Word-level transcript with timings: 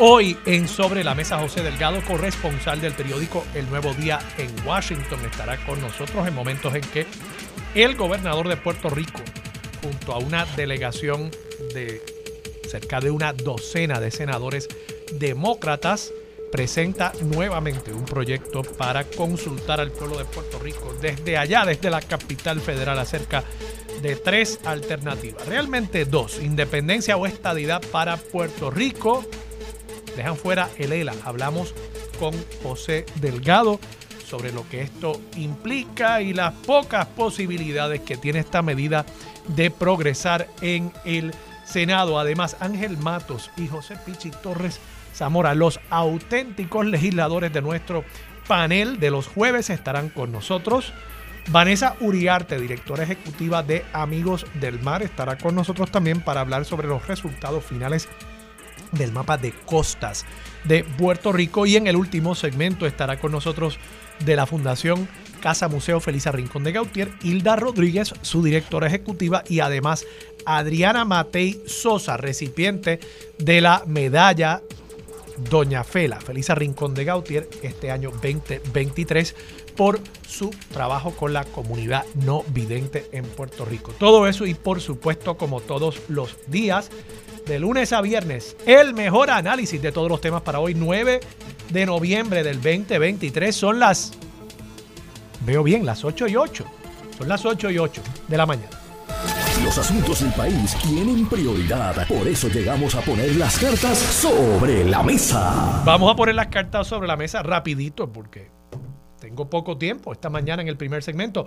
Hoy 0.00 0.36
en 0.44 0.66
Sobre 0.66 1.04
la 1.04 1.14
Mesa 1.14 1.38
José 1.38 1.62
Delgado, 1.62 2.02
corresponsal 2.02 2.80
del 2.80 2.94
periódico 2.94 3.44
El 3.54 3.70
Nuevo 3.70 3.94
Día 3.94 4.18
en 4.38 4.50
Washington, 4.66 5.20
estará 5.24 5.56
con 5.64 5.80
nosotros 5.80 6.26
en 6.26 6.34
momentos 6.34 6.74
en 6.74 6.80
que 6.80 7.06
el 7.76 7.94
gobernador 7.94 8.48
de 8.48 8.56
Puerto 8.56 8.90
Rico, 8.90 9.20
junto 9.80 10.12
a 10.12 10.18
una 10.18 10.46
delegación 10.56 11.30
de 11.74 12.02
cerca 12.68 12.98
de 12.98 13.12
una 13.12 13.32
docena 13.32 14.00
de 14.00 14.10
senadores 14.10 14.68
demócratas, 15.12 16.12
presenta 16.50 17.12
nuevamente 17.20 17.92
un 17.92 18.04
proyecto 18.04 18.62
para 18.62 19.04
consultar 19.04 19.80
al 19.80 19.92
pueblo 19.92 20.18
de 20.18 20.24
Puerto 20.24 20.58
Rico 20.58 20.92
desde 21.00 21.38
allá, 21.38 21.64
desde 21.64 21.90
la 21.90 22.00
capital 22.00 22.60
federal, 22.60 22.98
acerca 22.98 23.44
de 24.02 24.16
tres 24.16 24.58
alternativas. 24.64 25.46
Realmente 25.46 26.04
dos, 26.04 26.40
independencia 26.42 27.16
o 27.16 27.26
estadidad 27.26 27.80
para 27.92 28.16
Puerto 28.16 28.72
Rico. 28.72 29.24
Dejan 30.16 30.36
fuera 30.36 30.68
el 30.78 30.92
ELA. 30.92 31.14
Hablamos 31.24 31.74
con 32.18 32.34
José 32.62 33.06
Delgado 33.16 33.80
sobre 34.26 34.52
lo 34.52 34.68
que 34.68 34.82
esto 34.82 35.20
implica 35.36 36.22
y 36.22 36.32
las 36.32 36.52
pocas 36.52 37.06
posibilidades 37.06 38.00
que 38.00 38.16
tiene 38.16 38.40
esta 38.40 38.62
medida 38.62 39.04
de 39.48 39.70
progresar 39.70 40.48
en 40.60 40.92
el 41.04 41.34
Senado. 41.64 42.18
Además, 42.18 42.56
Ángel 42.60 42.96
Matos 42.96 43.50
y 43.56 43.68
José 43.68 43.96
Pichi 44.04 44.30
Torres 44.30 44.80
Zamora. 45.14 45.54
Los 45.54 45.80
auténticos 45.90 46.86
legisladores 46.86 47.52
de 47.52 47.62
nuestro 47.62 48.04
panel 48.46 48.98
de 48.98 49.10
los 49.10 49.28
jueves 49.28 49.70
estarán 49.70 50.08
con 50.08 50.32
nosotros. 50.32 50.92
Vanessa 51.50 51.94
Uriarte, 52.00 52.58
directora 52.58 53.04
ejecutiva 53.04 53.62
de 53.62 53.84
Amigos 53.92 54.46
del 54.54 54.80
Mar, 54.80 55.02
estará 55.02 55.36
con 55.36 55.54
nosotros 55.54 55.90
también 55.90 56.20
para 56.20 56.40
hablar 56.40 56.64
sobre 56.64 56.88
los 56.88 57.06
resultados 57.06 57.64
finales 57.64 58.08
del 58.92 59.12
mapa 59.12 59.36
de 59.36 59.52
costas 59.52 60.24
de 60.64 60.84
Puerto 60.84 61.32
Rico. 61.32 61.66
Y 61.66 61.76
en 61.76 61.86
el 61.86 61.96
último 61.96 62.34
segmento 62.34 62.86
estará 62.86 63.18
con 63.18 63.32
nosotros 63.32 63.78
de 64.24 64.36
la 64.36 64.46
Fundación 64.46 65.08
Casa 65.44 65.68
Museo 65.68 66.00
Felisa 66.00 66.32
Rincón 66.32 66.64
de 66.64 66.72
Gautier, 66.72 67.10
Hilda 67.22 67.54
Rodríguez, 67.54 68.14
su 68.22 68.42
directora 68.42 68.86
ejecutiva, 68.86 69.44
y 69.46 69.60
además 69.60 70.06
Adriana 70.46 71.04
Matei 71.04 71.60
Sosa, 71.66 72.16
recipiente 72.16 72.98
de 73.38 73.60
la 73.60 73.82
medalla 73.86 74.62
Doña 75.50 75.84
Fela, 75.84 76.18
Felisa 76.18 76.54
Rincón 76.54 76.94
de 76.94 77.04
Gautier, 77.04 77.50
este 77.62 77.90
año 77.90 78.10
2023, 78.10 79.34
por 79.76 80.00
su 80.26 80.48
trabajo 80.72 81.10
con 81.10 81.34
la 81.34 81.44
comunidad 81.44 82.06
no 82.24 82.42
vidente 82.48 83.06
en 83.12 83.24
Puerto 83.24 83.66
Rico. 83.66 83.92
Todo 83.98 84.26
eso 84.26 84.46
y 84.46 84.54
por 84.54 84.80
supuesto, 84.80 85.36
como 85.36 85.60
todos 85.60 86.00
los 86.08 86.38
días, 86.46 86.90
de 87.46 87.58
lunes 87.58 87.92
a 87.92 88.00
viernes, 88.00 88.56
el 88.66 88.94
mejor 88.94 89.30
análisis 89.30 89.80
de 89.80 89.92
todos 89.92 90.08
los 90.08 90.20
temas 90.20 90.42
para 90.42 90.60
hoy, 90.60 90.74
9 90.74 91.20
de 91.70 91.86
noviembre 91.86 92.42
del 92.42 92.56
2023. 92.56 93.54
Son 93.54 93.78
las, 93.78 94.12
veo 95.44 95.62
bien, 95.62 95.84
las 95.84 96.04
8 96.04 96.28
y 96.28 96.36
8. 96.36 96.64
Son 97.18 97.28
las 97.28 97.44
8 97.44 97.70
y 97.70 97.78
8 97.78 98.02
de 98.28 98.36
la 98.36 98.46
mañana. 98.46 98.70
Los 99.62 99.78
asuntos 99.78 100.20
del 100.20 100.32
país 100.32 100.76
tienen 100.82 101.26
prioridad. 101.26 102.06
Por 102.08 102.26
eso 102.26 102.48
llegamos 102.48 102.94
a 102.94 103.00
poner 103.02 103.36
las 103.36 103.58
cartas 103.58 103.98
sobre 103.98 104.84
la 104.84 105.02
mesa. 105.02 105.82
Vamos 105.84 106.12
a 106.12 106.16
poner 106.16 106.34
las 106.34 106.48
cartas 106.48 106.86
sobre 106.86 107.06
la 107.06 107.16
mesa 107.16 107.42
rapidito 107.42 108.12
porque 108.12 108.50
tengo 109.20 109.48
poco 109.48 109.78
tiempo 109.78 110.12
esta 110.12 110.28
mañana 110.28 110.62
en 110.62 110.68
el 110.68 110.76
primer 110.76 111.02
segmento. 111.02 111.46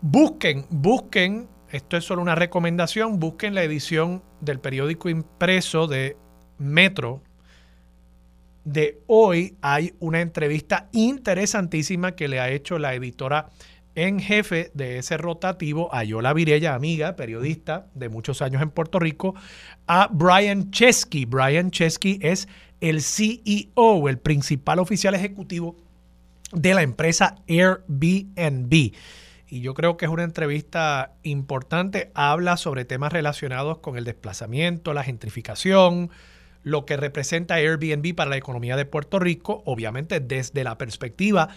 Busquen, 0.00 0.66
busquen, 0.68 1.48
esto 1.74 1.96
es 1.96 2.04
solo 2.04 2.22
una 2.22 2.36
recomendación, 2.36 3.18
busquen 3.18 3.52
la 3.56 3.64
edición 3.64 4.22
del 4.40 4.60
periódico 4.60 5.08
impreso 5.08 5.88
de 5.88 6.16
Metro. 6.56 7.20
De 8.64 9.00
hoy 9.08 9.56
hay 9.60 9.92
una 9.98 10.20
entrevista 10.20 10.88
interesantísima 10.92 12.12
que 12.12 12.28
le 12.28 12.38
ha 12.38 12.48
hecho 12.48 12.78
la 12.78 12.94
editora 12.94 13.48
en 13.96 14.20
jefe 14.20 14.70
de 14.74 14.98
ese 14.98 15.16
rotativo, 15.16 15.92
Ayola 15.92 16.32
Virella, 16.32 16.76
amiga, 16.76 17.16
periodista 17.16 17.88
de 17.94 18.08
muchos 18.08 18.40
años 18.40 18.62
en 18.62 18.70
Puerto 18.70 19.00
Rico, 19.00 19.34
a 19.88 20.08
Brian 20.12 20.70
Chesky. 20.70 21.24
Brian 21.24 21.72
Chesky 21.72 22.20
es 22.22 22.46
el 22.80 23.02
CEO, 23.02 24.08
el 24.08 24.18
principal 24.18 24.78
oficial 24.78 25.14
ejecutivo 25.14 25.74
de 26.52 26.72
la 26.72 26.82
empresa 26.82 27.34
Airbnb. 27.48 28.92
Y 29.54 29.60
yo 29.60 29.72
creo 29.72 29.96
que 29.96 30.06
es 30.06 30.10
una 30.10 30.24
entrevista 30.24 31.12
importante. 31.22 32.10
Habla 32.14 32.56
sobre 32.56 32.84
temas 32.84 33.12
relacionados 33.12 33.78
con 33.78 33.96
el 33.96 34.02
desplazamiento, 34.02 34.92
la 34.92 35.04
gentrificación, 35.04 36.10
lo 36.64 36.84
que 36.84 36.96
representa 36.96 37.54
Airbnb 37.54 38.16
para 38.16 38.30
la 38.30 38.36
economía 38.36 38.74
de 38.74 38.84
Puerto 38.84 39.20
Rico, 39.20 39.62
obviamente 39.64 40.18
desde 40.18 40.64
la 40.64 40.76
perspectiva 40.76 41.50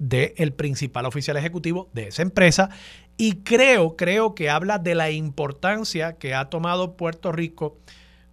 del 0.00 0.52
principal 0.52 1.06
oficial 1.06 1.36
ejecutivo 1.36 1.90
de 1.92 2.08
esa 2.08 2.22
empresa 2.22 2.70
y 3.16 3.44
creo, 3.44 3.94
creo 3.94 4.34
que 4.34 4.50
habla 4.50 4.80
de 4.80 4.96
la 4.96 5.12
importancia 5.12 6.14
que 6.14 6.34
ha 6.34 6.46
tomado 6.46 6.96
Puerto 6.96 7.30
Rico 7.30 7.78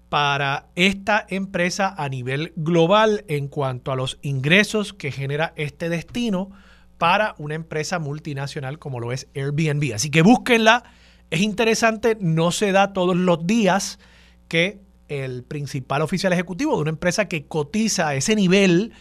para 0.10 0.66
esta 0.74 1.28
empresa 1.30 1.94
a 1.96 2.10
nivel 2.10 2.54
global 2.56 3.24
en 3.28 3.50
cuanto 3.50 3.92
a 3.92 3.96
los 3.96 4.18
ingresos 4.24 4.94
que 4.94 5.12
genera 5.12 5.54
este 5.58 5.90
destino 5.90 6.50
para 7.02 7.34
una 7.40 7.56
empresa 7.56 7.98
multinacional 7.98 8.78
como 8.78 9.00
lo 9.00 9.12
es 9.12 9.28
Airbnb. 9.34 9.96
Así 9.96 10.12
que 10.12 10.22
búsquenla, 10.22 10.84
es 11.32 11.42
interesante, 11.42 12.16
no 12.22 12.52
se 12.52 12.72
da 12.72 12.94
todos 12.94 13.16
los 13.16 13.48
días 13.48 13.98
que 14.48 14.82
el 15.08 15.42
principal 15.42 16.04
oficial 16.04 16.32
ejecutivo 16.32 16.76
de 16.76 16.82
una 16.82 16.92
empresa 16.92 17.28
que 17.28 17.48
cotiza 17.48 18.10
a 18.10 18.14
ese 18.14 18.36
nivel 18.36 18.94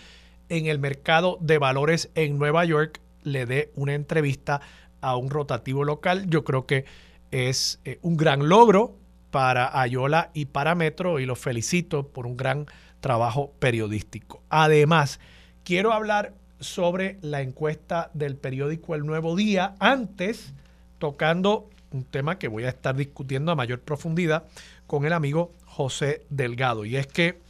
en 0.49 0.65
el 0.65 0.79
mercado 0.79 1.37
de 1.43 1.59
valores 1.59 2.09
en 2.15 2.39
Nueva 2.39 2.65
York 2.65 3.03
le 3.23 3.45
dé 3.45 3.71
una 3.75 3.93
entrevista 3.93 4.63
a 5.03 5.19
un 5.19 5.29
rotativo 5.29 5.85
local. 5.85 6.25
Yo 6.31 6.43
creo 6.43 6.65
que 6.65 6.87
es 7.33 7.81
eh, 7.85 7.99
un 8.01 8.17
gran 8.17 8.49
logro 8.49 8.97
para 9.31 9.79
Ayola 9.79 10.31
y 10.33 10.47
para 10.47 10.75
Metro 10.75 11.21
y 11.21 11.27
los 11.27 11.39
felicito 11.39 12.09
por 12.09 12.27
un 12.27 12.39
gran 12.39 12.65
trabajo 13.01 13.53
periodístico. 13.59 14.43
Además, 14.49 15.21
quiero 15.65 15.93
hablar 15.93 16.40
sobre 16.61 17.19
la 17.23 17.41
encuesta 17.41 18.11
del 18.15 18.37
periódico 18.37 18.95
El 18.95 19.07
Nuevo 19.07 19.35
Día, 19.35 19.75
antes 19.79 20.53
tocando 20.99 21.71
un 21.91 22.05
tema 22.05 22.39
que 22.39 22.49
voy 22.49 22.65
a 22.65 22.69
estar 22.69 22.95
discutiendo 22.95 23.51
a 23.51 23.57
mayor 23.57 23.81
profundidad 23.81 24.45
con 24.87 25.05
el 25.05 25.13
amigo 25.13 25.53
José 25.65 26.25
Delgado, 26.31 26.85
y 26.85 26.97
es 26.97 27.07
que 27.07 27.41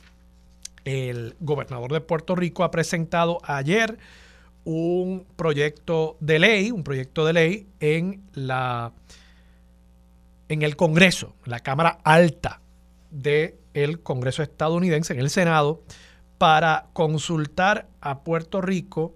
el 0.84 1.34
gobernador 1.41 1.93
de 1.93 2.00
Puerto 2.00 2.34
Rico 2.34 2.65
ha 2.65 2.71
presentado 2.71 3.38
ayer 3.44 3.98
un 4.65 5.27
proyecto 5.37 6.16
de 6.21 6.38
ley, 6.38 6.71
un 6.71 6.84
proyecto 6.84 7.25
de 7.25 7.32
ley 7.32 7.66
en 7.81 8.22
la 8.34 8.92
en 10.48 10.62
el 10.62 10.75
Congreso, 10.75 11.34
la 11.44 11.60
Cámara 11.60 11.98
Alta 12.03 12.60
del 13.10 14.00
Congreso 14.03 14.42
estadounidense, 14.42 15.12
en 15.12 15.21
el 15.21 15.31
Senado, 15.31 15.82
para 16.41 16.87
consultar 16.95 17.87
a 18.01 18.25
Puerto 18.25 18.63
Rico, 18.63 19.15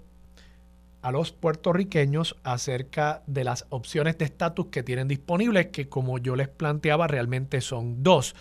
a 1.01 1.11
los 1.11 1.33
puertorriqueños, 1.33 2.37
acerca 2.45 3.23
de 3.27 3.45
las 3.45 3.65
opciones 3.71 4.19
de 4.19 4.27
estatus 4.27 4.67
que 4.67 4.83
tienen 4.83 5.09
disponibles, 5.09 5.69
que 5.69 5.89
como 5.89 6.19
yo 6.19 6.37
les 6.37 6.49
planteaba, 6.49 7.07
realmente 7.07 7.63
son 7.63 8.03
dos 8.03 8.35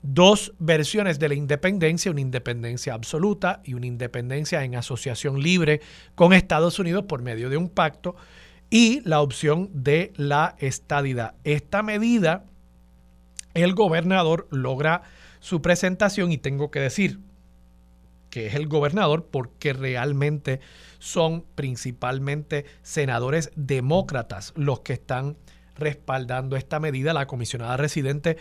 dos 0.00 0.54
versiones 0.58 1.18
de 1.18 1.28
la 1.28 1.34
independencia, 1.34 2.10
una 2.10 2.22
independencia 2.22 2.94
absoluta 2.94 3.60
y 3.64 3.74
una 3.74 3.84
independencia 3.84 4.64
en 4.64 4.76
asociación 4.76 5.42
libre 5.42 5.82
con 6.14 6.32
Estados 6.32 6.78
Unidos 6.78 7.04
por 7.04 7.20
medio 7.20 7.50
de 7.50 7.58
un 7.58 7.68
pacto 7.68 8.16
y 8.70 9.02
la 9.06 9.20
opción 9.20 9.68
de 9.74 10.14
la 10.16 10.56
estadidad. 10.58 11.34
Esta 11.44 11.82
medida, 11.82 12.44
el 13.52 13.74
gobernador 13.74 14.48
logra 14.50 15.02
su 15.40 15.60
presentación 15.60 16.32
y 16.32 16.38
tengo 16.38 16.70
que 16.70 16.80
decir 16.80 17.20
que 18.30 18.46
es 18.46 18.54
el 18.54 18.68
gobernador 18.68 19.26
porque 19.30 19.72
realmente 19.72 20.60
son 20.98 21.44
principalmente 21.54 22.64
senadores 22.82 23.50
demócratas 23.56 24.52
los 24.56 24.80
que 24.80 24.94
están 24.94 25.36
respaldando 25.76 26.56
esta 26.56 26.80
medida. 26.80 27.12
La 27.12 27.26
comisionada 27.26 27.76
residente 27.76 28.36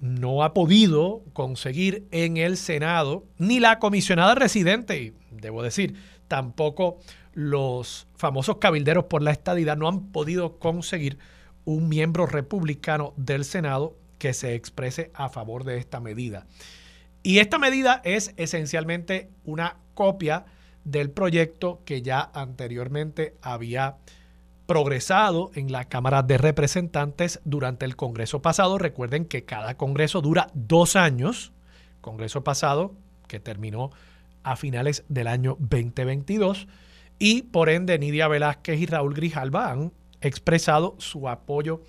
no 0.00 0.42
ha 0.42 0.54
podido 0.54 1.22
conseguir 1.32 2.06
en 2.10 2.36
el 2.36 2.56
Senado, 2.56 3.24
ni 3.38 3.60
la 3.60 3.78
comisionada 3.78 4.34
residente, 4.34 5.14
debo 5.30 5.62
decir, 5.62 5.94
tampoco 6.28 6.98
los 7.32 8.06
famosos 8.16 8.56
cabilderos 8.58 9.04
por 9.04 9.22
la 9.22 9.30
estadidad 9.30 9.76
no 9.76 9.88
han 9.88 10.08
podido 10.12 10.58
conseguir 10.58 11.18
un 11.64 11.88
miembro 11.88 12.26
republicano 12.26 13.12
del 13.16 13.44
Senado 13.44 13.96
que 14.18 14.32
se 14.32 14.54
exprese 14.54 15.10
a 15.14 15.28
favor 15.28 15.64
de 15.64 15.78
esta 15.78 16.00
medida. 16.00 16.46
Y 17.26 17.40
esta 17.40 17.58
medida 17.58 18.02
es 18.04 18.32
esencialmente 18.36 19.30
una 19.44 19.78
copia 19.94 20.44
del 20.84 21.10
proyecto 21.10 21.82
que 21.84 22.00
ya 22.00 22.30
anteriormente 22.32 23.34
había 23.42 23.96
progresado 24.66 25.50
en 25.56 25.72
la 25.72 25.86
Cámara 25.86 26.22
de 26.22 26.38
Representantes 26.38 27.40
durante 27.44 27.84
el 27.84 27.96
Congreso 27.96 28.42
pasado. 28.42 28.78
Recuerden 28.78 29.24
que 29.24 29.44
cada 29.44 29.76
Congreso 29.76 30.20
dura 30.20 30.52
dos 30.54 30.94
años. 30.94 31.52
Congreso 32.00 32.44
pasado 32.44 32.94
que 33.26 33.40
terminó 33.40 33.90
a 34.44 34.54
finales 34.54 35.02
del 35.08 35.26
año 35.26 35.56
2022 35.58 36.68
y 37.18 37.42
por 37.42 37.70
ende 37.70 37.98
Nidia 37.98 38.28
Velázquez 38.28 38.78
y 38.78 38.86
Raúl 38.86 39.14
Grijalba 39.14 39.72
han 39.72 39.92
expresado 40.20 40.94
su 40.98 41.28
apoyo 41.28 41.82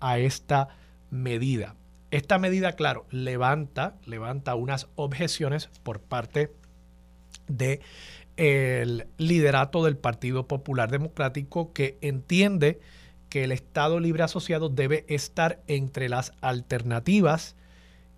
a 0.00 0.18
esta 0.18 0.66
medida. 1.10 1.76
Esta 2.10 2.38
medida, 2.38 2.72
claro, 2.72 3.06
levanta, 3.10 3.96
levanta 4.04 4.54
unas 4.54 4.88
objeciones 4.96 5.68
por 5.82 6.00
parte 6.00 6.52
de 7.46 7.80
el 8.36 9.06
liderato 9.18 9.84
del 9.84 9.96
Partido 9.96 10.48
Popular 10.48 10.90
Democrático 10.90 11.72
que 11.72 11.98
entiende 12.00 12.80
que 13.28 13.44
el 13.44 13.52
Estado 13.52 14.00
Libre 14.00 14.22
Asociado 14.22 14.68
debe 14.68 15.04
estar 15.08 15.60
entre 15.68 16.08
las 16.08 16.32
alternativas 16.40 17.54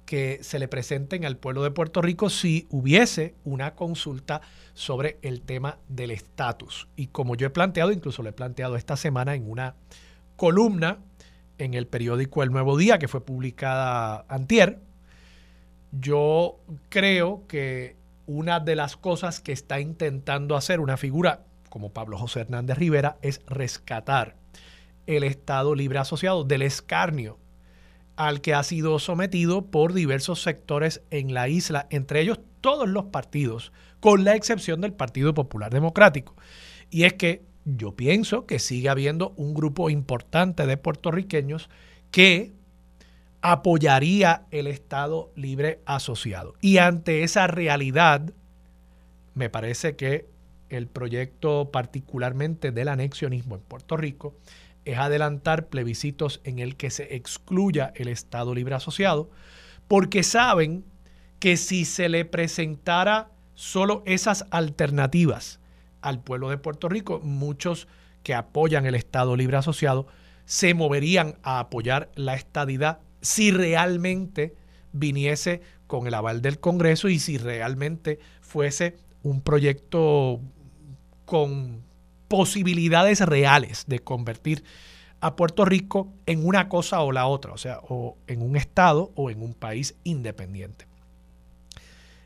que 0.06 0.38
se 0.42 0.58
le 0.58 0.68
presenten 0.68 1.24
al 1.24 1.36
pueblo 1.36 1.62
de 1.62 1.70
Puerto 1.70 2.02
Rico 2.02 2.30
si 2.30 2.66
hubiese 2.70 3.34
una 3.44 3.74
consulta 3.74 4.40
sobre 4.74 5.18
el 5.22 5.42
tema 5.42 5.78
del 5.88 6.10
estatus. 6.10 6.88
Y 6.96 7.08
como 7.08 7.34
yo 7.34 7.46
he 7.46 7.50
planteado, 7.50 7.92
incluso 7.92 8.22
lo 8.22 8.28
he 8.28 8.32
planteado 8.32 8.76
esta 8.76 8.96
semana 8.96 9.34
en 9.34 9.50
una 9.50 9.74
columna 10.36 10.98
en 11.62 11.74
el 11.74 11.86
periódico 11.86 12.42
El 12.42 12.50
Nuevo 12.50 12.76
Día, 12.76 12.98
que 12.98 13.08
fue 13.08 13.24
publicada 13.24 14.24
antier, 14.28 14.80
yo 15.92 16.58
creo 16.88 17.46
que 17.46 17.96
una 18.26 18.60
de 18.60 18.76
las 18.76 18.96
cosas 18.96 19.40
que 19.40 19.52
está 19.52 19.78
intentando 19.78 20.56
hacer 20.56 20.80
una 20.80 20.96
figura 20.96 21.44
como 21.68 21.92
Pablo 21.92 22.18
José 22.18 22.40
Hernández 22.40 22.78
Rivera 22.78 23.16
es 23.22 23.40
rescatar 23.46 24.36
el 25.06 25.24
Estado 25.24 25.74
Libre 25.74 25.98
Asociado 25.98 26.44
del 26.44 26.62
escarnio 26.62 27.38
al 28.16 28.40
que 28.40 28.54
ha 28.54 28.62
sido 28.62 28.98
sometido 28.98 29.70
por 29.70 29.94
diversos 29.94 30.42
sectores 30.42 31.02
en 31.10 31.32
la 31.32 31.48
isla, 31.48 31.86
entre 31.90 32.20
ellos 32.20 32.40
todos 32.60 32.88
los 32.88 33.06
partidos, 33.06 33.72
con 34.00 34.24
la 34.24 34.34
excepción 34.34 34.80
del 34.80 34.92
Partido 34.92 35.32
Popular 35.32 35.72
Democrático. 35.72 36.36
Y 36.90 37.04
es 37.04 37.14
que 37.14 37.44
yo 37.64 37.94
pienso 37.94 38.46
que 38.46 38.58
sigue 38.58 38.88
habiendo 38.88 39.32
un 39.36 39.54
grupo 39.54 39.90
importante 39.90 40.66
de 40.66 40.76
puertorriqueños 40.76 41.68
que 42.10 42.52
apoyaría 43.40 44.46
el 44.50 44.66
Estado 44.66 45.32
libre 45.34 45.80
asociado. 45.84 46.54
Y 46.60 46.78
ante 46.78 47.22
esa 47.22 47.46
realidad, 47.46 48.32
me 49.34 49.50
parece 49.50 49.96
que 49.96 50.26
el 50.68 50.86
proyecto 50.86 51.70
particularmente 51.70 52.70
del 52.72 52.88
anexionismo 52.88 53.56
en 53.56 53.62
Puerto 53.62 53.96
Rico 53.96 54.34
es 54.84 54.98
adelantar 54.98 55.68
plebiscitos 55.68 56.40
en 56.44 56.58
el 56.58 56.76
que 56.76 56.90
se 56.90 57.14
excluya 57.14 57.92
el 57.94 58.08
Estado 58.08 58.54
libre 58.54 58.74
asociado, 58.74 59.30
porque 59.86 60.22
saben 60.22 60.84
que 61.38 61.56
si 61.56 61.84
se 61.84 62.08
le 62.08 62.24
presentara 62.24 63.30
solo 63.54 64.02
esas 64.06 64.46
alternativas 64.50 65.60
al 66.02 66.20
pueblo 66.20 66.50
de 66.50 66.58
Puerto 66.58 66.88
Rico, 66.88 67.20
muchos 67.20 67.88
que 68.22 68.34
apoyan 68.34 68.86
el 68.86 68.94
Estado 68.94 69.36
libre 69.36 69.56
asociado 69.56 70.06
se 70.44 70.74
moverían 70.74 71.36
a 71.42 71.60
apoyar 71.60 72.10
la 72.14 72.34
estadidad 72.34 72.98
si 73.20 73.50
realmente 73.50 74.54
viniese 74.92 75.62
con 75.86 76.06
el 76.06 76.14
aval 76.14 76.42
del 76.42 76.58
Congreso 76.58 77.08
y 77.08 77.18
si 77.18 77.38
realmente 77.38 78.18
fuese 78.40 78.96
un 79.22 79.40
proyecto 79.40 80.40
con 81.24 81.82
posibilidades 82.28 83.20
reales 83.20 83.84
de 83.86 84.00
convertir 84.00 84.64
a 85.20 85.36
Puerto 85.36 85.64
Rico 85.64 86.12
en 86.26 86.44
una 86.44 86.68
cosa 86.68 87.00
o 87.02 87.12
la 87.12 87.26
otra, 87.26 87.52
o 87.52 87.58
sea, 87.58 87.78
o 87.88 88.16
en 88.26 88.42
un 88.42 88.56
Estado 88.56 89.12
o 89.14 89.30
en 89.30 89.40
un 89.40 89.54
país 89.54 89.94
independiente. 90.02 90.86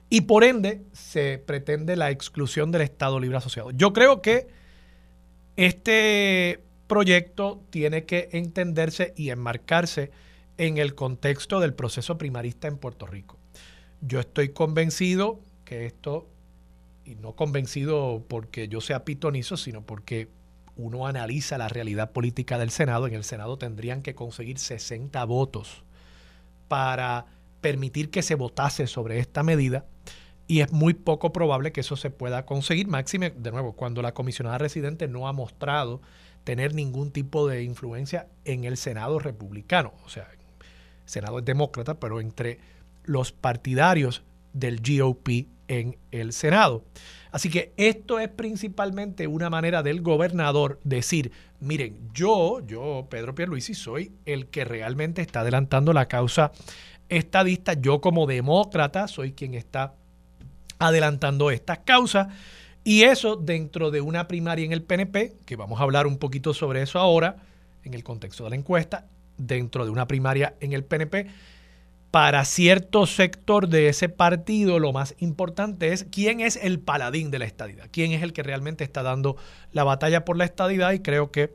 Y 0.08 0.22
por 0.22 0.44
ende 0.44 0.82
se 0.92 1.38
pretende 1.38 1.96
la 1.96 2.10
exclusión 2.10 2.70
del 2.70 2.82
Estado 2.82 3.18
Libre 3.18 3.38
Asociado. 3.38 3.70
Yo 3.72 3.92
creo 3.92 4.22
que 4.22 4.46
este 5.56 6.60
proyecto 6.86 7.62
tiene 7.70 8.04
que 8.04 8.28
entenderse 8.32 9.12
y 9.16 9.30
enmarcarse 9.30 10.10
en 10.58 10.78
el 10.78 10.94
contexto 10.94 11.60
del 11.60 11.74
proceso 11.74 12.18
primarista 12.18 12.68
en 12.68 12.78
Puerto 12.78 13.06
Rico. 13.06 13.38
Yo 14.00 14.20
estoy 14.20 14.50
convencido 14.50 15.40
que 15.64 15.86
esto, 15.86 16.28
y 17.04 17.16
no 17.16 17.34
convencido 17.34 18.24
porque 18.28 18.68
yo 18.68 18.80
sea 18.80 19.04
pitonizo, 19.04 19.56
sino 19.56 19.82
porque 19.82 20.28
uno 20.76 21.06
analiza 21.06 21.58
la 21.58 21.68
realidad 21.68 22.12
política 22.12 22.58
del 22.58 22.70
Senado, 22.70 23.06
en 23.06 23.14
el 23.14 23.24
Senado 23.24 23.56
tendrían 23.58 24.02
que 24.02 24.14
conseguir 24.14 24.58
60 24.58 25.24
votos 25.24 25.82
para 26.68 27.26
permitir 27.60 28.10
que 28.10 28.22
se 28.22 28.34
votase 28.34 28.86
sobre 28.86 29.18
esta 29.18 29.42
medida 29.42 29.86
y 30.48 30.60
es 30.60 30.72
muy 30.72 30.94
poco 30.94 31.32
probable 31.32 31.72
que 31.72 31.80
eso 31.80 31.96
se 31.96 32.10
pueda 32.10 32.46
conseguir, 32.46 32.86
máxime, 32.86 33.30
de 33.30 33.50
nuevo, 33.50 33.72
cuando 33.72 34.02
la 34.02 34.14
comisionada 34.14 34.58
residente 34.58 35.08
no 35.08 35.26
ha 35.26 35.32
mostrado 35.32 36.00
tener 36.44 36.74
ningún 36.74 37.10
tipo 37.10 37.48
de 37.48 37.64
influencia 37.64 38.28
en 38.44 38.64
el 38.64 38.76
Senado 38.76 39.18
republicano. 39.18 39.92
O 40.04 40.08
sea, 40.08 40.28
Senado 41.04 41.40
es 41.40 41.44
demócrata, 41.44 41.98
pero 41.98 42.20
entre 42.20 42.60
los 43.04 43.32
partidarios 43.32 44.22
del 44.52 44.80
GOP 44.80 45.48
en 45.68 45.98
el 46.12 46.32
Senado. 46.32 46.84
Así 47.32 47.50
que 47.50 47.72
esto 47.76 48.20
es 48.20 48.28
principalmente 48.28 49.26
una 49.26 49.50
manera 49.50 49.82
del 49.82 50.00
gobernador 50.00 50.80
decir, 50.84 51.32
miren, 51.60 52.08
yo, 52.14 52.60
yo, 52.64 53.08
Pedro 53.10 53.34
Pierluisi, 53.34 53.74
soy 53.74 54.12
el 54.24 54.46
que 54.46 54.64
realmente 54.64 55.22
está 55.22 55.40
adelantando 55.40 55.92
la 55.92 56.06
causa 56.06 56.52
estadista. 57.08 57.74
Yo 57.74 58.00
como 58.00 58.26
demócrata 58.26 59.08
soy 59.08 59.32
quien 59.32 59.54
está 59.54 59.94
adelantando 60.78 61.50
estas 61.50 61.78
causas. 61.78 62.28
Y 62.84 63.02
eso 63.02 63.36
dentro 63.36 63.90
de 63.90 64.00
una 64.00 64.28
primaria 64.28 64.64
en 64.64 64.72
el 64.72 64.82
PNP, 64.82 65.34
que 65.44 65.56
vamos 65.56 65.80
a 65.80 65.82
hablar 65.82 66.06
un 66.06 66.18
poquito 66.18 66.54
sobre 66.54 66.82
eso 66.82 66.98
ahora, 66.98 67.36
en 67.82 67.94
el 67.94 68.04
contexto 68.04 68.44
de 68.44 68.50
la 68.50 68.56
encuesta, 68.56 69.06
dentro 69.36 69.84
de 69.84 69.90
una 69.90 70.06
primaria 70.06 70.54
en 70.60 70.72
el 70.72 70.84
PNP, 70.84 71.26
para 72.10 72.44
cierto 72.44 73.06
sector 73.06 73.68
de 73.68 73.88
ese 73.88 74.08
partido 74.08 74.78
lo 74.78 74.92
más 74.92 75.14
importante 75.18 75.92
es 75.92 76.04
quién 76.04 76.40
es 76.40 76.56
el 76.56 76.78
paladín 76.78 77.30
de 77.30 77.38
la 77.38 77.44
estadidad, 77.44 77.88
quién 77.90 78.12
es 78.12 78.22
el 78.22 78.32
que 78.32 78.42
realmente 78.42 78.84
está 78.84 79.02
dando 79.02 79.36
la 79.72 79.84
batalla 79.84 80.24
por 80.24 80.36
la 80.36 80.44
estadidad 80.44 80.92
y 80.92 81.00
creo 81.00 81.30
que 81.30 81.52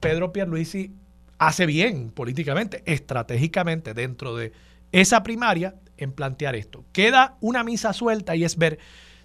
Pedro 0.00 0.32
Pierluisi 0.32 0.92
hace 1.38 1.66
bien 1.66 2.10
políticamente, 2.10 2.82
estratégicamente 2.86 3.94
dentro 3.94 4.34
de 4.34 4.52
esa 4.92 5.22
primaria 5.22 5.74
en 5.96 6.12
plantear 6.12 6.56
esto. 6.56 6.84
Queda 6.92 7.36
una 7.40 7.64
misa 7.64 7.92
suelta 7.92 8.36
y 8.36 8.44
es 8.44 8.56
ver 8.56 8.78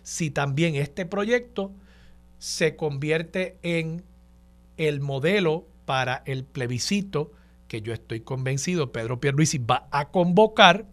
si 0.04 0.30
también 0.30 0.76
este 0.76 1.06
proyecto 1.06 1.72
se 2.38 2.76
convierte 2.76 3.58
en 3.64 4.04
el 4.78 5.00
modelo 5.00 5.68
para 5.86 6.22
el 6.26 6.44
plebiscito 6.44 7.32
que 7.68 7.82
yo 7.82 7.94
estoy 7.94 8.22
convencido 8.22 8.92
Pedro 8.92 9.20
Pierluisi 9.20 9.58
va 9.58 9.88
a 9.92 10.10
convocar. 10.10 10.86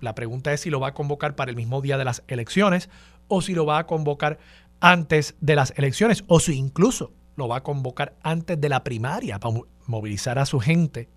La 0.00 0.14
pregunta 0.14 0.52
es 0.52 0.60
si 0.60 0.70
lo 0.70 0.80
va 0.80 0.88
a 0.88 0.94
convocar 0.94 1.34
para 1.34 1.50
el 1.50 1.56
mismo 1.56 1.80
día 1.82 1.98
de 1.98 2.04
las 2.04 2.22
elecciones 2.28 2.88
o 3.26 3.42
si 3.42 3.54
lo 3.54 3.66
va 3.66 3.78
a 3.78 3.86
convocar 3.86 4.38
antes 4.80 5.34
de 5.40 5.56
las 5.56 5.74
elecciones 5.76 6.24
o 6.28 6.40
si 6.40 6.54
incluso 6.54 7.12
lo 7.36 7.48
va 7.48 7.58
a 7.58 7.62
convocar 7.62 8.16
antes 8.22 8.60
de 8.60 8.68
la 8.68 8.84
primaria 8.84 9.38
para 9.38 9.60
movilizar 9.86 10.38
a 10.38 10.46
su 10.46 10.60
gente. 10.60 11.08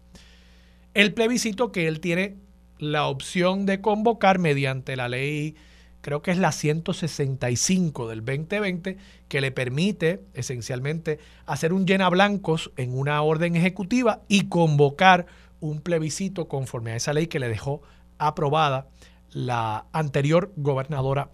El 0.93 1.13
plebiscito 1.13 1.71
que 1.71 1.87
él 1.87 1.99
tiene 1.99 2.37
la 2.81 3.05
opción 3.05 3.67
de 3.67 3.79
convocar 3.79 4.39
mediante 4.39 4.95
la 4.95 5.07
ley, 5.07 5.55
creo 6.01 6.23
que 6.23 6.31
es 6.31 6.39
la 6.39 6.51
165 6.51 8.09
del 8.09 8.25
2020, 8.25 8.97
que 9.27 9.39
le 9.39 9.51
permite 9.51 10.23
esencialmente 10.33 11.19
hacer 11.45 11.73
un 11.73 11.85
llena 11.85 12.09
blancos 12.09 12.71
en 12.77 12.97
una 12.97 13.21
orden 13.21 13.55
ejecutiva 13.55 14.23
y 14.27 14.49
convocar 14.49 15.27
un 15.59 15.79
plebiscito 15.79 16.47
conforme 16.47 16.91
a 16.91 16.95
esa 16.95 17.13
ley 17.13 17.27
que 17.27 17.39
le 17.39 17.49
dejó 17.49 17.83
aprobada 18.17 18.87
la 19.29 19.85
anterior 19.93 20.51
gobernadora 20.55 21.29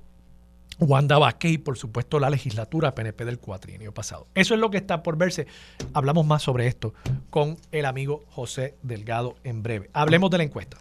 Wanda 0.80 1.18
Vázquez 1.18 1.54
y 1.54 1.58
por 1.58 1.77
supuesto 1.77 2.20
la 2.20 2.30
legislatura 2.30 2.94
PNP 2.94 3.24
del 3.24 3.39
cuatrienio 3.39 3.94
pasado. 3.94 4.27
Eso 4.36 4.54
es 4.54 4.60
lo 4.60 4.70
que 4.70 4.77
está 4.77 5.01
por 5.01 5.18
verse. 5.18 5.48
Hablamos 5.94 6.25
más 6.25 6.44
sobre 6.44 6.68
esto 6.68 6.94
con 7.30 7.58
el 7.72 7.86
amigo 7.86 8.25
José 8.27 8.75
Delgado 8.84 9.38
en 9.46 9.63
breve. 9.63 9.89
Hablemos 9.94 10.30
de 10.30 10.39
la 10.39 10.44
encuesta. 10.44 10.77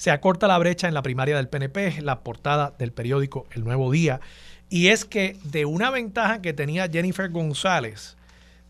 Se 0.00 0.10
acorta 0.10 0.48
la 0.48 0.56
brecha 0.56 0.88
en 0.88 0.94
la 0.94 1.02
primaria 1.02 1.36
del 1.36 1.50
PNP, 1.50 2.00
la 2.00 2.20
portada 2.20 2.72
del 2.78 2.90
periódico 2.90 3.46
El 3.50 3.64
Nuevo 3.64 3.90
Día. 3.90 4.22
Y 4.70 4.86
es 4.86 5.04
que 5.04 5.36
de 5.44 5.66
una 5.66 5.90
ventaja 5.90 6.40
que 6.40 6.54
tenía 6.54 6.88
Jennifer 6.88 7.28
González 7.28 8.16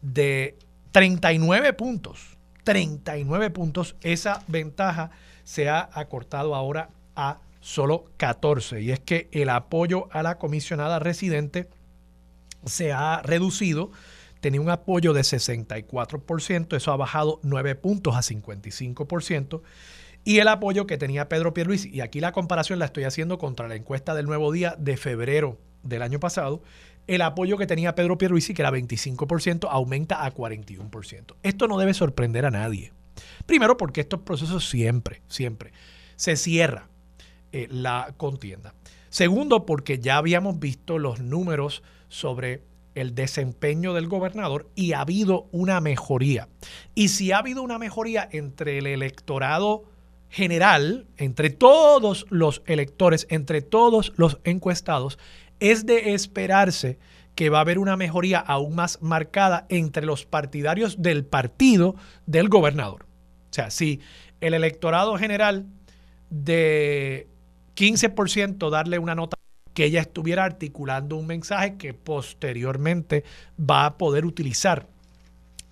de 0.03 0.59
39 0.91 1.73
puntos, 1.75 2.37
39 2.65 3.51
puntos, 3.51 3.95
esa 4.01 4.43
ventaja 4.49 5.13
se 5.45 5.69
ha 5.69 5.89
acortado 5.93 6.57
ahora 6.57 6.91
a 7.15 7.39
solo 7.61 8.07
14. 8.17 8.83
Y 8.83 8.91
es 8.91 8.99
que 8.99 9.29
el 9.31 9.51
apoyo 9.51 10.09
a 10.11 10.25
la 10.25 10.37
comisionada 10.37 10.99
residente 10.99 11.69
se 12.65 12.91
ha 12.91 13.23
reducido. 13.23 13.93
Tenía 14.41 14.61
un 14.61 14.71
apoyo 14.71 15.13
de 15.13 15.21
64%, 15.21 16.77
eso 16.77 16.91
ha 16.91 16.97
bajado 16.97 17.39
9 17.45 17.77
puntos 17.77 18.17
a 18.17 18.19
55%. 18.19 19.61
Y 20.25 20.39
el 20.39 20.49
apoyo 20.49 20.87
que 20.87 20.99
tenía 20.99 21.29
Pedro 21.29 21.55
Pierluisi, 21.55 21.91
y 21.91 22.01
aquí 22.01 22.21
la 22.21 22.33
comparación 22.33 22.79
la 22.79 22.85
estoy 22.85 23.05
haciendo 23.05 23.39
contra 23.39 23.69
la 23.69 23.75
encuesta 23.75 24.15
del 24.15 24.27
Nuevo 24.27 24.53
Día 24.53 24.77
de 24.79 24.97
febrero 24.97 25.59
del 25.83 26.03
año 26.03 26.21
pasado, 26.21 26.63
el 27.07 27.23
apoyo 27.23 27.57
que 27.57 27.67
tenía 27.67 27.95
Pedro 27.95 28.19
Pierluisi, 28.19 28.55
que 28.55 28.63
era 28.63 28.71
25%, 28.71 29.67
aumenta 29.71 30.25
a 30.25 30.33
41%. 30.33 31.35
Esto 31.43 31.69
no 31.69 31.79
debe 31.79 31.95
sorprender 31.95 32.45
a 32.45 32.51
nadie. 32.51 32.93
Primero 33.47 33.77
porque 33.77 34.03
estos 34.03 34.21
procesos 34.21 34.69
siempre, 34.69 35.23
siempre 35.29 35.73
se 36.17 36.37
cierra 36.37 36.89
eh, 37.53 37.67
la 37.71 38.15
contienda. 38.17 38.75
Segundo 39.09 39.67
porque 39.67 39.99
ya 39.99 40.19
habíamos 40.19 40.61
visto 40.61 40.99
los 40.99 41.21
números 41.21 41.83
sobre 42.09 42.63
el 42.95 43.15
desempeño 43.15 43.95
del 43.95 44.07
gobernador 44.07 44.69
y 44.75 44.93
ha 44.93 45.01
habido 45.01 45.49
una 45.51 45.81
mejoría. 45.81 46.49
Y 46.95 47.09
si 47.09 47.33
ha 47.33 47.39
habido 47.39 47.63
una 47.63 47.79
mejoría 47.79 48.29
entre 48.31 48.79
el 48.79 48.87
electorado 48.87 49.85
general, 50.31 51.07
entre 51.17 51.51
todos 51.51 52.25
los 52.31 52.63
electores, 52.67 53.27
entre 53.31 53.61
todos 53.61 54.13
los 54.17 54.39
encuestados, 54.45 55.19
es 55.59 55.85
de 55.85 56.15
esperarse 56.15 56.99
que 57.35 57.51
va 57.51 57.59
a 57.59 57.63
haber 57.63 57.79
una 57.79 57.97
mejoría 57.97 58.39
aún 58.39 58.75
más 58.75 59.03
marcada 59.03 59.67
entre 59.69 60.07
los 60.07 60.25
partidarios 60.25 61.03
del 61.03 61.25
partido 61.25 61.97
del 62.27 62.49
gobernador. 62.49 63.07
O 63.51 63.53
sea, 63.53 63.71
si 63.71 64.01
el 64.41 64.55
electorado 64.55 65.17
general 65.19 65.67
de 66.31 67.29
15% 67.77 68.71
darle 68.71 68.99
una 68.99 69.15
nota 69.15 69.37
que 69.75 69.85
ella 69.85 70.01
estuviera 70.01 70.45
articulando 70.45 71.17
un 71.17 71.27
mensaje 71.27 71.77
que 71.77 71.95
posteriormente 71.95 73.25
va 73.59 73.87
a 73.87 73.99
poder 73.99 74.25
utilizar 74.27 74.87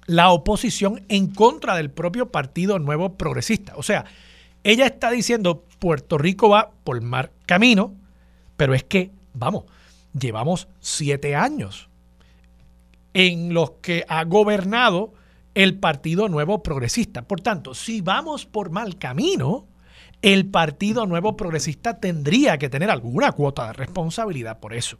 la 0.06 0.30
oposición 0.30 1.04
en 1.08 1.28
contra 1.28 1.76
del 1.76 1.90
propio 1.90 2.30
Partido 2.30 2.78
Nuevo 2.78 3.16
Progresista. 3.16 3.74
O 3.76 3.82
sea, 3.82 4.06
ella 4.64 4.86
está 4.86 5.10
diciendo 5.10 5.64
Puerto 5.78 6.18
Rico 6.18 6.48
va 6.48 6.70
por 6.84 7.00
mal 7.00 7.30
camino, 7.46 7.94
pero 8.56 8.74
es 8.74 8.84
que, 8.84 9.10
vamos, 9.32 9.64
llevamos 10.18 10.68
siete 10.80 11.34
años 11.34 11.88
en 13.14 13.54
los 13.54 13.72
que 13.82 14.04
ha 14.08 14.24
gobernado 14.24 15.12
el 15.54 15.78
Partido 15.78 16.28
Nuevo 16.28 16.62
Progresista. 16.62 17.22
Por 17.22 17.40
tanto, 17.40 17.74
si 17.74 18.00
vamos 18.00 18.46
por 18.46 18.70
mal 18.70 18.98
camino, 18.98 19.66
el 20.22 20.46
Partido 20.46 21.06
Nuevo 21.06 21.36
Progresista 21.36 21.98
tendría 21.98 22.58
que 22.58 22.68
tener 22.68 22.90
alguna 22.90 23.32
cuota 23.32 23.66
de 23.68 23.72
responsabilidad 23.72 24.60
por 24.60 24.74
eso. 24.74 24.98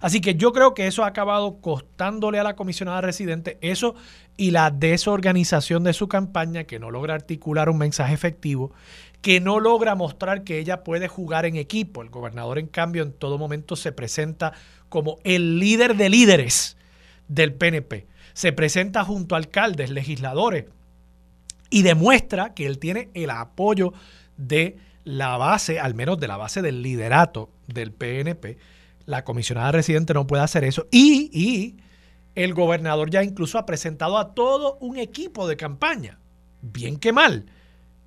Así 0.00 0.20
que 0.20 0.34
yo 0.34 0.52
creo 0.52 0.74
que 0.74 0.86
eso 0.86 1.04
ha 1.04 1.08
acabado 1.08 1.60
costándole 1.60 2.38
a 2.38 2.42
la 2.42 2.56
comisionada 2.56 3.00
residente 3.00 3.58
eso 3.60 3.94
y 4.36 4.50
la 4.50 4.70
desorganización 4.70 5.84
de 5.84 5.92
su 5.92 6.08
campaña, 6.08 6.64
que 6.64 6.78
no 6.78 6.90
logra 6.90 7.14
articular 7.14 7.68
un 7.68 7.78
mensaje 7.78 8.14
efectivo, 8.14 8.72
que 9.20 9.40
no 9.40 9.60
logra 9.60 9.94
mostrar 9.94 10.44
que 10.44 10.58
ella 10.58 10.82
puede 10.82 11.08
jugar 11.08 11.44
en 11.44 11.56
equipo. 11.56 12.02
El 12.02 12.08
gobernador, 12.08 12.58
en 12.58 12.66
cambio, 12.66 13.02
en 13.02 13.12
todo 13.12 13.36
momento 13.36 13.76
se 13.76 13.92
presenta 13.92 14.52
como 14.88 15.18
el 15.24 15.58
líder 15.58 15.96
de 15.96 16.08
líderes 16.08 16.78
del 17.28 17.52
PNP. 17.52 18.06
Se 18.32 18.52
presenta 18.52 19.04
junto 19.04 19.34
a 19.34 19.38
alcaldes, 19.38 19.90
legisladores, 19.90 20.64
y 21.68 21.82
demuestra 21.82 22.54
que 22.54 22.66
él 22.66 22.78
tiene 22.78 23.10
el 23.14 23.30
apoyo 23.30 23.92
de 24.36 24.78
la 25.04 25.36
base, 25.36 25.78
al 25.78 25.94
menos 25.94 26.18
de 26.18 26.28
la 26.28 26.36
base 26.36 26.62
del 26.62 26.82
liderato 26.82 27.50
del 27.66 27.92
PNP 27.92 28.58
la 29.06 29.24
comisionada 29.24 29.72
residente 29.72 30.14
no 30.14 30.26
puede 30.26 30.42
hacer 30.42 30.64
eso. 30.64 30.86
Y, 30.90 31.76
el 32.36 32.54
gobernador 32.54 33.10
ya 33.10 33.24
incluso 33.24 33.58
ha 33.58 33.66
presentado 33.66 34.16
a 34.16 34.34
todo 34.34 34.78
un 34.80 34.98
equipo 34.98 35.48
de 35.48 35.56
campaña. 35.56 36.20
Bien 36.62 36.96
que 36.96 37.12
mal. 37.12 37.46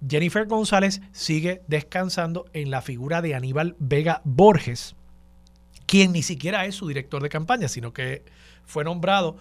Jennifer 0.08 0.48
González 0.48 1.02
sigue 1.12 1.62
descansando 1.68 2.46
en 2.54 2.72
la 2.72 2.82
figura 2.82 3.22
de 3.22 3.36
Aníbal 3.36 3.76
Vega 3.80 4.22
Borges, 4.24 4.96
quien 5.86 6.14
ni 6.14 6.24
siquiera 6.24 6.66
es 6.66 6.76
su 6.76 6.88
director 6.88 7.22
de 7.22 7.30
campaña, 7.30 7.68
sino 7.68 7.94
que 7.94 8.24
fue 8.66 8.84
nombrado 8.84 9.38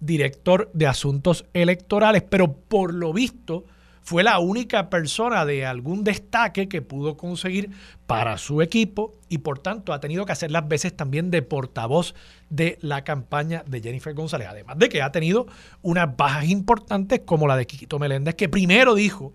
director 0.00 0.70
de 0.72 0.86
asuntos 0.86 1.46
electorales, 1.54 2.22
pero 2.22 2.52
por 2.52 2.94
lo 2.94 3.12
visto 3.12 3.64
fue 4.02 4.22
la 4.22 4.38
única 4.38 4.90
persona 4.90 5.44
de 5.44 5.66
algún 5.66 6.04
destaque 6.04 6.68
que 6.68 6.82
pudo 6.82 7.16
conseguir 7.16 7.70
para 8.06 8.38
su 8.38 8.62
equipo 8.62 9.12
y 9.28 9.38
por 9.38 9.58
tanto 9.58 9.92
ha 9.92 10.00
tenido 10.00 10.24
que 10.24 10.32
hacer 10.32 10.50
las 10.50 10.66
veces 10.66 10.96
también 10.96 11.30
de 11.30 11.42
portavoz 11.42 12.14
de 12.48 12.78
la 12.80 13.04
campaña 13.04 13.64
de 13.66 13.80
Jennifer 13.80 14.14
González. 14.14 14.48
Además 14.48 14.78
de 14.78 14.88
que 14.88 15.02
ha 15.02 15.12
tenido 15.12 15.46
unas 15.82 16.16
bajas 16.16 16.48
importantes 16.48 17.20
como 17.24 17.46
la 17.46 17.56
de 17.56 17.66
Quiquito 17.66 17.98
Meléndez, 17.98 18.34
que 18.34 18.48
primero 18.48 18.94
dijo 18.94 19.32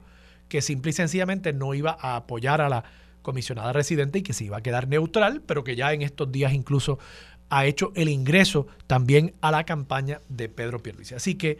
que 0.48 0.62
simple 0.62 0.91
y 0.91 0.93
sencillamente 0.93 1.53
no 1.53 1.74
iba 1.74 1.98
a 2.00 2.15
apoyar 2.15 2.62
a 2.62 2.70
la 2.70 2.84
comisionada 3.22 3.74
residente 3.74 4.20
y 4.20 4.22
que 4.22 4.34
se 4.34 4.46
iba 4.46 4.58
a 4.58 4.62
quedar 4.62 4.88
neutral, 4.88 5.41
pero 5.46 5.63
que 5.63 5.75
ya 5.75 5.93
en 5.93 6.01
estos 6.01 6.32
días 6.32 6.53
incluso 6.53 7.00
ha 7.50 7.65
hecho 7.65 7.91
el 7.96 8.10
ingreso 8.10 8.67
también 8.88 9.34
a 9.41 9.51
la 9.51 9.63
campaña 9.63 10.22
de 10.29 10.50
Pedro 10.50 10.82
Pierluisi. 10.82 11.15
Así 11.15 11.36
que 11.36 11.60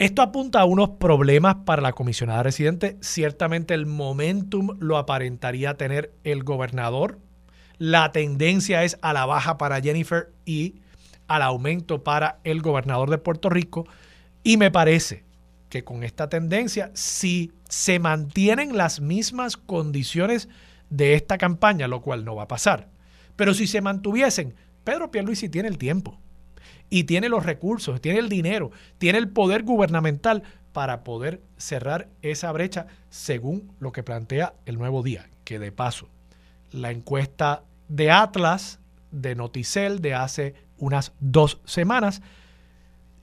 esto 0.00 0.22
apunta 0.22 0.60
a 0.60 0.64
unos 0.64 0.92
problemas 0.92 1.56
para 1.66 1.82
la 1.82 1.92
comisionada 1.92 2.42
residente. 2.42 2.96
Ciertamente 3.02 3.74
el 3.74 3.84
momentum 3.84 4.78
lo 4.80 4.96
aparentaría 4.96 5.76
tener 5.76 6.14
el 6.24 6.42
gobernador. 6.42 7.18
La 7.76 8.10
tendencia 8.10 8.82
es 8.82 8.96
a 9.02 9.12
la 9.12 9.26
baja 9.26 9.58
para 9.58 9.78
Jennifer 9.82 10.32
y 10.46 10.76
al 11.28 11.42
aumento 11.42 12.02
para 12.02 12.38
el 12.44 12.62
gobernador 12.62 13.10
de 13.10 13.18
Puerto 13.18 13.50
Rico. 13.50 13.86
Y 14.42 14.56
me 14.56 14.70
parece 14.70 15.22
que 15.68 15.84
con 15.84 16.02
esta 16.02 16.30
tendencia, 16.30 16.90
si 16.94 17.52
se 17.68 17.98
mantienen 17.98 18.78
las 18.78 19.02
mismas 19.02 19.58
condiciones 19.58 20.48
de 20.88 21.12
esta 21.12 21.36
campaña, 21.36 21.88
lo 21.88 22.00
cual 22.00 22.24
no 22.24 22.36
va 22.36 22.44
a 22.44 22.48
pasar, 22.48 22.88
pero 23.36 23.52
si 23.52 23.66
se 23.66 23.82
mantuviesen, 23.82 24.54
Pedro 24.82 25.10
Pierluisi 25.10 25.50
tiene 25.50 25.68
el 25.68 25.76
tiempo 25.76 26.18
y 26.90 27.04
tiene 27.04 27.28
los 27.28 27.46
recursos, 27.46 28.00
tiene 28.00 28.18
el 28.18 28.28
dinero, 28.28 28.72
tiene 28.98 29.18
el 29.18 29.28
poder 29.28 29.62
gubernamental 29.62 30.42
para 30.72 31.04
poder 31.04 31.40
cerrar 31.56 32.08
esa 32.20 32.52
brecha 32.52 32.86
según 33.08 33.72
lo 33.80 33.92
que 33.92 34.02
plantea 34.02 34.54
el 34.66 34.76
nuevo 34.76 35.02
día. 35.02 35.28
Que 35.44 35.58
de 35.58 35.72
paso, 35.72 36.08
la 36.72 36.90
encuesta 36.90 37.62
de 37.88 38.10
Atlas, 38.10 38.80
de 39.10 39.34
Noticel, 39.34 40.00
de 40.00 40.14
hace 40.14 40.54
unas 40.78 41.12
dos 41.20 41.60
semanas, 41.64 42.22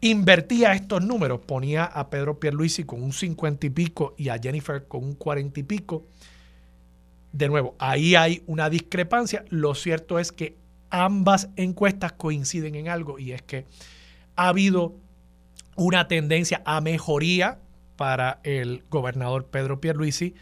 invertía 0.01 0.73
estos 0.73 1.03
números, 1.03 1.41
ponía 1.45 1.85
a 1.85 2.09
Pedro 2.09 2.39
Pierluisi 2.39 2.83
con 2.83 3.01
un 3.03 3.13
50 3.13 3.67
y 3.67 3.69
pico 3.69 4.13
y 4.17 4.29
a 4.29 4.39
Jennifer 4.39 4.87
con 4.87 5.03
un 5.03 5.15
40 5.15 5.59
y 5.59 5.63
pico. 5.63 6.05
De 7.31 7.47
nuevo, 7.47 7.75
ahí 7.79 8.15
hay 8.15 8.43
una 8.47 8.69
discrepancia. 8.69 9.45
Lo 9.49 9.75
cierto 9.75 10.19
es 10.19 10.31
que 10.31 10.55
ambas 10.89 11.49
encuestas 11.55 12.13
coinciden 12.13 12.75
en 12.75 12.89
algo 12.89 13.19
y 13.19 13.31
es 13.31 13.41
que 13.41 13.65
ha 14.35 14.49
habido 14.49 14.95
una 15.75 16.07
tendencia 16.07 16.61
a 16.65 16.81
mejoría 16.81 17.59
para 17.95 18.39
el 18.43 18.83
gobernador 18.89 19.45
Pedro 19.45 19.81
Pierluisi 19.81 20.35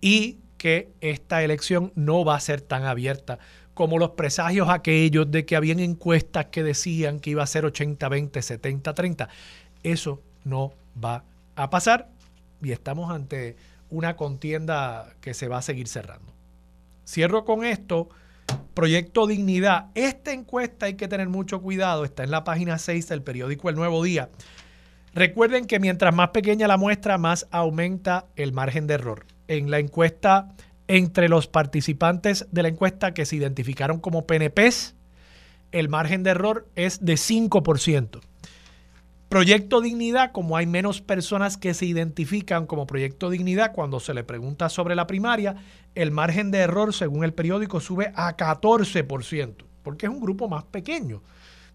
y 0.00 0.38
que 0.56 0.90
esta 1.00 1.42
elección 1.42 1.92
no 1.94 2.24
va 2.24 2.36
a 2.36 2.40
ser 2.40 2.60
tan 2.60 2.84
abierta 2.84 3.38
como 3.74 3.98
los 3.98 4.10
presagios 4.10 4.68
aquellos 4.68 5.30
de 5.30 5.46
que 5.46 5.56
habían 5.56 5.80
encuestas 5.80 6.46
que 6.46 6.62
decían 6.62 7.18
que 7.18 7.30
iba 7.30 7.42
a 7.42 7.46
ser 7.46 7.64
80-20, 7.64 8.30
70-30. 8.30 9.28
Eso 9.82 10.22
no 10.44 10.74
va 11.02 11.24
a 11.56 11.70
pasar 11.70 12.10
y 12.62 12.72
estamos 12.72 13.10
ante 13.10 13.56
una 13.88 14.16
contienda 14.16 15.14
que 15.20 15.34
se 15.34 15.48
va 15.48 15.58
a 15.58 15.62
seguir 15.62 15.88
cerrando. 15.88 16.32
Cierro 17.06 17.44
con 17.44 17.64
esto 17.64 18.10
Proyecto 18.80 19.26
Dignidad. 19.26 19.88
Esta 19.94 20.32
encuesta 20.32 20.86
hay 20.86 20.94
que 20.94 21.06
tener 21.06 21.28
mucho 21.28 21.60
cuidado. 21.60 22.06
Está 22.06 22.24
en 22.24 22.30
la 22.30 22.44
página 22.44 22.78
6 22.78 23.08
del 23.08 23.22
periódico 23.22 23.68
El 23.68 23.76
Nuevo 23.76 24.02
Día. 24.02 24.30
Recuerden 25.12 25.66
que 25.66 25.78
mientras 25.78 26.14
más 26.14 26.30
pequeña 26.30 26.66
la 26.66 26.78
muestra, 26.78 27.18
más 27.18 27.46
aumenta 27.50 28.28
el 28.36 28.54
margen 28.54 28.86
de 28.86 28.94
error. 28.94 29.26
En 29.48 29.70
la 29.70 29.80
encuesta, 29.80 30.54
entre 30.88 31.28
los 31.28 31.46
participantes 31.46 32.46
de 32.52 32.62
la 32.62 32.68
encuesta 32.68 33.12
que 33.12 33.26
se 33.26 33.36
identificaron 33.36 34.00
como 34.00 34.26
PNPs, 34.26 34.94
el 35.72 35.90
margen 35.90 36.22
de 36.22 36.30
error 36.30 36.66
es 36.74 37.04
de 37.04 37.16
5%. 37.16 38.20
Proyecto 39.30 39.80
Dignidad, 39.80 40.32
como 40.32 40.56
hay 40.56 40.66
menos 40.66 41.00
personas 41.00 41.56
que 41.56 41.72
se 41.72 41.86
identifican 41.86 42.66
como 42.66 42.88
Proyecto 42.88 43.30
Dignidad, 43.30 43.70
cuando 43.72 44.00
se 44.00 44.12
le 44.12 44.24
pregunta 44.24 44.68
sobre 44.68 44.96
la 44.96 45.06
primaria, 45.06 45.54
el 45.94 46.10
margen 46.10 46.50
de 46.50 46.58
error, 46.58 46.92
según 46.92 47.22
el 47.22 47.32
periódico, 47.32 47.78
sube 47.78 48.10
a 48.16 48.36
14%, 48.36 49.54
porque 49.84 50.06
es 50.06 50.10
un 50.10 50.18
grupo 50.18 50.48
más 50.48 50.64
pequeño 50.64 51.22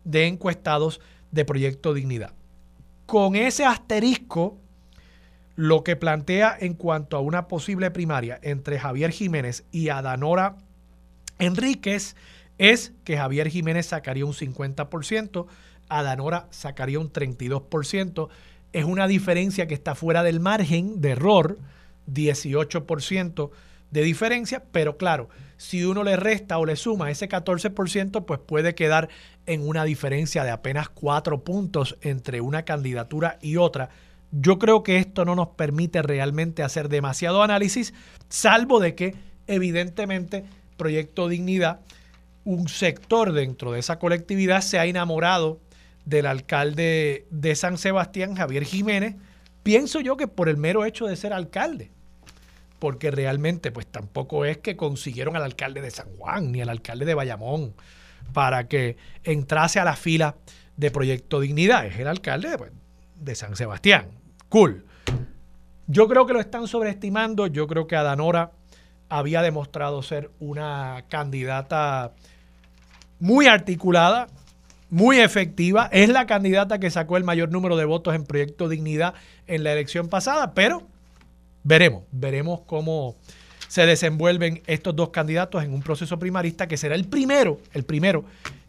de 0.04 0.28
encuestados 0.28 1.00
de 1.32 1.46
Proyecto 1.46 1.94
Dignidad. 1.94 2.34
Con 3.06 3.38
ese 3.38 3.64
asterisco, 3.64 4.58
lo 5.56 5.86
que 5.86 5.96
plantea 5.96 6.58
en 6.60 6.74
cuanto 6.74 7.16
a 7.16 7.22
una 7.22 7.48
posible 7.48 7.90
primaria 7.90 8.38
entre 8.42 8.80
Javier 8.80 9.12
Jiménez 9.12 9.64
y 9.72 9.88
Adanora 9.88 10.58
Enríquez 11.40 12.18
es 12.58 12.92
que 13.06 13.16
Javier 13.16 13.48
Jiménez 13.50 13.86
sacaría 13.86 14.26
un 14.26 14.34
50%, 14.34 15.46
Adanora 15.90 16.48
sacaría 16.52 17.00
un 17.00 17.12
32%. 17.12 18.30
Es 18.74 18.86
una 18.86 19.08
diferencia 19.08 19.68
que 19.68 19.74
está 19.74 19.96
fuera 19.96 20.24
del 20.24 20.40
margen 20.40 21.02
de 21.02 21.12
error, 21.12 21.58
18% 22.12 23.50
de 23.92 24.02
diferencia, 24.04 24.64
pero 24.72 24.98
claro, 24.98 25.30
si 25.58 25.86
uno 25.86 26.04
le 26.04 26.18
resta 26.18 26.58
o 26.58 26.66
le 26.66 26.76
suma 26.76 27.12
ese 27.12 27.30
14%, 27.30 28.26
pues 28.26 28.40
puede 28.40 28.76
quedar 28.76 29.10
en 29.46 29.66
una 29.66 29.86
diferencia 29.86 30.44
de 30.44 30.52
apenas 30.52 30.90
4 30.90 31.44
puntos 31.44 31.98
entre 32.02 32.42
una 32.42 32.64
candidatura 32.64 33.38
y 33.42 33.56
otra. 33.56 33.90
Yo 34.32 34.60
creo 34.60 34.84
que 34.84 34.98
esto 34.98 35.24
no 35.24 35.36
nos 35.36 35.50
permite 35.50 36.02
realmente 36.02 36.62
hacer 36.62 36.90
demasiado 36.90 37.42
análisis, 37.42 37.94
salvo 38.28 38.80
de 38.82 38.96
que 38.96 39.16
evidentemente 39.48 40.44
Proyecto 40.76 41.30
Dignidad, 41.30 41.80
un 42.44 42.68
sector 42.68 43.32
dentro 43.32 43.72
de 43.72 43.80
esa 43.80 43.98
colectividad 43.98 44.62
se 44.62 44.78
ha 44.78 44.86
enamorado 44.86 45.60
del 46.06 46.26
alcalde 46.28 47.28
de 47.32 47.56
San 47.56 47.78
Sebastián, 47.78 48.36
Javier 48.36 48.64
Jiménez, 48.64 49.16
pienso 49.64 50.00
yo 50.02 50.18
que 50.18 50.28
por 50.28 50.50
el 50.50 50.58
mero 50.58 50.86
hecho 50.86 51.08
de 51.08 51.16
ser 51.16 51.34
alcalde, 51.34 51.92
porque 52.80 53.12
realmente 53.12 53.72
pues 53.72 53.88
tampoco 53.88 54.46
es 54.46 54.60
que 54.60 54.76
consiguieron 54.78 55.36
al 55.36 55.44
alcalde 55.44 55.82
de 55.82 55.92
San 55.92 56.08
Juan 56.18 56.52
ni 56.52 56.62
al 56.62 56.70
alcalde 56.70 57.06
de 57.06 57.16
Bayamón 57.16 57.74
para 58.34 58.68
que 58.68 58.98
entrase 59.24 59.80
a 59.80 59.86
la 59.86 59.96
fila 59.96 60.36
de 60.78 60.92
Proyecto 60.92 61.40
Dignidad, 61.40 61.86
es 61.86 61.98
el 61.98 62.08
alcalde 62.08 62.58
pues, 62.58 62.72
de 63.20 63.36
San 63.36 63.56
Sebastián. 63.56 64.08
Cool. 64.50 64.86
Yo 65.88 66.08
creo 66.08 66.26
que 66.26 66.34
lo 66.34 66.40
están 66.40 66.68
sobreestimando, 66.68 67.48
yo 67.48 67.68
creo 67.68 67.88
que 67.88 67.96
Adanora 67.96 68.52
había 69.10 69.42
demostrado 69.42 70.02
ser 70.02 70.32
una 70.40 71.06
candidata 71.10 72.14
muy 73.20 73.48
articulada, 73.48 74.28
muy 74.96 75.20
efectiva. 75.20 75.90
Es 75.92 76.08
la 76.08 76.26
candidata 76.26 76.80
que 76.80 76.90
sacó 76.90 77.18
el 77.18 77.26
mayor 77.26 77.52
número 77.52 77.76
de 77.76 77.84
votos 77.84 78.16
en 78.16 78.24
Proyecto 78.24 78.70
Dignidad 78.70 79.14
en 79.46 79.66
la 79.66 79.74
elección 79.74 80.08
pasada, 80.08 80.54
pero 80.54 80.84
veremos, 81.64 82.04
veremos 82.14 82.62
cómo 82.66 83.18
se 83.68 83.86
desenvuelven 83.86 84.64
estos 84.68 84.96
dos 84.96 85.10
candidatos 85.10 85.66
en 85.66 85.74
un 85.74 85.82
proceso 85.82 86.18
primarista 86.18 86.68
que 86.68 86.78
será 86.78 86.96
el 86.96 87.04
primero, 87.04 87.60
el 87.74 87.84
primero 87.84 88.24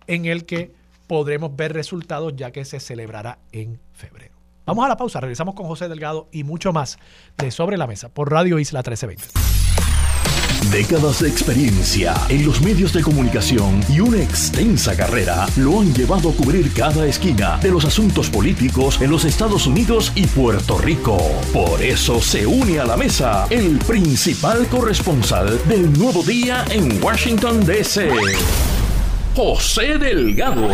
en 0.09 0.25
el 0.25 0.47
que 0.47 0.73
podremos 1.07 1.55
ver 1.55 1.73
resultados 1.73 2.35
ya 2.35 2.51
que 2.51 2.65
se 2.65 2.81
celebrará 2.81 3.39
en 3.53 3.79
febrero. 3.93 4.35
Vamos 4.65 4.85
a 4.85 4.89
la 4.89 4.97
pausa, 4.97 5.21
regresamos 5.21 5.55
con 5.55 5.69
José 5.69 5.89
Delgado 5.89 6.29
y 6.33 6.43
mucho 6.43 6.73
más 6.73 6.99
de 7.39 7.53
Sobre 7.53 7.77
la 7.77 7.87
Mesa 7.87 8.09
por 8.09 8.33
Radio 8.33 8.59
Isla 8.59 8.81
1320. 8.81 9.66
Décadas 10.71 11.21
de 11.21 11.29
experiencia 11.29 12.15
en 12.29 12.45
los 12.45 12.61
medios 12.61 12.93
de 12.93 13.01
comunicación 13.01 13.81
y 13.89 14.01
una 14.01 14.21
extensa 14.21 14.97
carrera 14.97 15.47
lo 15.57 15.81
han 15.81 15.95
llevado 15.95 16.31
a 16.31 16.35
cubrir 16.35 16.73
cada 16.73 17.07
esquina 17.07 17.59
de 17.59 17.71
los 17.71 17.85
asuntos 17.85 18.29
políticos 18.31 19.01
en 19.01 19.11
los 19.11 19.25
Estados 19.25 19.67
Unidos 19.67 20.13
y 20.15 20.27
Puerto 20.27 20.77
Rico. 20.79 21.19
Por 21.53 21.81
eso 21.83 22.21
se 22.21 22.47
une 22.47 22.81
a 22.81 22.85
la 22.85 22.97
mesa 22.97 23.47
el 23.51 23.79
principal 23.79 24.67
corresponsal 24.67 25.61
del 25.69 25.93
Nuevo 25.93 26.23
Día 26.23 26.65
en 26.71 27.03
Washington, 27.03 27.65
D.C., 27.65 28.11
José 29.37 29.99
Delgado. 29.99 30.71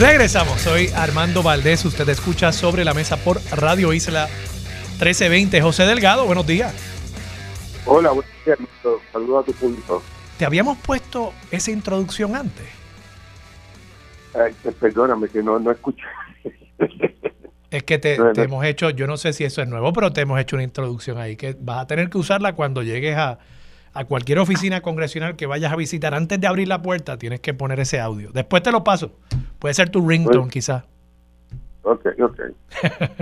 Regresamos, 0.00 0.60
soy 0.60 0.90
Armando 0.96 1.44
Valdés, 1.44 1.84
usted 1.84 2.08
escucha 2.08 2.52
sobre 2.52 2.84
la 2.84 2.94
mesa 2.94 3.16
por 3.16 3.40
Radio 3.52 3.92
Isla 3.92 4.28
1320. 4.94 5.60
José 5.60 5.86
Delgado, 5.86 6.24
buenos 6.24 6.46
días. 6.46 6.72
Hola, 7.84 8.10
buenos 8.12 8.30
días. 8.44 8.58
Saludos 9.12 9.42
a 9.42 9.46
tu 9.46 9.52
público. 9.52 10.02
¿Te 10.38 10.44
habíamos 10.44 10.78
puesto 10.78 11.32
esa 11.50 11.70
introducción 11.70 12.34
antes? 12.36 12.66
perdóname, 14.80 15.28
que 15.28 15.42
no, 15.42 15.58
no 15.58 15.70
escuché. 15.70 16.02
Es 17.70 17.82
que 17.82 17.98
te, 17.98 18.16
hemos 18.36 18.64
hecho, 18.64 18.90
yo 18.90 19.06
no 19.06 19.16
sé 19.16 19.32
si 19.32 19.44
eso 19.44 19.60
es 19.60 19.68
nuevo, 19.68 19.92
pero 19.92 20.12
te 20.12 20.20
hemos 20.20 20.40
hecho 20.40 20.54
una 20.54 20.62
introducción 20.62 21.18
ahí 21.18 21.36
que 21.36 21.56
vas 21.58 21.82
a 21.82 21.86
tener 21.86 22.08
que 22.08 22.18
usarla 22.18 22.54
cuando 22.54 22.82
llegues 22.82 23.16
a, 23.16 23.38
a 23.92 24.04
cualquier 24.04 24.38
oficina 24.38 24.80
congresional 24.80 25.34
que 25.34 25.46
vayas 25.46 25.72
a 25.72 25.76
visitar. 25.76 26.14
Antes 26.14 26.40
de 26.40 26.46
abrir 26.46 26.68
la 26.68 26.82
puerta, 26.82 27.18
tienes 27.18 27.40
que 27.40 27.52
poner 27.52 27.80
ese 27.80 27.98
audio. 28.00 28.30
Después 28.32 28.62
te 28.62 28.70
lo 28.70 28.84
paso. 28.84 29.16
Puede 29.58 29.74
ser 29.74 29.90
tu 29.90 30.08
ringtone, 30.08 30.50
quizás. 30.50 30.84
Ok, 31.82 32.06
ok. 32.20 32.40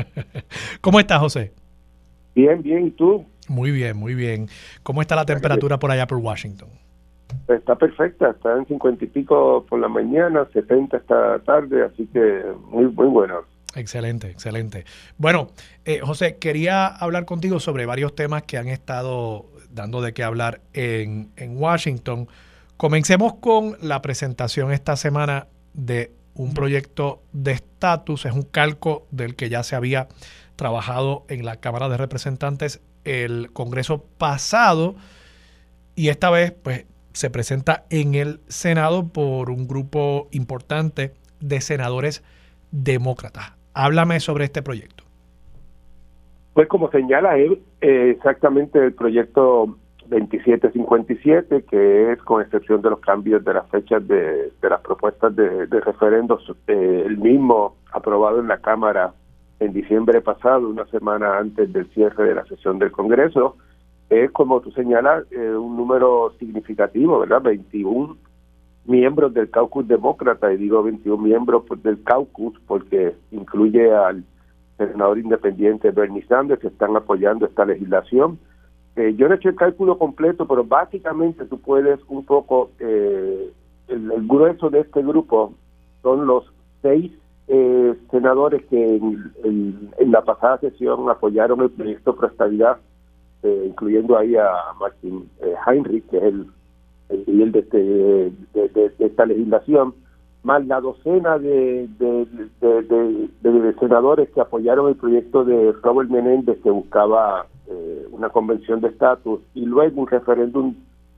¿Cómo 0.81 1.01
estás, 1.01 1.19
José? 1.19 1.53
Bien, 2.35 2.62
bien, 2.62 2.87
¿y 2.87 2.90
tú? 2.90 3.25
Muy 3.49 3.71
bien, 3.71 3.97
muy 3.97 4.14
bien. 4.14 4.49
¿Cómo 4.83 5.03
está 5.03 5.16
la 5.16 5.25
temperatura 5.25 5.79
por 5.79 5.90
allá 5.90 6.07
por 6.07 6.18
Washington? 6.18 6.68
Está 7.49 7.77
perfecta, 7.77 8.31
está 8.31 8.57
en 8.57 8.66
50 8.66 9.05
y 9.05 9.09
pico 9.09 9.66
por 9.68 9.81
la 9.81 9.88
mañana, 9.88 10.47
70 10.53 10.97
esta 10.97 11.38
tarde, 11.40 11.85
así 11.85 12.07
que 12.12 12.42
muy, 12.68 12.87
muy 12.87 13.07
bueno. 13.07 13.40
Excelente, 13.75 14.31
excelente. 14.31 14.85
Bueno, 15.16 15.49
eh, 15.85 16.01
José, 16.01 16.37
quería 16.37 16.87
hablar 16.87 17.25
contigo 17.25 17.59
sobre 17.59 17.87
varios 17.87 18.14
temas 18.14 18.42
que 18.42 18.59
han 18.59 18.68
estado 18.68 19.47
dando 19.71 20.03
de 20.03 20.12
qué 20.12 20.23
hablar 20.23 20.61
en, 20.75 21.31
en 21.37 21.57
Washington. 21.57 22.29
Comencemos 22.77 23.35
con 23.35 23.77
la 23.81 24.03
presentación 24.03 24.73
esta 24.73 24.97
semana 24.97 25.47
de 25.73 26.12
un 26.35 26.55
proyecto 26.55 27.23
de 27.33 27.53
estatus, 27.53 28.27
es 28.27 28.33
un 28.33 28.42
calco 28.42 29.07
del 29.11 29.37
que 29.37 29.49
ya 29.49 29.62
se 29.62 29.77
había 29.77 30.09
trabajado 30.62 31.25
en 31.29 31.44
la 31.44 31.57
Cámara 31.57 31.88
de 31.88 31.96
Representantes 31.96 32.81
el 33.05 33.51
Congreso 33.53 34.05
pasado 34.16 34.94
y 35.96 36.09
esta 36.09 36.31
vez 36.31 36.53
pues 36.53 36.87
se 37.12 37.31
presenta 37.31 37.83
en 37.90 38.14
el 38.14 38.38
Senado 38.46 39.09
por 39.09 39.51
un 39.51 39.66
grupo 39.66 40.29
importante 40.31 41.14
de 41.40 41.61
senadores 41.61 42.22
demócratas. 42.70 43.55
Háblame 43.75 44.20
sobre 44.20 44.44
este 44.44 44.62
proyecto. 44.62 45.03
Pues 46.55 46.68
como 46.68 46.92
señala 46.92 47.37
él, 47.38 47.61
eh, 47.81 48.14
exactamente 48.16 48.79
el 48.79 48.92
proyecto 48.92 49.77
2757, 50.07 51.64
que 51.68 52.12
es 52.12 52.22
con 52.22 52.40
excepción 52.40 52.83
de 52.83 52.90
los 52.90 53.01
cambios 53.01 53.44
de 53.44 53.55
las 53.55 53.68
fechas 53.68 54.07
de, 54.07 54.53
las 54.62 54.81
propuestas 54.83 55.35
de, 55.35 55.66
de 55.66 55.81
referendos, 55.81 56.55
eh, 56.68 57.03
el 57.05 57.18
mismo 57.18 57.75
aprobado 57.90 58.38
en 58.38 58.46
la 58.46 58.59
Cámara 58.59 59.12
en 59.64 59.72
diciembre 59.72 60.20
pasado, 60.20 60.68
una 60.68 60.87
semana 60.87 61.38
antes 61.38 61.72
del 61.72 61.87
cierre 61.90 62.25
de 62.25 62.35
la 62.35 62.44
sesión 62.46 62.79
del 62.79 62.90
Congreso, 62.90 63.57
es, 64.11 64.31
como 64.33 64.61
tú 64.61 64.70
señalas, 64.72 65.25
eh, 65.31 65.55
un 65.55 65.77
número 65.77 66.35
significativo, 66.38 67.20
¿verdad? 67.20 67.42
21 67.42 68.16
miembros 68.85 69.33
del 69.33 69.51
caucus 69.51 69.87
demócrata, 69.87 70.53
y 70.53 70.57
digo 70.57 70.83
21 70.83 71.22
miembros 71.22 71.64
del 71.83 72.03
caucus 72.03 72.59
porque 72.66 73.14
incluye 73.31 73.92
al 73.92 74.25
senador 74.77 75.18
independiente 75.18 75.90
Bernie 75.92 76.27
Sanders, 76.27 76.61
que 76.61 76.68
están 76.68 76.96
apoyando 76.96 77.46
esta 77.46 77.64
legislación. 77.64 78.38
Eh, 78.96 79.14
yo 79.16 79.29
no 79.29 79.35
he 79.35 79.37
hecho 79.37 79.48
el 79.48 79.57
cálculo 79.57 79.96
completo, 79.96 80.46
pero 80.46 80.64
básicamente 80.64 81.44
tú 81.46 81.59
puedes 81.61 82.01
un 82.09 82.25
poco, 82.25 82.70
eh, 82.81 83.53
el, 83.88 84.11
el, 84.11 84.27
grueso 84.27 84.68
de 84.68 84.81
este 84.81 85.03
grupo 85.03 85.55
son 86.03 86.27
los 86.27 86.53
seis 86.83 87.12
eh, 87.55 87.95
senadores 88.11 88.65
que 88.71 88.97
en, 88.97 89.91
la 90.07 90.23
pasada 90.23 90.57
sesión 90.57 91.11
apoyaron 91.11 91.61
el 91.61 91.71
proyecto 91.71 92.17
Pro 92.17 92.29
Estabilidad, 92.29 92.79
eh, 93.43 93.65
incluyendo 93.67 94.17
ahí 94.17 94.37
a 94.37 94.49
Martin 94.81 95.29
eh, 95.43 95.55
Heinrich, 95.67 96.09
que 96.09 96.17
es 96.17 96.23
el, 97.11 97.53
de, 97.53 97.59
este, 97.59 98.95
esta 99.05 99.27
legislación, 99.27 99.93
más 100.43 100.67
la 100.67 100.81
docena 100.81 101.38
de, 101.38 101.88
de, 101.99 103.75
senadores 103.79 104.31
que 104.31 104.41
apoyaron 104.41 104.88
el 104.88 104.97
proyecto 104.97 105.45
de 105.45 105.73
Robert 105.83 106.09
Menéndez 106.09 106.59
que 106.62 106.71
buscaba 106.71 107.47
eh, 107.69 108.07
una 108.12 108.31
convención 108.31 108.81
de 108.81 108.88
estatus 108.88 109.41
y 109.55 109.67
luego 109.67 110.01
un 110.01 110.07
referéndum 110.07 110.75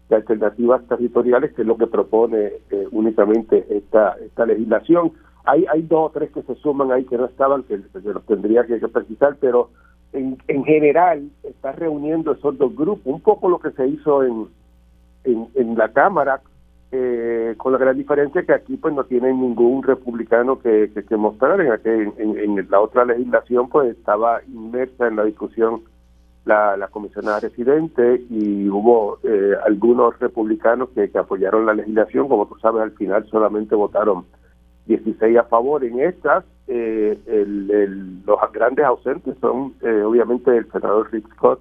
de 0.09 0.17
alternativas 0.17 0.83
territoriales 0.89 1.53
que 1.53 1.63
es 1.63 1.69
lo 1.69 1.77
que 1.77 1.87
propone 1.87 2.55
únicamente 2.91 3.65
esta, 3.71 4.17
esta 4.21 4.47
legislación 4.47 5.13
hay, 5.45 5.67
hay 5.71 5.83
dos 5.83 6.09
o 6.09 6.11
tres 6.11 6.31
que 6.33 6.43
se 6.43 6.55
suman 6.57 6.91
ahí 6.91 7.05
que 7.05 7.19
no 7.19 7.27
estaban, 7.27 7.63
que, 7.65 7.79
se 7.79 8.01
los 8.01 8.25
tendría 8.27 8.65
que, 8.65 8.79
precisar, 8.89 9.37
pero 9.41 9.71
en, 10.13 10.39
en 10.49 10.65
general 10.65 11.29
está 11.43 11.73
reuniendo 11.73 12.33
esos 12.33 12.57
dos 12.57 12.75
grupos, 12.75 13.07
un 13.07 13.21
poco 13.21 13.49
lo 13.49 13.59
que 13.59 13.71
se 13.73 13.87
hizo 13.87 14.23
en, 14.23 14.49
en, 15.25 15.77
la 15.77 15.93
Cámara, 15.93 16.41
eh, 16.93 17.55
con 17.59 17.73
la 17.73 17.79
gran 17.79 17.97
diferencia 17.97 18.45
que 18.45 18.53
aquí 18.53 18.77
pues 18.77 18.95
no 18.95 19.05
tienen 19.05 19.41
ningún 19.41 19.83
republicano 19.83 20.61
que, 20.61 20.91
que, 21.09 21.17
mostrar, 21.17 21.61
en, 21.61 22.13
en, 22.19 22.71
la 22.71 22.81
otra 22.81 23.05
legislación 23.05 23.69
pues 23.69 23.97
estaba 23.97 24.41
inmersa 24.45 25.09
en 25.09 25.17
la 25.17 25.25
discusión 25.25 25.83
la, 26.45 26.77
la 26.77 26.89
comisionada 26.89 27.41
residente 27.41 28.23
y 28.31 28.69
hubo 28.69 29.19
eh, 29.25 29.55
algunos 29.67 30.19
republicanos 30.21 30.91
que, 30.91 31.11
que 31.11 31.19
apoyaron 31.19 31.67
la 31.67 31.75
legislación, 31.75 32.29
como 32.29 32.47
tú 32.47 32.57
sabes 32.61 32.83
al 32.83 32.93
final 32.93 33.27
solamente 33.29 33.75
votaron 33.75 34.27
16 34.87 35.37
a 35.39 35.45
favor. 35.45 35.85
En 35.85 36.01
estas, 36.01 36.45
eh, 36.67 37.19
los 38.27 38.39
grandes 38.53 38.85
ausentes 38.85 39.37
son 39.41 39.75
eh, 39.83 40.03
obviamente 40.03 40.57
el 40.57 40.71
senador 40.71 41.11
Rick 41.13 41.31
Scott 41.35 41.61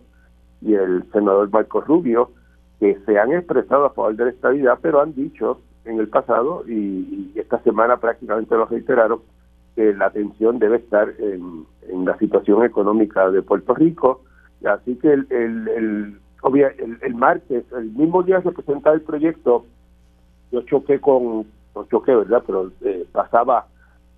y 0.62 0.74
el 0.74 1.04
senador 1.12 1.50
Marco 1.52 1.82
Rubio, 1.82 2.32
que 2.80 2.98
se 3.06 3.20
han 3.20 3.34
expresado 3.34 3.86
a 3.86 3.90
favor 3.92 4.16
de 4.16 4.26
la 4.26 4.32
estabilidad, 4.32 4.80
pero 4.82 5.02
han 5.02 5.14
dicho 5.14 5.60
en 5.86 6.00
el 6.00 6.08
pasado, 6.08 6.64
y, 6.68 7.32
esta 7.36 7.62
semana 7.64 7.98
prácticamente 7.98 8.56
lo 8.56 8.66
reiteraron, 8.66 9.20
que 9.76 9.94
la 9.94 10.06
atención 10.06 10.60
debe 10.60 10.78
estar 10.78 11.14
en, 11.20 11.66
la 12.06 12.18
situación 12.18 12.64
económica 12.64 13.30
de 13.32 13.42
Puerto 13.42 13.74
Rico. 13.74 14.22
Así 14.64 14.96
que 14.96 15.12
el, 15.12 15.28
el, 15.30 15.68
el, 15.68 16.98
el 17.02 17.16
martes, 17.16 17.66
el 17.76 17.92
mismo 17.92 18.24
día 18.24 18.42
que 18.42 18.52
presentaba 18.52 18.96
el 18.96 19.02
proyecto, 19.02 19.66
yo 20.52 20.62
choqué 20.62 21.00
con, 21.02 21.46
no 21.76 21.86
choqué, 21.86 22.16
¿verdad? 22.16 22.44
Pero 22.46 22.72
eh, 22.82 23.06
pasaba 23.12 23.68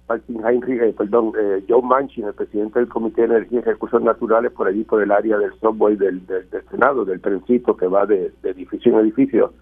Martin 0.07 0.45
Heinrich, 0.45 0.81
eh, 0.81 0.93
perdón, 0.95 1.33
eh, 1.37 1.63
Joe 1.67 1.81
Manchin, 1.81 2.25
el 2.25 2.33
presidente 2.33 2.79
del 2.79 2.89
Comité 2.89 3.21
de 3.21 3.37
Energía 3.37 3.59
y 3.59 3.63
Recursos 3.63 4.01
Naturales, 4.01 4.51
por 4.51 4.67
allí, 4.67 4.83
por 4.83 5.01
el 5.01 5.11
área 5.11 5.37
del 5.37 5.51
subway 5.59 5.95
del, 5.95 6.25
del, 6.27 6.47
Senado, 6.69 7.05
del 7.05 7.21
trencito 7.21 7.75
que 7.75 7.87
va 7.87 8.05
de, 8.05 8.31
edificio 8.43 8.93
en 8.93 8.99
edificio. 8.99 9.53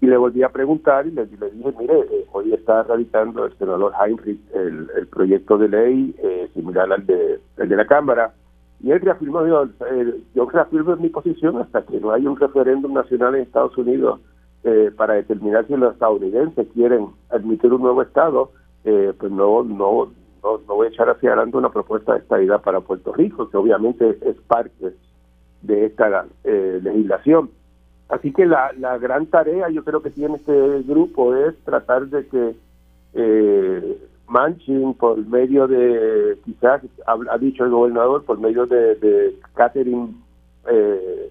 Y 0.00 0.06
le 0.06 0.16
volví 0.16 0.42
a 0.42 0.48
preguntar 0.48 1.06
y 1.06 1.12
le, 1.12 1.26
dije, 1.26 1.74
mire, 1.78 2.00
eh, 2.00 2.26
hoy 2.32 2.52
está 2.52 2.82
radicando 2.82 3.46
el 3.46 3.56
senador 3.56 3.92
Heinrich 3.98 4.40
el, 4.52 4.90
el 4.96 5.06
proyecto 5.06 5.56
de 5.56 5.68
ley 5.68 6.14
similar 6.52 6.92
al 6.92 7.06
de, 7.06 7.40
el 7.56 7.68
de 7.68 7.76
la 7.76 7.86
Cámara. 7.86 8.34
Y 8.82 8.90
él 8.90 9.00
reafirmó, 9.00 9.46
yo, 9.46 9.66
yo 10.34 10.50
reafirmo 10.50 10.96
mi 10.96 11.08
posición 11.08 11.56
hasta 11.58 11.82
que 11.82 12.00
no 12.00 12.10
haya 12.10 12.28
un 12.28 12.36
referéndum 12.36 12.92
nacional 12.92 13.36
en 13.36 13.42
Estados 13.42 13.78
Unidos 13.78 14.20
eh, 14.64 14.90
para 14.96 15.14
determinar 15.14 15.66
si 15.66 15.76
los 15.76 15.92
estadounidenses 15.92 16.66
quieren 16.72 17.08
admitir 17.30 17.72
un 17.72 17.82
nuevo 17.82 18.02
Estado, 18.02 18.50
eh, 18.84 19.12
pues 19.18 19.30
no, 19.30 19.62
no, 19.62 20.10
no, 20.42 20.58
voy 20.66 20.86
a 20.86 20.90
echar 20.90 21.08
hacia 21.10 21.30
adelante 21.30 21.56
una 21.56 21.70
propuesta 21.70 22.12
de 22.14 22.20
estabilidad 22.20 22.62
para 22.62 22.80
Puerto 22.80 23.12
Rico, 23.12 23.48
que 23.48 23.56
obviamente 23.56 24.18
es 24.22 24.36
parte 24.46 24.94
de 25.62 25.86
esta 25.86 26.26
eh, 26.44 26.80
legislación. 26.82 27.50
Así 28.08 28.32
que 28.32 28.46
la, 28.46 28.72
la 28.78 28.98
gran 28.98 29.26
tarea 29.26 29.70
yo 29.70 29.84
creo 29.84 30.02
que 30.02 30.10
tiene 30.10 30.36
este 30.36 30.82
grupo 30.82 31.34
es 31.34 31.56
tratar 31.64 32.06
de 32.08 32.26
que 32.26 32.56
eh, 33.14 33.98
Manchin, 34.28 34.94
por 34.94 35.18
medio 35.26 35.66
de, 35.66 36.38
quizás 36.44 36.82
ha, 37.06 37.38
dicho 37.38 37.64
el 37.64 37.70
gobernador, 37.70 38.24
por 38.24 38.38
medio 38.38 38.66
de, 38.66 38.94
de 38.96 39.38
Catherine 39.54 40.14
eh, 40.70 41.30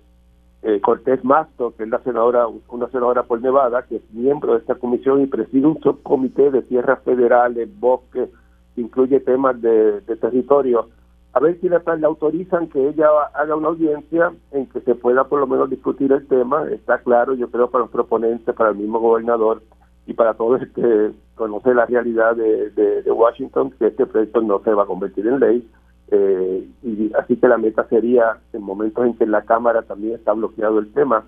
eh, 0.64 0.80
Cortés 0.80 1.24
Masto, 1.26 1.76
que 1.76 1.84
es 1.84 1.90
la 1.90 2.00
senadora, 2.00 2.48
una 2.70 2.88
senadora 2.88 3.24
por 3.24 3.42
Nevada, 3.42 3.84
que 3.84 3.98
es 3.98 4.14
miembro 4.14 4.54
de 4.54 4.60
esta 4.60 4.76
comisión 4.76 5.22
y 5.22 5.28
preside 5.28 5.68
un 5.68 5.80
subcomité 5.82 6.52
de 6.52 6.62
tierras 6.62 7.04
federales, 7.04 7.68
bosques, 7.80 8.30
que 8.74 8.82
incluye 8.82 9.20
temas 9.20 9.62
de, 9.62 10.02
territorio. 10.22 10.88
A 11.34 11.40
ver 11.42 11.60
si 11.60 11.68
le, 11.68 11.82
autorizan 12.06 12.70
que 12.70 12.88
ella 12.88 13.08
haga 13.34 13.56
una 13.56 13.70
audiencia 13.70 14.32
en 14.52 14.68
que 14.68 14.80
se 14.82 14.96
pueda 14.96 15.26
por 15.26 15.42
lo 15.42 15.48
menos 15.48 15.70
discutir 15.70 16.12
el 16.14 16.26
tema. 16.28 16.70
Está 16.70 17.00
claro, 17.00 17.34
yo 17.34 17.50
creo, 17.50 17.70
para 17.70 17.84
los 17.84 17.92
proponentes, 17.92 18.56
para 18.56 18.70
el 18.70 18.78
mismo 18.78 19.00
gobernador 19.00 19.62
y 20.06 20.14
para 20.14 20.36
todos 20.36 20.62
los 20.62 20.70
que 20.70 21.12
conoce 21.36 21.74
la 21.74 21.88
realidad 21.88 22.36
de 22.36 23.12
Washington, 23.12 23.72
que 23.78 23.88
este 23.88 24.06
proyecto 24.06 24.42
no 24.42 24.62
se 24.64 24.74
va 24.74 24.84
a 24.84 24.88
convertir 24.88 25.28
en 25.28 25.40
ley 25.40 25.68
eh, 26.16 26.68
y 26.84 27.12
así 27.16 27.38
que 27.38 27.48
la 27.48 27.58
meta 27.58 27.88
sería, 27.88 28.38
en 28.54 28.62
momentos 28.62 29.04
en 29.04 29.16
que 29.16 29.24
en 29.24 29.32
la 29.32 29.42
Cámara 29.42 29.82
también 29.82 30.14
está 30.14 30.32
bloqueado 30.34 30.78
el 30.78 30.94
tema, 30.94 31.26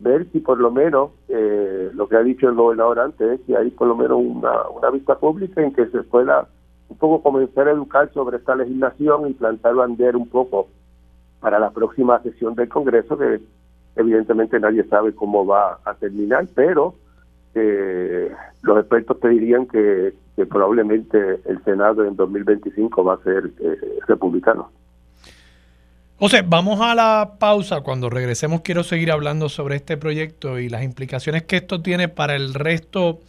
ver 0.00 0.30
si 0.32 0.40
por 0.40 0.60
lo 0.60 0.70
menos, 0.70 1.12
eh, 1.28 1.90
lo 1.94 2.08
que 2.08 2.16
ha 2.16 2.22
dicho 2.22 2.46
el 2.46 2.54
gobernador 2.54 3.00
antes, 3.00 3.40
si 3.46 3.54
hay 3.54 3.70
por 3.70 3.88
lo 3.88 3.96
menos 3.96 4.18
una, 4.20 4.68
una 4.68 4.90
vista 4.90 5.18
pública 5.18 5.62
en 5.62 5.72
que 5.72 5.86
se 5.86 6.02
pueda 6.02 6.46
un 6.90 6.98
poco 6.98 7.22
comenzar 7.22 7.68
a 7.68 7.72
educar 7.72 8.12
sobre 8.12 8.36
esta 8.36 8.54
legislación 8.54 9.30
y 9.30 9.32
plantar 9.32 9.74
bandera 9.74 10.18
un 10.18 10.28
poco 10.28 10.68
para 11.40 11.58
la 11.58 11.70
próxima 11.70 12.20
sesión 12.22 12.54
del 12.54 12.68
Congreso, 12.68 13.16
que 13.16 13.40
evidentemente 13.96 14.60
nadie 14.60 14.84
sabe 14.84 15.14
cómo 15.14 15.46
va 15.46 15.78
a 15.86 15.94
terminar, 15.94 16.46
pero 16.54 16.94
los 18.62 18.78
expertos 18.78 19.20
te 19.20 19.28
dirían 19.28 19.66
que, 19.66 20.14
probablemente 20.48 21.40
el 21.46 21.62
Senado 21.64 22.04
en 22.04 22.14
2025 22.14 23.02
va 23.02 23.14
a 23.14 23.22
ser 23.24 23.50
eh, 23.60 23.76
republicano. 24.06 24.70
José, 26.18 26.44
vamos 26.46 26.80
a 26.80 26.94
la 26.94 27.34
pausa. 27.38 27.80
Cuando 27.80 28.08
regresemos 28.08 28.60
quiero 28.62 28.84
seguir 28.84 29.10
hablando 29.10 29.48
sobre 29.48 29.76
este 29.76 29.96
proyecto 29.96 30.58
y 30.58 30.68
las 30.68 30.82
implicaciones 30.82 31.42
que 31.44 31.56
esto 31.56 31.82
tiene 31.82 32.08
para 32.08 32.36
el 32.36 32.54
resto 32.54 33.20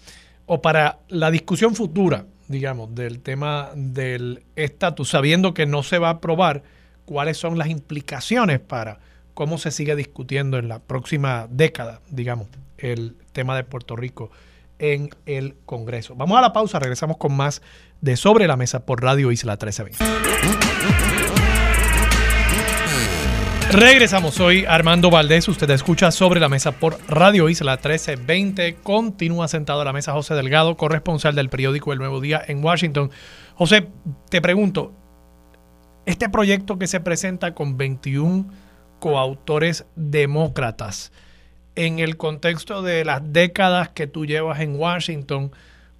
o 0.45 0.61
para 0.61 0.99
la 1.07 1.31
discusión 1.31 1.75
futura, 1.75 2.25
digamos, 2.47 2.93
del 2.95 3.21
tema 3.21 3.69
del 3.75 4.43
estatus, 4.55 5.09
sabiendo 5.09 5.53
que 5.53 5.65
no 5.65 5.83
se 5.83 5.99
va 5.99 6.07
a 6.07 6.13
aprobar, 6.13 6.63
cuáles 7.05 7.37
son 7.37 7.57
las 7.57 7.69
implicaciones 7.69 8.59
para 8.59 8.99
cómo 9.33 9.57
se 9.57 9.71
sigue 9.71 9.95
discutiendo 9.95 10.57
en 10.57 10.67
la 10.67 10.79
próxima 10.79 11.47
década, 11.49 12.01
digamos, 12.09 12.47
el 12.81 13.15
tema 13.31 13.55
de 13.55 13.63
Puerto 13.63 13.95
Rico 13.95 14.31
en 14.79 15.09
el 15.25 15.55
Congreso. 15.65 16.15
Vamos 16.15 16.37
a 16.37 16.41
la 16.41 16.53
pausa, 16.53 16.79
regresamos 16.79 17.17
con 17.17 17.35
más 17.35 17.61
de 18.01 18.15
Sobre 18.17 18.47
la 18.47 18.55
Mesa 18.55 18.85
por 18.85 19.01
Radio 19.01 19.31
Isla 19.31 19.53
1320. 19.53 21.09
Regresamos, 23.71 24.33
soy 24.33 24.65
Armando 24.65 25.11
Valdés, 25.11 25.47
usted 25.47 25.69
escucha 25.69 26.09
Sobre 26.09 26.39
la 26.39 26.49
Mesa 26.49 26.71
por 26.71 26.97
Radio 27.07 27.49
Isla 27.49 27.73
1320. 27.73 28.77
Continúa 28.81 29.47
sentado 29.47 29.81
a 29.81 29.85
la 29.85 29.93
mesa 29.93 30.13
José 30.13 30.33
Delgado, 30.33 30.75
corresponsal 30.75 31.35
del 31.35 31.49
periódico 31.49 31.93
El 31.93 31.99
Nuevo 31.99 32.19
Día 32.19 32.41
en 32.47 32.63
Washington. 32.63 33.11
José, 33.53 33.87
te 34.29 34.41
pregunto, 34.41 34.93
este 36.07 36.29
proyecto 36.29 36.79
que 36.79 36.87
se 36.87 36.99
presenta 36.99 37.53
con 37.53 37.77
21 37.77 38.47
coautores 38.99 39.85
demócratas, 39.95 41.11
en 41.79 41.99
el 41.99 42.17
contexto 42.17 42.81
de 42.81 43.05
las 43.05 43.31
décadas 43.31 43.87
que 43.87 44.05
tú 44.05 44.25
llevas 44.25 44.59
en 44.59 44.75
Washington, 44.75 45.51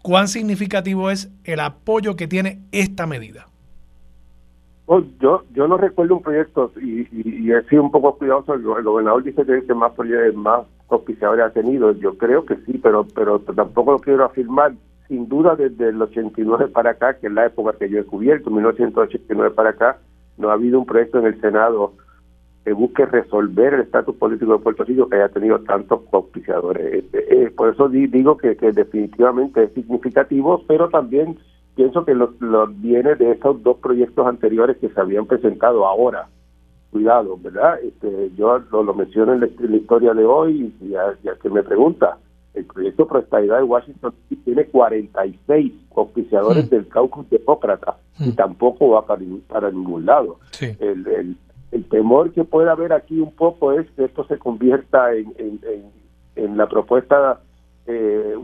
¿cuán 0.02 0.28
significativo 0.28 1.10
es 1.10 1.32
el 1.46 1.62
apoyo 1.62 2.18
que 2.18 2.28
tiene 2.28 2.60
esta 2.74 3.08
medida? 3.08 3.48
Pues 4.86 5.06
yo 5.22 5.46
yo 5.54 5.70
no 5.70 5.78
recuerdo 5.78 6.18
un 6.18 6.22
proyecto 6.22 6.74
y, 6.82 7.08
he 7.50 7.64
sido 7.70 7.84
un 7.84 7.92
poco 7.92 8.18
cuidadoso. 8.18 8.56
El, 8.56 8.64
gobernador 8.64 9.24
dice 9.24 9.46
que, 9.46 9.66
que 9.66 9.74
más 9.74 9.94
más 10.36 10.66
auspiciadores 10.90 11.46
ha 11.46 11.52
tenido. 11.52 11.94
Yo 11.94 12.18
creo 12.18 12.46
que 12.46 12.58
sí, 12.66 12.78
pero 12.84 13.08
pero 13.16 13.40
tampoco 13.40 13.94
lo 13.94 14.00
quiero 14.00 14.26
afirmar. 14.26 14.74
Sin 15.08 15.30
duda, 15.30 15.56
desde 15.56 15.90
el 15.90 16.02
89 16.02 16.68
para 16.68 16.92
acá, 16.92 17.18
que 17.18 17.28
es 17.28 17.34
la 17.34 17.46
época 17.46 17.78
que 17.80 17.90
yo 17.90 18.00
he 18.00 18.04
cubierto, 18.04 18.52
1989 18.52 19.56
para 19.56 19.70
acá, 19.70 19.98
no 20.38 20.50
ha 20.50 20.54
habido 20.54 20.78
un 20.78 20.86
proyecto 20.86 21.20
en 21.20 21.28
el 21.28 21.40
Senado 21.40 21.94
que 22.66 22.74
busque 22.74 23.06
resolver 23.06 23.74
el 23.74 23.82
estatus 23.82 24.16
político 24.16 24.54
de 24.54 24.60
Puerto 24.60 24.84
Rico 24.84 25.08
que 25.08 25.16
haya 25.16 25.30
tenido 25.30 25.60
tantos 25.60 26.02
auspiciadores. 26.12 26.94
Este, 26.94 27.44
eh, 27.44 27.52
por 27.52 27.74
eso 27.74 27.88
digo 27.90 28.38
que, 28.38 28.56
definitivamente 28.56 29.64
es 29.64 29.74
significativo, 29.74 30.64
pero 30.68 30.90
también 30.90 31.38
pienso 31.76 32.04
que 32.04 32.14
lo, 32.14 32.30
viene 32.68 33.16
de 33.16 33.32
esos 33.32 33.64
dos 33.64 33.78
proyectos 33.78 34.28
anteriores 34.28 34.78
que 34.78 34.90
se 34.90 35.00
habían 35.00 35.26
presentado 35.26 35.88
ahora. 35.88 36.28
Cuidado, 36.92 37.38
¿verdad? 37.42 37.80
Este, 37.84 38.32
yo 38.36 38.60
lo, 38.72 38.94
menciono 38.94 39.34
en 39.34 39.42
la, 39.42 39.76
historia 39.76 40.14
de 40.14 40.26
hoy 40.26 40.74
y 40.82 40.90
ya, 40.90 41.14
que 41.42 41.50
me 41.50 41.64
pregunta, 41.64 42.18
el 42.56 42.66
proyecto 42.66 43.08
Prosperidad 43.08 43.58
de 43.58 43.64
Washington 43.64 44.14
tiene 44.44 44.66
46 44.66 45.72
auspiciadores 45.96 46.66
mm. 46.66 46.70
del 46.70 46.88
caucus 46.88 47.30
demócrata 47.30 47.98
y 48.20 48.30
mm. 48.30 48.36
tampoco 48.36 48.90
va 48.90 49.06
para, 49.06 49.22
para 49.48 49.72
ningún 49.72 50.06
lado. 50.06 50.40
El, 50.60 51.08
el, 51.08 51.36
el 51.72 51.88
temor 51.90 52.32
que 52.32 52.44
puede 52.44 52.70
haber 52.70 52.94
aquí 52.94 53.20
un 53.20 53.32
poco 53.32 53.74
es 53.74 53.90
que 53.92 54.06
esto 54.06 54.24
se 54.26 54.38
convierta 54.38 55.14
en, 55.14 55.34
en, 56.36 56.58
la 56.58 56.68
propuesta, 56.68 57.42
eh, 57.86 58.36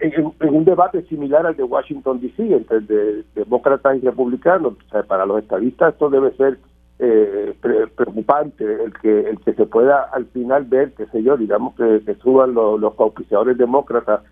en, 0.00 0.54
un 0.54 0.64
debate 0.64 1.02
similar 1.02 1.46
al 1.46 1.56
de 1.56 1.62
Washington 1.62 2.20
DC 2.20 2.42
entre 2.54 3.24
demócratas 3.34 3.96
y 3.96 4.00
republicanos. 4.00 4.74
para 5.06 5.26
los 5.26 5.42
estadistas 5.42 5.92
esto 5.92 6.10
debe 6.10 6.34
ser 6.36 6.58
eh, 6.98 7.54
preocupante 7.96 8.64
el 8.64 8.92
que 8.94 9.20
el 9.28 9.40
que 9.40 9.54
se 9.54 9.66
pueda 9.66 10.02
al 10.12 10.26
final 10.26 10.64
ver, 10.64 10.92
qué 10.92 11.06
sé 11.06 11.22
yo, 11.22 11.36
digamos 11.36 11.74
que, 11.74 12.14
suban 12.22 12.54
los, 12.54 12.80
los 12.80 12.98
auspiciadores 12.98 13.58
demócratas, 13.58 14.22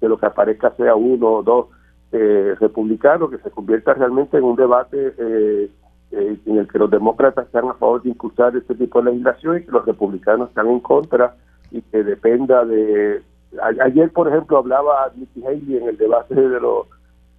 que 0.00 0.08
lo 0.08 0.18
que 0.18 0.26
aparezca 0.26 0.70
sea 0.76 0.94
uno 0.94 1.28
o 1.28 1.42
dos 1.42 1.66
eh, 2.12 2.54
republicanos, 2.58 3.30
que 3.30 3.38
se 3.38 3.50
convierta 3.50 3.94
realmente 3.94 4.36
en 4.36 4.44
un 4.44 4.56
debate 4.56 5.14
eh, 5.16 5.70
eh, 6.12 6.38
en 6.46 6.58
el 6.58 6.68
que 6.68 6.78
los 6.78 6.90
demócratas 6.90 7.46
están 7.46 7.68
a 7.68 7.74
favor 7.74 8.02
de 8.02 8.10
impulsar 8.10 8.56
este 8.56 8.74
tipo 8.74 9.00
de 9.00 9.10
legislación 9.10 9.58
y 9.58 9.64
que 9.64 9.72
los 9.72 9.86
republicanos 9.86 10.48
están 10.48 10.68
en 10.68 10.80
contra 10.80 11.36
y 11.70 11.82
que 11.82 12.02
dependa 12.02 12.64
de, 12.64 13.22
ayer, 13.80 14.10
por 14.12 14.28
ejemplo, 14.28 14.58
hablaba 14.58 15.10
Nikki 15.16 15.44
Haley 15.44 15.76
en 15.76 15.88
el 15.88 15.96
debate 15.96 16.34
de 16.34 16.60
los 16.60 16.86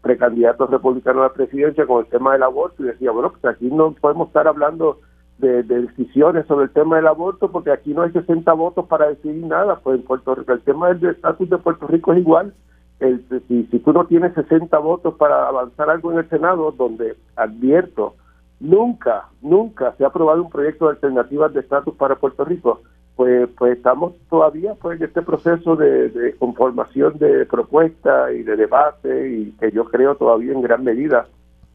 precandidatos 0.01 0.69
republicanos 0.69 1.21
a 1.21 1.27
la 1.27 1.33
presidencia 1.33 1.85
con 1.85 2.03
el 2.03 2.09
tema 2.09 2.33
del 2.33 2.43
aborto 2.43 2.83
y 2.83 2.87
decía, 2.87 3.11
bueno, 3.11 3.31
pues 3.31 3.53
aquí 3.53 3.69
no 3.69 3.91
podemos 3.93 4.27
estar 4.27 4.47
hablando 4.47 4.99
de, 5.37 5.63
decisiones 5.63 6.45
sobre 6.47 6.65
el 6.65 6.71
tema 6.71 6.95
del 6.95 7.07
aborto 7.07 7.51
porque 7.51 7.71
aquí 7.71 7.93
no 7.93 8.03
hay 8.03 8.11
60 8.11 8.51
votos 8.53 8.87
para 8.87 9.09
decidir 9.09 9.45
nada. 9.45 9.79
Pues 9.79 9.99
en 9.99 10.05
Puerto 10.05 10.35
Rico, 10.35 10.53
el 10.53 10.61
tema 10.61 10.93
del 10.93 11.11
estatus 11.11 11.49
de 11.49 11.57
Puerto 11.57 11.87
Rico 11.87 12.13
es 12.13 12.19
igual. 12.19 12.53
El, 12.99 13.25
si, 13.47 13.65
si 13.65 13.79
tú 13.79 13.93
no 13.93 14.05
tienes 14.05 14.33
60 14.33 14.77
votos 14.79 15.15
para 15.15 15.47
avanzar 15.47 15.89
algo 15.89 16.11
en 16.11 16.19
el 16.19 16.29
Senado, 16.29 16.71
donde 16.71 17.15
advierto, 17.35 18.15
nunca, 18.61 19.27
nunca 19.41 19.93
se 19.97 20.03
ha 20.03 20.07
aprobado 20.07 20.41
un 20.43 20.49
proyecto 20.49 20.85
de 20.85 20.91
alternativas 20.91 21.53
de 21.53 21.61
estatus 21.61 21.95
para 21.95 22.15
Puerto 22.15 22.45
Rico, 22.45 22.81
pues, 23.15 23.49
pues 23.57 23.75
estamos 23.77 24.13
todavía 24.29 24.75
pues, 24.75 24.99
en 24.99 25.07
este 25.07 25.21
proceso 25.21 25.75
de, 25.75 26.35
conformación 26.39 27.17
de 27.17 27.45
propuestas 27.45 28.33
y 28.33 28.43
de 28.43 28.55
debate 28.55 29.29
y 29.31 29.51
que 29.59 29.71
yo 29.71 29.85
creo 29.85 30.15
todavía 30.15 30.53
en 30.53 30.61
gran 30.61 30.83
medida 30.83 31.27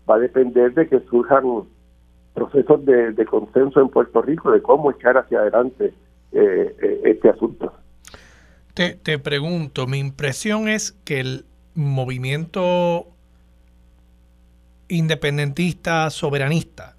va 0.08 0.14
a 0.14 0.18
depender 0.18 0.72
de 0.74 0.88
que 0.88 1.00
surjan 1.10 1.44
procesos 2.34 2.84
de, 2.84 3.26
consenso 3.26 3.80
en 3.80 3.88
Puerto 3.88 4.22
Rico 4.22 4.50
de 4.50 4.62
cómo 4.62 4.90
echar 4.92 5.18
hacia 5.18 5.40
adelante 5.40 5.92
eh, 6.32 6.76
eh, 6.80 7.00
este 7.04 7.30
asunto. 7.30 7.72
Te, 8.74 8.94
te 8.94 9.18
pregunto, 9.18 9.86
mi 9.86 9.98
impresión 9.98 10.68
es 10.68 10.92
que 11.04 11.20
el 11.20 11.46
movimiento 11.74 13.15
independentista, 14.88 16.10
soberanista, 16.10 16.96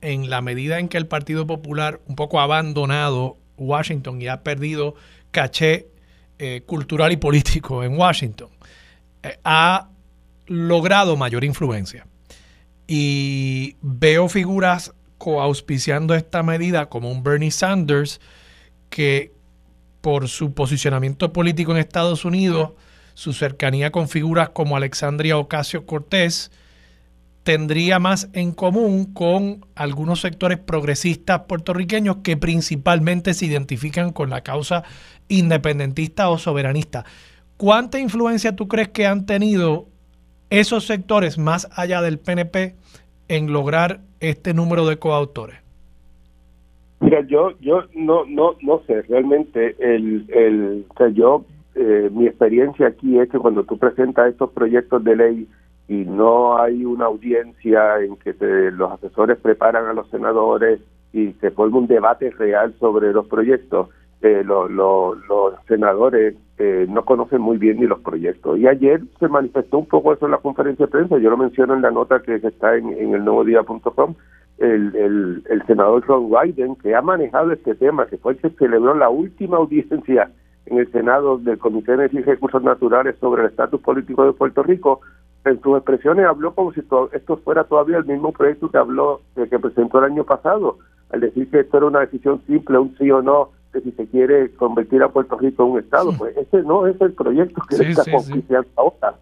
en 0.00 0.30
la 0.30 0.40
medida 0.40 0.78
en 0.78 0.88
que 0.88 0.98
el 0.98 1.06
Partido 1.06 1.46
Popular 1.46 2.00
un 2.06 2.16
poco 2.16 2.40
ha 2.40 2.44
abandonado 2.44 3.36
Washington 3.56 4.20
y 4.22 4.28
ha 4.28 4.42
perdido 4.42 4.94
caché 5.30 5.88
eh, 6.38 6.62
cultural 6.66 7.12
y 7.12 7.16
político 7.16 7.84
en 7.84 7.98
Washington, 7.98 8.48
ha 9.44 9.90
logrado 10.46 11.16
mayor 11.16 11.44
influencia. 11.44 12.06
Y 12.86 13.76
veo 13.82 14.28
figuras 14.28 14.92
coauspiciando 15.18 16.14
esta 16.14 16.42
medida 16.42 16.88
como 16.88 17.10
un 17.10 17.22
Bernie 17.22 17.50
Sanders 17.50 18.20
que 18.88 19.32
por 20.00 20.28
su 20.28 20.54
posicionamiento 20.54 21.32
político 21.32 21.72
en 21.72 21.78
Estados 21.78 22.24
Unidos, 22.24 22.72
su 23.14 23.34
cercanía 23.34 23.92
con 23.92 24.08
figuras 24.08 24.48
como 24.48 24.76
Alexandria 24.76 25.36
Ocasio 25.36 25.84
Cortés, 25.84 26.50
tendría 27.42 27.98
más 27.98 28.30
en 28.32 28.52
común 28.52 29.12
con 29.12 29.64
algunos 29.74 30.20
sectores 30.20 30.58
progresistas 30.58 31.40
puertorriqueños 31.48 32.16
que 32.16 32.36
principalmente 32.36 33.34
se 33.34 33.46
identifican 33.46 34.12
con 34.12 34.30
la 34.30 34.42
causa 34.42 34.84
independentista 35.28 36.28
o 36.28 36.38
soberanista. 36.38 37.04
¿Cuánta 37.56 37.98
influencia 37.98 38.56
tú 38.56 38.68
crees 38.68 38.88
que 38.88 39.06
han 39.06 39.26
tenido 39.26 39.86
esos 40.50 40.84
sectores 40.84 41.38
más 41.38 41.68
allá 41.74 42.02
del 42.02 42.18
PNP 42.18 42.74
en 43.28 43.52
lograr 43.52 44.00
este 44.20 44.54
número 44.54 44.86
de 44.86 44.98
coautores? 44.98 45.58
Mira, 47.00 47.22
yo 47.26 47.52
yo 47.60 47.84
no 47.94 48.26
no 48.26 48.56
no 48.60 48.82
sé 48.86 49.00
realmente 49.02 49.74
el 49.78 50.26
el 50.28 50.84
o 50.88 50.94
sea, 50.98 51.08
yo 51.08 51.46
eh, 51.74 52.10
mi 52.12 52.26
experiencia 52.26 52.88
aquí 52.88 53.18
es 53.18 53.30
que 53.30 53.38
cuando 53.38 53.64
tú 53.64 53.78
presentas 53.78 54.30
estos 54.30 54.50
proyectos 54.50 55.02
de 55.02 55.16
ley 55.16 55.48
y 55.90 56.04
no 56.04 56.56
hay 56.56 56.84
una 56.84 57.06
audiencia 57.06 57.98
en 57.98 58.16
que 58.18 58.32
los 58.70 58.92
asesores 58.92 59.38
preparan 59.38 59.86
a 59.86 59.92
los 59.92 60.08
senadores 60.08 60.78
y 61.12 61.32
se 61.40 61.50
forma 61.50 61.78
un 61.78 61.88
debate 61.88 62.30
real 62.30 62.72
sobre 62.78 63.12
los 63.12 63.26
proyectos, 63.26 63.88
eh, 64.22 64.44
los 64.44 65.18
senadores 65.66 66.36
eh, 66.58 66.86
no 66.88 67.04
conocen 67.04 67.40
muy 67.40 67.58
bien 67.58 67.80
ni 67.80 67.86
los 67.86 67.98
proyectos. 68.02 68.56
Y 68.60 68.68
ayer 68.68 69.00
se 69.18 69.26
manifestó 69.26 69.78
un 69.78 69.86
poco 69.86 70.12
eso 70.12 70.26
en 70.26 70.30
la 70.30 70.38
conferencia 70.38 70.86
de 70.86 70.92
prensa, 70.92 71.18
yo 71.18 71.28
lo 71.28 71.36
menciono 71.36 71.74
en 71.74 71.82
la 71.82 71.90
nota 71.90 72.22
que 72.22 72.36
está 72.36 72.76
en, 72.76 72.90
en 72.90 73.12
el 73.12 73.24
nuevo 73.24 73.42
día.com, 73.42 74.14
el, 74.58 74.94
el, 74.94 75.42
el 75.50 75.66
senador 75.66 76.06
Ron 76.06 76.26
Wyden, 76.28 76.76
que 76.76 76.94
ha 76.94 77.02
manejado 77.02 77.50
este 77.50 77.74
tema, 77.74 78.06
que 78.06 78.16
fue 78.16 78.34
el 78.34 78.38
que 78.38 78.50
celebró 78.50 78.94
la 78.94 79.08
última 79.08 79.56
audiencia 79.56 80.30
en 80.66 80.78
el 80.78 80.92
Senado 80.92 81.38
del 81.38 81.58
Comité 81.58 81.92
de 81.92 82.04
Energía 82.04 82.20
y 82.20 82.24
Recursos 82.24 82.62
Naturales 82.62 83.16
sobre 83.18 83.42
el 83.42 83.48
estatus 83.48 83.80
político 83.80 84.24
de 84.24 84.34
Puerto 84.34 84.62
Rico, 84.62 85.00
en 85.44 85.60
sus 85.62 85.76
expresiones 85.76 86.26
habló 86.26 86.54
como 86.54 86.72
si 86.72 86.80
esto 86.80 87.36
fuera 87.38 87.64
todavía 87.64 87.98
el 87.98 88.04
mismo 88.04 88.32
proyecto 88.32 88.70
que 88.70 88.78
habló, 88.78 89.20
que 89.34 89.58
presentó 89.58 89.98
el 89.98 90.12
año 90.12 90.24
pasado, 90.24 90.78
al 91.10 91.20
decir 91.20 91.50
que 91.50 91.60
esto 91.60 91.78
era 91.78 91.86
una 91.86 92.00
decisión 92.00 92.42
simple, 92.46 92.78
un 92.78 92.96
sí 92.98 93.10
o 93.10 93.22
no, 93.22 93.50
de 93.72 93.80
si 93.80 93.92
se 93.92 94.06
quiere 94.08 94.50
convertir 94.54 95.02
a 95.02 95.08
Puerto 95.08 95.38
Rico 95.38 95.64
en 95.64 95.70
un 95.70 95.78
Estado. 95.78 96.12
Pues 96.16 96.36
ese 96.36 96.62
no 96.62 96.86
es 96.86 97.00
el 97.00 97.12
proyecto 97.12 97.62
que 97.68 97.76
está 97.76 98.04
sí, 98.04 98.44
ahora. 98.76 99.14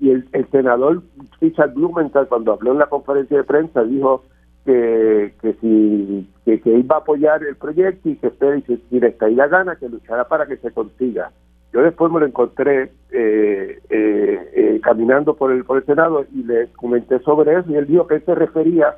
Y 0.00 0.10
el, 0.10 0.48
senador 0.50 1.02
Richard 1.40 1.74
Blumenthal, 1.74 2.28
cuando 2.28 2.52
habló 2.52 2.72
en 2.72 2.78
la 2.78 2.86
conferencia 2.86 3.36
de 3.36 3.44
prensa, 3.44 3.82
dijo 3.82 4.22
que, 4.64 5.34
que 5.42 5.54
si 5.54 6.28
que, 6.44 6.60
iba 6.64 6.96
a 6.96 7.00
apoyar 7.00 7.42
el 7.44 7.56
proyecto 7.56 8.08
y 8.08 8.16
que 8.16 8.28
usted, 8.28 8.62
si, 8.66 8.76
si 8.88 9.00
le 9.00 9.16
la 9.20 9.48
gana, 9.48 9.76
que 9.76 9.88
luchará 9.88 10.26
para 10.28 10.46
que 10.46 10.56
se 10.56 10.70
consiga. 10.70 11.32
Yo 11.72 11.82
después 11.82 12.10
me 12.10 12.20
lo 12.20 12.26
encontré 12.26 12.90
eh, 13.10 13.80
eh, 13.90 14.50
eh, 14.54 14.80
caminando 14.82 15.34
por 15.34 15.52
el, 15.52 15.64
por 15.64 15.78
el 15.78 15.84
Senado 15.84 16.24
y 16.32 16.42
le 16.44 16.68
comenté 16.72 17.18
sobre 17.20 17.58
eso 17.58 17.70
y 17.70 17.76
él 17.76 17.86
dijo 17.86 18.06
que 18.06 18.16
él 18.16 18.22
se 18.24 18.34
refería 18.34 18.96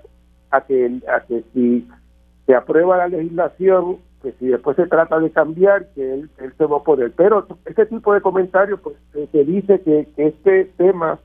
a 0.50 0.60
que, 0.62 1.00
a 1.08 1.20
que 1.20 1.42
si 1.52 1.88
se 2.46 2.54
aprueba 2.54 2.96
la 2.96 3.08
legislación, 3.08 3.98
que 4.22 4.32
si 4.32 4.48
después 4.48 4.76
se 4.76 4.86
trata 4.86 5.18
de 5.18 5.30
cambiar, 5.30 5.86
que 5.94 6.14
él, 6.14 6.30
él 6.38 6.52
se 6.56 6.64
va 6.64 6.74
a 6.74 6.78
oponer. 6.78 7.12
Pero 7.16 7.46
este 7.64 7.86
tipo 7.86 8.12
de 8.14 8.20
comentarios 8.20 8.78
pues 8.80 8.96
se 9.12 9.44
dice 9.44 9.80
que, 9.80 10.08
este 10.16 10.66
tema 10.76 11.18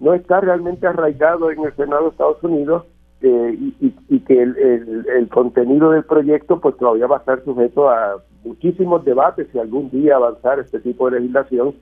no 0.00 0.14
está 0.14 0.40
realmente 0.40 0.86
arraigado 0.86 1.50
en 1.50 1.64
el 1.64 1.74
Senado 1.74 2.04
de 2.04 2.10
Estados 2.10 2.42
Unidos 2.42 2.84
y, 3.20 3.74
y, 4.08 4.20
que 4.20 4.40
el, 4.40 4.56
el, 4.56 5.06
el, 5.16 5.28
contenido 5.28 5.90
del 5.90 6.04
proyecto 6.04 6.60
pues 6.60 6.76
todavía 6.76 7.08
va 7.08 7.16
a 7.16 7.20
estar 7.20 7.42
sujeto 7.44 7.90
a 7.90 8.22
muchísimos 8.48 9.04
debates 9.04 9.46
si 9.52 9.58
algún 9.58 9.90
día 9.90 10.16
avanzar 10.16 10.58
este 10.58 10.80
tipo 10.80 11.10
de 11.10 11.20
legislación 11.20 11.74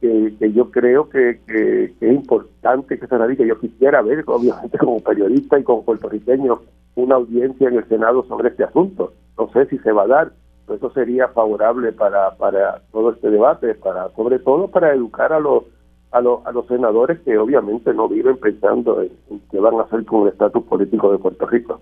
que, 0.00 0.52
yo 0.52 0.70
creo 0.70 1.08
que, 1.08 1.40
que, 1.46 1.84
es 1.84 2.14
importante 2.14 2.98
que 2.98 3.06
se 3.06 3.16
radique. 3.16 3.46
Yo 3.46 3.58
quisiera 3.58 4.02
ver, 4.02 4.22
obviamente, 4.26 4.76
como 4.78 5.00
periodista 5.00 5.58
y 5.58 5.62
como 5.62 5.84
puertorriqueño, 5.84 6.60
una 6.96 7.14
audiencia 7.14 7.68
en 7.68 7.76
el 7.76 7.88
Senado 7.88 8.24
sobre 8.24 8.50
este 8.50 8.64
asunto. 8.64 9.12
No 9.38 9.48
sé 9.52 9.66
si 9.66 9.78
se 9.78 9.92
va 9.92 10.02
a 10.02 10.08
dar, 10.08 10.32
pero 10.66 10.76
eso 10.76 10.90
sería 10.92 11.28
favorable 11.28 11.92
para, 11.92 12.36
para 12.36 12.82
todo 12.92 13.12
este 13.12 13.30
debate, 13.30 13.74
para 13.74 14.10
sobre 14.10 14.38
todo 14.38 14.68
para 14.68 14.92
educar 14.92 15.32
a 15.32 15.40
los 15.40 15.64
a 16.10 16.20
los, 16.20 16.46
a 16.46 16.52
los 16.52 16.64
senadores 16.68 17.18
que 17.20 17.36
obviamente 17.36 17.92
no 17.92 18.08
viven 18.08 18.36
pensando 18.36 19.02
en 19.02 19.10
qué 19.50 19.58
van 19.58 19.74
a 19.74 19.82
hacer 19.82 20.04
con 20.04 20.22
el 20.22 20.28
estatus 20.28 20.62
político 20.64 21.10
de 21.10 21.18
Puerto 21.18 21.44
Rico. 21.46 21.80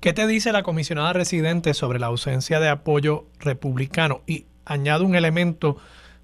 ¿Qué 0.00 0.12
te 0.12 0.28
dice 0.28 0.52
la 0.52 0.62
comisionada 0.62 1.12
residente 1.12 1.74
sobre 1.74 1.98
la 1.98 2.06
ausencia 2.06 2.60
de 2.60 2.68
apoyo 2.68 3.26
republicano? 3.40 4.22
Y 4.28 4.46
añado 4.64 5.04
un 5.04 5.16
elemento, 5.16 5.76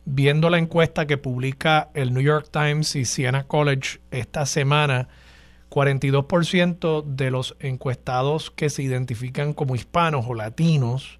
viendo 0.04 0.48
la 0.48 0.58
encuesta 0.58 1.08
que 1.08 1.18
publica 1.18 1.90
el 1.94 2.14
New 2.14 2.22
York 2.22 2.50
Times 2.52 2.94
y 2.94 3.04
Siena 3.04 3.48
College 3.48 3.98
esta 4.12 4.46
semana, 4.46 5.08
42% 5.70 7.02
de 7.04 7.32
los 7.32 7.56
encuestados 7.58 8.52
que 8.52 8.70
se 8.70 8.84
identifican 8.84 9.52
como 9.52 9.74
hispanos 9.74 10.26
o 10.28 10.34
latinos 10.34 11.18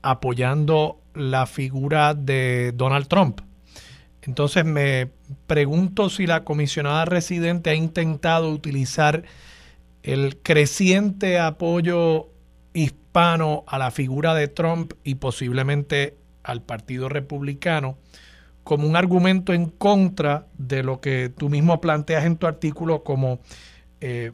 apoyando 0.00 1.00
la 1.14 1.46
figura 1.46 2.14
de 2.14 2.70
Donald 2.76 3.08
Trump. 3.08 3.40
Entonces 4.22 4.64
me 4.64 5.10
pregunto 5.48 6.10
si 6.10 6.28
la 6.28 6.44
comisionada 6.44 7.06
residente 7.06 7.70
ha 7.70 7.74
intentado 7.74 8.50
utilizar 8.50 9.24
el 10.08 10.38
creciente 10.38 11.38
apoyo 11.38 12.30
hispano 12.72 13.64
a 13.66 13.78
la 13.78 13.90
figura 13.90 14.34
de 14.34 14.48
Trump 14.48 14.94
y 15.04 15.16
posiblemente 15.16 16.16
al 16.42 16.62
Partido 16.62 17.10
Republicano 17.10 17.98
como 18.64 18.86
un 18.86 18.96
argumento 18.96 19.52
en 19.52 19.66
contra 19.66 20.46
de 20.56 20.82
lo 20.82 21.02
que 21.02 21.30
tú 21.36 21.50
mismo 21.50 21.82
planteas 21.82 22.24
en 22.24 22.36
tu 22.36 22.46
artículo 22.46 23.04
como 23.04 23.40
eh, 24.00 24.32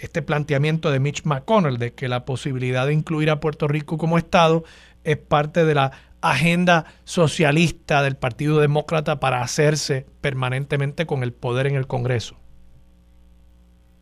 este 0.00 0.20
planteamiento 0.22 0.90
de 0.90 0.98
Mitch 0.98 1.22
McConnell 1.24 1.78
de 1.78 1.94
que 1.94 2.08
la 2.08 2.24
posibilidad 2.24 2.86
de 2.86 2.92
incluir 2.92 3.30
a 3.30 3.38
Puerto 3.38 3.68
Rico 3.68 3.98
como 3.98 4.18
Estado 4.18 4.64
es 5.04 5.16
parte 5.16 5.64
de 5.64 5.74
la 5.76 5.92
agenda 6.20 6.86
socialista 7.04 8.02
del 8.02 8.16
Partido 8.16 8.58
Demócrata 8.58 9.20
para 9.20 9.42
hacerse 9.42 10.06
permanentemente 10.20 11.06
con 11.06 11.22
el 11.22 11.32
poder 11.32 11.68
en 11.68 11.76
el 11.76 11.86
Congreso. 11.86 12.36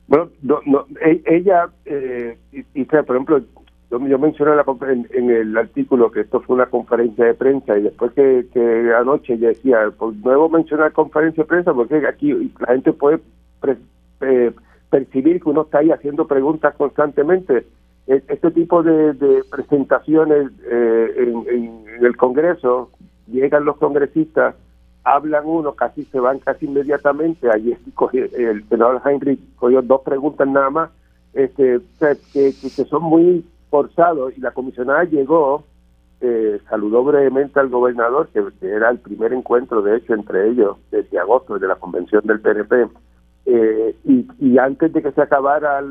Bueno, 0.06 0.28
no, 0.42 0.86
e, 1.00 1.22
ella, 1.26 1.68
eh, 1.86 2.36
por 3.06 3.16
ejemplo, 3.16 3.40
yo, 3.90 4.18
mencioné 4.18 4.52
en, 5.10 5.30
el 5.30 5.56
artículo 5.56 6.10
que 6.10 6.20
esto 6.20 6.40
fue 6.40 6.56
una 6.56 6.66
conferencia 6.66 7.24
de 7.26 7.34
prensa 7.34 7.78
y 7.78 7.82
después 7.82 8.12
que, 8.12 8.46
anoche 8.98 9.34
ella 9.34 9.48
decía, 9.48 9.78
pues 9.96 10.16
nuevo 10.16 10.48
mencionar 10.48 10.92
conferencia 10.92 11.44
de 11.44 11.48
prensa 11.48 11.72
porque 11.72 12.06
aquí 12.06 12.52
la 12.58 12.72
gente 12.72 12.92
puede 12.92 13.20
eh, 14.20 14.52
percibir 14.90 15.42
que 15.42 15.48
uno 15.48 15.62
está 15.62 15.78
ahí 15.78 15.90
haciendo 15.90 16.26
preguntas 16.26 16.74
constantemente. 16.76 17.66
E, 18.06 18.22
este 18.28 18.50
tipo 18.50 18.82
de, 18.82 19.42
presentaciones 19.50 20.50
eh, 20.70 21.14
en, 21.48 21.84
el 22.04 22.16
Congreso 22.16 22.90
llegan 23.28 23.64
los 23.64 23.76
congresistas, 23.76 24.56
hablan 25.04 25.44
uno, 25.46 25.72
casi 25.72 26.04
se 26.04 26.18
van 26.18 26.38
casi 26.38 26.66
inmediatamente. 26.66 27.50
Allí 27.50 27.76
el 28.32 28.68
senador 28.68 29.02
Heinrich 29.04 29.40
cogió 29.56 29.82
dos 29.82 30.00
preguntas 30.02 30.48
nada 30.48 30.70
más, 30.70 30.90
este, 31.32 31.80
que, 32.32 32.52
que 32.52 32.84
son 32.84 33.02
muy 33.02 33.44
forzados 33.70 34.36
y 34.36 34.40
la 34.40 34.52
comisionada 34.52 35.04
llegó 35.04 35.64
eh, 36.26 36.58
saludó 36.70 37.04
brevemente 37.04 37.60
al 37.60 37.68
gobernador, 37.68 38.28
que, 38.28 38.40
era 38.66 38.88
el 38.88 38.98
primer 38.98 39.34
encuentro, 39.34 39.82
de 39.82 39.96
hecho, 39.98 40.14
entre 40.14 40.48
ellos 40.48 40.78
desde 40.90 41.18
agosto, 41.18 41.58
de 41.58 41.68
la 41.68 41.74
convención 41.74 42.22
del 42.24 42.40
PNP, 42.40 42.88
eh, 43.44 43.94
y, 44.04 44.56
antes 44.56 44.90
de 44.94 45.02
que 45.02 45.12
se 45.12 45.20
acabara 45.20 45.82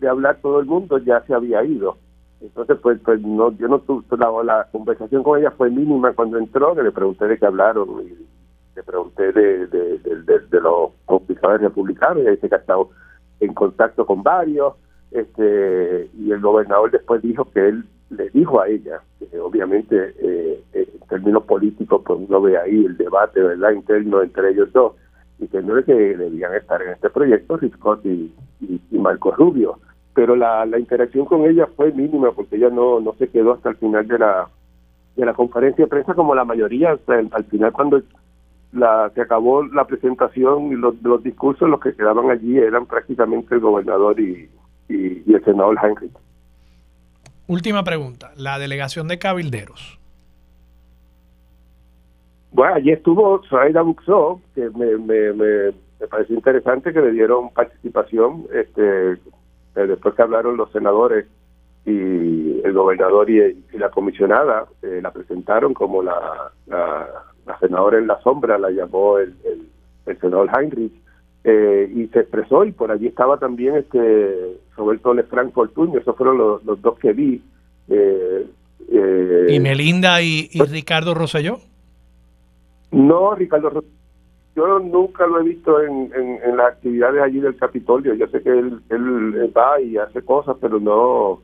de 0.00 0.08
hablar 0.08 0.38
todo 0.40 0.58
el 0.60 0.64
mundo, 0.64 0.96
ya 0.96 1.20
se 1.26 1.34
había 1.34 1.62
ido. 1.64 1.98
Entonces, 2.42 2.76
pues, 2.82 2.98
pues 3.04 3.20
no, 3.22 3.52
yo 3.56 3.68
no 3.68 3.78
tuve, 3.80 4.04
la, 4.44 4.66
conversación 4.72 5.22
con 5.22 5.38
ella 5.38 5.52
fue 5.52 5.70
mínima 5.70 6.12
cuando 6.12 6.38
entró, 6.38 6.74
que 6.74 6.82
le 6.82 6.90
pregunté 6.90 7.26
de 7.28 7.38
qué 7.38 7.46
hablaron, 7.46 7.88
y 8.02 8.26
le 8.74 8.82
pregunté 8.82 9.32
de, 9.32 9.66
de, 9.68 9.98
de, 9.98 10.60
los 10.60 10.90
complicadores 11.04 11.62
republicanos, 11.62 12.24
y 12.24 12.30
dice 12.30 12.48
que 12.48 12.54
ha 12.56 12.58
estado 12.58 12.90
en 13.38 13.54
contacto 13.54 14.04
con 14.04 14.22
varios, 14.22 14.74
este 15.12 16.10
y 16.18 16.32
el 16.32 16.40
gobernador 16.40 16.90
después 16.90 17.20
dijo 17.22 17.44
que 17.52 17.68
él 17.68 17.84
le 18.10 18.30
dijo 18.30 18.60
a 18.60 18.68
ella, 18.68 19.00
que 19.18 19.38
obviamente 19.38 20.14
eh, 20.18 20.62
eh, 20.72 20.88
en 20.94 21.08
términos 21.08 21.44
políticos, 21.44 22.02
pues 22.04 22.18
uno 22.26 22.40
ve 22.40 22.58
ahí 22.58 22.84
el 22.84 22.96
debate 22.96 23.40
verdad 23.40 23.72
interno 23.72 24.22
entre 24.22 24.50
ellos 24.50 24.72
dos, 24.72 24.94
y 25.38 25.46
que 25.48 25.62
no 25.62 25.78
es 25.78 25.84
que 25.84 25.94
debían 25.94 26.54
estar 26.54 26.80
en 26.82 26.90
este 26.90 27.10
proyecto 27.10 27.56
Riscott 27.56 28.04
y, 28.04 28.34
y, 28.60 28.98
Marco 28.98 29.32
Rubio. 29.32 29.78
Pero 30.14 30.36
la, 30.36 30.66
la 30.66 30.78
interacción 30.78 31.24
con 31.24 31.46
ella 31.46 31.66
fue 31.74 31.92
mínima 31.92 32.32
porque 32.32 32.56
ella 32.56 32.68
no, 32.68 33.00
no 33.00 33.14
se 33.14 33.28
quedó 33.28 33.52
hasta 33.54 33.70
el 33.70 33.76
final 33.76 34.06
de 34.06 34.18
la, 34.18 34.48
de 35.16 35.26
la 35.26 35.34
conferencia 35.34 35.84
de 35.84 35.88
prensa 35.88 36.14
como 36.14 36.34
la 36.34 36.44
mayoría. 36.44 36.98
al 37.06 37.44
final 37.44 37.72
cuando 37.72 38.02
la, 38.72 39.10
se 39.14 39.20
acabó 39.20 39.64
la 39.64 39.86
presentación 39.86 40.72
y 40.72 40.76
los, 40.76 41.00
los 41.02 41.22
discursos, 41.22 41.68
los 41.68 41.80
que 41.80 41.94
quedaban 41.94 42.30
allí 42.30 42.58
eran 42.58 42.86
prácticamente 42.86 43.54
el 43.54 43.60
gobernador 43.60 44.18
y, 44.18 44.50
y, 44.88 45.32
el 45.32 45.44
senador 45.44 45.76
Heinrich. 45.82 46.12
Última 47.46 47.84
pregunta, 47.84 48.32
la 48.36 48.58
delegación 48.58 49.08
de 49.08 49.18
cabilderos. 49.18 49.98
Bueno, 52.52 52.74
allí 52.74 52.90
estuvo 52.90 53.42
Zoraida 53.44 53.82
Buxó, 53.82 54.40
que 54.54 54.68
me, 54.70 54.96
me, 54.98 55.32
me, 55.32 56.06
pareció 56.08 56.36
interesante 56.36 56.92
que 56.92 57.00
le 57.00 57.12
dieron 57.12 57.50
participación, 57.50 58.46
este, 58.52 59.18
eh, 59.76 59.86
después 59.86 60.14
que 60.14 60.22
hablaron 60.22 60.56
los 60.56 60.70
senadores 60.72 61.26
y 61.84 62.60
el 62.62 62.72
gobernador 62.72 63.28
y, 63.28 63.56
la 63.72 63.90
comisionada, 63.90 64.66
eh, 64.82 65.00
la 65.02 65.10
presentaron 65.10 65.74
como 65.74 66.02
la, 66.02 66.52
la, 66.66 67.08
senadora 67.60 67.98
en 67.98 68.06
la 68.06 68.20
sombra, 68.22 68.58
la 68.58 68.70
llamó 68.70 69.18
el, 69.18 69.34
el, 69.44 69.68
el 70.06 70.20
senador 70.20 70.48
Heinrich, 70.56 70.92
eh, 71.44 71.90
y 71.92 72.06
se 72.08 72.20
expresó 72.20 72.64
y 72.64 72.70
por 72.70 72.92
allí 72.92 73.08
estaba 73.08 73.36
también 73.36 73.74
este 73.74 74.60
Roberto 74.76 75.12
Lefranc 75.12 75.52
Fortuño, 75.52 75.98
esos 75.98 76.16
fueron 76.16 76.38
los, 76.38 76.80
dos 76.80 76.98
que 77.00 77.12
vi. 77.12 77.42
Eh, 77.88 78.46
eh, 78.88 79.46
¿Y 79.50 79.58
Melinda 79.58 80.22
y, 80.22 80.48
pues 80.56 80.70
Ricardo 80.70 81.14
Rosselló? 81.14 81.58
No, 82.92 83.34
Ricardo 83.34 83.70
Rosselló 83.70 84.01
yo 84.54 84.78
nunca 84.78 85.26
lo 85.26 85.40
he 85.40 85.44
visto 85.44 85.82
en, 85.82 86.12
en, 86.14 86.56
las 86.56 86.72
actividades 86.72 87.22
allí 87.22 87.40
del 87.40 87.56
Capitolio. 87.56 88.14
Yo 88.14 88.26
sé 88.28 88.42
que 88.42 88.50
él, 88.50 88.80
él 88.90 89.52
va 89.56 89.80
y 89.80 89.96
hace 89.96 90.22
cosas, 90.22 90.56
pero 90.60 90.78
no, 90.78 91.40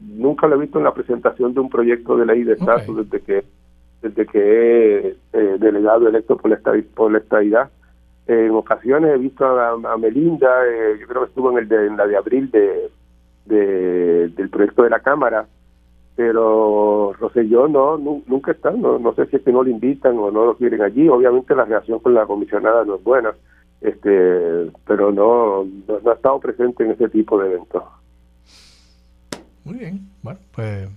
nunca 0.00 0.46
lo 0.46 0.56
he 0.56 0.60
visto 0.60 0.78
en 0.78 0.84
la 0.84 0.94
presentación 0.94 1.54
de 1.54 1.60
un 1.60 1.68
proyecto 1.68 2.16
de 2.16 2.26
ley 2.26 2.44
de 2.44 2.54
estatus 2.54 3.08
desde 3.08 3.24
que 3.24 3.44
desde 4.02 4.26
que 4.26 5.08
es 5.32 5.60
delegado 5.60 6.08
electo 6.08 6.36
por 6.36 6.50
la, 6.50 6.58
por 6.94 7.12
la 7.12 7.18
estadidad. 7.18 7.70
En 8.26 8.52
ocasiones 8.52 9.14
he 9.14 9.18
visto 9.18 9.44
a, 9.44 9.96
Melinda, 9.98 10.48
eh, 10.66 10.96
yo 11.00 11.06
creo 11.06 11.22
que 11.22 11.28
estuvo 11.28 11.50
en, 11.50 11.58
el 11.58 11.68
de, 11.68 11.86
en 11.86 11.96
la 11.96 12.06
de 12.06 12.16
abril 12.16 12.50
de, 12.50 12.90
del 13.44 14.48
proyecto 14.50 14.84
de 14.84 14.90
la 14.90 15.00
Cámara, 15.00 15.46
pero 16.20 17.14
Roselló 17.14 17.66
no, 17.66 17.96
nunca 17.96 18.52
está, 18.52 18.70
no, 18.72 18.98
no 18.98 19.14
sé 19.14 19.24
si 19.28 19.36
es 19.36 19.42
que 19.42 19.50
no 19.50 19.62
lo 19.62 19.70
invitan 19.70 20.18
o 20.18 20.30
no 20.30 20.44
lo 20.44 20.54
quieren 20.54 20.82
allí, 20.82 21.08
obviamente 21.08 21.54
la 21.54 21.64
relación 21.64 21.98
con 22.00 22.12
la 22.12 22.26
comisionada 22.26 22.84
no 22.84 22.96
es 22.96 23.02
buena, 23.02 23.34
este 23.80 24.70
pero 24.86 25.10
no, 25.12 25.64
no, 25.64 26.10
ha 26.10 26.14
estado 26.14 26.38
presente 26.38 26.84
en 26.84 26.90
ese 26.90 27.08
tipo 27.08 27.40
de 27.40 27.48
eventos. 27.48 27.82
Muy 29.64 29.78
bien, 29.78 30.10
bueno, 30.20 30.40
pues 30.52 30.90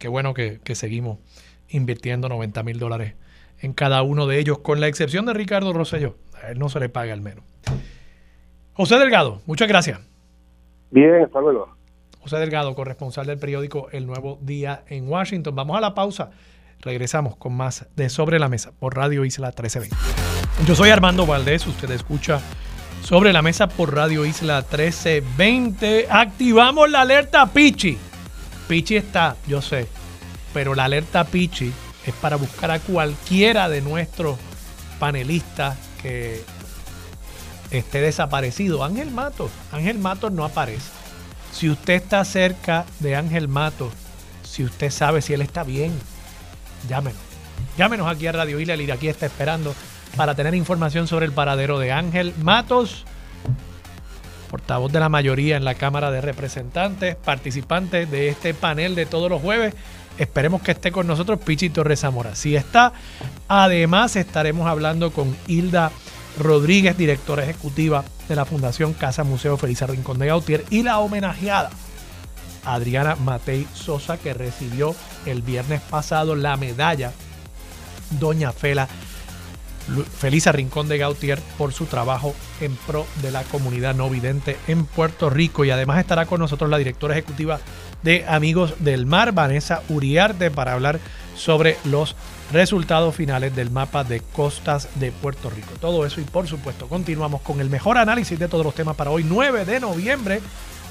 qué 0.00 0.08
bueno 0.08 0.34
que, 0.34 0.58
que 0.64 0.74
seguimos 0.74 1.20
invirtiendo 1.68 2.28
90 2.28 2.64
mil 2.64 2.80
dólares 2.80 3.14
en 3.60 3.72
cada 3.72 4.02
uno 4.02 4.26
de 4.26 4.40
ellos, 4.40 4.58
con 4.58 4.80
la 4.80 4.88
excepción 4.88 5.26
de 5.26 5.34
Ricardo 5.34 5.72
Rosselló. 5.72 6.16
A 6.42 6.50
él 6.50 6.58
no 6.58 6.68
se 6.68 6.80
le 6.80 6.88
paga 6.88 7.12
al 7.12 7.20
menos. 7.20 7.44
José 8.72 8.98
Delgado, 8.98 9.42
muchas 9.46 9.68
gracias. 9.68 10.00
Bien, 10.90 11.22
hasta 11.22 11.40
luego. 11.40 11.79
José 12.20 12.36
Delgado, 12.36 12.74
corresponsal 12.74 13.26
del 13.26 13.38
periódico 13.38 13.88
El 13.92 14.06
Nuevo 14.06 14.38
Día 14.42 14.84
en 14.88 15.08
Washington. 15.08 15.54
Vamos 15.54 15.76
a 15.76 15.80
la 15.80 15.94
pausa. 15.94 16.30
Regresamos 16.80 17.36
con 17.36 17.54
más 17.54 17.86
de 17.96 18.10
Sobre 18.10 18.38
la 18.38 18.48
Mesa 18.48 18.72
por 18.78 18.94
Radio 18.94 19.24
Isla 19.24 19.48
1320. 19.48 19.96
Yo 20.66 20.74
soy 20.74 20.90
Armando 20.90 21.26
Valdés, 21.26 21.66
usted 21.66 21.90
escucha 21.90 22.40
Sobre 23.02 23.32
la 23.32 23.40
Mesa 23.40 23.68
por 23.68 23.94
Radio 23.94 24.26
Isla 24.26 24.60
1320. 24.60 26.08
Activamos 26.10 26.90
la 26.90 27.02
alerta 27.02 27.46
Pichi. 27.46 27.96
Pichi 28.68 28.96
está, 28.96 29.36
yo 29.46 29.62
sé, 29.62 29.86
pero 30.52 30.74
la 30.74 30.84
alerta 30.84 31.24
Pichi 31.24 31.72
es 32.06 32.14
para 32.14 32.36
buscar 32.36 32.70
a 32.70 32.80
cualquiera 32.80 33.68
de 33.68 33.80
nuestros 33.80 34.38
panelistas 34.98 35.78
que 36.02 36.42
esté 37.70 38.00
desaparecido. 38.00 38.84
Ángel 38.84 39.10
Matos, 39.10 39.50
Ángel 39.72 39.98
Matos 39.98 40.32
no 40.32 40.44
aparece. 40.44 40.99
Si 41.52 41.68
usted 41.68 41.94
está 41.94 42.24
cerca 42.24 42.84
de 43.00 43.16
Ángel 43.16 43.48
Matos, 43.48 43.92
si 44.42 44.64
usted 44.64 44.90
sabe 44.90 45.22
si 45.22 45.32
él 45.32 45.42
está 45.42 45.62
bien, 45.62 45.92
llámenos. 46.88 47.20
Llámenos 47.76 48.08
aquí 48.08 48.26
a 48.26 48.32
Radio 48.32 48.58
Isla, 48.60 48.74
el 48.74 48.90
aquí 48.90 49.08
está 49.08 49.26
esperando 49.26 49.74
para 50.16 50.34
tener 50.34 50.54
información 50.54 51.06
sobre 51.06 51.26
el 51.26 51.32
paradero 51.32 51.78
de 51.78 51.92
Ángel 51.92 52.34
Matos, 52.42 53.04
portavoz 54.50 54.90
de 54.90 55.00
la 55.00 55.08
mayoría 55.08 55.56
en 55.56 55.64
la 55.64 55.74
Cámara 55.74 56.10
de 56.10 56.20
Representantes, 56.20 57.16
participante 57.16 58.06
de 58.06 58.28
este 58.28 58.54
panel 58.54 58.94
de 58.94 59.06
todos 59.06 59.30
los 59.30 59.40
jueves. 59.40 59.74
Esperemos 60.18 60.62
que 60.62 60.72
esté 60.72 60.90
con 60.92 61.06
nosotros 61.06 61.38
Pichi 61.40 61.70
Torres 61.70 62.00
Zamora. 62.00 62.34
Si 62.34 62.56
está, 62.56 62.92
además 63.48 64.16
estaremos 64.16 64.66
hablando 64.66 65.12
con 65.12 65.36
Hilda 65.46 65.92
Rodríguez, 66.38 66.96
directora 66.96 67.44
ejecutiva 67.44 68.04
de 68.30 68.36
la 68.36 68.44
Fundación 68.44 68.92
Casa 68.94 69.24
Museo 69.24 69.56
Felisa 69.56 69.88
Rincón 69.88 70.20
de 70.20 70.28
Gautier, 70.28 70.64
y 70.70 70.84
la 70.84 71.00
homenajeada 71.00 71.70
Adriana 72.64 73.16
Matei 73.16 73.66
Sosa, 73.74 74.18
que 74.18 74.34
recibió 74.34 74.94
el 75.26 75.42
viernes 75.42 75.80
pasado 75.82 76.36
la 76.36 76.56
medalla 76.56 77.12
Doña 78.18 78.52
Fela 78.52 78.88
Felisa 80.16 80.52
Rincón 80.52 80.88
de 80.88 80.98
Gautier 80.98 81.40
por 81.58 81.72
su 81.72 81.86
trabajo 81.86 82.34
en 82.60 82.76
pro 82.76 83.04
de 83.20 83.32
la 83.32 83.42
comunidad 83.42 83.96
no 83.96 84.08
vidente 84.08 84.56
en 84.68 84.84
Puerto 84.84 85.28
Rico. 85.28 85.64
Y 85.64 85.70
además 85.70 85.98
estará 85.98 86.26
con 86.26 86.38
nosotros 86.38 86.70
la 86.70 86.78
directora 86.78 87.14
ejecutiva 87.14 87.58
de 88.04 88.24
Amigos 88.28 88.74
del 88.78 89.06
Mar, 89.06 89.32
Vanessa 89.32 89.82
Uriarte, 89.88 90.52
para 90.52 90.74
hablar 90.74 91.00
sobre 91.34 91.78
los 91.84 92.14
resultados 92.52 93.14
finales 93.14 93.54
del 93.54 93.70
mapa 93.70 94.04
de 94.04 94.20
costas 94.20 94.88
de 94.96 95.12
Puerto 95.12 95.50
Rico. 95.50 95.70
Todo 95.80 96.04
eso 96.04 96.20
y 96.20 96.24
por 96.24 96.46
supuesto 96.46 96.88
continuamos 96.88 97.42
con 97.42 97.60
el 97.60 97.70
mejor 97.70 97.98
análisis 97.98 98.38
de 98.38 98.48
todos 98.48 98.64
los 98.64 98.74
temas 98.74 98.96
para 98.96 99.10
hoy, 99.10 99.24
9 99.24 99.64
de 99.64 99.80
noviembre 99.80 100.40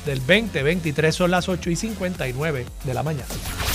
del 0.06 0.20
2023 0.20 1.14
son 1.14 1.32
las 1.32 1.50
8 1.50 1.70
y 1.70 1.76
59 1.76 2.66
de 2.84 2.94
la 2.94 3.04
mañana. 3.04 3.28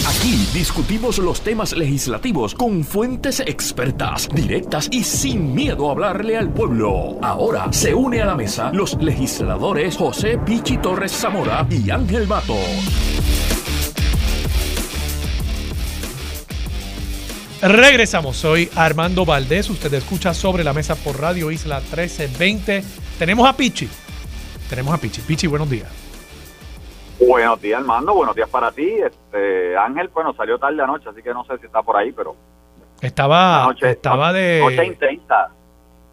Aquí 0.08 0.48
discutimos 0.52 1.18
los 1.18 1.40
temas 1.40 1.76
legislativos 1.76 2.54
con 2.54 2.84
fuentes 2.84 3.40
expertas, 3.40 4.28
directas 4.34 4.88
y 4.90 5.04
sin 5.04 5.54
miedo 5.54 5.88
a 5.88 5.92
hablarle 5.92 6.36
al 6.36 6.52
pueblo. 6.52 7.18
Ahora 7.22 7.72
se 7.72 7.94
une 7.94 8.22
a 8.22 8.26
la 8.26 8.34
mesa 8.34 8.70
los 8.72 8.94
legisladores 9.00 9.96
José 9.96 10.38
Pichi 10.38 10.78
Torres 10.78 11.12
Zamora 11.12 11.66
y 11.70 11.90
Ángel 11.90 12.26
Mato. 12.26 12.56
Regresamos, 17.66 18.36
soy 18.36 18.68
Armando 18.76 19.24
Valdés, 19.24 19.70
usted 19.70 19.94
escucha 19.94 20.34
sobre 20.34 20.62
la 20.64 20.74
mesa 20.74 20.96
por 20.96 21.18
Radio 21.18 21.50
Isla 21.50 21.76
1320. 21.80 22.82
Tenemos 23.18 23.48
a 23.48 23.56
Pichi, 23.56 23.88
tenemos 24.68 24.92
a 24.92 24.98
Pichi. 24.98 25.22
Pichi, 25.22 25.46
buenos 25.46 25.70
días. 25.70 25.90
Buenos 27.18 27.58
días, 27.62 27.80
Armando. 27.80 28.12
Buenos 28.12 28.36
días 28.36 28.50
para 28.50 28.70
ti. 28.70 28.86
Este, 28.86 29.78
Ángel, 29.78 30.08
bueno, 30.08 30.34
salió 30.34 30.58
tarde 30.58 30.82
anoche, 30.82 31.08
así 31.08 31.22
que 31.22 31.32
no 31.32 31.42
sé 31.46 31.56
si 31.56 31.64
está 31.64 31.82
por 31.82 31.96
ahí, 31.96 32.12
pero. 32.12 32.36
Estaba, 33.00 33.74
estaba 33.80 34.34
de. 34.34 34.60
Noche 34.60 34.84
intensa. 34.84 35.48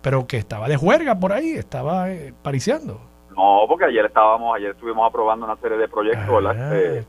Pero 0.02 0.26
que 0.26 0.38
estaba 0.38 0.70
de 0.70 0.78
juerga 0.78 1.20
por 1.20 1.34
ahí, 1.34 1.52
estaba 1.52 2.12
eh, 2.12 2.34
pariciando. 2.42 3.02
No, 3.36 3.66
porque 3.68 3.86
ayer 3.86 4.06
estábamos, 4.06 4.56
ayer 4.56 4.72
estuvimos 4.72 5.06
aprobando 5.06 5.46
una 5.46 5.58
serie 5.58 5.78
de 5.78 5.90
proyectos, 5.90 6.46
ah, 6.48 6.54
este, 6.54 7.00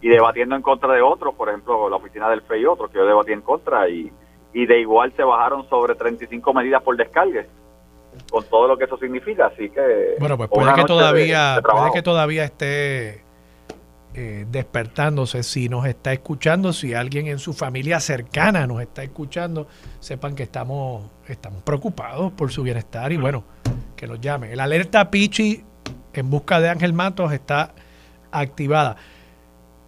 y 0.00 0.08
debatiendo 0.08 0.56
en 0.56 0.62
contra 0.62 0.92
de 0.92 1.02
otros, 1.02 1.34
por 1.34 1.48
ejemplo, 1.48 1.88
la 1.88 1.96
oficina 1.96 2.28
del 2.28 2.42
FEI 2.42 2.62
y 2.62 2.66
otros 2.66 2.90
que 2.90 2.98
yo 2.98 3.06
debatí 3.06 3.32
en 3.32 3.42
contra 3.42 3.88
y, 3.88 4.10
y 4.52 4.66
de 4.66 4.80
igual 4.80 5.12
se 5.16 5.22
bajaron 5.22 5.68
sobre 5.68 5.94
35 5.94 6.54
medidas 6.54 6.82
por 6.82 6.96
descargue 6.96 7.46
con 8.30 8.44
todo 8.44 8.66
lo 8.66 8.76
que 8.76 8.84
eso 8.84 8.98
significa, 8.98 9.46
así 9.46 9.70
que 9.70 10.16
bueno 10.18 10.36
pues 10.36 10.50
puede 10.50 10.74
que 10.74 10.84
todavía 10.84 11.60
puede 11.62 11.92
que 11.92 12.02
todavía 12.02 12.44
esté 12.44 13.22
eh, 14.14 14.46
despertándose 14.50 15.44
si 15.44 15.68
nos 15.68 15.86
está 15.86 16.12
escuchando 16.12 16.72
si 16.72 16.94
alguien 16.94 17.28
en 17.28 17.38
su 17.38 17.52
familia 17.52 18.00
cercana 18.00 18.66
nos 18.66 18.82
está 18.82 19.04
escuchando 19.04 19.68
sepan 20.00 20.34
que 20.34 20.42
estamos 20.42 21.04
estamos 21.28 21.62
preocupados 21.62 22.32
por 22.32 22.50
su 22.50 22.64
bienestar 22.64 23.12
y 23.12 23.16
bueno 23.16 23.44
que 24.00 24.06
nos 24.06 24.20
llame. 24.20 24.52
El 24.52 24.60
alerta 24.60 25.10
Pichi 25.10 25.62
en 26.14 26.30
busca 26.30 26.58
de 26.58 26.70
Ángel 26.70 26.94
Matos 26.94 27.32
está 27.32 27.74
activada 28.32 28.96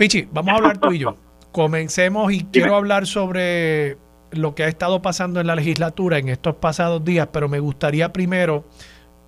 Pichi 0.03 0.27
vamos 0.33 0.55
a 0.55 0.57
hablar 0.57 0.79
tú 0.79 0.91
y 0.91 0.99
yo. 0.99 1.17
Comencemos 1.53 2.33
y 2.33 2.43
quiero 2.43 2.75
hablar 2.75 3.07
sobre 3.07 3.99
lo 4.33 4.53
que 4.57 4.65
ha 4.65 4.67
estado 4.67 5.01
pasando 5.01 5.41
en 5.41 5.47
la 5.47 5.55
legislatura 5.55 6.19
en 6.19 6.29
estos 6.29 6.57
pasados 6.57 7.05
días, 7.05 7.29
pero 7.33 7.49
me 7.49 7.61
gustaría 7.61 8.13
primero 8.13 8.65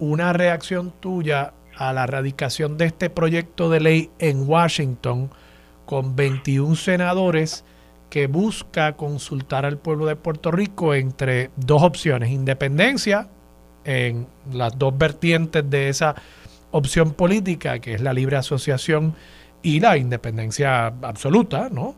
una 0.01 0.33
reacción 0.33 0.93
tuya 0.99 1.53
a 1.77 1.93
la 1.93 2.09
radicación 2.09 2.77
de 2.77 2.87
este 2.87 3.09
proyecto 3.09 3.71
de 3.71 3.79
ley 3.79 4.11
en 4.19 4.49
Washington 4.49 5.31
con 5.87 6.17
21 6.17 6.75
senadores 6.75 7.65
que 8.11 8.27
busca 8.27 8.97
consultar 8.97 9.65
al 9.65 9.79
pueblo 9.79 10.07
de 10.07 10.17
Puerto 10.17 10.51
Rico 10.51 10.93
entre 10.93 11.53
dos 11.55 11.85
opciones, 11.85 12.31
independencia 12.31 13.29
en 13.85 14.27
las 14.53 14.77
dos 14.77 14.99
vertientes 14.99 15.71
de 15.71 15.89
esa 15.89 16.17
opción 16.73 17.13
política, 17.13 17.79
que 17.79 17.95
es 17.95 18.01
la 18.01 18.13
libre 18.13 18.39
asociación 18.39 19.15
y 19.65 19.81
la 19.81 19.97
independencia 19.97 20.87
absoluta, 20.87 21.69
¿no? 21.71 21.97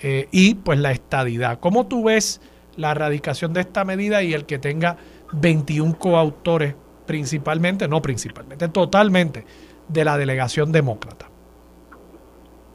Eh, 0.00 0.28
y 0.30 0.54
pues 0.54 0.78
la 0.78 0.92
estadidad. 0.92 1.58
¿Cómo 1.60 1.86
tú 1.86 2.04
ves 2.04 2.40
la 2.76 2.92
erradicación 2.92 3.52
de 3.52 3.60
esta 3.60 3.84
medida 3.84 4.22
y 4.22 4.32
el 4.32 4.46
que 4.46 4.58
tenga 4.58 4.96
21 5.32 5.98
coautores 5.98 6.74
principalmente, 7.06 7.88
no 7.88 8.00
principalmente, 8.00 8.68
totalmente 8.68 9.44
de 9.88 10.04
la 10.04 10.16
delegación 10.16 10.70
demócrata? 10.70 11.28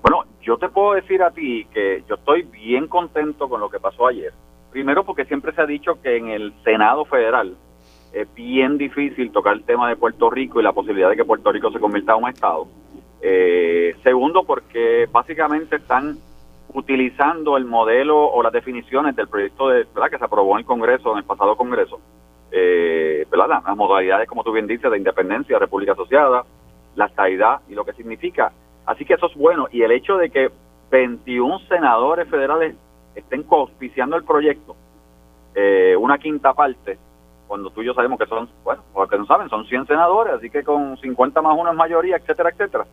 Bueno, 0.02 0.26
yo 0.42 0.58
te 0.58 0.68
puedo 0.70 0.94
decir 0.94 1.24
a 1.24 1.32
ti 1.32 1.66
que 1.74 2.04
yo 2.08 2.16
estoy 2.16 2.44
bien 2.44 2.88
contento 2.88 3.48
con 3.48 3.62
lo 3.62 3.70
que 3.70 3.80
pasó 3.80 4.08
ayer. 4.08 4.34
Primero 4.72 5.06
porque 5.06 5.26
siempre 5.26 5.54
se 5.54 5.62
ha 5.62 5.66
dicho 5.66 6.02
que 6.02 6.18
en 6.18 6.28
el 6.28 6.54
Senado 6.66 7.06
Federal 7.06 7.56
es 8.12 8.34
bien 8.34 8.78
difícil 8.78 9.32
tocar 9.32 9.54
el 9.54 9.64
tema 9.64 9.88
de 9.88 9.96
Puerto 9.96 10.30
Rico 10.30 10.60
y 10.60 10.64
la 10.64 10.74
posibilidad 10.74 11.10
de 11.10 11.16
que 11.16 11.26
Puerto 11.26 11.52
Rico 11.52 11.72
se 11.72 11.80
convierta 11.80 12.14
en 12.14 12.24
un 12.24 12.30
Estado. 12.30 12.68
Eh, 13.22 13.95
segundo 14.03 14.43
porque 14.43 15.07
básicamente 15.11 15.78
están 15.78 16.18
utilizando 16.74 17.57
el 17.57 17.65
modelo 17.65 18.18
o 18.18 18.43
las 18.43 18.53
definiciones 18.53 19.15
del 19.15 19.28
proyecto 19.28 19.70
de, 19.70 19.86
¿verdad? 19.95 20.09
que 20.11 20.18
se 20.18 20.26
aprobó 20.26 20.53
en 20.53 20.59
el 20.59 20.65
Congreso, 20.65 21.11
en 21.13 21.20
el 21.20 21.24
pasado 21.24 21.55
Congreso, 21.55 21.99
eh, 22.51 23.26
¿verdad? 23.32 23.61
las 23.65 23.78
modalidades, 23.78 24.28
como 24.28 24.43
tú 24.43 24.51
bien 24.51 24.68
dices, 24.68 24.91
de 24.91 24.97
independencia, 24.97 25.57
república 25.57 25.93
asociada, 25.93 26.43
la 26.95 27.05
estabilidad 27.05 27.61
y 27.68 27.74
lo 27.74 27.86
que 27.86 27.93
significa. 27.93 28.51
Así 28.86 29.05
que 29.05 29.15
eso 29.15 29.28
es 29.28 29.36
bueno. 29.36 29.68
Y 29.72 29.82
el 29.82 29.91
hecho 29.91 30.18
de 30.18 30.30
que 30.30 30.51
21 30.91 31.59
senadores 31.68 32.30
federales 32.30 32.76
estén 33.15 33.45
auspiciando 33.49 34.15
el 34.15 34.24
proyecto, 34.24 34.76
eh, 35.55 35.95
una 35.97 36.18
quinta 36.18 36.53
parte, 36.53 36.97
cuando 37.47 37.70
tú 37.70 37.82
y 37.82 37.86
yo 37.86 37.93
sabemos 37.93 38.20
que 38.20 38.28
son, 38.28 38.49
bueno, 38.63 38.84
porque 38.93 39.18
no 39.18 39.26
saben, 39.26 39.49
son 39.49 39.65
100 39.65 39.88
senadores, 39.88 40.34
así 40.36 40.49
que 40.49 40.63
con 40.63 40.97
50 40.97 41.41
más 41.41 41.57
uno 41.57 41.72
es 41.72 41.78
mayoría, 41.78 42.18
etcétera, 42.18 42.49
etcétera 42.49 42.86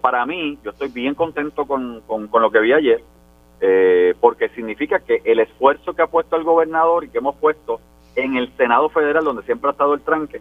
para 0.00 0.24
mí, 0.26 0.58
yo 0.64 0.70
estoy 0.70 0.88
bien 0.88 1.14
contento 1.14 1.66
con, 1.66 2.02
lo 2.08 2.50
que 2.50 2.60
vi 2.60 2.72
ayer, 2.72 3.02
eh, 3.60 4.14
porque 4.20 4.48
significa 4.50 5.00
que 5.00 5.22
el 5.24 5.40
esfuerzo 5.40 5.94
que 5.94 6.02
ha 6.02 6.06
puesto 6.06 6.36
el 6.36 6.44
gobernador 6.44 7.04
y 7.04 7.08
que 7.08 7.18
hemos 7.18 7.36
puesto 7.36 7.80
en 8.16 8.36
el 8.36 8.54
Senado 8.56 8.88
Federal, 8.88 9.24
donde 9.24 9.42
siempre 9.42 9.68
ha 9.68 9.72
estado 9.72 9.94
el 9.94 10.02
tranque, 10.02 10.40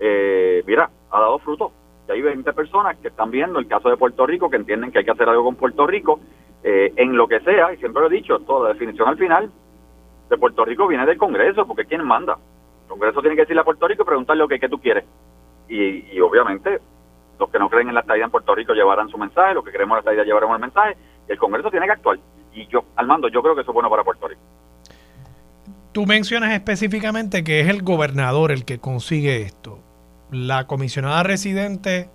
eh, 0.00 0.62
mira, 0.66 0.90
ha 1.10 1.20
dado 1.20 1.38
fruto. 1.38 1.72
Y 2.08 2.12
hay 2.12 2.22
20 2.22 2.52
personas 2.52 2.98
que 2.98 3.08
están 3.08 3.30
viendo 3.30 3.58
el 3.58 3.66
caso 3.66 3.88
de 3.88 3.96
Puerto 3.96 4.26
Rico, 4.26 4.50
que 4.50 4.56
entienden 4.56 4.92
que 4.92 4.98
hay 4.98 5.04
que 5.04 5.10
hacer 5.10 5.28
algo 5.28 5.44
con 5.44 5.56
Puerto 5.56 5.86
Rico, 5.86 6.20
eh, 6.62 6.92
en 6.96 7.16
lo 7.16 7.26
que 7.28 7.40
sea, 7.40 7.72
y 7.72 7.76
siempre 7.78 8.02
lo 8.02 8.08
he 8.08 8.14
dicho, 8.14 8.38
toda 8.40 8.68
la 8.68 8.74
definición 8.74 9.08
al 9.08 9.18
final 9.18 9.50
de 10.28 10.38
Puerto 10.38 10.64
Rico 10.64 10.86
viene 10.86 11.06
del 11.06 11.18
Congreso, 11.18 11.66
porque 11.66 11.82
es 11.82 11.88
quien 11.88 12.04
manda. 12.04 12.38
El 12.84 12.88
Congreso 12.88 13.20
tiene 13.20 13.36
que 13.36 13.42
decirle 13.42 13.60
a 13.60 13.64
Puerto 13.64 13.86
Rico 13.86 14.02
y 14.02 14.06
preguntarle 14.06 14.48
que, 14.48 14.60
que 14.60 14.68
tú 14.68 14.78
quieres. 14.78 15.04
Y, 15.68 16.14
y 16.14 16.20
obviamente 16.20 16.80
los 17.38 17.50
que 17.50 17.58
no 17.58 17.68
creen 17.68 17.88
en 17.88 17.94
la 17.94 18.00
estadía 18.00 18.24
en 18.24 18.30
Puerto 18.30 18.54
Rico 18.54 18.72
llevarán 18.72 19.08
su 19.08 19.18
mensaje, 19.18 19.54
los 19.54 19.64
que 19.64 19.72
creemos 19.72 19.98
en 19.98 20.04
la 20.04 20.10
estadía 20.10 20.24
llevaremos 20.24 20.56
el 20.56 20.60
mensaje, 20.60 20.96
el 21.28 21.38
Congreso 21.38 21.70
tiene 21.70 21.86
que 21.86 21.92
actuar. 21.92 22.18
Y 22.52 22.66
yo, 22.68 22.84
Armando, 22.96 23.28
yo 23.28 23.42
creo 23.42 23.54
que 23.54 23.62
eso 23.62 23.70
es 23.70 23.74
bueno 23.74 23.90
para 23.90 24.04
Puerto 24.04 24.28
Rico. 24.28 24.40
Tú 25.92 26.06
mencionas 26.06 26.52
específicamente 26.52 27.44
que 27.44 27.60
es 27.60 27.68
el 27.68 27.82
gobernador 27.82 28.50
el 28.50 28.64
que 28.64 28.78
consigue 28.78 29.42
esto. 29.42 29.78
La 30.30 30.66
comisionada 30.66 31.22
residente 31.22 32.10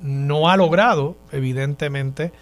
no 0.00 0.48
ha 0.48 0.56
logrado, 0.56 1.16
evidentemente, 1.32 2.32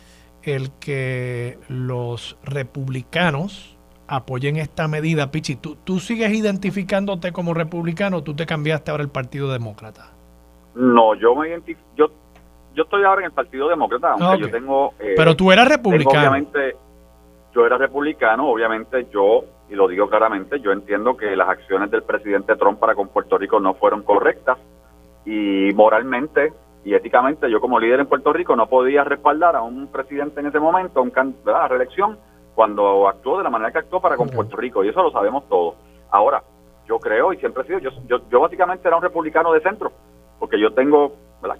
el 0.42 0.70
que 0.78 1.58
los 1.68 2.38
republicanos 2.44 3.76
apoyen 4.06 4.56
esta 4.56 4.88
medida. 4.88 5.30
Pichi, 5.30 5.56
¿tú, 5.56 5.76
¿tú 5.82 6.00
sigues 6.00 6.32
identificándote 6.32 7.32
como 7.32 7.54
republicano 7.54 8.22
tú 8.22 8.34
te 8.34 8.46
cambiaste 8.46 8.90
ahora 8.90 9.02
el 9.02 9.10
Partido 9.10 9.52
Demócrata? 9.52 10.17
No, 10.78 11.14
yo 11.16 11.34
me 11.34 11.48
identifico, 11.48 11.88
yo, 11.96 12.06
yo 12.72 12.84
estoy 12.84 13.02
ahora 13.02 13.22
en 13.22 13.26
el 13.26 13.32
Partido 13.32 13.68
Demócrata, 13.68 14.12
aunque 14.12 14.42
yo 14.42 14.50
tengo... 14.50 14.94
Eh, 15.00 15.14
Pero 15.16 15.34
tú 15.34 15.50
eras 15.50 15.66
republicano. 15.66 16.20
obviamente, 16.20 16.76
yo 17.52 17.66
era 17.66 17.76
republicano, 17.76 18.48
obviamente 18.48 19.08
yo, 19.12 19.42
y 19.68 19.74
lo 19.74 19.88
digo 19.88 20.08
claramente, 20.08 20.60
yo 20.60 20.70
entiendo 20.70 21.16
que 21.16 21.34
las 21.34 21.48
acciones 21.48 21.90
del 21.90 22.04
presidente 22.04 22.54
Trump 22.54 22.78
para 22.78 22.94
con 22.94 23.08
Puerto 23.08 23.36
Rico 23.36 23.58
no 23.58 23.74
fueron 23.74 24.02
correctas 24.02 24.56
y 25.26 25.72
moralmente 25.74 26.52
y 26.84 26.94
éticamente 26.94 27.50
yo 27.50 27.60
como 27.60 27.80
líder 27.80 27.98
en 27.98 28.06
Puerto 28.06 28.32
Rico 28.32 28.54
no 28.54 28.68
podía 28.68 29.02
respaldar 29.02 29.56
a 29.56 29.62
un 29.62 29.88
presidente 29.88 30.38
en 30.38 30.46
ese 30.46 30.60
momento, 30.60 31.04
a 31.52 31.68
reelección, 31.68 32.16
cuando 32.54 33.08
actuó 33.08 33.38
de 33.38 33.44
la 33.44 33.50
manera 33.50 33.72
que 33.72 33.78
actuó 33.78 34.00
para 34.00 34.16
con 34.16 34.28
Puerto 34.28 34.56
Rico, 34.56 34.84
y 34.84 34.88
eso 34.90 35.02
lo 35.02 35.10
sabemos 35.10 35.48
todos. 35.48 35.74
Ahora, 36.10 36.42
yo 36.86 37.00
creo, 37.00 37.32
y 37.32 37.38
siempre 37.38 37.64
he 37.64 37.66
sido, 37.66 37.78
yo, 37.80 37.90
yo, 38.06 38.20
yo 38.30 38.40
básicamente 38.40 38.86
era 38.86 38.96
un 38.96 39.02
republicano 39.02 39.52
de 39.52 39.60
centro, 39.60 39.92
porque 40.38 40.60
yo 40.60 40.72
tengo, 40.72 41.12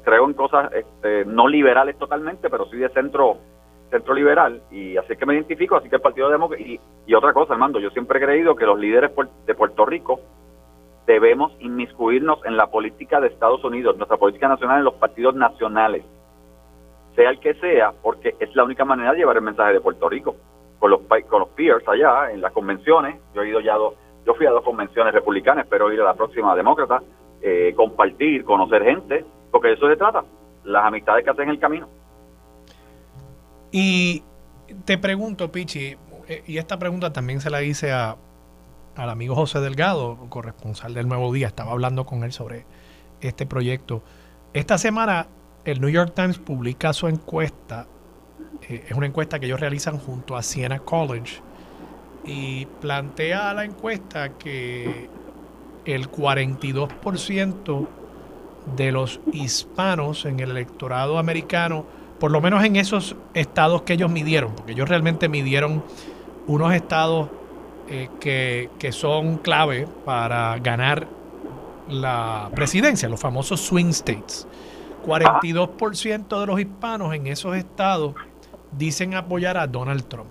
creo 0.05 0.27
en 0.27 0.35
cosas 0.35 0.73
este, 0.73 1.25
no 1.25 1.49
liberales 1.49 1.99
totalmente, 1.99 2.49
pero 2.51 2.67
sí 2.67 2.77
de 2.77 2.89
centro 2.91 3.39
centro 3.91 4.13
liberal 4.13 4.61
y 4.71 4.99
así 4.99 5.15
es 5.15 5.19
que 5.19 5.25
me 5.25 5.35
identifico, 5.35 5.77
así 5.77 5.89
que 5.89 5.97
el 5.97 6.03
Partido 6.03 6.29
Demócrata 6.29 6.63
y, 6.63 6.79
y 7.07 7.15
otra 7.15 7.33
cosa, 7.33 7.55
Armando, 7.55 7.81
yo 7.81 7.89
siempre 7.91 8.19
he 8.19 8.23
creído 8.23 8.55
que 8.55 8.67
los 8.67 8.79
líderes 8.79 9.11
de 9.47 9.55
Puerto 9.55 9.87
Rico 9.87 10.21
debemos 11.07 11.53
inmiscuirnos 11.61 12.45
en 12.45 12.59
la 12.59 12.67
política 12.67 13.19
de 13.19 13.29
Estados 13.29 13.65
Unidos, 13.65 13.97
nuestra 13.97 14.19
política 14.19 14.47
nacional 14.47 14.79
en 14.79 14.85
los 14.85 14.95
partidos 14.95 15.35
nacionales, 15.35 16.05
sea 17.17 17.31
el 17.31 17.41
que 17.41 17.55
sea, 17.55 17.93
porque 18.03 18.35
es 18.39 18.55
la 18.55 18.65
única 18.65 18.85
manera 18.85 19.13
de 19.13 19.19
llevar 19.19 19.37
el 19.37 19.43
mensaje 19.43 19.73
de 19.73 19.81
Puerto 19.81 20.09
Rico 20.09 20.37
con 20.79 20.91
los 20.91 21.01
con 21.29 21.41
los 21.41 21.49
peers 21.51 21.87
allá 21.89 22.31
en 22.31 22.41
las 22.41 22.53
convenciones. 22.53 23.21
Yo 23.35 23.43
he 23.43 23.49
ido 23.49 23.61
ya 23.61 23.75
dos, 23.75 23.95
yo 24.27 24.35
fui 24.35 24.47
a 24.47 24.51
dos 24.51 24.63
convenciones 24.63 25.15
republicanas, 25.15 25.65
espero 25.65 25.91
ir 25.93 26.01
a 26.03 26.05
la 26.05 26.15
próxima 26.15 26.55
demócrata 26.55 27.03
eh, 27.43 27.73
compartir, 27.77 28.45
conocer 28.45 28.83
gente, 28.85 29.25
porque 29.51 29.69
de 29.69 29.75
eso 29.75 29.89
se 29.89 29.97
trata, 29.97 30.25
las 30.65 30.85
amistades 30.85 31.25
que 31.25 31.31
hacen 31.31 31.49
el 31.49 31.59
camino. 31.59 31.89
Y 33.71 34.23
te 34.85 34.99
pregunto, 34.99 35.51
Pichi, 35.51 35.97
eh, 36.29 36.43
y 36.47 36.59
esta 36.59 36.79
pregunta 36.79 37.13
también 37.13 37.41
se 37.41 37.51
la 37.51 37.63
hice 37.63 37.93
a, 37.93 38.17
al 38.97 39.11
amigo 39.11 39.35
José 39.35 39.61
Delgado, 39.61 40.17
corresponsal 40.29 40.95
del 40.95 41.09
Nuevo 41.09 41.33
Día, 41.33 41.47
estaba 41.47 41.73
hablando 41.73 42.05
con 42.07 42.25
él 42.25 42.33
sobre 42.33 42.67
este 43.21 43.47
proyecto. 43.47 44.03
Esta 44.53 44.79
semana 44.79 45.27
el 45.65 45.81
New 45.81 45.91
York 45.91 46.13
Times 46.15 46.39
publica 46.39 46.93
su 46.93 47.09
encuesta, 47.09 47.87
eh, 48.69 48.85
es 48.89 48.93
una 48.93 49.07
encuesta 49.07 49.39
que 49.39 49.47
ellos 49.47 49.61
realizan 49.61 49.99
junto 49.99 50.37
a 50.37 50.43
Siena 50.43 50.79
College, 50.81 51.41
y 52.25 52.67
plantea 52.81 53.55
la 53.55 53.65
encuesta 53.65 54.37
que 54.37 55.09
el 55.95 56.11
42% 56.11 57.89
de 58.77 58.93
los 58.93 59.21
hispanos 59.33 60.27
en 60.27 60.41
el 60.41 60.51
electorado 60.51 61.19
americano, 61.19 61.87
por 62.21 62.31
lo 62.31 62.41
menos 62.41 62.63
en 62.65 62.77
esos 62.77 63.17
estados 63.33 63.83
que 63.83 63.95
ellos 63.95 64.11
midieron, 64.11 64.55
porque 64.55 64.73
ellos 64.73 64.89
realmente 64.89 65.29
midieron 65.29 65.83
unos 66.47 66.75
estados 66.75 67.31
eh, 67.89 68.11
que, 68.21 68.69
que 68.79 68.93
son 68.93 69.39
clave 69.39 69.89
para 70.05 70.59
ganar 70.59 71.09
la 71.89 72.51
presidencia, 72.55 73.09
los 73.09 73.21
famosos 73.21 73.61
swing 73.61 73.91
states. 73.91 74.47
42% 75.07 76.41
de 76.41 76.47
los 76.47 76.61
hispanos 76.61 77.15
en 77.15 77.29
esos 77.29 77.57
estados 77.57 78.15
dicen 78.73 79.15
apoyar 79.15 79.57
a 79.57 79.67
Donald 79.67 80.05
Trump. 80.07 80.29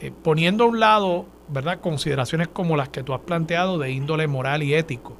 Eh, 0.00 0.12
poniendo 0.22 0.64
a 0.64 0.66
un 0.66 0.80
lado, 0.80 1.26
¿verdad?, 1.50 1.80
consideraciones 1.80 2.48
como 2.48 2.76
las 2.76 2.88
que 2.88 3.02
tú 3.02 3.14
has 3.14 3.20
planteado 3.20 3.78
de 3.78 3.90
índole 3.90 4.26
moral 4.26 4.62
y 4.62 4.74
ético. 4.74 5.16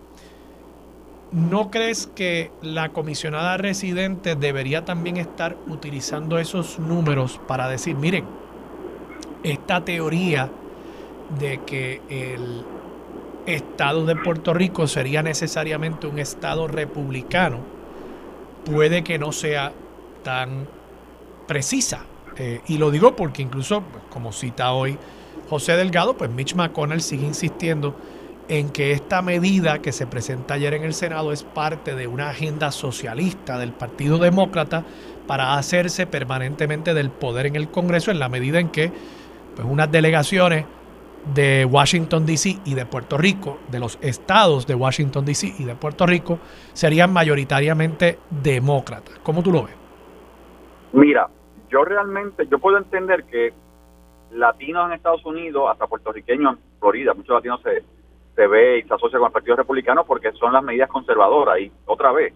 ¿no 1.33 1.71
crees 1.71 2.09
que 2.15 2.51
la 2.63 2.91
comisionada 2.91 3.57
residente 3.57 4.35
debería 4.35 4.85
también 4.85 5.17
estar 5.17 5.57
utilizando 5.69 6.39
esos 6.39 6.79
números 6.79 7.41
para 7.47 7.69
decir, 7.69 7.97
miren, 7.97 8.25
esta 9.45 9.85
teoría 9.85 10.51
de 11.39 11.61
que 11.65 12.01
el 12.09 12.65
Estado 13.47 14.05
de 14.07 14.17
Puerto 14.17 14.53
Rico 14.55 14.87
sería 14.87 15.23
necesariamente 15.23 16.07
un 16.07 16.19
Estado 16.19 16.67
republicano, 16.67 17.59
puede 18.65 19.05
que 19.05 19.19
no 19.19 19.33
sea 19.33 19.73
tan 20.25 20.67
precisa. 21.47 22.05
Eh, 22.37 22.61
y 22.69 22.79
lo 22.79 22.91
digo 22.91 23.17
porque 23.17 23.43
incluso, 23.43 23.83
pues, 23.83 24.05
como 24.11 24.33
cita 24.33 24.73
hoy 24.73 24.99
José 25.51 25.77
Delgado, 25.77 26.17
pues 26.17 26.31
Mitch 26.31 26.55
McConnell 26.55 27.01
sigue 27.01 27.27
insistiendo 27.27 27.97
en 28.47 28.71
que 28.71 28.93
esta 28.93 29.21
medida 29.21 29.81
que 29.81 29.91
se 29.91 30.07
presenta 30.07 30.55
ayer 30.55 30.75
en 30.75 30.85
el 30.85 30.95
Senado 30.95 31.33
es 31.33 31.43
parte 31.43 31.97
de 31.97 32.07
una 32.07 32.31
agenda 32.31 32.71
socialista 32.71 33.59
del 33.59 33.73
Partido 33.73 34.19
Demócrata 34.19 34.85
para 35.27 35.55
hacerse 35.55 36.07
permanentemente 36.07 36.95
del 36.95 37.11
poder 37.11 37.47
en 37.47 37.57
el 37.57 37.69
Congreso 37.69 38.13
en 38.13 38.21
la 38.21 38.29
medida 38.29 38.61
en 38.61 38.69
que 38.69 38.93
pues, 39.57 39.67
unas 39.69 39.91
delegaciones 39.91 40.67
de 41.35 41.65
Washington, 41.65 42.27
D.C. 42.27 42.61
y 42.65 42.75
de 42.75 42.87
Puerto 42.87 43.19
Rico, 43.19 43.59
de 43.73 43.81
los 43.81 43.99
estados 44.03 44.69
de 44.69 44.77
Washington, 44.77 45.25
D.C. 45.25 45.55
y 45.59 45.65
de 45.65 45.75
Puerto 45.75 46.07
Rico, 46.07 46.39
serían 46.75 47.13
mayoritariamente 47.13 48.21
demócratas. 48.31 49.19
¿Cómo 49.25 49.43
tú 49.43 49.51
lo 49.51 49.65
ves? 49.65 49.75
Mira, 50.93 51.29
yo 51.71 51.85
realmente, 51.85 52.47
yo 52.49 52.61
puedo 52.61 52.79
entender 52.79 53.25
que 53.25 53.53
latinos 54.33 54.87
en 54.87 54.93
Estados 54.93 55.25
Unidos, 55.25 55.69
hasta 55.71 55.87
puertorriqueños 55.87 56.55
en 56.55 56.59
Florida, 56.79 57.15
muchos 57.15 57.35
latinos 57.35 57.61
se, 57.63 57.83
se 58.35 58.47
ve 58.47 58.79
y 58.79 58.83
se 58.83 58.95
asocia 58.95 59.19
con 59.19 59.27
el 59.27 59.33
Partido 59.33 59.57
Republicano 59.57 60.05
porque 60.05 60.33
son 60.33 60.53
las 60.53 60.63
medidas 60.63 60.89
conservadoras. 60.89 61.61
Y 61.61 61.73
otra 61.87 62.13
vez, 62.13 62.35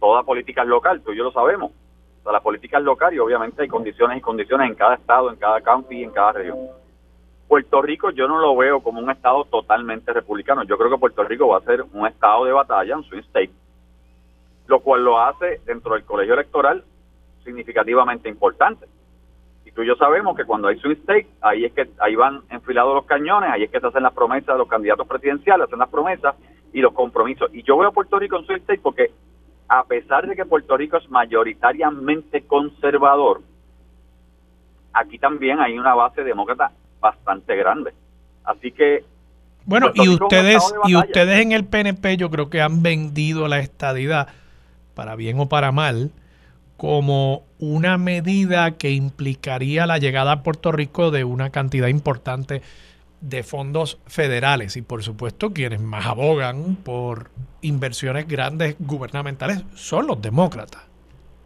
toda 0.00 0.22
política 0.22 0.62
es 0.62 0.68
local, 0.68 1.02
tú 1.02 1.12
y 1.12 1.16
yo 1.16 1.24
lo 1.24 1.32
sabemos. 1.32 1.72
O 2.24 2.32
la 2.32 2.40
política 2.40 2.78
es 2.78 2.84
local 2.84 3.14
y 3.14 3.18
obviamente 3.18 3.62
hay 3.62 3.68
condiciones 3.68 4.18
y 4.18 4.20
condiciones 4.20 4.68
en 4.68 4.74
cada 4.74 4.96
estado, 4.96 5.30
en 5.30 5.36
cada 5.36 5.60
county 5.60 6.00
y 6.00 6.04
en 6.04 6.10
cada 6.10 6.32
región 6.32 6.58
Puerto 7.48 7.80
Rico 7.80 8.10
yo 8.10 8.26
no 8.26 8.38
lo 8.38 8.56
veo 8.56 8.80
como 8.80 9.00
un 9.00 9.10
estado 9.10 9.44
totalmente 9.44 10.12
republicano. 10.12 10.64
Yo 10.64 10.76
creo 10.76 10.90
que 10.90 10.98
Puerto 10.98 11.22
Rico 11.22 11.48
va 11.48 11.58
a 11.58 11.62
ser 11.62 11.84
un 11.92 12.06
estado 12.06 12.44
de 12.44 12.52
batalla, 12.52 12.96
un 12.96 13.04
swing 13.04 13.20
state, 13.20 13.52
lo 14.66 14.80
cual 14.80 15.04
lo 15.04 15.20
hace 15.20 15.60
dentro 15.64 15.94
del 15.94 16.04
colegio 16.04 16.34
electoral 16.34 16.84
significativamente 17.44 18.28
importante. 18.28 18.86
Tú 19.76 19.82
y 19.82 19.86
yo 19.86 19.94
sabemos 19.96 20.34
que 20.34 20.46
cuando 20.46 20.68
hay 20.68 20.78
swing 20.78 20.96
state, 21.02 21.26
ahí 21.42 21.66
es 21.66 21.72
que 21.74 21.86
ahí 22.00 22.16
van 22.16 22.40
enfilados 22.48 22.94
los 22.94 23.04
cañones, 23.04 23.50
ahí 23.50 23.64
es 23.64 23.70
que 23.70 23.78
se 23.78 23.86
hacen 23.86 24.02
las 24.02 24.14
promesas 24.14 24.54
de 24.54 24.58
los 24.58 24.68
candidatos 24.68 25.06
presidenciales, 25.06 25.66
hacen 25.66 25.78
las 25.78 25.90
promesas 25.90 26.34
y 26.72 26.80
los 26.80 26.94
compromisos. 26.94 27.50
Y 27.52 27.62
yo 27.62 27.76
veo 27.76 27.90
a 27.90 27.92
Puerto 27.92 28.18
Rico 28.18 28.38
en 28.38 28.46
swing 28.46 28.56
state 28.60 28.80
porque 28.82 29.10
a 29.68 29.84
pesar 29.84 30.26
de 30.26 30.34
que 30.34 30.46
Puerto 30.46 30.78
Rico 30.78 30.96
es 30.96 31.10
mayoritariamente 31.10 32.46
conservador, 32.46 33.42
aquí 34.94 35.18
también 35.18 35.60
hay 35.60 35.78
una 35.78 35.94
base 35.94 36.24
demócrata 36.24 36.72
bastante 36.98 37.54
grande. 37.54 37.92
Así 38.44 38.72
que 38.72 39.04
bueno, 39.66 39.90
y 39.92 40.08
ustedes 40.08 40.74
y 40.86 40.96
ustedes 40.96 41.42
en 41.42 41.52
el 41.52 41.66
PNP 41.66 42.16
yo 42.16 42.30
creo 42.30 42.48
que 42.48 42.62
han 42.62 42.82
vendido 42.82 43.46
la 43.46 43.58
estadidad 43.58 44.28
para 44.94 45.16
bien 45.16 45.38
o 45.38 45.50
para 45.50 45.70
mal 45.70 46.12
como 46.76 47.44
una 47.58 47.98
medida 47.98 48.72
que 48.72 48.90
implicaría 48.90 49.86
la 49.86 49.98
llegada 49.98 50.32
a 50.32 50.42
Puerto 50.42 50.72
Rico 50.72 51.10
de 51.10 51.24
una 51.24 51.50
cantidad 51.50 51.88
importante 51.88 52.62
de 53.20 53.42
fondos 53.42 53.98
federales 54.06 54.76
y 54.76 54.82
por 54.82 55.02
supuesto 55.02 55.52
quienes 55.52 55.80
más 55.80 56.06
abogan 56.06 56.76
por 56.76 57.30
inversiones 57.62 58.28
grandes 58.28 58.76
gubernamentales 58.78 59.64
son 59.74 60.06
los 60.06 60.20
demócratas 60.20 60.86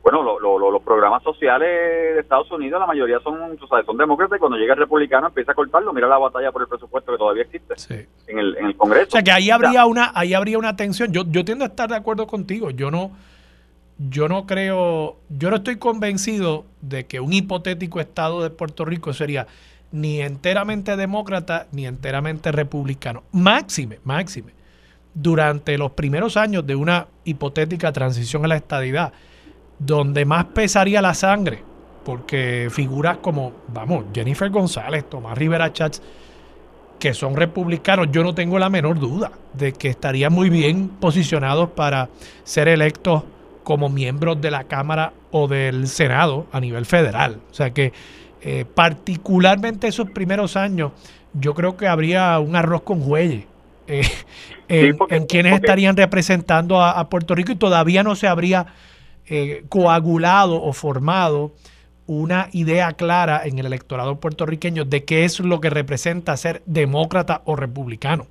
bueno, 0.03 0.39
los 0.41 0.83
programas 0.83 1.23
sociales 1.23 2.15
de 2.15 2.21
Estados 2.21 2.51
Unidos, 2.51 2.81
la 2.81 2.87
mayoría 2.87 3.21
son, 3.21 3.59
son 3.59 3.97
demócratas 3.99 4.39
y 4.39 4.41
cuando 4.41 4.57
llega 4.57 4.73
el 4.73 4.81
republicano 4.81 5.27
empieza 5.27 5.53
a 5.53 5.55
cortarlo. 5.55 5.93
Mira 5.93 6.09
la 6.09 6.17
batalla 6.17 6.51
por 6.53 6.63
el 6.63 6.69
presupuesto 6.69 7.13
que 7.13 7.19
todavía 7.19 7.43
existe 7.43 7.75
en, 8.27 8.39
el, 8.39 8.57
en 8.57 8.67
el 8.67 8.77
Congreso. 8.77 9.09
O 9.09 9.11
sea, 9.11 9.23
que 9.23 9.31
ahí 9.31 9.51
habría 9.51 9.85
una 9.85 10.11
ahí 10.15 10.33
habría 10.33 10.59
una 10.59 10.75
tensión. 10.75 11.13
Yo, 11.13 11.25
yo 11.27 11.45
tiendo 11.45 11.65
a 11.65 11.69
estar 11.69 11.91
de 11.91 11.97
acuerdo 11.97 12.27
contigo. 12.27 12.71
Yo 12.71 12.91
no 12.91 13.11
yo 14.09 14.29
no 14.29 14.47
creo, 14.47 15.19
yo 15.29 15.51
no 15.51 15.57
estoy 15.57 15.77
convencido 15.77 16.65
de 16.81 17.05
que 17.05 17.21
un 17.21 17.35
hipotético 17.35 18.01
Estado 18.01 18.43
de 18.43 18.49
Puerto 18.49 18.87
Rico 18.87 19.13
sería 19.13 19.47
ni 19.93 20.23
enteramente 20.23 20.97
demócrata 20.97 21.67
ni 21.73 21.87
enteramente 21.87 22.51
republicano. 22.51 23.25
Máxime, 23.33 23.99
máxime. 24.05 24.53
Durante 25.13 25.77
los 25.77 25.91
primeros 25.91 26.37
años 26.39 26.67
de 26.67 26.77
una 26.77 27.09
hipotética 27.25 27.93
transición 27.93 28.45
a 28.45 28.49
la 28.49 28.57
estadidad 28.57 29.13
donde 29.79 30.25
más 30.25 30.47
pesaría 30.47 31.03
la 31.03 31.13
sangre, 31.13 31.63
porque 32.05 32.69
figuras 32.71 33.19
como, 33.19 33.53
vamos, 33.69 34.07
Jennifer 34.15 34.49
González, 34.49 35.09
Tomás 35.11 35.37
Rivera 35.37 35.73
Chats, 35.73 36.01
que 36.99 37.13
son 37.13 37.37
republicanos, 37.37 38.09
yo 38.13 38.23
no 38.23 38.35
tengo 38.35 38.59
la 38.59 38.71
menor 38.71 38.99
duda 38.99 39.33
de 39.53 39.73
que 39.73 39.89
estarían 39.89 40.33
muy 40.33 40.49
bien 40.49 40.89
posicionados 40.89 41.71
para 41.71 42.09
ser 42.45 42.69
electos 42.69 43.25
como 43.63 43.89
miembros 43.89 44.41
de 44.41 44.51
la 44.51 44.65
Cámara 44.65 45.13
o 45.31 45.49
del 45.49 45.87
Senado 45.89 46.47
a 46.53 46.61
nivel 46.61 46.87
federal. 46.87 47.41
O 47.51 47.55
sea 47.55 47.71
que 47.73 47.93
eh, 48.43 48.65
particularmente 48.65 49.87
esos 49.87 50.11
primeros 50.11 50.57
años, 50.57 50.93
yo 51.35 51.55
creo 51.55 51.77
que 51.77 51.87
habría 51.87 52.39
un 52.39 52.57
arroz 52.57 52.83
con 52.83 53.01
jueyes 53.01 53.45
eh, 53.87 54.03
en, 54.69 55.27
quienes 55.27 55.55
estarían 55.55 55.97
representando 55.97 56.83
a, 56.83 57.09
Puerto 57.09 57.35
Rico 57.35 57.53
y 57.53 57.57
todavía 57.57 58.03
no 58.03 58.15
se 58.15 58.29
habría 58.29 58.67
eh, 59.27 59.65
coagulado 59.69 60.63
o 60.63 60.73
formado 60.73 61.53
una 62.07 62.49
idea 62.53 62.93
clara 62.93 63.43
en 63.45 63.59
el 63.59 63.67
electorado 63.67 64.19
puertorriqueño 64.19 64.85
de 64.85 65.05
qué 65.05 65.25
es 65.25 65.39
lo 65.41 65.61
que 65.61 65.71
representa 65.71 66.37
ser 66.37 66.63
demócrata 66.67 67.43
o 67.45 67.57
republicano. 67.57 68.27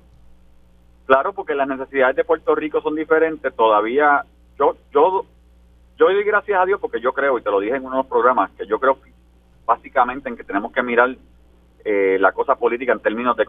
Claro, 1.06 1.32
porque 1.32 1.54
las 1.54 1.66
necesidades 1.66 2.16
de 2.16 2.24
Puerto 2.24 2.54
Rico 2.54 2.80
son 2.82 2.94
diferentes. 2.94 3.54
Todavía, 3.54 4.24
yo, 4.60 4.76
yo, 4.92 5.24
yo 5.98 6.06
doy 6.06 6.22
gracias 6.22 6.60
a 6.60 6.66
Dios 6.66 6.78
porque 6.78 7.00
yo 7.00 7.12
creo, 7.14 7.38
y 7.38 7.42
te 7.42 7.50
lo 7.50 7.60
dije 7.60 7.76
en 7.76 7.84
uno 7.84 7.96
de 7.96 8.02
los 8.02 8.06
programas, 8.06 8.50
que 8.52 8.66
yo 8.66 8.78
creo 8.78 8.98
básicamente 9.64 10.28
en 10.28 10.36
que 10.36 10.44
tenemos 10.44 10.70
que 10.70 10.82
mirar 10.82 11.16
eh, 11.82 12.18
la 12.20 12.32
cosa 12.32 12.56
política 12.56 12.92
en 12.92 13.00
términos 13.00 13.36
de 13.36 13.46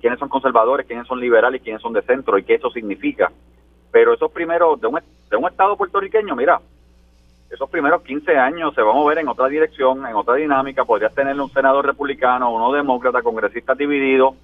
quiénes 0.00 0.18
son 0.20 0.28
conservadores, 0.28 0.86
quiénes 0.86 1.08
son 1.08 1.18
liberales 1.18 1.60
quiénes 1.62 1.82
son 1.82 1.92
de 1.92 2.02
centro 2.02 2.38
y 2.38 2.44
qué 2.44 2.54
eso 2.54 2.70
significa. 2.70 3.32
Pero 3.90 4.14
esos 4.14 4.30
primeros, 4.30 4.80
de 4.80 4.86
un, 4.86 5.00
de 5.30 5.36
un 5.36 5.46
Estado 5.46 5.76
puertorriqueño, 5.76 6.36
mira, 6.36 6.60
esos 7.50 7.68
primeros 7.68 8.02
15 8.02 8.36
años 8.36 8.74
se 8.74 8.82
va 8.82 8.92
a 8.92 8.94
mover 8.94 9.18
en 9.18 9.28
otra 9.28 9.48
dirección, 9.48 10.06
en 10.06 10.14
otra 10.14 10.34
dinámica. 10.34 10.84
Podrías 10.84 11.14
tener 11.14 11.40
un 11.40 11.50
senador 11.50 11.86
republicano, 11.86 12.52
uno 12.52 12.72
demócrata, 12.72 13.22
congresistas 13.22 13.76
divididos, 13.76 14.34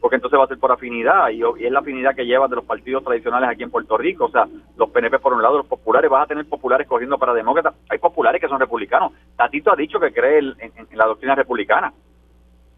porque 0.00 0.16
entonces 0.16 0.38
va 0.38 0.44
a 0.44 0.48
ser 0.48 0.58
por 0.58 0.72
afinidad 0.72 1.30
y, 1.30 1.42
es 1.42 1.72
la 1.72 1.80
afinidad 1.80 2.14
que 2.14 2.26
lleva 2.26 2.48
de 2.48 2.56
los 2.56 2.64
partidos 2.64 3.02
tradicionales 3.02 3.48
aquí 3.48 3.62
en 3.62 3.70
Puerto 3.70 3.96
Rico. 3.96 4.26
O 4.26 4.30
sea, 4.30 4.46
los 4.76 4.90
PNP 4.90 5.18
por 5.18 5.32
un 5.32 5.42
lado, 5.42 5.58
los 5.58 5.66
populares, 5.66 6.10
vas 6.10 6.24
a 6.24 6.28
tener 6.28 6.46
populares 6.48 6.86
cogiendo 6.86 7.18
para 7.18 7.34
demócratas. 7.34 7.74
Hay 7.88 7.98
populares 7.98 8.40
que 8.40 8.48
son 8.48 8.60
republicanos. 8.60 9.12
Tatito 9.36 9.72
ha 9.72 9.76
dicho 9.76 9.98
que 9.98 10.12
cree 10.12 10.38
en, 10.38 10.72
la 10.92 11.06
doctrina 11.06 11.34
republicana. 11.34 11.92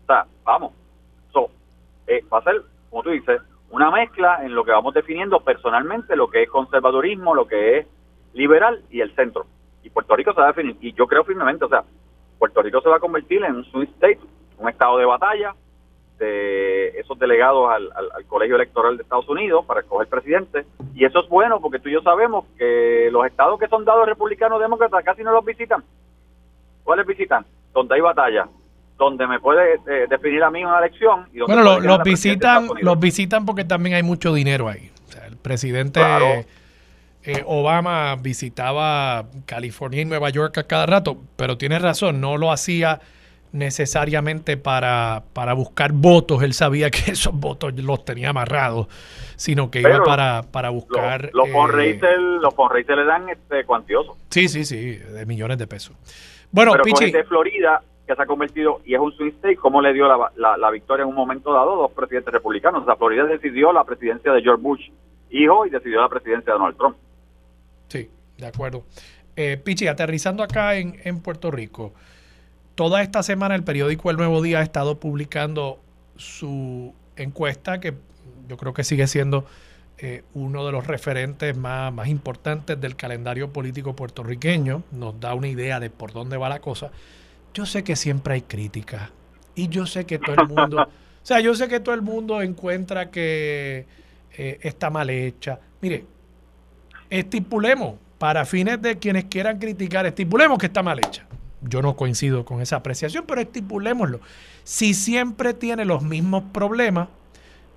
O 0.03 0.07
sea, 0.07 0.27
vamos. 0.45 0.73
So, 1.33 1.51
eh, 2.07 2.25
va 2.33 2.39
a 2.39 2.45
ser, 2.45 2.63
como 2.89 3.03
tú 3.03 3.11
dices, 3.11 3.43
una 3.71 3.91
mezcla 3.91 4.45
en 4.45 4.55
lo 4.55 4.65
que 4.65 4.73
vamos 4.73 4.95
definiendo 4.95 5.41
personalmente 5.41 6.17
lo 6.17 6.29
que 6.29 6.45
es 6.45 6.49
conservadurismo, 6.49 7.35
lo 7.35 7.47
que 7.47 7.79
es 7.79 7.87
liberal 8.33 8.83
y 8.91 9.01
el 9.01 9.15
centro. 9.15 9.47
Y 9.83 9.91
Puerto 9.91 10.17
Rico 10.17 10.33
se 10.33 10.41
va 10.41 10.47
a 10.47 10.53
definir, 10.53 10.77
y 10.81 10.93
yo 10.93 11.07
creo 11.07 11.25
firmemente, 11.25 11.65
o 11.65 11.69
sea, 11.69 11.85
Puerto 12.39 12.63
Rico 12.63 12.81
se 12.81 12.89
va 12.89 12.97
a 12.97 13.01
convertir 13.01 13.45
en 13.45 13.57
un 13.57 13.65
swing 13.65 13.87
state, 13.95 14.21
un 14.59 14.69
estado 14.69 14.99
de 14.99 15.05
batalla 15.05 15.55
de 16.19 16.89
esos 16.99 17.19
delegados 17.19 17.71
al, 17.71 17.91
al, 17.93 18.25
colegio 18.27 18.57
electoral 18.57 18.97
de 18.97 19.03
Estados 19.03 19.29
Unidos 19.29 19.65
para 19.67 19.81
escoger 19.81 20.09
presidente. 20.09 20.67
Y 20.95 21.05
eso 21.05 21.21
es 21.21 21.29
bueno 21.29 21.61
porque 21.61 21.79
tú 21.79 21.89
y 21.89 21.93
yo 21.93 22.03
sabemos 22.03 22.45
que 22.57 23.09
los 23.11 23.25
estados 23.27 23.59
que 23.59 23.69
son 23.69 23.85
dados 23.85 24.07
republicanos 24.07 24.61
demócratas 24.61 25.05
casi 25.05 25.23
no 25.23 25.33
los 25.33 25.45
visitan. 25.45 25.83
¿Cuáles 26.85 27.07
visitan? 27.07 27.45
Donde 27.73 27.95
hay 27.95 28.01
batalla, 28.01 28.49
donde 28.97 29.27
me 29.27 29.39
puede 29.41 29.75
eh, 29.75 30.07
definir 30.09 30.43
a 30.43 30.51
mí 30.51 30.65
una 30.65 30.79
elección. 30.79 31.27
Y 31.33 31.41
bueno, 31.41 31.81
los 31.81 32.03
visitan, 32.03 32.69
los 32.81 32.99
visitan 32.99 33.47
porque 33.47 33.65
también 33.65 33.97
hay 33.97 34.03
mucho 34.03 34.35
dinero 34.35 34.69
ahí. 34.69 34.91
O 35.07 35.13
sea, 35.13 35.27
el 35.27 35.37
presidente 35.37 36.01
eh, 37.23 37.43
Obama 37.47 38.17
visitaba 38.17 39.27
California 39.45 40.03
y 40.03 40.05
Nueva 40.05 40.31
York 40.31 40.57
a 40.59 40.63
cada 40.65 40.87
rato, 40.87 41.19
pero 41.37 41.59
tiene 41.59 41.79
razón, 41.79 42.21
no 42.21 42.39
lo 42.39 42.51
hacía 42.51 43.01
necesariamente 43.59 44.57
para, 44.57 45.25
para 45.33 45.53
buscar 45.53 45.93
votos, 45.93 46.43
él 46.43 46.55
sabía 46.55 46.91
que 46.91 46.99
esos 47.13 47.35
votos 47.35 47.75
los 47.75 48.05
tenía 48.05 48.31
amarrados, 48.31 48.89
sino 49.37 49.71
que 49.71 49.81
iba 49.81 50.03
para, 50.05 50.43
para 50.51 50.71
buscar... 50.71 51.31
Los, 51.33 51.49
los 51.49 52.55
fundraisers 52.55 52.97
le 52.97 53.05
dan 53.05 53.29
este 53.29 53.65
cuantioso. 53.65 54.17
Sí, 54.31 54.49
sí, 54.49 54.65
sí, 54.65 54.97
de 54.97 55.27
millones 55.27 55.59
de 55.59 55.67
pesos. 55.67 55.97
Bueno, 56.51 56.73
pero 56.73 56.85
Pichi, 56.85 57.11
de 57.11 57.25
Florida 57.25 57.83
que 58.07 58.17
se 58.17 58.23
ha 58.23 58.27
convertido 58.27 58.81
y 58.87 58.95
es 58.95 59.01
un 59.01 59.13
swing 59.13 59.33
state, 59.33 59.57
¿cómo 59.57 59.83
le 59.83 59.93
dio 59.93 60.09
la, 60.09 60.57
la, 60.57 60.71
victoria 60.71 61.03
en 61.03 61.11
un 61.11 61.15
momento 61.15 61.53
dado 61.53 61.77
dos 61.77 61.93
presidentes 61.93 62.33
republicanos? 62.33 62.83
O 62.83 62.85
sea, 62.87 62.97
Florida 62.97 63.25
decidió 63.25 63.71
la 63.71 63.85
presidencia 63.85 64.33
de 64.33 64.41
George 64.41 64.63
Bush 64.63 64.91
hijo 65.31 65.67
y 65.67 65.71
decidió 65.71 66.01
la 66.01 66.09
presidencia 66.09 66.55
de 66.55 66.59
Donald 66.59 66.77
Trump. 66.79 66.97
Sí, 67.89 68.11
de 68.39 68.47
acuerdo. 68.47 68.85
Eh, 69.37 69.59
Pichi, 69.63 69.87
aterrizando 69.87 70.43
acá 70.43 70.77
en, 70.77 70.99
en 71.05 71.21
Puerto 71.21 71.51
Rico, 71.51 71.93
toda 72.79 73.03
esta 73.03 73.25
semana 73.25 73.57
el 73.57 73.65
periódico 73.65 74.09
El 74.09 74.19
Nuevo 74.19 74.41
Día 74.41 74.61
ha 74.61 74.63
estado 74.63 75.01
publicando 75.01 75.81
su 76.15 76.95
encuesta, 77.17 77.81
que 77.81 77.95
yo 78.49 78.57
creo 78.57 78.73
que 78.73 78.85
sigue 78.85 79.09
siendo 79.09 79.47
eh, 79.99 80.23
uno 80.35 80.65
de 80.65 80.71
los 80.71 80.87
referentes 80.87 81.57
más, 81.57 81.93
más, 81.93 82.07
importantes 82.07 82.81
del 82.81 82.95
calendario 82.95 83.53
político 83.53 83.97
puertorriqueño, 83.97 84.85
nos 84.93 85.19
da 85.19 85.35
una 85.35 85.49
idea 85.49 85.81
de 85.81 85.91
por 85.91 86.13
dónde 86.13 86.37
va 86.37 86.49
la 86.49 86.61
cosa. 86.61 86.93
Yo 87.53 87.67
sé 87.67 87.83
que 87.83 87.97
siempre 87.97 88.35
hay 88.35 88.43
críticas 88.43 89.11
y 89.57 89.67
yo 89.67 89.85
sé 89.85 90.07
que 90.07 90.21
todo 90.21 90.37
el 90.41 90.47
mundo, 90.47 90.83
o 90.83 91.27
sea, 91.27 91.41
yo 91.41 91.57
sé 91.57 91.67
que 91.67 91.81
todo 91.81 91.97
el 91.97 92.03
mundo 92.03 92.41
encuentra 92.43 93.11
que 93.11 93.87
eh, 94.37 94.61
está 94.63 94.89
mal 94.89 95.11
hecha. 95.11 95.59
Mire, 95.81 96.05
estipulemos, 97.11 97.97
para 98.19 98.45
fines 98.45 98.81
de 98.81 98.99
quienes 98.99 99.25
quieran 99.25 99.59
criticar, 99.59 100.07
estipulemos 100.07 100.59
que 100.59 100.67
está 100.67 100.81
mal 100.81 101.01
hecha. 101.01 101.28
Yo 101.63 101.83
no 101.83 101.97
coincido 101.97 102.45
con 102.45 102.61
esa 102.61 102.77
apreciación, 102.77 103.25
pero 103.27 103.41
estipulémoslo. 103.41 104.21
Si 104.65 104.95
siempre 104.95 105.55
tiene 105.55 105.85
los 105.85 106.03
mismos 106.03 106.45
problemas, 106.53 107.09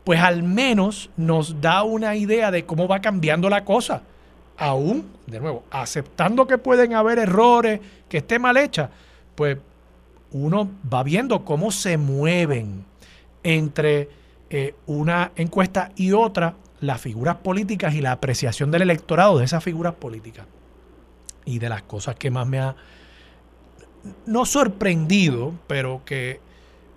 pues 0.04 0.20
al 0.20 0.44
menos 0.44 1.10
nos 1.18 1.62
da 1.62 1.84
una 1.84 2.16
idea 2.16 2.52
de 2.52 2.66
cómo 2.66 2.88
va 2.88 3.02
cambiando 3.02 3.50
la 3.50 3.66
cosa. 3.66 4.04
Aún, 4.58 5.08
de 5.26 5.40
nuevo, 5.40 5.64
aceptando 5.72 6.46
que 6.46 6.58
pueden 6.58 6.94
haber 6.94 7.20
errores, 7.20 7.80
que 8.08 8.18
esté 8.18 8.38
mal 8.38 8.58
hecha, 8.58 8.90
pues 9.36 9.58
uno 10.32 10.70
va 10.92 11.04
viendo 11.04 11.44
cómo 11.44 11.72
se 11.72 11.98
mueven 11.98 12.86
entre 13.44 14.10
eh, 14.50 14.76
una 14.86 15.32
encuesta 15.36 15.92
y 15.96 16.12
otra 16.12 16.56
las 16.80 17.00
figuras 17.00 17.38
políticas 17.38 17.94
y 17.94 18.02
la 18.02 18.12
apreciación 18.12 18.72
del 18.72 18.84
electorado 18.84 19.38
de 19.38 19.46
esas 19.46 19.64
figuras 19.64 19.94
políticas. 19.96 20.46
Y 21.46 21.60
de 21.60 21.70
las 21.70 21.84
cosas 21.84 22.16
que 22.16 22.30
más 22.30 22.48
me 22.48 22.60
ha, 22.60 22.76
no 24.26 24.46
sorprendido, 24.46 25.54
pero 25.68 26.02
que 26.06 26.40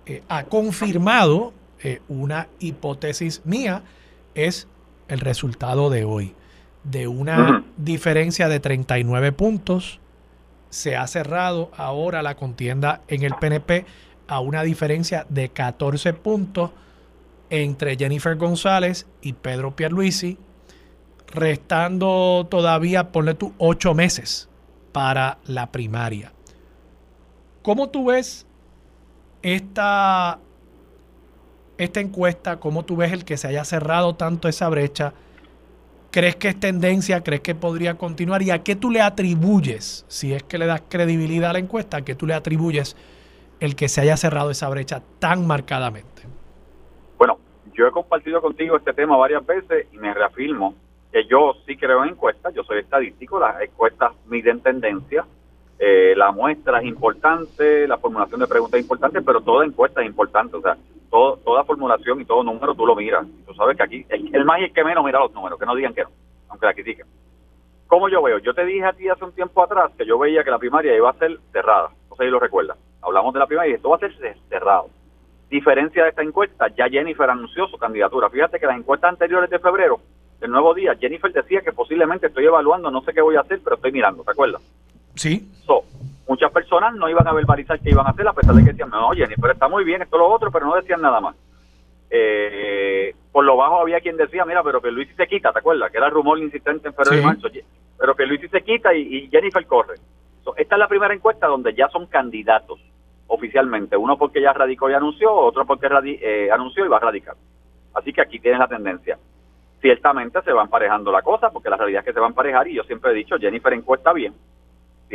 eh, 0.05 0.23
ha 0.27 0.45
confirmado 0.45 1.53
eh, 1.83 2.01
una 2.07 2.47
hipótesis 2.59 3.41
mía, 3.45 3.83
es 4.33 4.67
el 5.07 5.19
resultado 5.19 5.89
de 5.89 6.03
hoy. 6.03 6.35
De 6.83 7.07
una 7.07 7.65
diferencia 7.77 8.47
de 8.47 8.59
39 8.59 9.31
puntos, 9.31 9.99
se 10.69 10.95
ha 10.95 11.07
cerrado 11.07 11.71
ahora 11.75 12.21
la 12.21 12.35
contienda 12.35 13.01
en 13.07 13.23
el 13.23 13.33
PNP 13.35 13.85
a 14.27 14.39
una 14.39 14.63
diferencia 14.63 15.25
de 15.29 15.49
14 15.49 16.13
puntos 16.13 16.71
entre 17.49 17.95
Jennifer 17.95 18.35
González 18.35 19.07
y 19.21 19.33
Pedro 19.33 19.75
Pierluisi, 19.75 20.37
restando 21.27 22.47
todavía, 22.49 23.11
ponle 23.11 23.35
tú, 23.35 23.53
ocho 23.57 23.93
meses 23.93 24.49
para 24.91 25.39
la 25.45 25.71
primaria. 25.71 26.34
¿Cómo 27.65 27.89
tú 27.89 28.05
ves 28.05 28.45
esta 29.41 30.37
esta 31.79 31.99
encuesta, 31.99 32.59
cómo 32.59 32.85
tú 32.85 32.95
ves 32.95 33.11
el 33.11 33.25
que 33.25 33.37
se 33.37 33.47
haya 33.47 33.65
cerrado 33.65 34.13
tanto 34.13 34.47
esa 34.47 34.69
brecha, 34.69 35.13
¿crees 36.11 36.35
que 36.35 36.49
es 36.49 36.59
tendencia? 36.59 37.23
¿Crees 37.23 37.41
que 37.41 37.55
podría 37.55 37.95
continuar? 37.95 38.43
¿Y 38.43 38.51
a 38.51 38.63
qué 38.63 38.75
tú 38.75 38.91
le 38.91 39.01
atribuyes, 39.01 40.05
si 40.07 40.31
es 40.31 40.43
que 40.43 40.59
le 40.59 40.67
das 40.67 40.83
credibilidad 40.87 41.49
a 41.49 41.53
la 41.53 41.59
encuesta, 41.59 41.97
a 41.97 42.01
qué 42.03 42.13
tú 42.13 42.27
le 42.27 42.35
atribuyes 42.35 42.95
el 43.59 43.75
que 43.75 43.89
se 43.89 43.99
haya 43.99 44.15
cerrado 44.15 44.51
esa 44.51 44.69
brecha 44.69 45.01
tan 45.17 45.47
marcadamente? 45.47 46.21
Bueno, 47.17 47.39
yo 47.73 47.87
he 47.87 47.91
compartido 47.91 48.43
contigo 48.43 48.77
este 48.77 48.93
tema 48.93 49.17
varias 49.17 49.43
veces 49.43 49.87
y 49.91 49.97
me 49.97 50.13
reafirmo 50.13 50.75
que 51.11 51.25
yo 51.25 51.55
sí 51.65 51.75
creo 51.77 52.03
en 52.03 52.11
encuestas, 52.11 52.53
yo 52.53 52.63
soy 52.63 52.81
estadístico, 52.81 53.39
las 53.39 53.59
encuestas 53.59 54.11
miden 54.27 54.61
tendencia, 54.61 55.25
eh, 55.77 56.13
la 56.15 56.31
muestra 56.31 56.79
es 56.79 56.85
importante, 56.85 57.87
la 57.87 57.97
formulación 57.97 58.39
de 58.39 58.47
preguntas 58.47 58.79
es 58.79 58.85
importante, 58.85 59.21
pero 59.21 59.41
toda 59.41 59.65
encuesta 59.65 60.01
es 60.01 60.07
importante. 60.07 60.55
O 60.55 60.61
sea, 60.61 60.77
toda 61.09 61.63
formulación 61.63 62.21
y 62.21 62.25
todo 62.25 62.43
número 62.43 62.75
tú 62.75 62.85
lo 62.85 62.95
miras. 62.95 63.25
Tú 63.45 63.53
sabes 63.53 63.77
que 63.77 63.83
aquí 63.83 64.05
el, 64.09 64.45
más 64.45 64.59
y 64.59 64.65
el 64.65 64.73
que 64.73 64.83
menos 64.83 65.03
mira 65.03 65.19
los 65.19 65.33
números, 65.33 65.59
que 65.59 65.65
no 65.65 65.75
digan 65.75 65.93
que 65.93 66.03
no, 66.03 66.09
aunque 66.49 66.65
la 66.65 66.73
critiquen. 66.73 67.05
¿Cómo 67.87 68.09
yo 68.09 68.21
veo? 68.21 68.39
Yo 68.39 68.53
te 68.53 68.65
dije 68.65 68.85
a 68.85 68.93
ti 68.93 69.07
hace 69.07 69.23
un 69.23 69.31
tiempo 69.33 69.63
atrás 69.63 69.91
que 69.97 70.05
yo 70.05 70.17
veía 70.17 70.43
que 70.43 70.51
la 70.51 70.57
primaria 70.57 70.95
iba 70.95 71.09
a 71.09 71.13
ser 71.13 71.37
cerrada. 71.51 71.89
No 72.09 72.15
sé 72.15 72.25
si 72.25 72.29
lo 72.29 72.39
recuerdas. 72.39 72.77
Hablamos 73.01 73.33
de 73.33 73.39
la 73.39 73.47
primaria 73.47 73.71
y 73.71 73.75
esto 73.75 73.89
va 73.89 73.97
a 73.97 73.99
ser 73.99 74.13
cerrado. 74.49 74.87
Diferencia 75.49 76.03
de 76.03 76.09
esta 76.09 76.23
encuesta, 76.23 76.67
ya 76.69 76.89
Jennifer 76.89 77.29
anunció 77.29 77.67
su 77.67 77.77
candidatura. 77.77 78.29
Fíjate 78.29 78.59
que 78.59 78.65
las 78.65 78.77
encuestas 78.77 79.11
anteriores 79.11 79.49
de 79.49 79.59
febrero, 79.59 79.99
del 80.39 80.51
nuevo 80.51 80.73
día, 80.73 80.95
Jennifer 80.99 81.31
decía 81.31 81.61
que 81.61 81.71
posiblemente 81.71 82.27
estoy 82.27 82.45
evaluando, 82.45 82.89
no 82.89 83.01
sé 83.01 83.13
qué 83.13 83.21
voy 83.21 83.35
a 83.35 83.41
hacer, 83.41 83.59
pero 83.63 83.75
estoy 83.75 83.91
mirando, 83.91 84.23
¿te 84.23 84.31
acuerdas? 84.31 84.61
Sí. 85.15 85.51
muchas 86.27 86.51
personas 86.51 86.93
no 86.95 87.07
iban 87.07 87.27
a 87.27 87.33
verbalizar 87.33 87.79
qué 87.79 87.91
iban 87.91 88.07
a 88.07 88.09
hacer, 88.09 88.27
a 88.27 88.33
pesar 88.33 88.55
de 88.55 88.63
que 88.63 88.71
decían, 88.71 88.89
no, 88.89 89.11
Jennifer 89.11 89.51
está 89.51 89.67
muy 89.67 89.83
bien, 89.83 90.01
esto 90.01 90.17
lo 90.17 90.27
otro, 90.27 90.51
pero 90.51 90.65
no 90.65 90.75
decían 90.75 91.01
nada 91.01 91.21
más. 91.21 91.35
Eh, 92.09 93.15
por 93.31 93.45
lo 93.45 93.57
bajo 93.57 93.81
había 93.81 93.99
quien 93.99 94.17
decía, 94.17 94.45
mira, 94.45 94.63
pero 94.63 94.81
que 94.81 94.91
Luis 94.91 95.09
se 95.15 95.27
quita, 95.27 95.51
¿te 95.51 95.59
acuerdas? 95.59 95.91
Que 95.91 95.97
era 95.97 96.07
el 96.07 96.13
rumor 96.13 96.39
insistente 96.39 96.87
en 96.87 96.93
febrero 96.93 97.21
y 97.21 97.25
marzo. 97.25 97.47
Pero 97.97 98.15
que 98.15 98.25
Luis 98.25 98.41
se 98.51 98.61
quita 98.61 98.93
y, 98.93 99.29
Jennifer 99.29 99.65
corre. 99.65 99.95
esta 100.57 100.75
es 100.75 100.79
la 100.79 100.87
primera 100.87 101.13
encuesta 101.13 101.47
donde 101.47 101.73
ya 101.73 101.87
son 101.89 102.07
candidatos 102.07 102.79
oficialmente. 103.27 103.97
Uno 103.97 104.17
porque 104.17 104.41
ya 104.41 104.53
radicó 104.53 104.89
y 104.89 104.93
anunció, 104.93 105.33
otro 105.33 105.65
porque 105.65 105.87
eh, 106.21 106.49
anunció 106.51 106.85
y 106.85 106.89
va 106.89 106.97
a 106.97 107.01
radicar. 107.01 107.35
Así 107.93 108.11
que 108.11 108.21
aquí 108.21 108.39
tienes 108.39 108.59
la 108.59 108.67
tendencia. 108.67 109.17
Ciertamente 109.81 110.41
se 110.41 110.51
va 110.51 110.63
emparejando 110.63 111.11
la 111.11 111.21
cosa, 111.21 111.49
porque 111.49 111.69
la 111.69 111.77
realidad 111.77 111.99
es 111.99 112.05
que 112.05 112.13
se 112.13 112.19
va 112.19 112.25
a 112.25 112.29
emparejar 112.29 112.67
y 112.67 112.75
yo 112.75 112.83
siempre 112.83 113.11
he 113.11 113.15
dicho, 113.15 113.37
Jennifer 113.37 113.73
encuesta 113.73 114.13
bien 114.13 114.33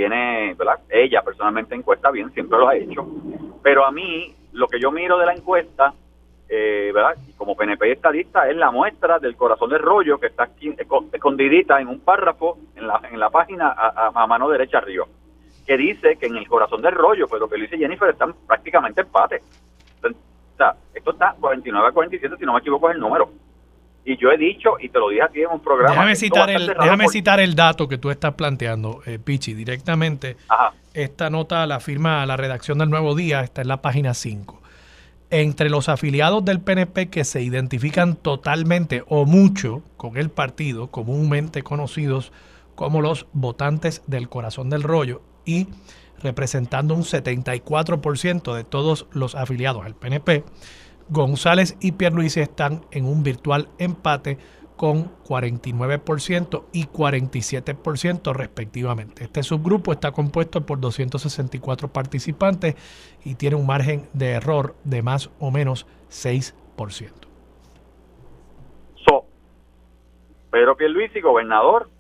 tiene, 0.01 0.55
¿verdad? 0.55 0.81
Ella 0.89 1.21
personalmente 1.21 1.75
encuesta 1.75 2.11
bien, 2.11 2.33
siempre 2.33 2.59
lo 2.59 2.69
ha 2.69 2.75
hecho. 2.75 3.07
Pero 3.63 3.85
a 3.85 3.93
mí, 3.93 4.35
lo 4.53 4.67
que 4.67 4.81
yo 4.81 4.91
miro 4.91 5.19
de 5.19 5.27
la 5.27 5.35
encuesta, 5.35 5.93
eh, 6.49 6.91
¿verdad? 6.95 7.17
Y 7.29 7.35
como 7.35 7.55
PNP 7.55 7.93
estadista, 7.93 8.49
es 8.49 8.57
la 8.57 8.71
muestra 8.71 9.19
del 9.19 9.37
corazón 9.37 9.69
de 9.69 9.77
rollo 9.77 10.19
que 10.19 10.29
está 10.29 10.45
aquí, 10.45 10.75
escondidita 11.13 11.83
en 11.83 11.89
un 11.89 12.01
párrafo 12.01 12.57
en 12.77 12.87
la, 12.87 13.03
en 13.13 13.21
la 13.21 13.29
página 13.29 13.75
a, 13.77 14.27
mano 14.27 14.49
derecha 14.49 14.79
arriba, 14.79 15.05
que 15.67 15.77
dice 15.77 16.17
que 16.17 16.27
en 16.27 16.37
el 16.39 16.49
corazón 16.49 16.81
del 16.81 16.95
rollo, 16.95 17.29
pues 17.29 17.39
lo 17.39 17.49
que 17.49 17.61
dice 17.61 17.77
Jennifer, 17.77 18.09
están 18.09 18.33
prácticamente 18.47 19.03
empate. 19.03 19.43
O 20.03 20.57
sea, 20.57 20.77
esto 20.95 21.11
está 21.11 21.35
49 21.39 21.89
a 21.89 21.93
47, 21.93 22.37
si 22.39 22.47
no 22.47 22.55
me 22.55 22.61
equivoco 22.61 22.89
es 22.89 22.95
el 22.95 23.03
número 23.03 23.29
y 24.05 24.17
yo 24.17 24.31
he 24.31 24.39
dicho, 24.39 24.77
y 24.81 24.89
te 24.89 24.99
lo 24.99 25.11
dije 25.11 25.23
aquí 25.23 25.43
en 25.43 25.51
un 25.51 25.61
programa. 25.61 25.91
Déjame 25.91 26.17
citar, 26.17 26.51
el, 26.51 26.67
déjame 26.67 27.09
citar 27.09 27.41
el 27.41 27.55
dato 27.55 27.87
que 27.89 27.99
tú 27.99 28.11
estás 28.11 28.35
planteando, 28.35 29.03
eh, 29.07 29.19
Pichi, 29.19 29.55
directamente. 29.55 30.37
Esta 30.95 31.31
nota 31.31 31.67
la 31.67 31.81
firma 31.81 32.25
la 32.27 32.37
redacción 32.37 32.79
del 32.79 32.91
Nuevo 32.91 33.15
Día, 33.15 33.41
está 33.43 33.63
en 33.63 33.69
la 33.69 33.83
página 33.83 34.15
5. 34.15 34.61
Entre 35.31 35.71
los 35.71 35.89
afiliados 35.89 36.45
del 36.45 36.61
PNP 36.61 37.09
que 37.09 37.25
se 37.25 37.43
identifican 37.43 38.17
totalmente 38.17 39.05
o 39.07 39.27
mucho 39.27 39.83
con 39.97 40.17
el 40.17 40.31
partido, 40.31 40.89
comúnmente 40.89 41.63
conocidos 41.63 42.33
como 42.75 43.03
los 43.03 43.27
votantes 43.33 44.03
del 44.07 44.29
corazón 44.29 44.71
del 44.71 44.83
rollo, 44.83 45.23
y 45.45 45.69
representando 46.23 46.95
un 46.95 47.03
74% 47.03 48.55
de 48.55 48.65
todos 48.65 49.07
los 49.13 49.35
afiliados 49.35 49.85
al 49.85 49.95
PNP, 49.95 50.45
González 51.11 51.77
y 51.81 51.93
Pierluisi 51.93 52.41
están 52.41 52.83
en 52.93 53.05
un 53.05 53.23
virtual 53.23 53.69
empate 53.79 54.39
con 54.77 55.11
49% 55.25 56.65
y 56.73 56.87
47% 56.87 58.33
respectivamente. 58.33 59.25
Este 59.25 59.43
subgrupo 59.43 59.93
está 59.93 60.13
compuesto 60.13 60.65
por 60.65 60.81
264 60.81 61.89
participantes 61.89 62.77
y 63.23 63.35
tiene 63.35 63.57
un 63.57 63.67
margen 63.67 64.09
de 64.15 64.31
error 64.31 64.75
de 64.85 65.03
más 65.03 65.31
o 65.39 65.51
menos 65.51 65.87
6%. 66.09 66.55
So, 69.05 69.27
Pedro 70.51 70.77
Pierluisi, 70.77 71.21
gobernador, 71.21 71.91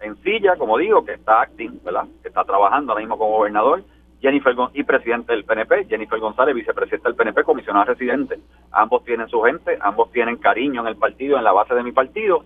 en 0.00 0.20
silla, 0.24 0.56
como 0.56 0.78
digo, 0.78 1.04
que 1.04 1.12
está 1.12 1.42
acting, 1.42 1.80
¿verdad? 1.84 2.08
Que 2.22 2.28
está 2.28 2.42
trabajando 2.44 2.92
ahora 2.92 3.02
mismo 3.02 3.16
como 3.16 3.36
gobernador, 3.36 3.84
Jennifer 4.22 4.54
y 4.72 4.84
presidente 4.84 5.32
del 5.32 5.44
PNP, 5.44 5.86
Jennifer 5.86 6.18
González, 6.20 6.54
vicepresidenta 6.54 7.08
del 7.08 7.16
PNP, 7.16 7.42
comisionada 7.42 7.86
residente. 7.86 8.38
Ambos 8.70 9.04
tienen 9.04 9.28
su 9.28 9.42
gente, 9.42 9.76
ambos 9.80 10.12
tienen 10.12 10.36
cariño 10.36 10.80
en 10.82 10.86
el 10.86 10.96
partido, 10.96 11.36
en 11.36 11.44
la 11.44 11.50
base 11.50 11.74
de 11.74 11.82
mi 11.82 11.90
partido. 11.90 12.44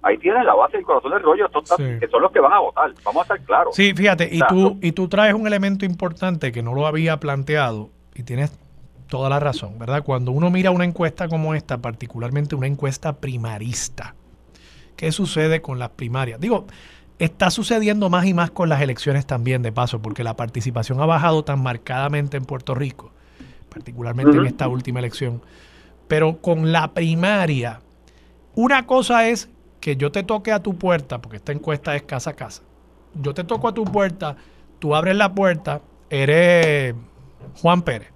Ahí 0.00 0.16
tienen 0.18 0.46
la 0.46 0.54
base 0.54 0.76
del 0.76 0.86
corazón 0.86 1.10
del 1.10 1.22
rollo, 1.22 1.50
que 1.50 2.06
son 2.06 2.22
los 2.22 2.30
que 2.30 2.38
van 2.38 2.52
a 2.52 2.60
votar. 2.60 2.92
Vamos 3.04 3.20
a 3.20 3.22
estar 3.34 3.40
claros. 3.40 3.74
Sí, 3.74 3.92
fíjate, 3.94 4.28
y, 4.30 4.38
tú, 4.48 4.78
y 4.80 4.92
tú 4.92 5.08
traes 5.08 5.34
un 5.34 5.44
elemento 5.48 5.84
importante 5.84 6.52
que 6.52 6.62
no 6.62 6.72
lo 6.72 6.86
había 6.86 7.18
planteado 7.18 7.90
y 8.14 8.22
tienes 8.22 8.56
toda 9.08 9.28
la 9.28 9.40
razón, 9.40 9.76
¿verdad? 9.76 10.04
Cuando 10.04 10.30
uno 10.30 10.50
mira 10.50 10.70
una 10.70 10.84
encuesta 10.84 11.26
como 11.26 11.54
esta, 11.54 11.78
particularmente 11.78 12.54
una 12.54 12.68
encuesta 12.68 13.14
primarista, 13.14 14.14
¿qué 14.96 15.10
sucede 15.10 15.62
con 15.62 15.80
las 15.80 15.90
primarias? 15.90 16.38
Digo, 16.38 16.66
Está 17.18 17.50
sucediendo 17.50 18.10
más 18.10 18.26
y 18.26 18.34
más 18.34 18.50
con 18.50 18.68
las 18.68 18.80
elecciones 18.80 19.26
también, 19.26 19.62
de 19.62 19.72
paso, 19.72 20.00
porque 20.00 20.22
la 20.22 20.36
participación 20.36 21.00
ha 21.00 21.06
bajado 21.06 21.44
tan 21.44 21.60
marcadamente 21.62 22.36
en 22.36 22.44
Puerto 22.44 22.74
Rico, 22.74 23.12
particularmente 23.68 24.36
en 24.36 24.46
esta 24.46 24.68
última 24.68 25.00
elección. 25.00 25.42
Pero 26.06 26.40
con 26.40 26.70
la 26.70 26.94
primaria, 26.94 27.80
una 28.54 28.86
cosa 28.86 29.28
es 29.28 29.48
que 29.80 29.96
yo 29.96 30.12
te 30.12 30.22
toque 30.22 30.52
a 30.52 30.62
tu 30.62 30.76
puerta, 30.78 31.20
porque 31.20 31.38
esta 31.38 31.52
encuesta 31.52 31.96
es 31.96 32.02
casa 32.02 32.30
a 32.30 32.34
casa. 32.34 32.62
Yo 33.14 33.34
te 33.34 33.44
toco 33.44 33.68
a 33.68 33.74
tu 33.74 33.84
puerta, 33.84 34.36
tú 34.78 34.94
abres 34.94 35.16
la 35.16 35.34
puerta, 35.34 35.82
eres 36.10 36.94
Juan 37.60 37.82
Pérez. 37.82 38.12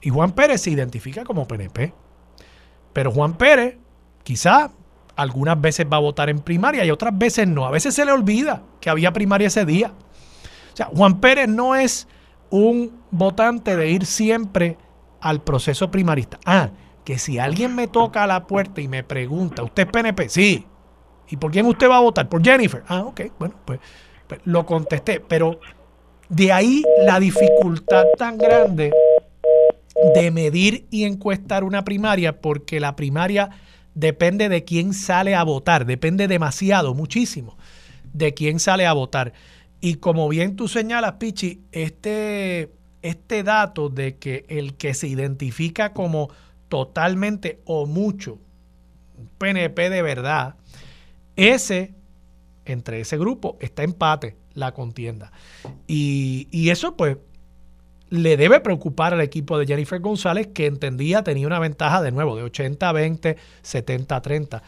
Y 0.00 0.10
Juan 0.10 0.32
Pérez 0.32 0.62
se 0.62 0.70
identifica 0.70 1.24
como 1.24 1.46
PNP. 1.46 1.92
Pero 2.92 3.10
Juan 3.12 3.34
Pérez 3.34 3.76
quizá 4.22 4.70
algunas 5.18 5.60
veces 5.60 5.84
va 5.92 5.96
a 5.96 6.00
votar 6.00 6.30
en 6.30 6.38
primaria 6.38 6.84
y 6.84 6.92
otras 6.92 7.18
veces 7.18 7.48
no. 7.48 7.66
A 7.66 7.72
veces 7.72 7.92
se 7.92 8.04
le 8.04 8.12
olvida 8.12 8.62
que 8.80 8.88
había 8.88 9.12
primaria 9.12 9.48
ese 9.48 9.64
día. 9.64 9.92
O 10.72 10.76
sea, 10.76 10.86
Juan 10.86 11.20
Pérez 11.20 11.48
no 11.48 11.74
es 11.74 12.06
un 12.50 13.02
votante 13.10 13.76
de 13.76 13.90
ir 13.90 14.06
siempre 14.06 14.78
al 15.20 15.42
proceso 15.42 15.90
primarista. 15.90 16.38
Ah, 16.46 16.70
que 17.04 17.18
si 17.18 17.40
alguien 17.40 17.74
me 17.74 17.88
toca 17.88 18.22
a 18.22 18.26
la 18.28 18.46
puerta 18.46 18.80
y 18.80 18.86
me 18.86 19.02
pregunta, 19.02 19.64
¿usted 19.64 19.86
es 19.86 19.92
PNP? 19.92 20.28
Sí. 20.28 20.66
¿Y 21.28 21.36
por 21.36 21.50
quién 21.50 21.66
usted 21.66 21.90
va 21.90 21.96
a 21.96 22.00
votar? 22.00 22.28
Por 22.28 22.44
Jennifer. 22.44 22.84
Ah, 22.86 23.00
ok, 23.00 23.22
bueno, 23.40 23.56
pues, 23.64 23.80
pues 24.28 24.40
lo 24.44 24.64
contesté. 24.64 25.18
Pero 25.18 25.58
de 26.28 26.52
ahí 26.52 26.84
la 27.04 27.18
dificultad 27.18 28.04
tan 28.16 28.38
grande 28.38 28.92
de 30.14 30.30
medir 30.30 30.86
y 30.92 31.02
encuestar 31.02 31.64
una 31.64 31.82
primaria, 31.82 32.40
porque 32.40 32.78
la 32.78 32.94
primaria 32.94 33.50
depende 33.94 34.48
de 34.48 34.64
quién 34.64 34.94
sale 34.94 35.34
a 35.34 35.42
votar, 35.42 35.86
depende 35.86 36.28
demasiado, 36.28 36.94
muchísimo, 36.94 37.56
de 38.12 38.34
quién 38.34 38.60
sale 38.60 38.86
a 38.86 38.92
votar. 38.92 39.32
Y 39.80 39.96
como 39.96 40.28
bien 40.28 40.56
tú 40.56 40.68
señalas, 40.68 41.14
Pichi, 41.14 41.62
este, 41.72 42.72
este 43.02 43.42
dato 43.42 43.88
de 43.88 44.16
que 44.16 44.44
el 44.48 44.74
que 44.74 44.94
se 44.94 45.08
identifica 45.08 45.92
como 45.92 46.30
totalmente 46.68 47.60
o 47.64 47.86
mucho 47.86 48.38
PNP 49.38 49.90
de 49.90 50.02
verdad, 50.02 50.56
ese, 51.36 51.94
entre 52.64 53.00
ese 53.00 53.16
grupo, 53.16 53.56
está 53.60 53.82
empate 53.82 54.36
la 54.54 54.72
contienda. 54.72 55.32
Y, 55.86 56.48
y 56.50 56.70
eso 56.70 56.96
pues 56.96 57.16
le 58.10 58.36
debe 58.36 58.60
preocupar 58.60 59.14
al 59.14 59.20
equipo 59.20 59.58
de 59.58 59.66
Jennifer 59.66 60.00
González, 60.00 60.48
que 60.48 60.66
entendía 60.66 61.22
tenía 61.22 61.46
una 61.46 61.58
ventaja 61.58 62.02
de 62.02 62.10
nuevo 62.10 62.36
de 62.36 62.42
80 62.44 62.92
20, 62.92 63.36
70 63.62 64.20
30. 64.22 64.62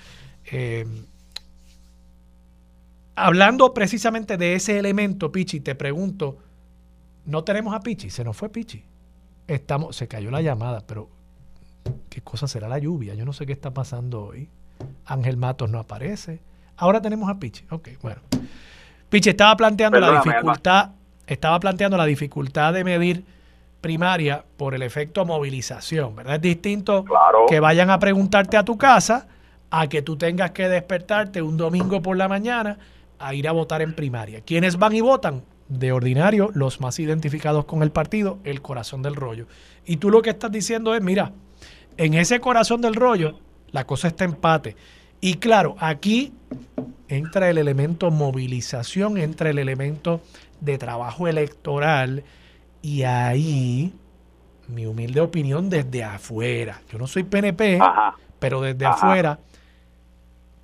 hablando 3.14 3.72
precisamente 3.74 4.36
de 4.36 4.54
ese 4.54 4.78
elemento, 4.78 5.32
Pichi, 5.32 5.60
te 5.60 5.74
pregunto, 5.74 6.38
no 7.26 7.44
tenemos 7.44 7.74
a 7.74 7.80
Pichi, 7.80 8.10
se 8.10 8.24
nos 8.24 8.36
fue 8.36 8.48
Pichi. 8.48 8.84
Estamos, 9.46 9.96
se 9.96 10.06
cayó 10.06 10.30
la 10.30 10.42
llamada, 10.42 10.82
pero 10.86 11.08
¿qué 12.08 12.20
cosa 12.20 12.46
será 12.46 12.68
la 12.68 12.78
lluvia? 12.78 13.14
Yo 13.14 13.24
no 13.24 13.32
sé 13.32 13.46
qué 13.46 13.52
está 13.52 13.72
pasando 13.72 14.24
hoy. 14.26 14.48
Ángel 15.06 15.36
Matos 15.36 15.70
no 15.70 15.78
aparece. 15.78 16.40
Ahora 16.76 17.02
tenemos 17.02 17.28
a 17.28 17.38
Pichi. 17.38 17.64
Ok, 17.70 17.88
bueno. 18.00 18.20
Pichi 19.08 19.30
estaba 19.30 19.56
planteando 19.56 19.98
la 19.98 20.22
dificultad 20.22 20.92
estaba 21.30 21.60
planteando 21.60 21.96
la 21.96 22.06
dificultad 22.06 22.74
de 22.74 22.82
medir 22.82 23.24
primaria 23.80 24.44
por 24.56 24.74
el 24.74 24.82
efecto 24.82 25.24
movilización, 25.24 26.16
¿verdad? 26.16 26.34
Es 26.34 26.42
distinto 26.42 27.04
que 27.48 27.60
vayan 27.60 27.88
a 27.88 28.00
preguntarte 28.00 28.56
a 28.56 28.64
tu 28.64 28.76
casa 28.76 29.28
a 29.70 29.88
que 29.88 30.02
tú 30.02 30.16
tengas 30.16 30.50
que 30.50 30.68
despertarte 30.68 31.40
un 31.40 31.56
domingo 31.56 32.02
por 32.02 32.16
la 32.16 32.28
mañana 32.28 32.78
a 33.20 33.32
ir 33.32 33.46
a 33.46 33.52
votar 33.52 33.80
en 33.80 33.94
primaria. 33.94 34.40
¿Quiénes 34.40 34.76
van 34.76 34.94
y 34.94 35.00
votan? 35.00 35.44
De 35.68 35.92
ordinario, 35.92 36.50
los 36.52 36.80
más 36.80 36.98
identificados 36.98 37.64
con 37.64 37.84
el 37.84 37.92
partido, 37.92 38.40
el 38.42 38.60
corazón 38.60 39.02
del 39.02 39.14
rollo. 39.14 39.46
Y 39.86 39.98
tú 39.98 40.10
lo 40.10 40.22
que 40.22 40.30
estás 40.30 40.50
diciendo 40.50 40.96
es, 40.96 41.00
mira, 41.00 41.30
en 41.96 42.14
ese 42.14 42.40
corazón 42.40 42.80
del 42.80 42.96
rollo, 42.96 43.38
la 43.70 43.86
cosa 43.86 44.08
está 44.08 44.24
empate. 44.24 44.74
Y 45.20 45.34
claro, 45.34 45.76
aquí 45.78 46.32
entra 47.06 47.48
el 47.50 47.58
elemento 47.58 48.10
movilización, 48.10 49.16
entra 49.16 49.50
el 49.50 49.60
elemento 49.60 50.20
de 50.60 50.78
trabajo 50.78 51.28
electoral 51.28 52.24
y 52.82 53.02
ahí 53.02 53.92
mi 54.68 54.86
humilde 54.86 55.20
opinión 55.20 55.68
desde 55.68 56.04
afuera. 56.04 56.80
Yo 56.90 56.98
no 56.98 57.06
soy 57.06 57.24
PNP, 57.24 57.80
pero 58.38 58.60
desde 58.60 58.86
afuera 58.86 59.38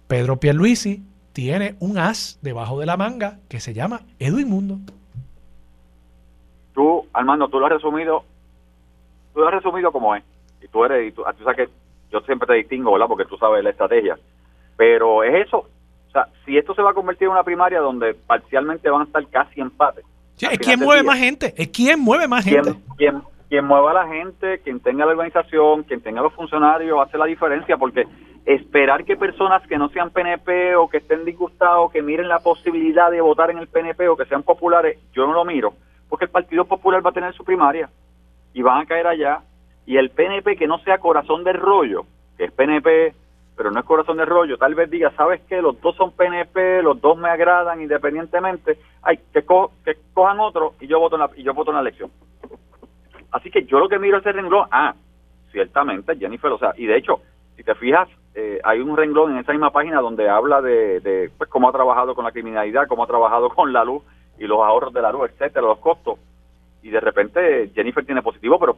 Pedro 0.07 0.36
Pierluisi 0.38 1.03
tiene 1.32 1.76
un 1.80 1.99
as 1.99 2.38
debajo 2.42 2.80
de 2.80 2.86
la 2.86 2.97
manga 2.97 3.38
que 3.49 3.61
se 3.61 3.74
llama 3.74 4.01
Edwin 4.18 4.49
Mundo. 4.49 4.78
Tú, 6.74 7.07
Armando, 7.12 7.49
tú 7.49 7.59
lo 7.59 7.66
has 7.66 7.72
resumido, 7.72 8.24
tú 9.34 9.40
lo 9.40 9.49
has 9.49 9.55
resumido 9.55 9.92
como 9.92 10.14
es. 10.14 10.24
Y 10.62 10.68
tú 10.68 10.84
eres, 10.84 11.09
y 11.09 11.12
tú, 11.12 11.22
tú 11.36 11.44
sabes 11.44 11.57
que 11.57 11.72
yo 12.11 12.20
siempre 12.20 12.47
te 12.47 12.55
distingo, 12.55 12.92
¿verdad? 12.92 13.09
Porque 13.09 13.24
tú 13.24 13.36
sabes 13.36 13.62
la 13.64 13.70
estrategia. 13.70 14.18
Pero 14.76 15.24
es 15.24 15.47
eso, 15.47 15.68
si 16.45 16.57
esto 16.57 16.75
se 16.75 16.83
va 16.83 16.91
a 16.91 16.95
convertir 16.95 17.27
en 17.27 17.33
una 17.33 17.43
primaria 17.43 17.81
donde 17.81 18.14
parcialmente 18.14 18.91
van 18.91 19.03
a 19.03 19.05
estar 19.05 19.27
casi 19.29 19.61
empate. 19.61 20.03
es 20.41 20.59
quien 20.59 20.81
mueve 20.81 21.03
más 21.03 21.19
gente, 21.19 21.55
es 21.57 21.69
quien 21.69 22.01
mueve 22.01 22.29
más 22.29 22.45
gente. 22.45 22.75
Quien, 22.97 23.23
quien 23.49 23.64
mueva 23.64 23.91
a 23.91 23.95
la 23.95 24.09
gente, 24.09 24.59
quien 24.61 24.81
tenga 24.81 25.05
la 25.05 25.12
organización, 25.12 25.85
quien 25.85 26.01
tenga 26.01 26.23
los 26.23 26.33
funcionarios, 26.35 26.99
hace 27.01 27.19
la 27.19 27.27
diferencia 27.27 27.77
porque 27.77 28.07
esperar 28.45 29.05
que 29.05 29.17
personas 29.17 29.67
que 29.67 29.77
no 29.77 29.89
sean 29.89 30.11
PNP 30.11 30.77
o 30.77 30.89
que 30.89 30.99
estén 30.99 31.25
disgustados, 31.25 31.91
que 31.91 32.03
miren 32.03 32.29
la 32.29 32.39
posibilidad 32.39 33.11
de 33.11 33.21
votar 33.21 33.51
en 33.51 33.59
el 33.59 33.67
PNP 33.67 34.09
o 34.09 34.17
que 34.17 34.25
sean 34.27 34.45
populares, 34.45 34.99
yo 35.12 35.27
no 35.27 35.33
lo 35.33 35.45
miro, 35.45 35.75
porque 36.09 36.27
el 36.27 36.31
Partido 36.31 36.64
Popular 36.64 37.05
va 37.05 37.11
a 37.11 37.14
tener 37.14 37.35
su 37.35 37.45
primaria 37.45 37.91
y 38.55 38.62
van 38.62 38.83
a 38.83 38.87
caer 38.87 39.07
allá. 39.07 39.41
Y 39.85 39.97
el 39.97 40.11
PNP 40.11 40.57
que 40.57 40.67
no 40.67 40.79
sea 40.79 40.99
corazón 40.99 41.45
del 41.45 41.57
rollo, 41.57 42.07
que 42.37 42.45
es 42.45 42.53
PNP, 42.53 43.14
pero 43.57 43.71
no 43.71 43.81
es 43.81 43.87
corazón 43.87 44.19
de 44.19 44.25
rollo, 44.25 44.59
tal 44.59 44.75
vez 44.75 44.91
diga, 44.91 45.11
¿sabes 45.17 45.41
qué? 45.49 45.63
Los 45.63 45.81
dos 45.81 45.97
son 45.97 46.13
PNP, 46.13 46.83
los 46.83 47.01
dos 47.01 47.17
me 47.17 47.31
agradan 47.31 47.81
independientemente, 47.81 48.79
hay 49.03 49.17
que, 49.33 49.45
que 49.85 49.97
cojan 50.13 50.41
otro 50.41 50.75
y 50.81 50.87
yo 50.87 51.01
voto 51.01 51.17
en 51.17 51.21
la, 51.23 51.31
y 51.35 51.43
yo 51.43 51.55
voto 51.55 51.71
en 51.71 51.77
la 51.77 51.81
elección. 51.81 52.11
Así 53.33 53.51
que 53.51 53.65
yo 53.65 53.79
lo 53.79 53.89
que 53.89 53.99
miro 53.99 54.19
es 54.19 54.27
el 54.27 54.35
renglón, 54.35 54.69
ah, 54.71 54.95
ciertamente 55.51 56.17
Jennifer, 56.17 56.53
o 56.53 56.59
sea, 56.59 56.75
y 56.77 56.87
de 56.87 56.99
hecho, 56.99 57.21
si 57.57 57.65
te 57.65 57.75
fijas, 57.75 58.09
eh, 58.35 58.61
hay 58.63 58.81
un 58.81 58.97
renglón 58.97 59.33
en 59.33 59.39
esa 59.39 59.53
misma 59.53 59.71
página 59.71 60.01
donde 60.01 60.29
habla 60.29 60.61
de, 60.61 61.01
de 61.01 61.31
pues, 61.39 61.49
cómo 61.49 61.71
ha 61.71 61.73
trabajado 61.73 62.15
con 62.15 62.25
la 62.25 62.33
criminalidad, 62.33 62.87
cómo 62.87 63.05
ha 63.05 63.07
trabajado 63.07 63.49
con 63.49 63.73
la 63.73 63.85
luz 63.85 64.03
y 64.39 64.47
los 64.47 64.59
ahorros 64.59 64.93
de 64.93 65.01
la 65.01 65.11
luz, 65.11 65.31
etcétera, 65.31 65.67
los 65.67 65.79
costos. 65.79 66.19
Y 66.83 66.91
de 66.91 67.01
repente 67.01 67.71
Jennifer 67.75 68.05
tiene 68.05 68.21
positivo, 68.21 68.59
pero 68.59 68.77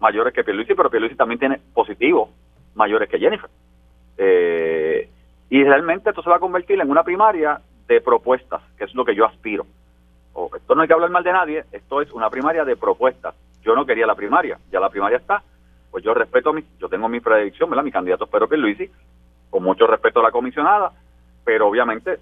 mayores 0.00 0.34
que 0.34 0.44
Pierluisi, 0.44 0.74
pero 0.74 0.90
Pierluisi 0.90 1.16
también 1.16 1.38
tiene 1.38 1.60
positivo 1.72 2.28
mayores 2.74 3.08
que 3.08 3.18
Jennifer. 3.18 3.48
Eh, 4.18 5.08
y 5.48 5.62
realmente 5.64 6.10
esto 6.10 6.22
se 6.22 6.30
va 6.30 6.36
a 6.36 6.40
convertir 6.40 6.80
en 6.80 6.90
una 6.90 7.04
primaria 7.04 7.60
de 7.86 8.00
propuestas, 8.00 8.62
que 8.76 8.84
es 8.84 8.94
lo 8.94 9.04
que 9.04 9.14
yo 9.14 9.24
aspiro. 9.24 9.66
Esto 10.54 10.74
no 10.74 10.82
hay 10.82 10.88
que 10.88 10.94
hablar 10.94 11.10
mal 11.10 11.24
de 11.24 11.32
nadie, 11.32 11.64
esto 11.72 12.02
es 12.02 12.12
una 12.12 12.28
primaria 12.28 12.64
de 12.64 12.76
propuestas. 12.76 13.34
Yo 13.62 13.74
no 13.74 13.86
quería 13.86 14.06
la 14.06 14.14
primaria, 14.14 14.58
ya 14.70 14.80
la 14.80 14.90
primaria 14.90 15.18
está. 15.18 15.42
Pues 15.90 16.04
yo 16.04 16.12
respeto, 16.12 16.52
mi, 16.52 16.62
yo 16.78 16.88
tengo 16.88 17.08
mi 17.08 17.20
predicción, 17.20 17.70
¿verdad? 17.70 17.84
Mi 17.84 17.92
candidato 17.92 18.24
es 18.24 18.30
Pedro 18.30 18.48
Pierluisi, 18.48 18.90
con 19.48 19.62
mucho 19.62 19.86
respeto 19.86 20.20
a 20.20 20.24
la 20.24 20.30
comisionada, 20.30 20.92
pero 21.44 21.68
obviamente 21.68 22.18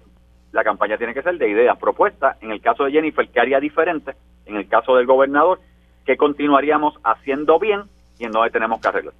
la 0.53 0.63
campaña 0.63 0.97
tiene 0.97 1.13
que 1.13 1.23
ser 1.23 1.37
de 1.37 1.49
ideas, 1.49 1.77
propuestas. 1.77 2.41
En 2.41 2.51
el 2.51 2.61
caso 2.61 2.85
de 2.85 2.91
Jennifer, 2.91 3.27
¿qué 3.27 3.39
haría 3.39 3.59
diferente? 3.59 4.13
En 4.45 4.55
el 4.55 4.67
caso 4.69 4.95
del 4.95 5.05
gobernador, 5.05 5.59
¿qué 6.05 6.15
continuaríamos 6.15 6.93
haciendo 7.03 7.59
bien 7.59 7.81
y 8.17 8.25
en 8.25 8.31
dónde 8.31 8.51
tenemos 8.51 8.79
que 8.79 8.87
arreglar? 8.87 9.13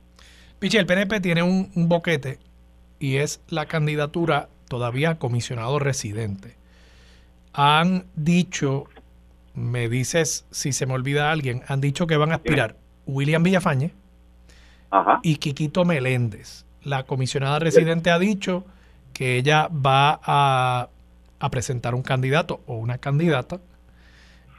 Piche, 0.60 0.80
el 0.80 0.86
PNP 0.86 1.20
tiene 1.20 1.44
un 1.44 1.90
boquete 1.90 2.38
y 3.00 3.18
es 3.18 3.42
la 3.48 3.66
candidatura 3.66 4.50
todavía 4.68 5.20
comisionado 5.20 5.80
residente. 5.80 6.56
Han 7.54 8.06
dicho, 8.16 8.86
me 9.54 9.90
dices 9.90 10.46
si 10.52 10.74
se 10.74 10.86
me 10.86 10.94
olvida 10.94 11.32
alguien, 11.32 11.64
han 11.68 11.82
dicho 11.82 12.08
que 12.08 12.18
van 12.18 12.32
a 12.32 12.36
aspirar 12.36 12.76
William 13.06 13.44
Villafañe 13.44 13.94
y 15.24 15.38
Quiquito 15.38 15.86
Meléndez. 15.86 16.66
La 16.84 17.04
comisionada 17.04 17.60
residente 17.60 18.12
ha 18.12 18.20
dicho 18.20 18.66
que 19.14 19.38
ella 19.38 19.70
va 19.70 20.20
a, 20.24 20.90
presentar 21.52 21.94
un 21.94 22.02
candidato 22.02 22.62
o 22.66 22.76
una 22.76 22.98
candidata 22.98 23.60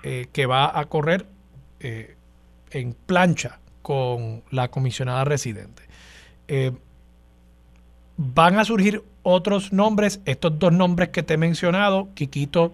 eh, 0.04 0.28
que 0.32 0.46
va 0.46 0.78
a 0.78 0.84
correr 0.84 1.26
eh, 1.80 2.14
en 2.70 2.94
plancha 2.94 3.58
con 3.82 4.44
la 4.50 4.68
comisionada 4.68 5.24
residente. 5.24 5.82
Eh, 6.46 6.72
van 8.16 8.58
a 8.58 8.64
surgir 8.64 9.02
otros 9.22 9.72
nombres, 9.72 10.22
estos 10.24 10.58
dos 10.58 10.72
nombres 10.72 11.10
que 11.10 11.22
te 11.22 11.34
he 11.34 11.38
mencionado, 11.38 12.08
Quiquito 12.14 12.72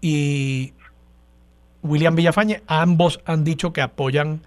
y 0.00 0.72
William 1.82 2.14
Villafañe, 2.14 2.62
ambos 2.66 3.20
han 3.24 3.44
dicho 3.44 3.72
que 3.72 3.82
apoyan 3.82 4.40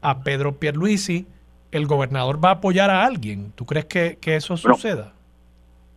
a 0.00 0.20
Pedro 0.22 0.56
Pierluisi. 0.56 1.26
¿El 1.70 1.86
gobernador 1.86 2.44
va 2.44 2.50
a 2.50 2.52
apoyar 2.54 2.90
a 2.90 3.04
alguien? 3.04 3.52
¿Tú 3.52 3.64
crees 3.64 3.86
que, 3.86 4.18
eso 4.22 4.56
suceda? 4.56 5.12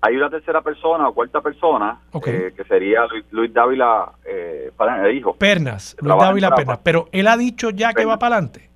Hay 0.02 0.16
una 0.16 0.30
tercera 0.30 0.62
persona 0.62 1.10
o 1.10 1.14
cuarta 1.14 1.42
persona 1.42 2.00
eh, 2.26 2.54
que 2.56 2.64
sería 2.66 3.02
Luis, 3.32 3.52
Dávila, 3.52 4.14
eh, 4.24 4.72
hijo. 5.14 5.36
Pernas, 5.36 5.98
Luis 6.00 6.16
Dávila 6.18 6.52
Pernas. 6.52 6.80
Pero 6.84 7.10
él 7.12 7.28
ha 7.28 7.36
dicho 7.36 7.72
ya 7.72 7.94
que 7.94 8.06
va 8.06 8.20
para 8.20 8.36
adelante. 8.36 8.70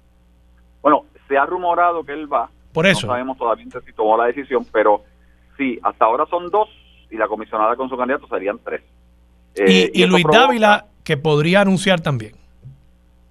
Bueno, 0.82 1.06
se 1.28 1.38
ha 1.38 1.46
rumorado 1.46 2.04
que 2.04 2.14
él 2.14 2.32
va, 2.32 2.50
por 2.74 2.86
eso. 2.86 3.08
No 3.08 3.14
sabemos 3.14 3.38
todavía 3.38 3.66
si 3.86 3.94
tomó 3.94 4.18
la 4.18 4.26
decisión, 4.26 4.66
pero 4.72 5.04
sí, 5.58 5.80
hasta 5.84 6.06
ahora 6.06 6.26
son 6.30 6.50
dos 6.50 6.70
y 7.10 7.18
la 7.18 7.28
comisionada 7.28 7.76
con 7.76 7.90
su 7.90 7.98
candidato 7.98 8.28
serían 8.28 8.60
tres. 8.64 8.82
Eh, 9.56 9.92
y, 9.94 10.06
Luis 10.06 10.26
Dávila, 10.32 10.86
que 11.04 11.18
podría 11.18 11.62
anunciar 11.62 12.00
también. 12.02 12.34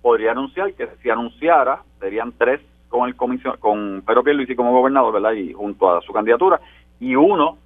Podría 0.03 0.32
anunciar 0.32 0.72
que 0.74 0.89
si 1.03 1.11
anunciara, 1.11 1.82
serían 2.01 2.32
tres 2.36 2.61
con 2.89 3.09
el 3.09 3.14
comisión, 3.16 3.57
con 3.59 4.03
Pedro 4.07 4.24
Pierluisi 4.24 4.55
como 4.57 4.72
gobernador, 4.72 5.12
¿verdad? 5.12 5.32
Y 5.32 5.53
junto 5.53 5.95
a 5.95 6.01
su 6.03 6.12
candidatura, 6.12 6.61
y 6.99 7.14
uno 7.14 7.59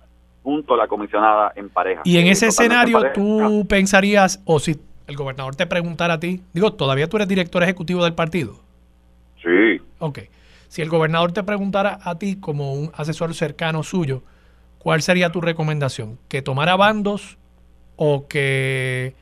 junto 0.42 0.74
a 0.74 0.76
la 0.76 0.88
comisionada 0.88 1.52
en 1.54 1.68
pareja. 1.68 2.02
Y 2.04 2.18
en 2.18 2.26
ese 2.26 2.48
escenario, 2.48 3.12
¿tú 3.12 3.64
pensarías, 3.68 4.42
o 4.44 4.58
si 4.58 4.76
el 5.06 5.16
gobernador 5.16 5.54
te 5.54 5.66
preguntara 5.66 6.14
a 6.14 6.20
ti, 6.20 6.42
digo, 6.52 6.72
todavía 6.72 7.08
tú 7.08 7.16
eres 7.16 7.28
director 7.28 7.62
ejecutivo 7.62 8.02
del 8.04 8.14
partido? 8.14 8.54
Sí. 9.42 9.80
Ok. 9.98 10.18
Si 10.72 10.80
el 10.80 10.88
gobernador 10.88 11.32
te 11.32 11.42
preguntara 11.42 11.98
a 12.02 12.16
ti 12.16 12.40
como 12.40 12.72
un 12.72 12.92
asesor 12.94 13.34
cercano 13.34 13.82
suyo, 13.82 14.22
¿cuál 14.78 15.02
sería 15.02 15.30
tu 15.30 15.42
recomendación? 15.42 16.18
¿Que 16.30 16.40
tomara 16.40 16.76
bandos 16.76 17.36
o 17.96 18.26
que 18.26 19.14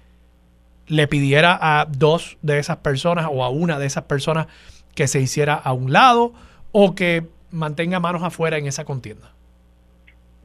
le 0.87 1.09
pidiera 1.09 1.59
a 1.61 1.87
dos 1.87 2.39
de 2.41 2.61
esas 2.61 2.77
personas 2.77 3.27
o 3.29 3.43
a 3.43 3.49
una 3.49 3.81
de 3.81 3.87
esas 3.87 4.05
personas 4.05 4.47
que 4.95 5.09
se 5.09 5.21
hiciera 5.21 5.55
a 5.55 5.73
un 5.73 5.93
lado 5.93 6.35
o 6.71 6.95
que 6.95 7.27
mantenga 7.51 7.99
manos 7.99 8.23
afuera 8.23 8.57
en 8.57 8.69
esa 8.69 8.85
contienda? 8.85 9.33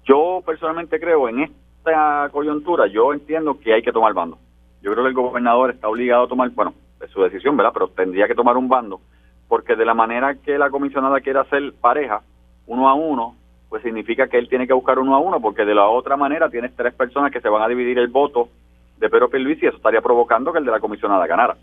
Yo 0.05 0.41
personalmente 0.43 0.99
creo 0.99 1.29
en 1.29 1.41
esta 1.41 2.29
coyuntura, 2.31 2.87
yo 2.87 3.13
entiendo 3.13 3.59
que 3.59 3.75
hay 3.75 3.83
que 3.83 3.91
tomar 3.91 4.15
bando. 4.15 4.39
Yo 4.81 4.91
creo 4.91 5.03
que 5.03 5.09
el 5.09 5.15
gobernador 5.15 5.69
está 5.69 5.87
obligado 5.87 6.23
a 6.23 6.27
tomar, 6.27 6.49
bueno, 6.49 6.73
es 6.99 7.11
su 7.11 7.21
decisión, 7.21 7.55
¿verdad? 7.55 7.73
Pero 7.75 7.89
tendría 7.89 8.27
que 8.27 8.33
tomar 8.33 8.57
un 8.57 8.67
bando, 8.67 9.01
porque 9.47 9.75
de 9.75 9.85
la 9.85 9.93
manera 9.93 10.35
que 10.35 10.57
la 10.57 10.69
comisionada 10.69 11.21
quiere 11.21 11.39
hacer 11.39 11.73
pareja, 11.79 12.21
uno 12.67 12.89
a 12.89 12.93
uno, 12.93 13.35
pues 13.69 13.83
significa 13.83 14.27
que 14.27 14.37
él 14.37 14.49
tiene 14.49 14.67
que 14.67 14.73
buscar 14.73 14.99
uno 14.99 15.15
a 15.15 15.19
uno, 15.19 15.39
porque 15.39 15.65
de 15.65 15.75
la 15.75 15.87
otra 15.87 16.17
manera 16.17 16.49
tienes 16.49 16.75
tres 16.75 16.93
personas 16.93 17.31
que 17.31 17.41
se 17.41 17.49
van 17.49 17.61
a 17.61 17.67
dividir 17.67 17.99
el 17.99 18.07
voto 18.07 18.49
de 18.97 19.09
Pedro 19.09 19.29
Pierluisi 19.29 19.65
y 19.65 19.67
eso 19.67 19.77
estaría 19.77 20.01
provocando 20.01 20.51
que 20.51 20.59
el 20.59 20.65
de 20.65 20.71
la 20.71 20.79
comisionada 20.79 21.27
ganara, 21.27 21.55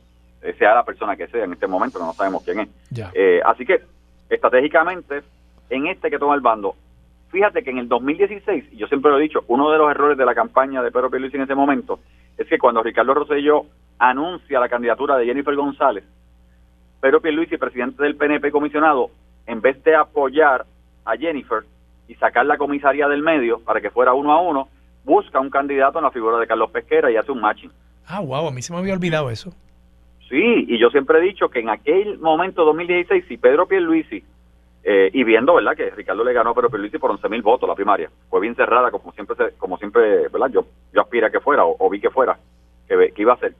eh, 0.43 0.55
sea 0.59 0.74
la 0.74 0.85
persona 0.85 1.16
que 1.16 1.28
sea 1.28 1.45
en 1.45 1.53
este 1.53 1.66
momento, 1.66 1.99
no 1.99 2.12
sabemos 2.12 2.43
quién 2.45 2.61
es. 2.61 2.68
Eh, 3.14 3.41
así 3.45 3.64
que, 3.64 3.80
estratégicamente, 4.28 5.22
en 5.70 5.87
este 5.87 6.11
que 6.11 6.18
toma 6.18 6.35
el 6.35 6.41
bando, 6.41 6.74
fíjate 7.30 7.62
que 7.62 7.70
en 7.70 7.78
el 7.78 7.89
2016, 7.89 8.72
y 8.72 8.76
yo 8.76 8.87
siempre 8.87 9.11
lo 9.11 9.18
he 9.18 9.22
dicho, 9.22 9.45
uno 9.49 9.70
de 9.70 9.78
los 9.78 9.91
errores 9.91 10.18
de 10.18 10.26
la 10.26 10.35
campaña 10.35 10.83
de 10.83 10.91
Pedro 10.91 11.11
Pierluisi 11.11 11.37
en 11.37 11.45
ese 11.45 11.55
momento 11.55 12.01
es 12.37 12.47
que 12.47 12.59
cuando 12.59 12.83
Ricardo 12.83 13.14
Rosselló 13.14 13.64
anuncia 13.99 14.61
la 14.61 14.68
candidatura 14.68 15.16
de 15.16 15.26
Jennifer 15.26 15.55
González, 15.55 16.05
Pedro 17.03 17.21
Pierluisi, 17.21 17.57
presidente 17.57 18.01
del 18.05 18.15
PNP 18.15 18.53
comisionado, 18.53 19.11
en 19.49 19.61
vez 19.61 19.83
de 19.83 19.97
apoyar 19.97 20.65
a 21.05 21.17
Jennifer 21.17 21.65
y 22.07 22.15
sacar 22.15 22.47
la 22.47 22.57
comisaría 22.57 23.09
del 23.09 23.23
medio 23.23 23.59
para 23.59 23.81
que 23.81 23.91
fuera 23.91 24.15
uno 24.15 24.33
a 24.33 24.41
uno, 24.41 24.69
busca 25.03 25.41
un 25.41 25.51
candidato 25.51 25.99
en 25.99 26.05
la 26.05 26.13
figura 26.13 26.39
de 26.39 26.47
Carlos 26.47 26.71
Pesquera 26.71 27.11
y 27.11 27.17
hace 27.17 27.33
un 27.33 27.41
matching. 27.41 27.73
Ah, 28.07 28.21
wow, 28.21 28.47
a 28.47 28.53
mí 28.53 28.63
se 28.63 28.73
me 28.73 28.79
había 28.79 28.95
olvidado 28.95 29.31
eso. 29.31 29.51
Sí, 30.29 30.65
y 30.69 30.79
yo 30.79 30.91
siempre 30.91 31.19
he 31.19 31.23
dicho 31.23 31.49
que 31.49 31.59
en 31.59 31.71
aquel 31.71 32.21
momento, 32.21 32.65
2016, 32.65 33.25
si 33.27 33.37
Pedro 33.37 33.67
Pierluisi, 33.67 34.23
eh, 34.85 35.11
y 35.13 35.25
viendo, 35.25 35.57
¿verdad?, 35.57 35.77
que 35.77 35.91
Ricardo 35.91 36.23
le 36.23 36.33
ganó 36.33 36.51
a 36.51 36.55
Pedro 36.55 36.71
Pierluisi 36.71 36.99
por 36.99 37.11
11 37.11 37.29
mil 37.29 37.43
votos 37.43 37.69
la 37.69 37.75
primaria, 37.75 38.11
fue 38.31 38.41
bien 38.41 38.55
cerrada, 38.55 38.93
como 38.93 39.11
siempre, 39.11 39.37
como 39.59 39.77
siempre 39.77 40.29
¿verdad?, 40.29 40.51
yo, 40.53 40.67
yo 40.93 41.01
aspira 41.01 41.31
que 41.31 41.41
fuera, 41.41 41.65
o, 41.65 41.91
vi 41.91 42.01
que 42.01 42.11
fuera, 42.11 42.39
que, 42.87 43.11
que 43.13 43.23
iba 43.23 43.33
a 43.33 43.39
ser. 43.39 43.55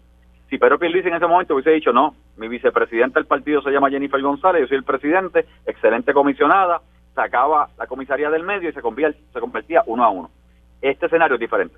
Si 0.53 0.59
Pedro 0.59 0.79
Pierluisi 0.79 1.09
en 1.09 1.15
ese 1.15 1.27
momento 1.27 1.55
hubiese 1.55 1.71
dicho, 1.71 1.95
no, 1.95 2.15
mi 2.37 2.47
vicepresidenta 2.47 3.19
del 3.19 3.27
partido 3.27 3.63
se 3.63 3.71
llama 3.71 3.89
Jennifer 3.89 4.21
González, 4.21 4.61
yo 4.61 4.69
soy 4.69 4.77
el 4.77 4.85
presidente, 4.85 5.47
excelente 5.65 6.13
comisionada, 6.13 6.83
sacaba 7.15 7.71
la 7.79 7.87
comisaría 7.87 8.29
del 8.29 8.43
medio 8.43 8.69
y 8.69 8.73
se 8.75 8.83
convertía, 8.83 9.19
se 9.33 9.41
convertía 9.41 9.83
uno 9.87 10.05
a 10.05 10.11
uno. 10.11 10.31
Este 10.83 11.07
escenario 11.07 11.37
es 11.37 11.41
diferente. 11.41 11.75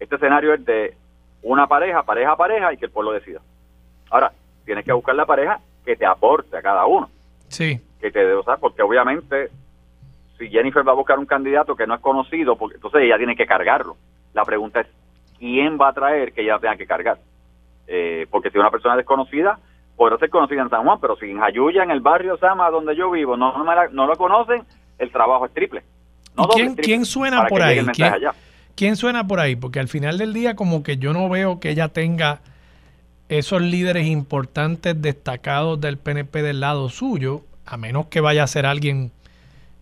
Este 0.00 0.16
escenario 0.16 0.54
es 0.54 0.64
de 0.64 0.96
una 1.42 1.68
pareja, 1.68 2.02
pareja 2.02 2.32
a 2.32 2.36
pareja 2.36 2.72
y 2.72 2.78
que 2.78 2.86
el 2.86 2.90
pueblo 2.90 3.12
decida. 3.12 3.38
Ahora, 4.10 4.32
tienes 4.64 4.84
que 4.84 4.92
buscar 4.92 5.14
la 5.14 5.24
pareja 5.24 5.60
que 5.84 5.94
te 5.94 6.04
aporte 6.04 6.56
a 6.56 6.62
cada 6.62 6.84
uno. 6.84 7.08
Sí. 7.46 7.80
Que 8.00 8.10
te 8.10 8.34
o 8.34 8.42
sea, 8.42 8.56
porque 8.56 8.82
obviamente 8.82 9.50
si 10.36 10.48
Jennifer 10.48 10.84
va 10.84 10.90
a 10.90 10.96
buscar 10.96 11.20
un 11.20 11.26
candidato 11.26 11.76
que 11.76 11.86
no 11.86 11.94
es 11.94 12.00
conocido, 12.00 12.56
porque 12.56 12.74
entonces 12.74 13.02
ella 13.02 13.18
tiene 13.18 13.36
que 13.36 13.46
cargarlo. 13.46 13.96
La 14.34 14.44
pregunta 14.44 14.80
es, 14.80 14.88
¿quién 15.38 15.78
va 15.80 15.90
a 15.90 15.92
traer 15.92 16.32
que 16.32 16.42
ella 16.42 16.58
tenga 16.58 16.74
que 16.74 16.88
cargar? 16.88 17.18
Eh, 17.86 18.26
porque 18.30 18.50
si 18.50 18.58
una 18.58 18.70
persona 18.70 18.96
desconocida, 18.96 19.58
podrá 19.96 20.18
ser 20.18 20.30
conocida 20.30 20.62
en 20.62 20.70
San 20.70 20.84
Juan, 20.84 20.98
pero 21.00 21.16
si 21.16 21.26
en 21.30 21.38
Jayuya, 21.38 21.82
en 21.82 21.90
el 21.90 22.00
barrio 22.00 22.36
Sama, 22.38 22.70
donde 22.70 22.96
yo 22.96 23.10
vivo, 23.10 23.36
no, 23.36 23.52
no, 23.92 24.06
lo 24.06 24.16
conocen, 24.16 24.64
el 24.98 25.10
trabajo 25.10 25.46
es 25.46 25.54
triple. 25.54 25.82
quién, 26.82 27.04
suena 27.04 27.46
por 27.46 27.62
ahí? 27.62 27.84
¿Quién, 28.74 28.96
suena 28.96 29.26
por 29.26 29.40
ahí? 29.40 29.56
Porque 29.56 29.80
al 29.80 29.88
final 29.88 30.18
del 30.18 30.34
día 30.34 30.54
como 30.54 30.82
que 30.82 30.98
yo 30.98 31.12
no 31.12 31.28
veo 31.28 31.60
que 31.60 31.70
ella 31.70 31.88
tenga 31.88 32.40
esos 33.28 33.62
líderes 33.62 34.06
importantes 34.06 35.00
destacados 35.00 35.80
del 35.80 35.96
PNP 35.96 36.42
del 36.42 36.60
lado 36.60 36.88
suyo, 36.88 37.42
a 37.64 37.76
menos 37.76 38.06
que 38.06 38.20
vaya 38.20 38.44
a 38.44 38.46
ser 38.46 38.66
alguien 38.66 39.10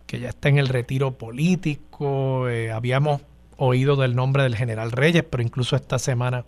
que 0.07 0.19
ya 0.19 0.29
está 0.29 0.49
en 0.49 0.57
el 0.57 0.69
retiro 0.69 1.11
político. 1.11 2.47
Eh, 2.47 2.71
habíamos 2.71 3.21
oído 3.57 3.95
del 3.95 4.15
nombre 4.15 4.43
del 4.43 4.55
general 4.55 4.91
Reyes, 4.91 5.23
pero 5.23 5.43
incluso 5.43 5.75
esta 5.75 5.99
semana, 5.99 6.45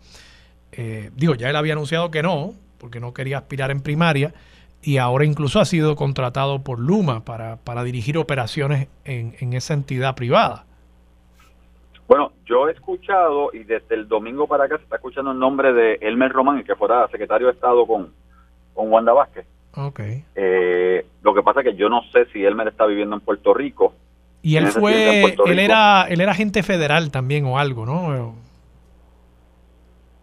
eh, 0.72 1.11
digo, 1.15 1.36
ya 1.36 1.49
él 1.49 1.55
había 1.55 1.74
anunciado 1.74 2.11
que 2.11 2.24
no, 2.24 2.53
porque 2.78 2.99
no 2.99 3.13
quería 3.13 3.39
aspirar 3.39 3.72
en 3.72 3.82
primaria 3.82 4.34
y 4.82 4.97
ahora 4.97 5.26
incluso 5.26 5.59
ha 5.59 5.65
sido 5.65 5.95
contratado 5.95 6.63
por 6.63 6.80
Luma 6.80 7.26
para, 7.26 7.57
para 7.57 7.84
dirigir 7.84 8.18
operaciones 8.18 8.88
en, 9.05 9.36
en 9.39 9.53
esa 9.53 9.74
entidad 9.74 10.15
privada. 10.15 10.65
Bueno, 12.07 12.32
yo 12.45 12.70
he 12.70 12.72
escuchado 12.72 13.49
y 13.53 13.63
desde 13.63 13.95
el 13.95 14.07
domingo 14.07 14.47
para 14.47 14.65
acá 14.65 14.78
se 14.78 14.84
está 14.84 14.95
escuchando 14.95 15.32
el 15.32 15.39
nombre 15.39 15.74
de 15.74 15.95
Elmer 16.01 16.32
Román, 16.32 16.63
que 16.63 16.76
fuera 16.76 17.07
secretario 17.09 17.47
de 17.47 17.53
Estado 17.53 17.86
con, 17.86 18.13
con 18.74 18.89
Wanda 18.91 19.11
Vázquez. 19.11 19.45
Okay. 19.74 20.24
Eh, 20.34 21.05
lo 21.22 21.34
que 21.34 21.43
pasa 21.43 21.59
es 21.59 21.65
que 21.68 21.76
yo 21.76 21.89
no 21.89 22.01
sé 22.13 22.26
si 22.32 22.43
Elmer 22.43 22.70
está 22.70 22.86
viviendo 22.86 23.15
en 23.15 23.22
Puerto 23.22 23.53
Rico. 23.53 23.93
Y 24.41 24.55
él 24.55 24.68
fue, 24.68 25.36
él 25.45 25.59
era, 25.59 26.07
él 26.07 26.22
era 26.22 26.32
agente 26.32 26.63
federal 26.63 27.11
también 27.11 27.45
o 27.45 27.59
algo, 27.59 27.86
¿no? 27.86 28.36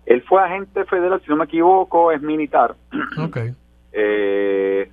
Él 0.06 0.22
fue 0.22 0.42
agente 0.42 0.84
federal, 0.84 1.20
si 1.22 1.30
no 1.30 1.36
me 1.36 1.44
equivoco, 1.44 2.12
es 2.12 2.20
militar. 2.22 2.74
Ok. 3.18 3.38
Eh, 3.92 4.90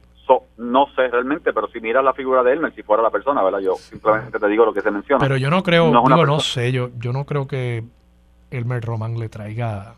no 0.58 0.88
sé 0.96 1.08
realmente, 1.08 1.54
pero 1.54 1.68
si 1.68 1.80
miras 1.80 2.04
la 2.04 2.14
figura 2.14 2.44
de 2.44 2.54
Elmer, 2.54 2.74
si 2.74 2.84
fuera 2.84 3.04
la 3.04 3.10
persona, 3.10 3.44
¿verdad? 3.44 3.60
Yo 3.60 3.76
simplemente 3.76 4.40
te 4.40 4.48
digo 4.48 4.66
lo 4.66 4.74
que 4.74 4.82
se 4.82 4.92
menciona. 4.92 5.20
Pero 5.20 5.38
yo 5.38 5.50
no 5.50 5.64
creo, 5.64 5.92
no 5.92 6.04
digo, 6.04 6.26
no 6.26 6.40
sé, 6.40 6.72
yo, 6.72 6.90
yo 6.98 7.12
no 7.12 7.26
creo 7.26 7.48
que 7.48 7.84
Elmer 8.50 8.84
Román 8.84 9.20
le 9.20 9.30
traiga... 9.30 9.96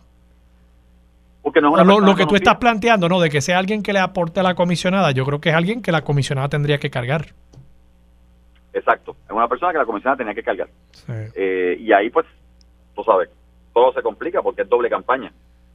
Porque 1.42 1.60
no 1.60 1.78
es 1.78 1.86
lo, 1.86 2.00
lo, 2.00 2.16
que 2.16 2.26
tú 2.26 2.36
estás 2.36 2.56
planteando, 2.56 3.10
¿no? 3.10 3.20
De 3.20 3.30
que 3.30 3.42
sea 3.42 3.60
alguien 3.60 3.84
que 3.84 3.92
le 3.92 4.00
aporte 4.00 4.40
a 4.40 4.44
la 4.44 4.56
comisionada, 4.56 5.12
yo 5.12 5.26
creo 5.26 5.42
que 5.42 5.50
es 5.50 5.56
alguien 5.56 5.82
que 5.82 5.92
la 5.92 6.02
comisionada 6.02 6.48
tendría 6.48 6.78
que 6.78 6.90
cargar. 6.90 7.34
Exacto, 8.72 9.18
es 9.26 9.32
una 9.32 9.50
persona 9.50 9.74
que 9.74 9.78
la 9.78 9.86
comisionada 9.86 10.18
tenía 10.18 10.34
que 10.34 10.44
cargar. 10.44 10.70
Eh, 11.36 11.76
y 11.80 11.92
ahí, 11.92 12.10
pues, 12.10 12.26
tú 12.96 13.04
sabes, 13.04 13.30
todo 13.74 13.92
se 13.94 14.02
complica 14.02 14.42
porque 14.42 14.62
es 14.62 14.70
doble 14.70 14.90
campaña. 14.90 15.32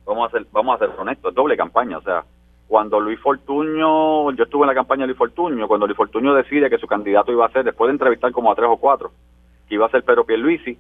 Vamos 0.07 0.29
a 0.29 0.31
ser, 0.31 0.47
vamos 0.53 0.75
a 0.75 0.79
ser 0.79 0.91
honestos, 0.99 1.31
es 1.31 1.35
doble 1.35 1.57
campaña. 1.57 1.99
O 1.99 2.03
sea, 2.03 2.25
cuando 2.67 3.01
Luis 3.01 3.19
Fortuño, 3.21 4.31
yo 4.33 4.45
estuve 4.45 4.65
en 4.65 4.69
la 4.69 4.75
campaña 4.75 5.03
de 5.03 5.09
Luis 5.09 5.19
Fortuño, 5.19 5.67
cuando 5.67 5.87
Luis 5.87 5.97
Fortuño 5.97 6.35
decide 6.35 6.71
que 6.71 6.79
su 6.79 6.87
candidato 6.87 7.33
iba 7.33 7.47
a 7.47 7.51
ser, 7.51 7.65
después 7.65 7.89
de 7.89 7.93
entrevistar 7.93 8.31
como 8.31 8.53
a 8.53 8.55
tres 8.55 8.69
o 8.71 8.77
cuatro, 8.77 9.11
que 9.69 9.75
iba 9.75 9.87
a 9.87 9.91
ser 9.91 10.03
Pedro 10.03 10.25
Pierluisi, 10.25 10.79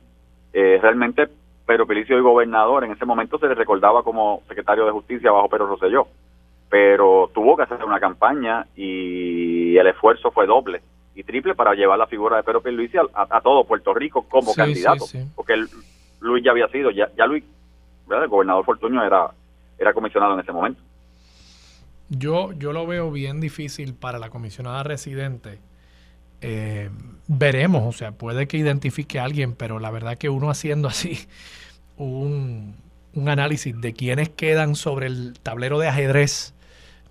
eh, 0.53 0.79
realmente 0.81 1.29
Pedro 1.66 1.87
Pierluisi 1.87 2.12
hoy 2.12 2.21
gobernador, 2.21 2.85
en 2.85 2.93
ese 2.93 3.05
momento 3.05 3.39
se 3.39 3.49
le 3.49 3.55
recordaba 3.55 4.03
como 4.03 4.43
secretario 4.49 4.85
de 4.85 4.93
Justicia 4.93 5.33
bajo 5.33 5.49
Pedro 5.49 5.66
Rosselló, 5.66 6.07
pero 6.69 7.31
tuvo 7.33 7.57
que 7.57 7.62
hacer 7.62 7.83
una 7.85 8.01
campaña 8.01 8.66
y 8.77 9.77
el 9.77 9.87
esfuerzo 9.87 10.31
fue 10.31 10.47
doble 10.47 10.83
y 11.14 11.23
triple 11.25 11.55
para 11.55 11.75
llevar 11.75 11.99
la 11.99 12.07
figura 12.07 12.37
de 12.37 12.43
Pedro 12.43 12.62
Pierluisi 12.62 12.99
a, 12.99 13.07
a, 13.14 13.41
todo 13.41 13.64
Puerto 13.64 13.93
Rico 13.95 14.27
como 14.29 14.55
candidato, 14.55 15.07
porque 15.35 15.55
Luis 16.21 16.45
ya 16.45 16.51
había 16.51 16.69
sido, 16.69 16.91
ya, 16.91 17.11
ya 17.16 17.27
Luis, 17.27 17.45
el 18.11 18.29
gobernador 18.29 18.64
Fortuño 18.64 19.03
era, 19.05 19.31
era 19.79 19.93
comisionado 19.93 20.35
en 20.35 20.41
ese 20.41 20.53
momento. 20.53 20.81
Yo, 22.09 22.53
yo 22.53 22.73
lo 22.73 22.87
veo 22.87 23.11
bien 23.11 23.41
difícil 23.41 23.95
para 23.95 24.19
la 24.19 24.31
comisionada 24.31 24.83
residente. 24.83 25.59
Eh, 26.41 26.91
veremos, 27.27 27.83
o 27.87 27.93
sea, 27.93 28.12
puede 28.12 28.49
que 28.49 28.57
identifique 28.57 29.19
a 29.19 29.25
alguien, 29.25 29.55
pero 29.55 29.79
la 29.79 29.91
verdad 29.91 30.16
que 30.16 30.29
uno 30.29 30.51
haciendo 30.51 30.89
así 30.89 31.19
un, 31.97 32.77
análisis 33.27 33.79
de 33.79 33.93
quiénes 33.93 34.29
quedan 34.31 34.75
sobre 34.75 35.07
el 35.07 35.39
tablero 35.43 35.79
de 35.79 35.89
ajedrez, 35.89 36.55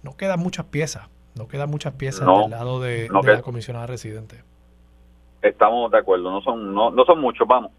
no 0.04 0.16
quedan 0.16 0.40
muchas 0.40 0.66
piezas, 0.66 1.10
no 1.36 1.48
quedan 1.48 1.70
muchas 1.70 1.94
piezas 1.94 2.26
del 2.26 2.50
lado 2.50 2.80
de, 2.80 3.10
la 3.10 3.42
comisionada 3.42 3.86
residente. 3.86 4.44
Estamos 5.42 5.92
de 5.92 6.00
acuerdo, 6.00 6.32
no 6.32 6.42
son, 6.42 6.74
no, 6.74 6.90
no 6.90 7.06
son 7.06 7.20
muchos, 7.20 7.48
vamos. 7.48 7.72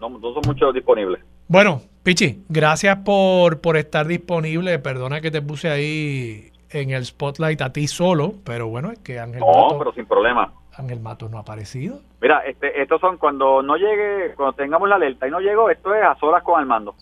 No, 0.00 0.08
no 0.08 0.32
son 0.32 0.42
muchos 0.46 0.74
disponibles. 0.74 1.22
Bueno, 1.48 1.82
Pichi, 2.02 2.44
gracias 2.48 2.98
por, 2.98 3.60
por 3.60 3.76
estar 3.76 4.06
disponible. 4.06 4.78
Perdona 4.78 5.20
que 5.20 5.30
te 5.30 5.42
puse 5.42 5.70
ahí 5.70 6.52
en 6.70 6.90
el 6.90 7.04
spotlight 7.04 7.62
a 7.62 7.72
ti 7.72 7.86
solo, 7.86 8.34
pero 8.44 8.68
bueno, 8.68 8.90
es 8.90 8.98
que 8.98 9.20
Ángel 9.20 9.40
No, 9.40 9.78
pero 9.78 9.92
sin 9.92 10.06
problema. 10.06 10.52
Ángel 10.76 11.00
Matos 11.00 11.30
no 11.30 11.38
ha 11.38 11.42
aparecido. 11.42 12.00
Mira, 12.20 12.40
este, 12.40 12.82
estos 12.82 13.00
son 13.00 13.16
cuando 13.16 13.62
no 13.62 13.76
llegue, 13.76 14.34
cuando 14.34 14.54
tengamos 14.54 14.88
la 14.88 14.96
alerta 14.96 15.28
y 15.28 15.30
no 15.30 15.38
llegó, 15.38 15.70
esto 15.70 15.94
es 15.94 16.02
a 16.02 16.16
solas 16.16 16.42
con 16.42 16.58
Armando. 16.58 16.94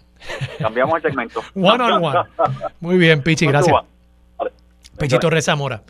Cambiamos 0.59 0.97
el 0.97 1.03
segmento. 1.03 1.41
one 1.55 1.83
on 1.83 2.05
one. 2.05 2.19
Muy 2.81 2.99
bien, 2.99 3.23
Pichi, 3.23 3.47
gracias. 3.47 3.75
Pechito 4.99 5.31
Rezamora, 5.31 5.83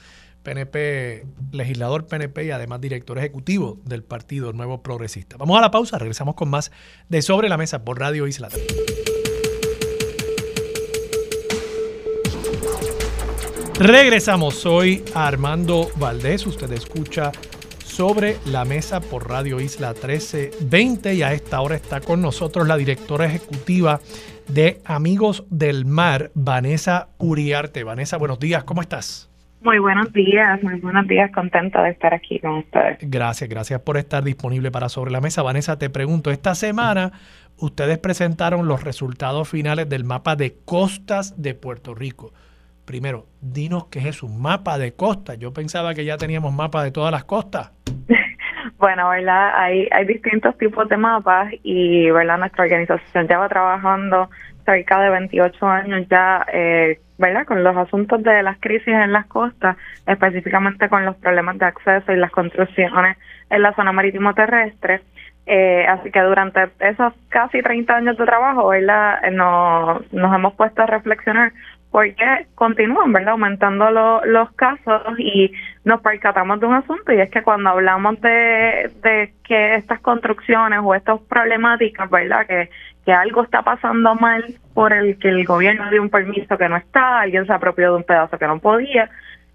PNP, 0.42 1.24
legislador 1.52 2.06
PNP 2.06 2.46
y 2.46 2.50
además 2.50 2.80
director 2.80 3.18
ejecutivo 3.18 3.78
del 3.84 4.02
Partido 4.02 4.52
Nuevo 4.52 4.82
Progresista. 4.82 5.36
Vamos 5.36 5.58
a 5.58 5.60
la 5.60 5.70
pausa, 5.70 5.98
regresamos 5.98 6.34
con 6.34 6.50
más 6.50 6.72
de 7.08 7.22
Sobre 7.22 7.48
la 7.48 7.56
Mesa 7.56 7.84
por 7.84 7.98
Radio 7.98 8.26
Isla. 8.26 8.48
Regresamos, 13.78 14.54
soy 14.54 15.02
Armando 15.14 15.90
Valdés, 15.96 16.46
usted 16.46 16.70
escucha 16.72 17.32
sobre 17.84 18.38
la 18.46 18.64
mesa 18.64 19.00
por 19.00 19.28
Radio 19.28 19.60
Isla 19.60 19.92
1320 19.92 21.14
y 21.14 21.22
a 21.22 21.32
esta 21.32 21.60
hora 21.60 21.76
está 21.76 22.00
con 22.00 22.22
nosotros 22.22 22.66
la 22.66 22.76
directora 22.76 23.26
ejecutiva 23.26 24.00
de 24.48 24.80
Amigos 24.84 25.44
del 25.50 25.84
Mar, 25.84 26.30
Vanessa 26.34 27.08
Uriarte. 27.18 27.84
Vanessa, 27.84 28.16
buenos 28.18 28.38
días, 28.38 28.64
¿cómo 28.64 28.82
estás? 28.82 29.31
Muy 29.64 29.78
buenos 29.78 30.12
días, 30.12 30.62
muy 30.62 30.80
buenos 30.80 31.06
días, 31.06 31.30
contenta 31.32 31.82
de 31.82 31.90
estar 31.90 32.12
aquí 32.12 32.40
con 32.40 32.58
ustedes. 32.58 32.98
Gracias, 33.02 33.48
gracias 33.48 33.80
por 33.80 33.96
estar 33.96 34.24
disponible 34.24 34.70
para 34.70 34.88
Sobre 34.88 35.12
la 35.12 35.20
Mesa. 35.20 35.42
Vanessa, 35.42 35.78
te 35.78 35.88
pregunto, 35.88 36.30
esta 36.30 36.54
semana 36.54 37.12
ustedes 37.56 37.98
presentaron 37.98 38.66
los 38.66 38.82
resultados 38.82 39.48
finales 39.48 39.88
del 39.88 40.04
mapa 40.04 40.34
de 40.36 40.56
costas 40.64 41.40
de 41.40 41.54
Puerto 41.54 41.94
Rico 41.94 42.32
primero, 42.84 43.26
dinos 43.40 43.86
qué 43.86 44.08
es 44.08 44.22
un 44.22 44.40
mapa 44.40 44.78
de 44.78 44.92
costa. 44.92 45.34
Yo 45.34 45.52
pensaba 45.52 45.94
que 45.94 46.04
ya 46.04 46.16
teníamos 46.16 46.52
mapa 46.52 46.84
de 46.84 46.90
todas 46.90 47.10
las 47.10 47.24
costas. 47.24 47.70
Bueno, 48.82 49.10
¿verdad? 49.10 49.52
Hay, 49.54 49.88
hay 49.92 50.04
distintos 50.06 50.58
tipos 50.58 50.88
de 50.88 50.96
mapas 50.96 51.52
y, 51.62 52.10
¿verdad? 52.10 52.36
Nuestra 52.36 52.64
organización 52.64 53.28
lleva 53.28 53.48
trabajando 53.48 54.28
cerca 54.64 55.00
de 55.00 55.08
28 55.08 55.66
años 55.68 56.08
ya, 56.10 56.44
eh, 56.52 56.98
¿verdad? 57.16 57.46
Con 57.46 57.62
los 57.62 57.76
asuntos 57.76 58.24
de 58.24 58.42
las 58.42 58.58
crisis 58.58 58.88
en 58.88 59.12
las 59.12 59.26
costas, 59.26 59.76
específicamente 60.04 60.88
con 60.88 61.04
los 61.04 61.14
problemas 61.14 61.58
de 61.58 61.66
acceso 61.66 62.10
y 62.10 62.16
las 62.16 62.32
construcciones 62.32 63.18
en 63.50 63.62
la 63.62 63.72
zona 63.74 63.92
marítimo 63.92 64.34
terrestre. 64.34 65.02
Eh, 65.46 65.86
así 65.86 66.10
que 66.10 66.20
durante 66.20 66.68
esos 66.80 67.12
casi 67.28 67.62
30 67.62 67.94
años 67.94 68.18
de 68.18 68.24
trabajo, 68.24 68.66
¿verdad? 68.66 69.30
Nos, 69.30 70.12
nos 70.12 70.34
hemos 70.34 70.54
puesto 70.54 70.82
a 70.82 70.86
reflexionar 70.86 71.52
porque 71.92 72.46
continúan, 72.54 73.12
¿verdad?, 73.12 73.32
aumentando 73.32 73.90
los 74.24 74.50
casos 74.52 75.02
y 75.18 75.52
nos 75.84 76.00
percatamos 76.00 76.58
de 76.58 76.66
un 76.66 76.74
asunto 76.74 77.12
y 77.12 77.20
es 77.20 77.30
que 77.30 77.42
cuando 77.42 77.68
hablamos 77.68 78.18
de, 78.22 78.90
que 79.44 79.74
estas 79.74 80.00
construcciones 80.00 80.80
o 80.82 80.94
estas 80.94 81.20
problemáticas, 81.20 82.08
¿verdad?, 82.10 82.46
que, 82.46 82.70
que 83.04 83.12
algo 83.12 83.42
está 83.42 83.60
pasando 83.60 84.14
mal 84.14 84.42
por 84.72 84.94
el 84.94 85.18
que 85.18 85.28
el 85.28 85.44
gobierno 85.44 85.90
dio 85.90 86.00
un 86.00 86.08
permiso 86.08 86.56
que 86.56 86.68
no 86.68 86.78
está, 86.78 87.20
alguien 87.20 87.46
se 87.46 87.52
apropió 87.52 87.90
de 87.90 87.98
un 87.98 88.04
pedazo 88.04 88.38
que 88.38 88.46
no 88.46 88.58
podía, 88.58 89.10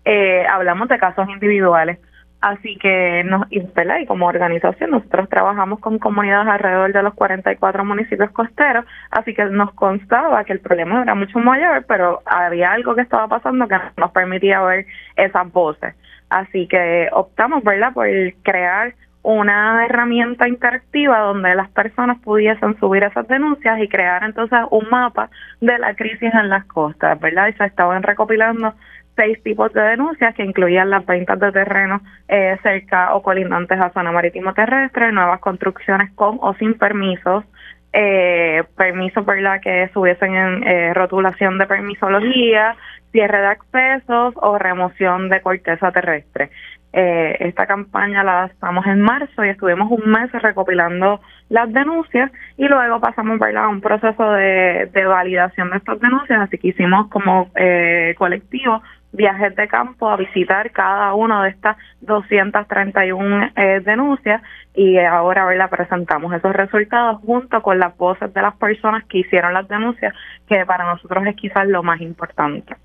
eh, 0.05 0.45
hablamos 0.47 0.88
de 0.89 0.99
casos 0.99 1.27
individuales. 1.29 1.97
Así 2.39 2.77
que, 2.77 3.23
nos, 3.25 3.47
y, 3.49 3.59
y 3.59 4.05
como 4.05 4.27
organización, 4.27 4.91
nosotros 4.91 5.27
trabajamos 5.27 5.79
con 5.79 5.97
comunidades 5.97 6.47
alrededor 6.47 6.93
de 6.93 7.01
los 7.01 7.15
44 7.15 7.83
municipios 7.83 8.29
costeros, 8.31 8.85
así 9.09 9.33
que 9.33 9.45
nos 9.45 9.73
constaba 9.73 10.43
que 10.43 10.53
el 10.53 10.59
problema 10.59 11.01
era 11.01 11.15
mucho 11.15 11.39
mayor, 11.39 11.85
pero 11.88 12.21
había 12.25 12.73
algo 12.73 12.93
que 12.93 13.01
estaba 13.01 13.27
pasando 13.27 13.67
que 13.67 13.77
nos 13.97 14.11
permitía 14.11 14.61
ver 14.61 14.85
esas 15.15 15.51
voces. 15.51 15.95
Así 16.29 16.67
que 16.67 17.09
optamos, 17.11 17.63
¿verdad?, 17.63 17.93
por 17.93 18.07
crear 18.43 18.93
una 19.23 19.83
herramienta 19.83 20.47
interactiva 20.47 21.19
donde 21.19 21.53
las 21.53 21.69
personas 21.71 22.17
pudiesen 22.19 22.79
subir 22.79 23.03
esas 23.03 23.27
denuncias 23.27 23.77
y 23.79 23.89
crear 23.89 24.23
entonces 24.23 24.59
un 24.71 24.89
mapa 24.89 25.29
de 25.59 25.77
la 25.79 25.95
crisis 25.95 26.33
en 26.33 26.47
las 26.47 26.63
costas, 26.65 27.19
¿verdad? 27.19 27.49
Y 27.49 27.53
se 27.53 27.65
estaban 27.65 28.03
recopilando 28.03 28.73
seis 29.18 29.43
tipos 29.43 29.74
de 29.74 29.82
denuncias 29.82 30.34
que 30.36 30.43
incluían 30.43 30.89
las 30.89 31.05
ventas 31.05 31.39
de 31.39 31.51
terreno 31.51 32.01
eh, 32.30 32.57
cerca 32.63 33.13
o 33.15 33.22
colindantes 33.22 33.78
a 33.78 33.91
zona 33.91 34.13
marítimo 34.13 34.53
terrestre, 34.53 35.11
nuevas 35.11 35.41
construcciones 35.41 36.11
con 36.13 36.38
o 36.39 36.53
sin 36.53 36.76
permisos, 36.76 37.43
eh, 37.91 38.63
permisos 38.78 39.26
que 39.61 39.89
subiesen 39.93 40.36
en 40.36 40.63
eh, 40.63 40.93
rotulación 40.93 41.57
de 41.57 41.65
permisología, 41.65 42.76
cierre 43.11 43.39
de 43.39 43.47
accesos 43.47 44.34
o 44.38 44.57
remoción 44.57 45.30
de 45.30 45.41
corteza 45.41 45.91
terrestre. 45.91 46.51
Eh, 46.93 47.38
esta 47.41 47.68
campaña 47.68 48.24
la 48.24 48.45
estamos 48.45 48.86
en 48.88 49.01
marzo 49.01 49.43
y 49.43 49.49
estuvimos 49.49 49.91
un 49.91 50.09
mes 50.09 50.32
recopilando 50.32 51.20
las 51.49 51.72
denuncias 51.72 52.32
y 52.57 52.68
luego 52.68 52.99
pasamos 52.99 53.39
a 53.41 53.68
un 53.68 53.82
proceso 53.82 54.32
de, 54.32 54.89
de, 54.91 55.05
validación 55.05 55.70
de 55.70 55.78
estas 55.78 55.99
denuncias, 55.99 56.39
así 56.41 56.57
que 56.57 56.70
hicimos 56.70 57.07
como 57.09 57.51
eh, 57.55 58.15
colectivo 58.18 58.82
viajes 59.12 59.55
de 59.55 59.68
campo 59.68 60.10
a 60.10 60.18
visitar 60.18 60.72
cada 60.72 61.14
una 61.14 61.43
de 61.43 61.49
estas 61.49 61.78
231 62.01 63.51
eh, 63.55 63.82
denuncias 63.84 64.41
y 64.74 64.97
ahora 64.99 65.70
presentamos 65.70 66.34
esos 66.34 66.53
resultados 66.53 67.22
junto 67.22 67.62
con 67.62 67.80
las 67.80 67.97
voces 67.97 68.34
de 68.34 68.41
las 68.41 68.55
personas 68.58 69.03
que 69.05 69.20
hicieron 69.20 69.53
las 69.53 69.68
denuncias, 69.68 70.14
que 70.47 70.66
para 70.66 70.86
nosotros 70.86 71.26
es 71.26 71.36
quizás 71.36 71.68
lo 71.68 71.84
más 71.84 71.99
importante. 72.01 72.76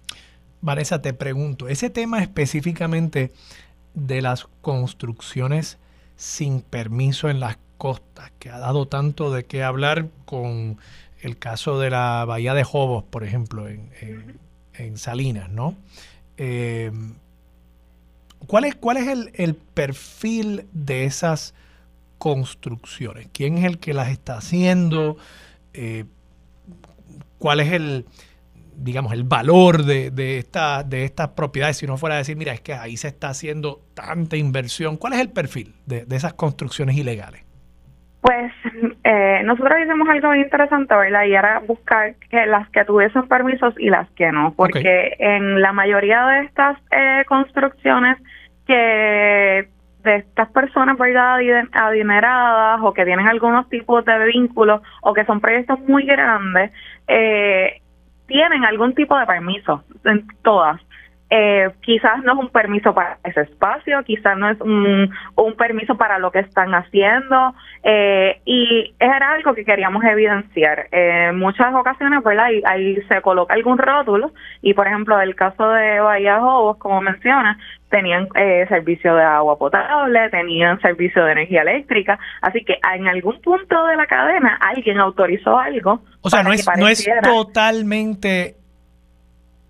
Vanessa, 0.61 1.03
te 1.03 1.13
pregunto, 1.13 1.69
ese 1.69 1.91
tema 1.91 2.21
específicamente 2.21 3.33
de 3.95 4.23
las 4.23 4.47
construcciones 4.63 5.79
sin 6.17 6.63
permiso 6.63 7.29
en 7.29 7.41
las 7.41 7.59
costas, 7.77 8.31
que 8.39 8.49
ha 8.49 8.59
dado 8.59 8.87
tanto 8.87 9.33
de 9.33 9.45
qué 9.45 9.65
hablar 9.65 10.07
con 10.25 10.79
el 11.21 11.37
caso 11.37 11.81
de 11.81 11.91
la 11.91 12.25
Bahía 12.25 12.55
de 12.55 12.65
Jobos, 12.65 13.05
por 13.05 13.25
ejemplo, 13.25 13.69
en, 13.69 13.91
en 14.75 14.97
Salinas, 14.97 15.51
¿no? 15.51 15.77
Eh, 16.37 16.91
¿Cuál 18.47 18.65
es, 18.65 18.75
cuál 18.75 18.97
es 18.97 19.09
el, 19.35 19.55
perfil 19.55 20.67
de 20.73 21.05
esas 21.05 21.55
construcciones? 22.19 23.29
¿Quién 23.33 23.59
es 23.59 23.65
el 23.65 23.79
que 23.79 23.95
las 23.95 24.09
está 24.09 24.37
haciendo? 24.37 25.17
Eh, 25.73 26.05
¿Cuál 27.39 27.61
es 27.61 27.73
el, 27.73 28.07
digamos, 28.77 29.13
el 29.13 29.25
valor 29.25 29.85
de, 29.85 30.11
de, 30.11 30.39
esta, 30.39 30.83
de 30.83 31.05
estas 31.05 31.29
propiedades? 31.29 31.77
Si 31.79 31.85
uno 31.85 31.97
fuera 31.97 32.17
a 32.17 32.19
decir, 32.19 32.37
mira, 32.37 32.53
es 32.53 32.61
que 32.61 32.75
ahí 32.75 32.97
se 32.97 33.09
está 33.09 33.29
haciendo 33.29 33.83
tanta 33.95 34.37
inversión. 34.37 34.97
¿Cuál 34.97 35.15
es 35.15 35.21
el 35.21 35.31
perfil 35.31 35.75
de 35.87 36.07
esas 36.11 36.35
construcciones 36.35 36.97
ilegales? 36.97 37.45
Pues 38.23 38.53
eh, 39.03 39.43
nosotros 39.45 39.81
hicimos 39.81 40.09
algo 40.09 40.33
interesante, 40.37 40.95
¿verdad? 40.95 41.25
Y 41.25 41.35
era 41.35 41.59
buscar 41.59 42.15
que 42.31 42.47
las 42.47 42.69
que 42.71 42.85
tuviesen 42.85 43.27
permisos 43.27 43.75
y 43.79 43.91
las 43.91 44.09
que 44.11 44.31
no, 44.31 44.55
porque 44.57 45.17
en 45.19 45.61
la 45.61 45.73
mayoría 45.73 46.25
de 46.27 46.41
estas 46.45 46.79
eh, 46.93 47.25
construcciones 47.27 48.19
que 48.65 49.69
de 50.05 50.17
estas 50.17 50.49
personas, 50.51 50.97
¿verdad? 50.99 51.39
Adineradas 51.73 52.81
o 52.83 52.93
que 52.93 53.05
tienen 53.05 53.27
algunos 53.27 53.69
tipos 53.69 54.05
de 54.05 54.27
vínculos 54.27 54.83
o 55.03 55.13
que 55.13 55.25
son 55.25 55.41
proyectos 55.41 55.81
muy 55.81 56.05
grandes, 56.05 56.71
eh, 57.09 57.81
tienen 58.27 58.65
algún 58.65 58.95
tipo 58.95 59.19
de 59.19 59.27
permiso, 59.27 59.83
en 60.05 60.27
todas. 60.43 60.81
Eh, 61.35 61.71
quizás 61.81 62.23
no 62.25 62.35
es 62.35 62.39
un 62.41 62.51
permiso 62.51 62.93
para 62.93 63.17
ese 63.25 63.41
espacio, 63.41 64.03
quizás 64.05 64.37
no 64.37 64.51
es 64.51 64.61
un, 64.61 65.11
permiso 65.57 65.97
para 65.97 66.19
lo 66.19 66.31
que 66.31 66.41
están 66.41 66.75
haciendo 66.75 67.55
eh, 67.83 68.39
y 68.45 68.95
era 68.99 69.33
algo 69.33 69.55
que 69.55 69.65
queríamos 69.65 70.05
evidenciar. 70.05 70.89
En 70.91 71.39
muchas 71.39 71.75
ocasiones, 71.75 72.23
¿verdad? 72.23 72.45
Ahí, 72.45 72.63
ahí, 72.67 72.97
se 73.09 73.23
coloca 73.23 73.55
algún 73.55 73.79
rótulo 73.79 74.33
y, 74.61 74.75
por 74.75 74.87
ejemplo, 74.87 75.19
el 75.23 75.35
caso 75.35 75.71
de 75.71 76.01
Bahía 76.01 76.39
Jobos, 76.39 76.77
como 76.77 77.01
menciona, 77.01 77.57
tenían 77.89 78.29
eh, 78.35 78.67
servicio 78.69 79.15
de 79.15 79.23
agua 79.23 79.57
potable, 79.57 80.29
tenían 80.29 80.83
servicio 80.83 81.25
de 81.25 81.33
energía 81.33 81.63
eléctrica, 81.63 82.19
así 82.43 82.63
que 82.63 82.79
en 82.95 83.09
algún 83.09 83.41
punto 83.41 83.87
de 83.87 83.97
la 83.97 84.05
cadena 84.05 84.59
alguien 84.61 84.99
autorizó 84.99 85.59
algo. 85.59 86.03
O 86.21 86.29
sea, 86.29 86.43
no 86.43 86.53
es, 86.53 86.69
no 86.77 86.89
es 86.89 87.09
totalmente 87.23 88.57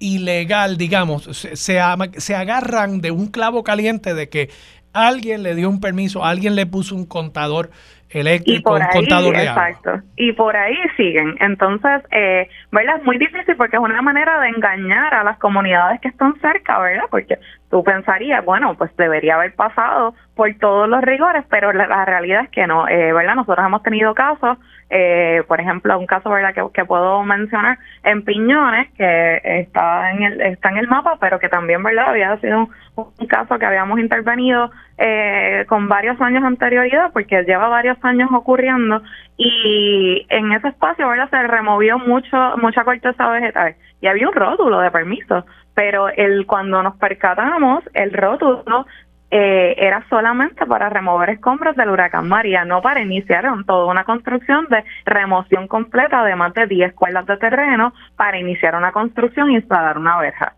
ilegal, 0.02 0.76
digamos, 0.76 1.24
se, 1.24 1.56
se, 1.56 2.34
agarran 2.34 3.00
de 3.00 3.12
un 3.12 3.28
clavo 3.28 3.62
caliente 3.62 4.14
de 4.14 4.28
que 4.28 4.50
alguien 4.92 5.44
le 5.44 5.54
dio 5.54 5.70
un 5.70 5.80
permiso, 5.80 6.24
alguien 6.24 6.56
le 6.56 6.66
puso 6.66 6.96
un 6.96 7.06
contador 7.06 7.70
eléctrico, 8.10 8.74
un 8.74 8.82
contador 8.92 9.34
de 9.34 9.44
exacto, 9.44 10.00
Y 10.16 10.32
por 10.32 10.56
ahí 10.56 10.76
siguen. 10.96 11.36
Entonces, 11.40 12.02
eh, 12.10 12.48
¿verdad? 12.70 12.96
Es 12.98 13.04
muy 13.04 13.16
difícil 13.16 13.56
porque 13.56 13.76
es 13.76 13.82
una 13.82 14.02
manera 14.02 14.40
de 14.40 14.48
engañar 14.48 15.14
a 15.14 15.24
las 15.24 15.38
comunidades 15.38 16.00
que 16.00 16.08
están 16.08 16.34
cerca, 16.40 16.78
¿verdad? 16.80 17.04
Porque 17.10 17.38
tú 17.70 17.82
pensarías, 17.82 18.44
bueno, 18.44 18.74
pues 18.76 18.94
debería 18.96 19.36
haber 19.36 19.54
pasado 19.54 20.14
por 20.34 20.52
todos 20.58 20.88
los 20.88 21.00
rigores, 21.02 21.44
pero 21.48 21.72
la, 21.72 22.04
realidad 22.04 22.44
es 22.44 22.50
que 22.50 22.66
no, 22.66 22.86
eh, 22.88 23.12
¿verdad? 23.12 23.36
Nosotros 23.36 23.64
hemos 23.64 23.82
tenido 23.82 24.14
casos, 24.14 24.58
eh, 24.94 25.42
por 25.48 25.58
ejemplo, 25.58 25.98
un 25.98 26.04
caso, 26.04 26.28
¿verdad? 26.28 26.52
Que, 26.52 26.84
puedo 26.84 27.22
mencionar 27.22 27.78
en 28.04 28.22
Piñones, 28.26 28.92
que 28.92 29.40
está 29.42 30.12
en 30.12 30.22
el 30.22 30.40
está 30.42 30.68
en 30.68 30.76
el 30.76 30.86
mapa, 30.86 31.16
pero 31.18 31.38
que 31.38 31.48
también, 31.48 31.82
¿verdad? 31.82 32.10
Había 32.10 32.36
sido 32.40 32.68
un, 32.96 33.26
caso 33.26 33.58
que 33.58 33.64
habíamos 33.64 33.98
intervenido 33.98 34.70
eh, 34.98 35.64
con 35.66 35.88
varios 35.88 36.20
años 36.20 36.44
anterioridad, 36.44 37.10
porque 37.14 37.42
lleva 37.44 37.68
varios 37.68 37.96
años 38.04 38.28
ocurriendo, 38.32 39.02
y 39.38 40.26
en 40.28 40.52
ese 40.52 40.68
espacio, 40.68 41.08
¿verdad? 41.08 41.30
Se 41.30 41.42
removió 41.42 41.98
mucho 41.98 42.36
mucha 42.58 42.84
corteza 42.84 43.30
vegetal 43.30 43.74
y 44.02 44.08
había 44.08 44.28
un 44.28 44.34
rótulo 44.34 44.80
de 44.80 44.90
permiso 44.90 45.46
pero 45.74 46.08
el 46.08 46.46
cuando 46.46 46.82
nos 46.82 46.96
percatamos, 46.96 47.82
el 47.94 48.12
rótulo 48.12 48.86
eh, 49.34 49.74
era 49.78 50.04
solamente 50.10 50.66
para 50.66 50.90
remover 50.90 51.30
escombros 51.30 51.74
del 51.74 51.88
huracán 51.88 52.28
María, 52.28 52.66
no 52.66 52.82
para 52.82 53.00
iniciar 53.00 53.46
toda 53.66 53.86
una 53.86 54.04
construcción 54.04 54.66
de 54.68 54.84
remoción 55.06 55.68
completa 55.68 56.22
de 56.22 56.36
más 56.36 56.52
de 56.52 56.66
10 56.66 56.92
cuerdas 56.92 57.24
de 57.24 57.38
terreno 57.38 57.94
para 58.14 58.38
iniciar 58.38 58.76
una 58.76 58.92
construcción 58.92 59.48
e 59.48 59.54
instalar 59.54 59.96
una 59.96 60.18
verja. 60.18 60.52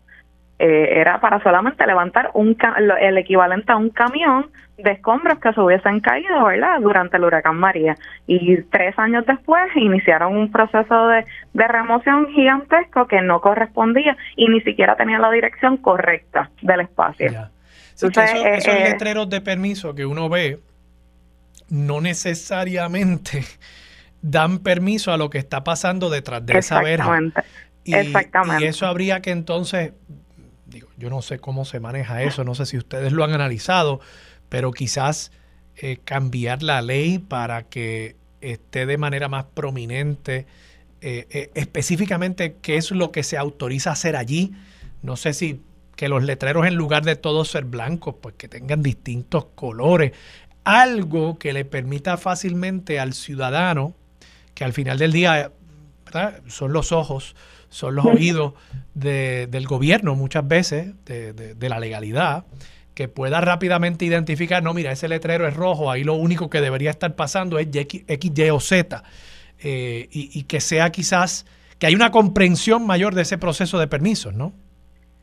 Eh, 0.59 0.99
era 0.99 1.21
para 1.21 1.41
solamente 1.41 1.87
levantar 1.87 2.31
un 2.33 2.57
el 2.99 3.17
equivalente 3.17 3.71
a 3.71 3.77
un 3.77 3.91
camión 3.91 4.47
de 4.77 4.91
escombros 4.91 5.39
que 5.39 5.53
se 5.53 5.61
hubiesen 5.61 6.01
caído, 6.01 6.43
¿verdad?, 6.43 6.81
durante 6.81 7.15
el 7.15 7.23
huracán 7.23 7.55
María. 7.55 7.95
Y 8.27 8.61
tres 8.63 8.99
años 8.99 9.25
después 9.25 9.73
iniciaron 9.75 10.35
un 10.35 10.51
proceso 10.51 11.07
de, 11.07 11.23
remoción 11.53 12.27
gigantesco 12.27 13.07
que 13.07 13.21
no 13.21 13.39
correspondía 13.39 14.17
y 14.35 14.49
ni 14.49 14.59
siquiera 14.61 14.97
tenía 14.97 15.17
la 15.17 15.31
dirección 15.31 15.77
correcta 15.77 16.49
del 16.61 16.81
espacio. 16.81 17.54
Esos 17.95 18.17
eh, 18.17 18.59
eh, 18.65 18.89
letreros 18.91 19.29
de 19.29 19.41
permiso 19.41 19.95
que 19.95 20.05
uno 20.05 20.29
ve 20.29 20.59
no 21.69 22.01
necesariamente 22.01 23.43
dan 24.21 24.59
permiso 24.59 25.11
a 25.11 25.17
lo 25.17 25.29
que 25.29 25.37
está 25.37 25.63
pasando 25.63 26.09
detrás 26.09 26.45
de 26.45 26.57
esa 26.57 26.81
verja. 26.81 27.19
Exactamente. 27.85 28.65
Y 28.65 28.67
eso 28.67 28.87
habría 28.87 29.21
que 29.21 29.31
entonces 29.31 29.93
digo, 30.65 30.89
yo 30.97 31.09
no 31.09 31.21
sé 31.21 31.39
cómo 31.39 31.65
se 31.65 31.79
maneja 31.79 32.23
eso, 32.23 32.43
no 32.43 32.55
sé 32.55 32.65
si 32.65 32.77
ustedes 32.77 33.11
lo 33.11 33.23
han 33.23 33.33
analizado, 33.33 33.99
pero 34.49 34.71
quizás 34.71 35.31
eh, 35.77 35.97
cambiar 36.03 36.63
la 36.63 36.81
ley 36.81 37.19
para 37.19 37.63
que 37.63 38.15
esté 38.41 38.85
de 38.85 38.97
manera 38.97 39.27
más 39.27 39.45
prominente 39.45 40.45
eh, 41.01 41.27
eh, 41.29 41.51
específicamente 41.55 42.57
qué 42.61 42.77
es 42.77 42.91
lo 42.91 43.11
que 43.11 43.23
se 43.23 43.37
autoriza 43.37 43.91
hacer 43.91 44.15
allí. 44.15 44.53
No 45.01 45.17
sé 45.17 45.33
si 45.33 45.61
que 45.95 46.09
los 46.09 46.23
letreros 46.23 46.67
en 46.67 46.75
lugar 46.75 47.03
de 47.03 47.15
todos 47.15 47.49
ser 47.49 47.65
blancos, 47.65 48.15
pues 48.21 48.35
que 48.35 48.47
tengan 48.47 48.83
distintos 48.83 49.45
colores. 49.55 50.11
Algo 50.63 51.37
que 51.37 51.53
le 51.53 51.65
permita 51.65 52.17
fácilmente 52.17 52.99
al 52.99 53.13
ciudadano, 53.13 53.95
que 54.53 54.63
al 54.63 54.73
final 54.73 54.97
del 54.97 55.11
día 55.11 55.51
son 56.47 56.73
los 56.73 56.91
ojos, 56.91 57.35
son 57.69 57.95
los 57.95 58.05
oídos 58.05 58.53
del 58.93 59.67
gobierno 59.67 60.15
muchas 60.15 60.47
veces, 60.47 60.93
de, 61.05 61.69
la 61.69 61.79
legalidad, 61.79 62.45
que 62.93 63.09
pueda 63.09 63.41
rápidamente 63.41 64.05
identificar, 64.05 64.63
no, 64.63 64.73
mira, 64.73 64.91
ese 64.91 65.09
letrero 65.09 65.47
es 65.47 65.53
rojo, 65.53 65.91
ahí 65.91 66.03
lo 66.03 66.13
único 66.13 66.49
que 66.49 66.61
debería 66.61 66.91
estar 66.91 67.15
pasando 67.15 67.59
es 67.59 67.67
X, 67.73 68.05
Y 68.07 68.49
o 68.49 68.59
Z, 68.61 69.03
eh, 69.59 70.07
y, 70.09 70.39
y 70.39 70.43
que 70.43 70.61
sea 70.61 70.91
quizás, 70.91 71.45
que 71.77 71.87
hay 71.87 71.95
una 71.95 72.11
comprensión 72.11 72.85
mayor 72.85 73.13
de 73.13 73.23
ese 73.23 73.37
proceso 73.37 73.77
de 73.77 73.87
permisos, 73.87 74.33
¿no? 74.33 74.53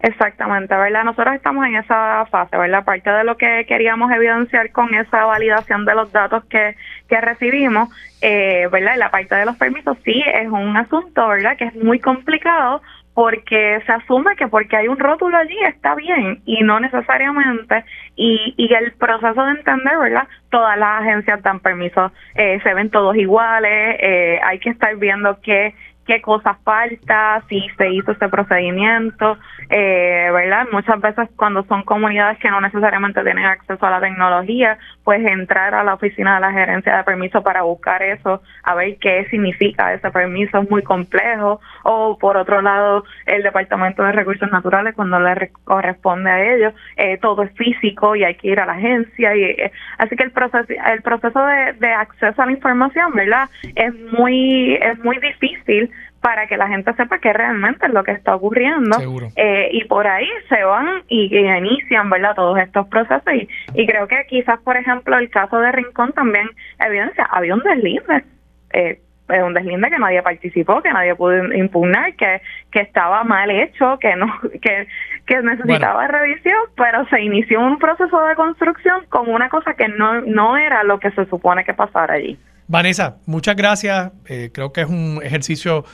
Exactamente, 0.02 0.74
¿verdad? 0.74 1.04
Nosotros 1.04 1.36
estamos 1.36 1.64
en 1.64 1.76
esa 1.76 2.26
fase, 2.26 2.58
¿verdad? 2.58 2.84
Parte 2.84 3.08
de 3.08 3.22
lo 3.22 3.36
que 3.36 3.64
queríamos 3.68 4.10
evidenciar 4.10 4.72
con 4.72 4.92
esa 4.94 5.24
validación 5.26 5.84
de 5.84 5.94
los 5.94 6.10
datos 6.10 6.44
que, 6.46 6.76
que 7.08 7.20
recibimos, 7.20 7.88
eh, 8.20 8.68
¿verdad? 8.72 8.96
La 8.96 9.12
parte 9.12 9.36
de 9.36 9.46
los 9.46 9.56
permisos 9.56 9.96
sí 10.04 10.20
es 10.34 10.48
un 10.48 10.76
asunto, 10.76 11.28
¿verdad? 11.28 11.56
Que 11.56 11.66
es 11.66 11.76
muy 11.76 12.00
complicado 12.00 12.82
porque 13.14 13.80
se 13.86 13.92
asume 13.92 14.34
que 14.36 14.48
porque 14.48 14.76
hay 14.76 14.88
un 14.88 14.98
rótulo 14.98 15.36
allí 15.36 15.56
está 15.68 15.94
bien 15.94 16.40
y 16.46 16.62
no 16.62 16.80
necesariamente 16.80 17.84
y, 18.16 18.54
y 18.56 18.72
el 18.72 18.92
proceso 18.92 19.44
de 19.44 19.50
entender 19.50 19.98
verdad 19.98 20.26
todas 20.50 20.78
las 20.78 21.02
agencias 21.02 21.42
dan 21.42 21.60
permisos 21.60 22.10
eh, 22.34 22.58
se 22.62 22.72
ven 22.72 22.88
todos 22.88 23.14
iguales 23.16 23.98
eh, 24.00 24.40
hay 24.42 24.58
que 24.60 24.70
estar 24.70 24.96
viendo 24.96 25.38
qué 25.42 25.74
qué 26.06 26.20
cosas 26.20 26.56
falta, 26.64 27.42
si 27.48 27.60
se 27.76 27.90
hizo 27.90 28.12
ese 28.12 28.28
procedimiento, 28.28 29.38
eh, 29.70 30.30
¿verdad? 30.32 30.66
Muchas 30.72 31.00
veces 31.00 31.28
cuando 31.36 31.64
son 31.64 31.82
comunidades 31.82 32.38
que 32.38 32.50
no 32.50 32.60
necesariamente 32.60 33.22
tienen 33.22 33.44
acceso 33.44 33.84
a 33.86 33.90
la 33.90 34.00
tecnología, 34.00 34.78
pues 35.04 35.24
entrar 35.24 35.74
a 35.74 35.84
la 35.84 35.94
oficina 35.94 36.34
de 36.34 36.40
la 36.40 36.52
gerencia 36.52 36.96
de 36.96 37.04
permiso 37.04 37.42
para 37.42 37.62
buscar 37.62 38.02
eso, 38.02 38.42
a 38.62 38.74
ver 38.74 38.96
qué 38.98 39.26
significa 39.30 39.92
ese 39.94 40.10
permiso 40.10 40.58
es 40.58 40.70
muy 40.70 40.82
complejo, 40.82 41.60
o 41.84 42.18
por 42.18 42.36
otro 42.36 42.62
lado, 42.62 43.04
el 43.26 43.42
Departamento 43.42 44.02
de 44.02 44.12
Recursos 44.12 44.50
Naturales 44.50 44.94
cuando 44.94 45.20
le 45.20 45.50
corresponde 45.64 46.30
a 46.30 46.54
ellos, 46.54 46.74
eh, 46.96 47.18
todo 47.18 47.42
es 47.42 47.52
físico 47.52 48.16
y 48.16 48.24
hay 48.24 48.34
que 48.34 48.48
ir 48.48 48.60
a 48.60 48.66
la 48.66 48.72
agencia, 48.72 49.36
y 49.36 49.44
eh, 49.44 49.72
así 49.98 50.16
que 50.16 50.24
el 50.24 50.32
proceso, 50.32 50.66
el 50.68 51.02
proceso 51.02 51.46
de, 51.46 51.72
de 51.74 51.92
acceso 51.92 52.42
a 52.42 52.46
la 52.46 52.52
información, 52.52 53.12
¿verdad? 53.14 53.48
Es 53.74 53.94
muy, 54.12 54.74
es 54.74 54.98
muy 55.04 55.18
difícil 55.18 55.90
para 56.22 56.46
que 56.46 56.56
la 56.56 56.68
gente 56.68 56.94
sepa 56.94 57.18
qué 57.18 57.32
realmente 57.32 57.86
es 57.86 57.92
lo 57.92 58.04
que 58.04 58.12
está 58.12 58.34
ocurriendo. 58.36 58.96
Eh, 59.36 59.70
y 59.72 59.84
por 59.84 60.06
ahí 60.06 60.28
se 60.48 60.62
van 60.62 61.02
y, 61.08 61.36
inician, 61.36 62.08
¿verdad?, 62.08 62.34
todos 62.36 62.58
estos 62.58 62.86
procesos. 62.86 63.22
Y, 63.34 63.48
y, 63.74 63.86
creo 63.86 64.06
que 64.06 64.24
quizás, 64.28 64.60
por 64.60 64.76
ejemplo, 64.76 65.18
el 65.18 65.28
caso 65.30 65.58
de 65.58 65.72
Rincón 65.72 66.12
también 66.12 66.48
evidencia, 66.78 67.24
había 67.24 67.54
un 67.54 67.62
deslinde. 67.62 68.24
Eh, 68.72 69.00
un 69.28 69.54
deslinde 69.54 69.88
que 69.88 69.98
nadie 69.98 70.22
participó, 70.22 70.82
que 70.82 70.92
nadie 70.92 71.14
pudo 71.14 71.52
impugnar, 71.54 72.14
que, 72.16 72.42
que 72.70 72.80
estaba 72.80 73.24
mal 73.24 73.50
hecho, 73.50 73.98
que 73.98 74.14
no 74.14 74.26
que, 74.60 74.86
que 75.26 75.42
necesitaba 75.42 76.06
revisión, 76.06 76.58
pero 76.76 77.06
se 77.08 77.20
inició 77.20 77.60
un 77.60 77.78
proceso 77.78 78.20
de 78.26 78.34
construcción 78.34 79.06
con 79.08 79.28
una 79.28 79.48
cosa 79.48 79.74
que 79.74 79.88
no, 79.88 80.20
no 80.20 80.56
era 80.56 80.84
lo 80.84 81.00
que 81.00 81.10
se 81.12 81.24
supone 81.26 81.64
que 81.64 81.72
pasara 81.72 82.14
allí. 82.14 82.38
Vanessa, 82.68 83.16
muchas 83.26 83.56
gracias. 83.56 84.12
Eh, 84.28 84.50
creo 84.52 84.72
que 84.72 84.82
es 84.82 84.88
un 84.88 85.20
ejercicio 85.22 85.84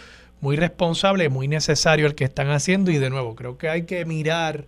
muy 0.41 0.57
responsable, 0.57 1.28
muy 1.28 1.49
necesario 1.49 2.07
el 2.07 2.14
que 2.14 2.24
están 2.24 2.51
haciendo 2.51 2.91
y 2.91 2.99
de 2.99 3.11
nuevo, 3.11 3.34
creo 3.34 3.59
que 3.59 3.68
hay 3.68 3.82
que 3.82 4.05
mirar 4.05 4.66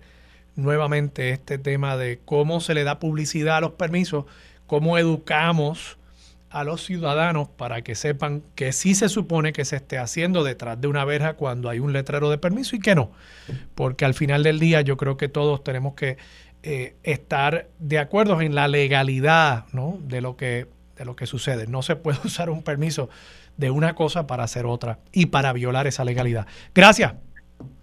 nuevamente 0.57 1.31
este 1.31 1.59
tema 1.59 1.97
de 1.97 2.21
cómo 2.25 2.61
se 2.61 2.75
le 2.75 2.85
da 2.85 2.99
publicidad 2.99 3.59
a 3.59 3.61
los 3.61 3.73
permisos, 3.73 4.25
cómo 4.67 4.99
educamos 4.99 5.99
a 6.51 6.65
los 6.65 6.85
ciudadanos 6.85 7.49
para 7.49 7.83
que 7.83 7.95
sepan 7.95 8.43
que 8.57 8.73
sí 8.73 8.97
se 8.97 9.09
supone 9.09 9.53
que 9.53 9.65
se 9.65 9.77
esté 9.77 9.99
haciendo 9.99 10.43
detrás 10.43 10.81
de 10.81 10.89
una 10.89 11.05
verja 11.05 11.35
cuando 11.35 11.69
hay 11.69 11.79
un 11.79 11.93
letrero 11.93 12.29
de 12.29 12.39
permiso 12.39 12.75
y 12.75 12.81
que 12.81 12.97
no. 12.97 13.13
Porque 13.77 14.05
al 14.05 14.15
final 14.15 14.43
del 14.43 14.59
día 14.59 14.81
yo 14.81 14.97
creo 14.97 15.17
que 15.17 15.29
todos 15.29 15.63
tenemos 15.63 15.95
que 15.95 16.19
eh, 16.65 16.97
estar 17.05 17.69
de 17.79 18.01
acuerdo 18.01 18.41
en 18.41 18.57
la 18.57 18.67
legalidad 18.67 19.67
¿no? 19.73 19.99
de, 20.03 20.21
lo 20.21 20.37
que, 20.37 20.67
de 20.97 21.05
lo 21.05 21.15
que 21.15 21.27
sucede. 21.27 21.69
No 21.69 21.83
se 21.83 21.95
puede 21.95 22.19
usar 22.25 22.51
un 22.51 22.63
permiso 22.63 23.09
de 23.61 23.71
una 23.71 23.95
cosa 23.95 24.27
para 24.27 24.43
hacer 24.43 24.67
otra 24.67 24.99
y 25.13 25.27
para 25.27 25.53
violar 25.53 25.87
esa 25.87 26.05
legalidad. 26.05 26.47
Gracias. 26.75 27.15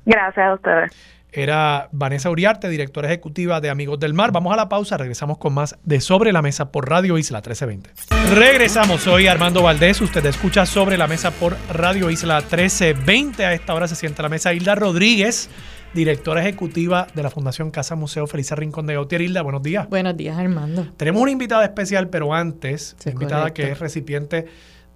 Gracias 0.06 0.46
a 0.46 0.54
ustedes. 0.56 0.92
Era 1.32 1.90
Vanessa 1.92 2.30
Uriarte, 2.32 2.70
directora 2.70 3.10
ejecutiva 3.10 3.62
de 3.62 3.70
Amigos 3.70 4.00
del 4.00 4.14
Mar. 4.14 4.32
Vamos 4.32 4.54
a 4.54 4.56
la 4.56 4.70
pausa, 4.70 4.98
regresamos 4.98 5.38
con 5.38 5.54
más 5.54 5.78
de 5.84 6.02
Sobre 6.02 6.32
la 6.32 6.42
Mesa 6.42 6.72
por 6.72 6.90
Radio 6.90 7.18
Isla 7.18 7.40
1320. 7.40 7.92
Regresamos, 8.34 9.02
soy 9.02 9.28
Armando 9.28 9.62
Valdés, 9.62 10.02
usted 10.02 10.26
escucha 10.26 10.66
Sobre 10.66 10.98
la 10.98 11.06
Mesa 11.06 11.32
por 11.32 11.56
Radio 11.72 12.10
Isla 12.10 12.38
1320. 12.38 13.46
A 13.46 13.54
esta 13.54 13.74
hora 13.76 13.88
se 13.88 13.96
sienta 13.96 14.24
la 14.24 14.30
mesa 14.30 14.54
Hilda 14.54 14.74
Rodríguez, 14.74 15.50
directora 15.94 16.42
ejecutiva 16.42 17.08
de 17.14 17.22
la 17.22 17.30
Fundación 17.30 17.70
Casa 17.70 17.96
Museo 17.96 18.26
Feliz 18.26 18.50
Rincón 18.52 18.88
de 18.88 18.96
Gautier. 18.96 19.22
Hilda, 19.22 19.42
buenos 19.44 19.62
días. 19.62 19.88
Buenos 19.90 20.16
días, 20.16 20.38
Armando. 20.38 20.88
Tenemos 20.96 21.22
una 21.22 21.32
invitada 21.32 21.66
especial, 21.66 22.10
pero 22.10 22.34
antes, 22.34 22.96
invitada 23.06 23.54
que 23.54 23.72
es 23.72 23.80
recipiente 23.80 24.48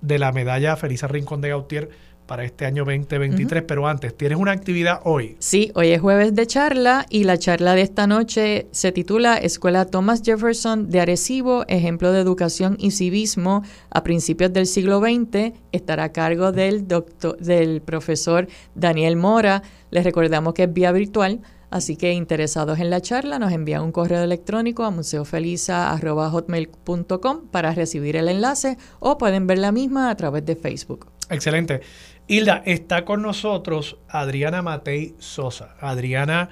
de 0.01 0.19
la 0.19 0.31
medalla 0.31 0.75
Felisa 0.75 1.07
Rincón 1.07 1.41
de 1.41 1.49
Gautier 1.49 1.89
para 2.31 2.45
este 2.45 2.65
año 2.65 2.85
2023, 2.85 3.63
pero 3.63 3.87
antes, 3.87 4.15
¿tienes 4.15 4.37
una 4.37 4.53
actividad 4.53 5.01
hoy? 5.03 5.35
Sí, 5.39 5.69
hoy 5.75 5.89
es 5.89 5.99
jueves 5.99 6.33
de 6.33 6.47
charla 6.47 7.05
y 7.09 7.25
la 7.25 7.37
charla 7.37 7.75
de 7.75 7.81
esta 7.81 8.07
noche 8.07 8.67
se 8.71 8.93
titula 8.93 9.35
Escuela 9.35 9.85
Thomas 9.85 10.21
Jefferson 10.23 10.89
de 10.89 11.01
Arecibo, 11.01 11.65
ejemplo 11.67 12.13
de 12.13 12.21
educación 12.21 12.77
y 12.79 12.91
civismo 12.91 13.63
a 13.89 14.03
principios 14.03 14.53
del 14.53 14.65
siglo 14.65 15.01
XX. 15.01 15.51
Estará 15.73 16.05
a 16.05 16.11
cargo 16.13 16.53
del, 16.53 16.87
doctor, 16.87 17.37
del 17.37 17.81
profesor 17.81 18.47
Daniel 18.75 19.17
Mora. 19.17 19.61
Les 19.89 20.05
recordamos 20.05 20.53
que 20.53 20.63
es 20.63 20.73
vía 20.73 20.93
virtual 20.93 21.41
Así 21.71 21.95
que 21.95 22.11
interesados 22.11 22.77
en 22.79 22.89
la 22.89 22.99
charla 23.01 23.39
nos 23.39 23.53
envían 23.53 23.81
un 23.81 23.93
correo 23.93 24.21
electrónico 24.21 24.83
a 24.83 24.91
museofeliza.hotmail.com 24.91 27.47
para 27.49 27.73
recibir 27.73 28.17
el 28.17 28.27
enlace 28.27 28.77
o 28.99 29.17
pueden 29.17 29.47
ver 29.47 29.57
la 29.57 29.71
misma 29.71 30.09
a 30.09 30.17
través 30.17 30.45
de 30.45 30.57
Facebook. 30.57 31.07
Excelente. 31.29 31.79
Hilda, 32.27 32.61
está 32.65 33.05
con 33.05 33.21
nosotros 33.21 33.99
Adriana 34.09 34.61
Matei 34.61 35.15
Sosa. 35.17 35.77
Adriana 35.79 36.49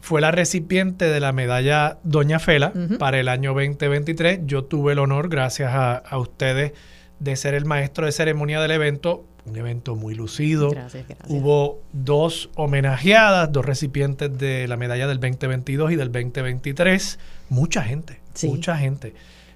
fue 0.00 0.20
la 0.20 0.32
recipiente 0.32 1.04
de 1.04 1.20
la 1.20 1.30
medalla 1.32 2.00
Doña 2.02 2.40
Fela 2.40 2.72
para 2.98 3.20
el 3.20 3.28
año 3.28 3.54
2023. 3.54 4.40
Yo 4.44 4.64
tuve 4.64 4.94
el 4.94 4.98
honor, 4.98 5.28
gracias 5.28 5.72
a, 5.72 5.98
a, 5.98 6.18
ustedes, 6.18 6.72
de 7.20 7.36
ser 7.36 7.54
el 7.54 7.64
maestro 7.64 8.06
de 8.06 8.12
ceremonia 8.12 8.60
del 8.60 8.72
evento. 8.72 9.24
Un 9.44 9.56
evento 9.56 9.96
muy 9.96 10.14
lucido. 10.14 10.70
Gracias, 10.70 11.06
gracias. 11.08 11.28
Hubo 11.30 11.80
dos 11.92 12.50
homenajeadas, 12.54 13.50
dos 13.50 13.64
recipientes 13.64 14.36
de 14.38 14.68
la 14.68 14.76
medalla 14.76 15.06
del 15.08 15.18
2022 15.18 15.92
y 15.92 15.96
del 15.96 16.12
2023. 16.12 17.18
Mucha 17.48 17.82
gente, 17.82 18.20
Sí. 18.34 18.48
mucha 18.48 18.76
gente 18.76 19.14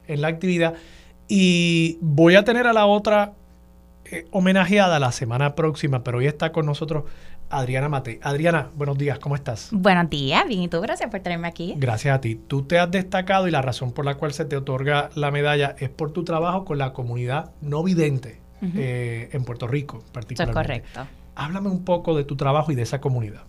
en 0.09 0.23
la 0.23 0.29
actividad. 0.29 0.75
Y 1.29 1.99
voy 2.01 2.35
a 2.37 2.45
tener 2.45 2.67
a 2.67 2.73
la 2.73 2.87
otra 2.87 3.33
eh, 4.11 4.27
homenajeada 4.31 4.99
la 5.01 5.11
semana 5.13 5.55
próxima, 5.57 6.05
pero 6.05 6.19
hoy 6.19 6.27
está 6.27 6.53
con 6.53 6.65
nosotros 6.67 7.05
Adriana 7.51 7.89
Mate. 7.89 8.21
Adriana, 8.23 8.71
buenos 8.77 8.97
días, 8.99 9.19
¿cómo 9.19 9.35
estás? 9.35 9.69
Buenos 9.73 10.09
días, 10.11 10.45
bien, 10.47 10.63
y 10.63 10.69
tú, 10.69 10.81
gracias 10.81 11.11
por 11.11 11.21
tenerme 11.21 11.49
aquí. 11.49 11.75
Gracias 11.77 12.15
a 12.17 12.21
ti. 12.21 12.35
Tú 12.37 12.63
te 12.63 12.79
has 12.79 12.91
destacado 12.91 13.49
y 13.49 13.51
la 13.51 13.63
razón 13.63 13.93
por 13.93 14.05
la 14.05 14.15
cual 14.17 14.33
se 14.33 14.45
te 14.45 14.57
otorga 14.57 15.11
la 15.15 15.31
medalla 15.33 15.75
es 15.79 15.89
por 15.91 16.13
tu 16.13 16.23
trabajo 16.25 16.65
con 16.65 16.79
la 16.79 16.93
comunidad 16.93 17.51
no 17.61 17.83
vidente 17.83 18.41
eh, 18.63 19.29
en 19.33 19.45
Puerto 19.45 19.67
Rico, 19.67 19.99
Eso 19.99 20.07
es 20.07 20.13
particularmente. 20.13 20.55
correcto. 20.93 21.07
Háblame 21.35 21.69
un 21.69 21.85
poco 21.85 22.17
de 22.17 22.25
tu 22.25 22.37
trabajo 22.37 22.73
y 22.73 22.75
de 22.75 22.83
esa 22.83 23.01
comunidad. 23.01 23.43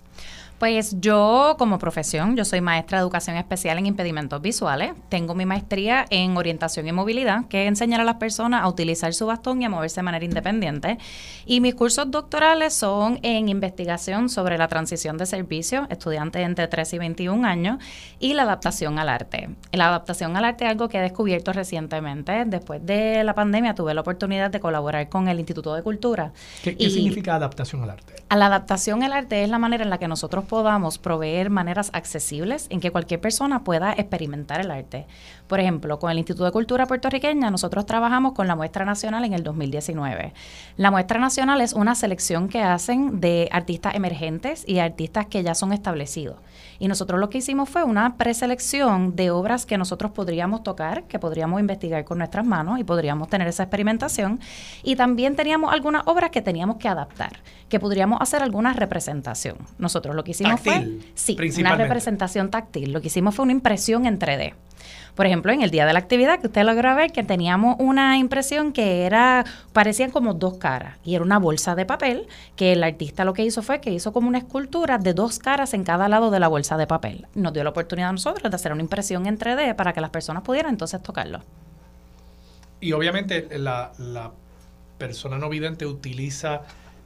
Pues 0.59 0.99
yo 0.99 1.55
como 1.59 1.77
profesión, 1.77 2.35
yo 2.35 2.43
soy 2.43 2.61
maestra 2.61 2.97
de 2.97 3.03
educación 3.03 3.37
especial 3.37 3.77
en 3.77 3.85
impedimentos 3.85 4.41
visuales. 4.41 4.93
Tengo 5.07 5.35
mi 5.35 5.45
maestría 5.45 6.05
en 6.09 6.35
orientación 6.35 6.87
y 6.87 6.91
movilidad, 6.91 7.45
que 7.45 7.63
es 7.63 7.67
enseñar 7.67 8.01
a 8.01 8.03
las 8.03 8.15
personas 8.15 8.63
a 8.63 8.67
utilizar 8.67 9.13
su 9.13 9.27
bastón 9.27 9.61
y 9.61 9.65
a 9.65 9.69
moverse 9.69 9.97
de 9.97 10.03
manera 10.03 10.25
independiente. 10.25 10.97
Y 11.45 11.61
mis 11.61 11.75
cursos 11.75 12.09
doctorales 12.09 12.73
son 12.73 13.19
en 13.21 13.49
investigación 13.49 14.29
sobre 14.29 14.57
la 14.57 14.67
transición 14.67 15.19
de 15.19 15.27
servicio, 15.27 15.85
estudiantes 15.91 16.43
entre 16.43 16.67
13 16.67 16.95
y 16.95 16.99
21 16.99 17.47
años, 17.47 17.77
y 18.19 18.33
la 18.33 18.41
adaptación 18.41 18.97
al 18.97 19.09
arte. 19.09 19.49
La 19.71 19.89
adaptación 19.89 20.35
al 20.37 20.45
arte 20.45 20.65
es 20.65 20.71
algo 20.71 20.89
que 20.89 20.97
he 20.97 21.01
descubierto 21.01 21.53
recientemente. 21.53 22.45
Después 22.45 22.83
de 22.83 23.23
la 23.23 23.35
pandemia 23.35 23.75
tuve 23.75 23.93
la 23.93 24.01
oportunidad 24.01 24.49
de 24.49 24.59
colaborar 24.59 25.07
con 25.07 25.27
el 25.27 25.37
Instituto 25.37 25.75
de 25.75 25.83
Cultura. 25.83 26.31
¿Qué, 26.63 26.75
qué 26.75 26.89
significa 26.89 27.35
adaptación 27.35 27.83
al 27.83 27.91
arte? 27.91 28.15
la 28.35 28.47
adaptación 28.47 29.03
al 29.03 29.13
arte 29.13 29.43
es 29.43 29.49
la 29.49 29.57
manera 29.57 29.83
en 29.83 29.89
la 29.89 29.99
que 29.99 30.07
nosotros 30.07 30.45
podamos 30.47 30.97
proveer 30.97 31.49
maneras 31.49 31.89
accesibles 31.93 32.67
en 32.69 32.79
que 32.79 32.91
cualquier 32.91 33.21
persona 33.21 33.63
pueda 33.63 33.93
experimentar 33.93 34.61
el 34.61 34.71
arte. 34.71 35.05
Por 35.47 35.59
ejemplo, 35.59 35.99
con 35.99 36.11
el 36.11 36.17
Instituto 36.17 36.45
de 36.45 36.51
Cultura 36.51 36.87
puertorriqueña 36.87 37.51
nosotros 37.51 37.85
trabajamos 37.85 38.33
con 38.33 38.47
la 38.47 38.55
muestra 38.55 38.85
nacional 38.85 39.23
en 39.25 39.33
el 39.33 39.43
2019. 39.43 40.33
La 40.77 40.91
muestra 40.91 41.19
nacional 41.19 41.61
es 41.61 41.73
una 41.73 41.95
selección 41.95 42.49
que 42.49 42.61
hacen 42.61 43.19
de 43.19 43.49
artistas 43.51 43.95
emergentes 43.95 44.63
y 44.67 44.79
artistas 44.79 45.27
que 45.27 45.43
ya 45.43 45.55
son 45.55 45.73
establecidos. 45.73 46.37
Y 46.79 46.87
nosotros 46.87 47.19
lo 47.19 47.29
que 47.29 47.39
hicimos 47.39 47.69
fue 47.69 47.83
una 47.83 48.17
preselección 48.17 49.15
de 49.15 49.31
obras 49.31 49.65
que 49.65 49.77
nosotros 49.77 50.11
podríamos 50.11 50.63
tocar, 50.63 51.03
que 51.03 51.19
podríamos 51.19 51.59
investigar 51.59 52.05
con 52.05 52.19
nuestras 52.19 52.45
manos 52.45 52.79
y 52.79 52.83
podríamos 52.83 53.29
tener 53.29 53.47
esa 53.47 53.63
experimentación. 53.63 54.39
Y 54.83 54.95
también 54.95 55.35
teníamos 55.35 55.73
algunas 55.73 56.03
obras 56.05 56.29
que 56.29 56.41
teníamos 56.41 56.77
que 56.77 56.87
adaptar, 56.87 57.39
que 57.69 57.79
podríamos 57.79 58.21
hacer 58.21 58.43
alguna 58.43 58.73
representación. 58.73 59.57
Nosotros 59.77 60.15
lo 60.15 60.23
que 60.23 60.31
hicimos 60.41 60.61
Táctil, 60.61 61.05
fue, 61.15 61.51
sí, 61.51 61.61
una 61.61 61.75
representación 61.75 62.49
táctil. 62.49 62.93
Lo 62.93 63.01
que 63.01 63.07
hicimos 63.07 63.35
fue 63.35 63.43
una 63.43 63.51
impresión 63.53 64.05
en 64.05 64.19
3D. 64.19 64.53
Por 65.15 65.25
ejemplo, 65.25 65.51
en 65.51 65.63
el 65.63 65.71
día 65.71 65.87
de 65.87 65.93
la 65.93 65.99
actividad, 65.99 66.39
que 66.39 66.45
usted 66.45 66.63
logró 66.63 66.95
ver 66.95 67.11
que 67.11 67.23
teníamos 67.23 67.75
una 67.79 68.19
impresión 68.19 68.71
que 68.71 69.03
era, 69.03 69.45
parecían 69.73 70.11
como 70.11 70.35
dos 70.35 70.59
caras, 70.59 70.97
y 71.03 71.15
era 71.15 71.23
una 71.23 71.39
bolsa 71.39 71.73
de 71.73 71.87
papel, 71.87 72.27
que 72.55 72.73
el 72.73 72.83
artista 72.83 73.25
lo 73.25 73.33
que 73.33 73.43
hizo 73.43 73.63
fue 73.63 73.81
que 73.81 73.89
hizo 73.91 74.13
como 74.13 74.27
una 74.27 74.37
escultura 74.37 74.99
de 74.99 75.15
dos 75.15 75.39
caras 75.39 75.73
en 75.73 75.83
cada 75.83 76.07
lado 76.07 76.29
de 76.29 76.39
la 76.39 76.47
bolsa 76.47 76.77
de 76.77 76.85
papel. 76.85 77.25
Nos 77.33 77.51
dio 77.51 77.63
la 77.63 77.71
oportunidad 77.71 78.09
a 78.09 78.11
nosotros 78.11 78.51
de 78.51 78.55
hacer 78.55 78.71
una 78.71 78.83
impresión 78.83 79.25
en 79.25 79.39
3D 79.39 79.75
para 79.75 79.91
que 79.91 80.01
las 80.01 80.11
personas 80.11 80.43
pudieran 80.43 80.73
entonces 80.73 81.01
tocarlo. 81.01 81.41
Y 82.79 82.91
obviamente 82.91 83.47
la, 83.57 83.93
la 83.97 84.31
persona 84.99 85.39
no 85.39 85.49
vidente 85.49 85.87
utiliza 85.87 86.61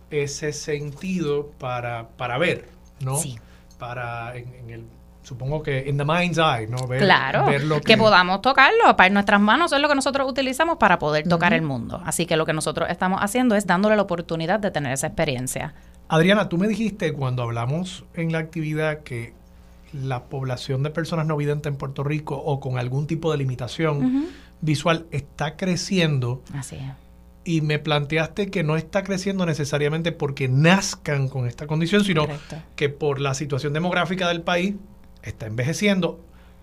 ese 0.09 0.51
sentido 0.51 1.51
para, 1.59 2.09
para 2.17 2.37
ver, 2.37 2.67
¿no? 3.03 3.17
Sí. 3.17 3.37
Para, 3.77 4.35
en, 4.35 4.53
en 4.55 4.69
el, 4.69 4.85
supongo 5.23 5.61
que 5.63 5.89
en 5.89 5.97
the 5.97 6.05
mind's 6.05 6.37
eye, 6.37 6.67
¿no? 6.67 6.87
Ver, 6.87 7.01
claro, 7.01 7.45
ver 7.45 7.63
lo 7.63 7.81
que, 7.81 7.97
podamos 7.97 8.41
tocarlo. 8.41 8.95
Para 8.95 9.09
nuestras 9.09 9.39
manos 9.39 9.71
es 9.71 9.79
lo 9.79 9.87
que 9.87 9.95
nosotros 9.95 10.29
utilizamos 10.29 10.77
para 10.77 10.99
poder 10.99 11.27
tocar 11.27 11.53
el 11.53 11.61
mundo. 11.61 12.01
Así 12.05 12.25
que 12.25 12.35
lo 12.35 12.45
que 12.45 12.53
nosotros 12.53 12.89
estamos 12.89 13.19
haciendo 13.21 13.55
es 13.55 13.67
dándole 13.67 13.95
la 13.95 14.01
oportunidad 14.01 14.59
de 14.59 14.71
tener 14.71 14.93
esa 14.93 15.07
experiencia. 15.07 15.73
Adriana, 16.07 16.49
tú 16.49 16.57
me 16.57 16.67
dijiste 16.67 17.13
cuando 17.13 17.43
hablamos 17.43 18.03
en 18.13 18.31
la 18.31 18.39
actividad 18.39 18.99
que 18.99 19.33
la 19.93 20.23
población 20.23 20.83
de 20.83 20.89
personas 20.89 21.25
no 21.25 21.37
videntes 21.37 21.71
en 21.71 21.77
Puerto 21.77 22.03
Rico 22.03 22.35
o 22.35 22.59
con 22.59 22.77
algún 22.77 23.07
tipo 23.07 23.31
de 23.31 23.37
limitación 23.37 24.27
visual 24.61 25.05
está 25.11 25.57
creciendo 25.57 26.41
Así 26.53 26.75
es. 26.75 27.00
Y 27.43 27.61
me 27.61 27.79
planteaste 27.79 28.49
que 28.51 28.63
no 28.63 28.75
está 28.77 29.03
creciendo 29.03 29.45
necesariamente 29.45 30.11
porque 30.11 30.47
nazcan 30.47 31.27
con 31.27 31.47
esta 31.47 31.67
condición, 31.67 32.03
sino 32.03 32.21
Correcto. 32.21 32.57
que 32.75 32.89
por 32.89 33.19
la 33.19 33.33
situación 33.33 33.73
demográfica 33.73 34.27
del 34.27 34.41
país 34.41 34.75
está 35.23 35.47
envejeciendo, 35.47 36.19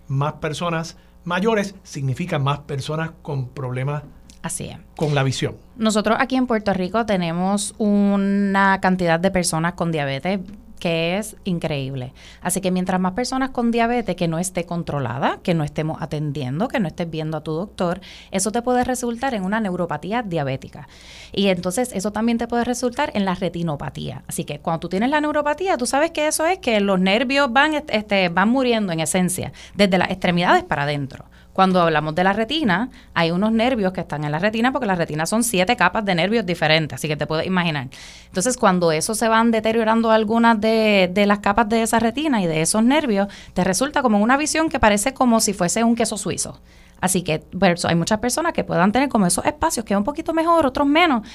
más 0.07 0.33
personas 0.33 0.97
mayores 1.25 1.75
significa 1.83 2.39
más 2.39 2.59
personas 2.59 3.11
con 3.21 3.49
problemas 3.49 4.03
Así 4.41 4.65
es. 4.69 4.77
con 4.95 5.13
la 5.15 5.23
visión. 5.23 5.57
Nosotros 5.75 6.17
aquí 6.19 6.37
en 6.37 6.47
Puerto 6.47 6.73
Rico 6.73 7.05
tenemos 7.05 7.75
una 7.77 8.79
cantidad 8.81 9.19
de 9.19 9.31
personas 9.31 9.73
con 9.73 9.91
diabetes 9.91 10.39
que 10.79 11.17
es 11.17 11.35
increíble. 11.43 12.13
Así 12.41 12.61
que 12.61 12.71
mientras 12.71 12.99
más 12.99 13.13
personas 13.13 13.51
con 13.51 13.71
diabetes 13.71 14.15
que 14.15 14.27
no 14.27 14.39
esté 14.39 14.65
controlada, 14.65 15.39
que 15.43 15.53
no 15.53 15.63
estemos 15.63 16.01
atendiendo, 16.01 16.67
que 16.67 16.79
no 16.79 16.87
estés 16.87 17.09
viendo 17.09 17.37
a 17.37 17.43
tu 17.43 17.51
doctor, 17.51 18.01
eso 18.31 18.51
te 18.51 18.61
puede 18.61 18.83
resultar 18.83 19.33
en 19.33 19.43
una 19.43 19.59
neuropatía 19.59 20.23
diabética. 20.23 20.87
Y 21.31 21.47
entonces 21.47 21.91
eso 21.93 22.11
también 22.11 22.37
te 22.37 22.47
puede 22.47 22.63
resultar 22.63 23.11
en 23.13 23.25
la 23.25 23.35
retinopatía. 23.35 24.23
Así 24.27 24.45
que 24.45 24.59
cuando 24.59 24.79
tú 24.79 24.89
tienes 24.89 25.09
la 25.09 25.21
neuropatía, 25.21 25.77
tú 25.77 25.85
sabes 25.85 26.11
que 26.11 26.27
eso 26.27 26.45
es 26.45 26.59
que 26.59 26.79
los 26.79 26.99
nervios 26.99 27.51
van, 27.51 27.73
este, 27.73 28.29
van 28.29 28.49
muriendo 28.49 28.93
en 28.93 29.01
esencia, 29.01 29.51
desde 29.75 29.97
las 29.97 30.09
extremidades 30.09 30.63
para 30.63 30.83
adentro. 30.83 31.25
Cuando 31.53 31.81
hablamos 31.81 32.15
de 32.15 32.23
la 32.23 32.33
retina, 32.33 32.89
hay 33.13 33.31
unos 33.31 33.51
nervios 33.51 33.91
que 33.91 34.01
están 34.01 34.23
en 34.23 34.31
la 34.31 34.39
retina 34.39 34.71
porque 34.71 34.85
la 34.85 34.95
retina 34.95 35.25
son 35.25 35.43
siete 35.43 35.75
capas 35.75 36.05
de 36.05 36.15
nervios 36.15 36.45
diferentes, 36.45 36.95
así 36.95 37.07
que 37.07 37.17
te 37.17 37.27
puedes 37.27 37.45
imaginar. 37.45 37.87
Entonces, 38.27 38.55
cuando 38.55 38.91
eso 38.91 39.15
se 39.15 39.27
van 39.27 39.51
deteriorando 39.51 40.11
algunas 40.11 40.61
de, 40.61 41.09
de 41.11 41.25
las 41.25 41.39
capas 41.39 41.67
de 41.67 41.81
esa 41.81 41.99
retina 41.99 42.41
y 42.41 42.47
de 42.47 42.61
esos 42.61 42.83
nervios, 42.83 43.27
te 43.53 43.63
resulta 43.63 44.01
como 44.01 44.19
una 44.19 44.37
visión 44.37 44.69
que 44.69 44.79
parece 44.79 45.13
como 45.13 45.39
si 45.39 45.53
fuese 45.53 45.83
un 45.83 45.95
queso 45.95 46.17
suizo. 46.17 46.59
Así 47.01 47.23
que 47.23 47.43
hay 47.83 47.95
muchas 47.95 48.19
personas 48.19 48.53
que 48.53 48.63
puedan 48.63 48.91
tener 48.91 49.09
como 49.09 49.25
esos 49.25 49.45
espacios 49.45 49.85
que 49.85 49.93
es 49.93 49.97
un 49.97 50.03
poquito 50.03 50.33
mejor, 50.33 50.65
otros 50.65 50.87
menos. 50.87 51.27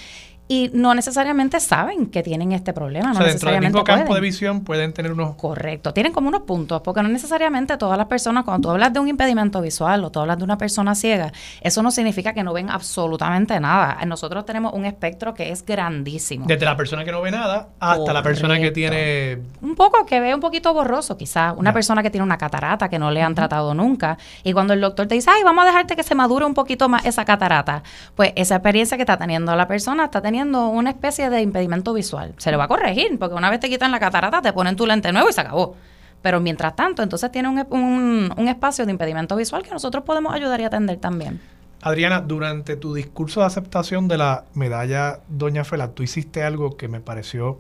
Y 0.47 0.71
no 0.75 0.95
necesariamente 0.95 1.59
saben 1.59 2.07
que 2.07 2.23
tienen 2.23 2.53
este 2.53 2.75
problema. 2.75 3.13
o 3.13 3.15
No 3.15 3.21
sea, 3.21 3.27
dentro 3.29 3.51
del 3.51 3.61
necesariamente 3.61 3.77
mismo 3.79 3.85
campo 3.85 4.07
pueden. 4.09 4.23
de 4.23 4.29
visión 4.29 4.65
pueden 4.65 4.93
tener 4.93 5.13
unos... 5.13 5.37
Correcto, 5.37 5.95
tienen 5.95 6.13
como 6.13 6.29
unos 6.29 6.43
puntos, 6.43 6.83
porque 6.83 7.03
no 7.03 7.09
necesariamente 7.09 7.79
todas 7.79 7.97
las 7.97 8.07
personas, 8.09 8.45
cuando 8.45 8.69
tú 8.69 8.71
hablas 8.73 8.93
de 8.93 9.01
un 9.01 9.09
impedimento 9.09 9.63
visual 9.63 10.05
o 10.05 10.11
tú 10.11 10.21
hablas 10.21 10.37
de 10.37 10.45
una 10.45 10.59
persona 10.59 10.95
ciega, 10.95 11.33
eso 11.63 11.83
no 11.83 11.91
significa 11.91 12.35
que 12.35 12.43
no 12.43 12.53
ven 12.53 12.69
absolutamente 12.69 13.59
nada. 13.59 14.05
Nosotros 14.05 14.45
tenemos 14.45 14.75
un 14.75 14.85
espectro 14.85 15.33
que 15.33 15.51
es 15.51 15.65
grandísimo. 15.65 16.45
Desde 16.47 16.67
la 16.67 16.77
persona 16.77 17.07
que 17.07 17.13
no 17.13 17.23
ve 17.23 17.31
nada 17.31 17.69
hasta 17.81 18.13
la 18.13 18.23
persona 18.23 18.61
que 18.61 18.71
tiene... 18.71 19.39
Un 19.63 19.75
poco 19.75 20.05
que 20.05 20.21
ve 20.21 20.35
un 20.35 20.41
poquito 20.41 20.75
borroso, 20.75 21.17
quizás. 21.17 21.55
Una 21.57 21.73
persona 21.73 22.03
que 22.03 22.11
tiene 22.11 22.23
una 22.23 22.37
catarata 22.37 22.91
que 22.91 22.99
no 22.99 23.11
le 23.11 23.23
han 23.23 23.35
tratado 23.35 23.73
nunca. 23.73 24.19
Y 24.43 24.53
cuando 24.53 24.75
el 24.75 24.83
doctor 24.83 25.07
te 25.07 25.15
dice, 25.15 25.31
ay, 25.31 25.43
vamos 25.43 25.65
a 25.65 25.69
dejarte 25.69 25.97
que 25.97 26.03
se 26.03 26.15
madure 26.15 26.45
un 26.45 26.53
poquito 26.53 26.91
más 26.91 27.07
esa 27.07 27.25
catarata, 27.25 27.83
pues 28.15 28.35
esa 28.37 28.57
experiencia 28.57 28.99
que 28.99 29.05
está 29.05 29.17
teniendo 29.17 29.57
la 29.57 29.67
persona 29.67 30.05
está 30.05 30.21
teniendo 30.21 30.34
una 30.43 30.91
especie 30.91 31.31
de 31.31 31.41
impedimento 31.43 31.93
visual. 31.93 32.35
Se 32.39 32.51
le 32.51 32.57
va 32.57 32.65
a 32.65 32.69
corregir, 32.69 33.19
porque 33.19 33.35
una 33.35 33.51
vez 33.51 33.61
te 33.61 33.69
quitan 33.69 33.91
la 33.93 34.01
catarata, 34.01 34.43
te 34.43 34.53
ponen 34.53 34.75
tu 34.77 34.87
lente 34.87 35.13
nuevo 35.13 35.29
y 35.29 35.33
se 35.33 35.41
acabó. 35.41 35.77
Pero 36.23 36.41
mientras 36.41 36.75
tanto, 36.75 37.03
entonces 37.03 37.31
tiene 37.31 37.49
un, 37.49 37.59
un- 37.71 38.33
un 38.37 38.49
espacio 38.49 38.87
de 38.87 38.93
impedimento 38.93 39.37
visual 39.37 39.63
que 39.63 39.71
nosotros 39.71 40.05
podemos 40.05 40.35
ayudar 40.35 40.61
y 40.61 40.65
atender 40.65 40.97
también. 40.99 41.41
Adriana, 41.83 42.21
durante 42.23 42.77
tu 42.77 42.95
discurso 42.95 43.41
de 43.41 43.47
aceptación 43.47 44.09
de 44.09 44.17
la 44.17 44.45
medalla 44.55 45.21
Doña 45.29 45.65
Fela, 45.65 45.89
tú 45.93 46.03
hiciste 46.03 46.43
algo 46.43 46.77
que 46.79 46.89
me 46.89 47.01
pareció 47.01 47.59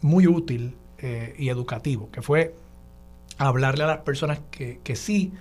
muy 0.00 0.26
útil 0.26 0.74
eh, 0.98 1.34
y 1.38 1.48
educativo, 1.50 2.10
que 2.10 2.22
fue 2.22 2.54
hablarle 3.38 3.84
a 3.84 3.86
las 3.86 3.98
personas 3.98 4.40
que, 4.50 4.80
que 4.82 4.96
sí 4.96 5.32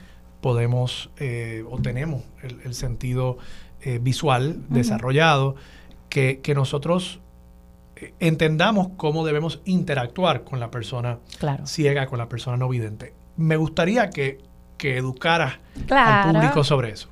podemos 0.41 1.09
eh, 1.17 1.63
o 1.69 1.79
tenemos 1.79 2.23
el, 2.43 2.59
el 2.65 2.73
sentido 2.73 3.37
eh, 3.81 3.99
visual 4.01 4.57
desarrollado, 4.69 5.55
que, 6.09 6.39
que 6.41 6.53
nosotros 6.55 7.19
eh, 7.95 8.13
entendamos 8.19 8.89
cómo 8.97 9.25
debemos 9.25 9.61
interactuar 9.65 10.43
con 10.43 10.59
la 10.59 10.71
persona 10.71 11.19
Claro. 11.39 11.65
ciega, 11.67 12.07
con 12.07 12.17
la 12.19 12.27
persona 12.29 12.57
no 12.57 12.67
vidente. 12.69 13.13
Me 13.37 13.55
gustaría 13.57 14.09
que, 14.09 14.39
que 14.77 14.97
educaras 14.97 15.55
al 15.89 16.33
público 16.33 16.63
sobre 16.63 16.91
eso. 16.91 17.09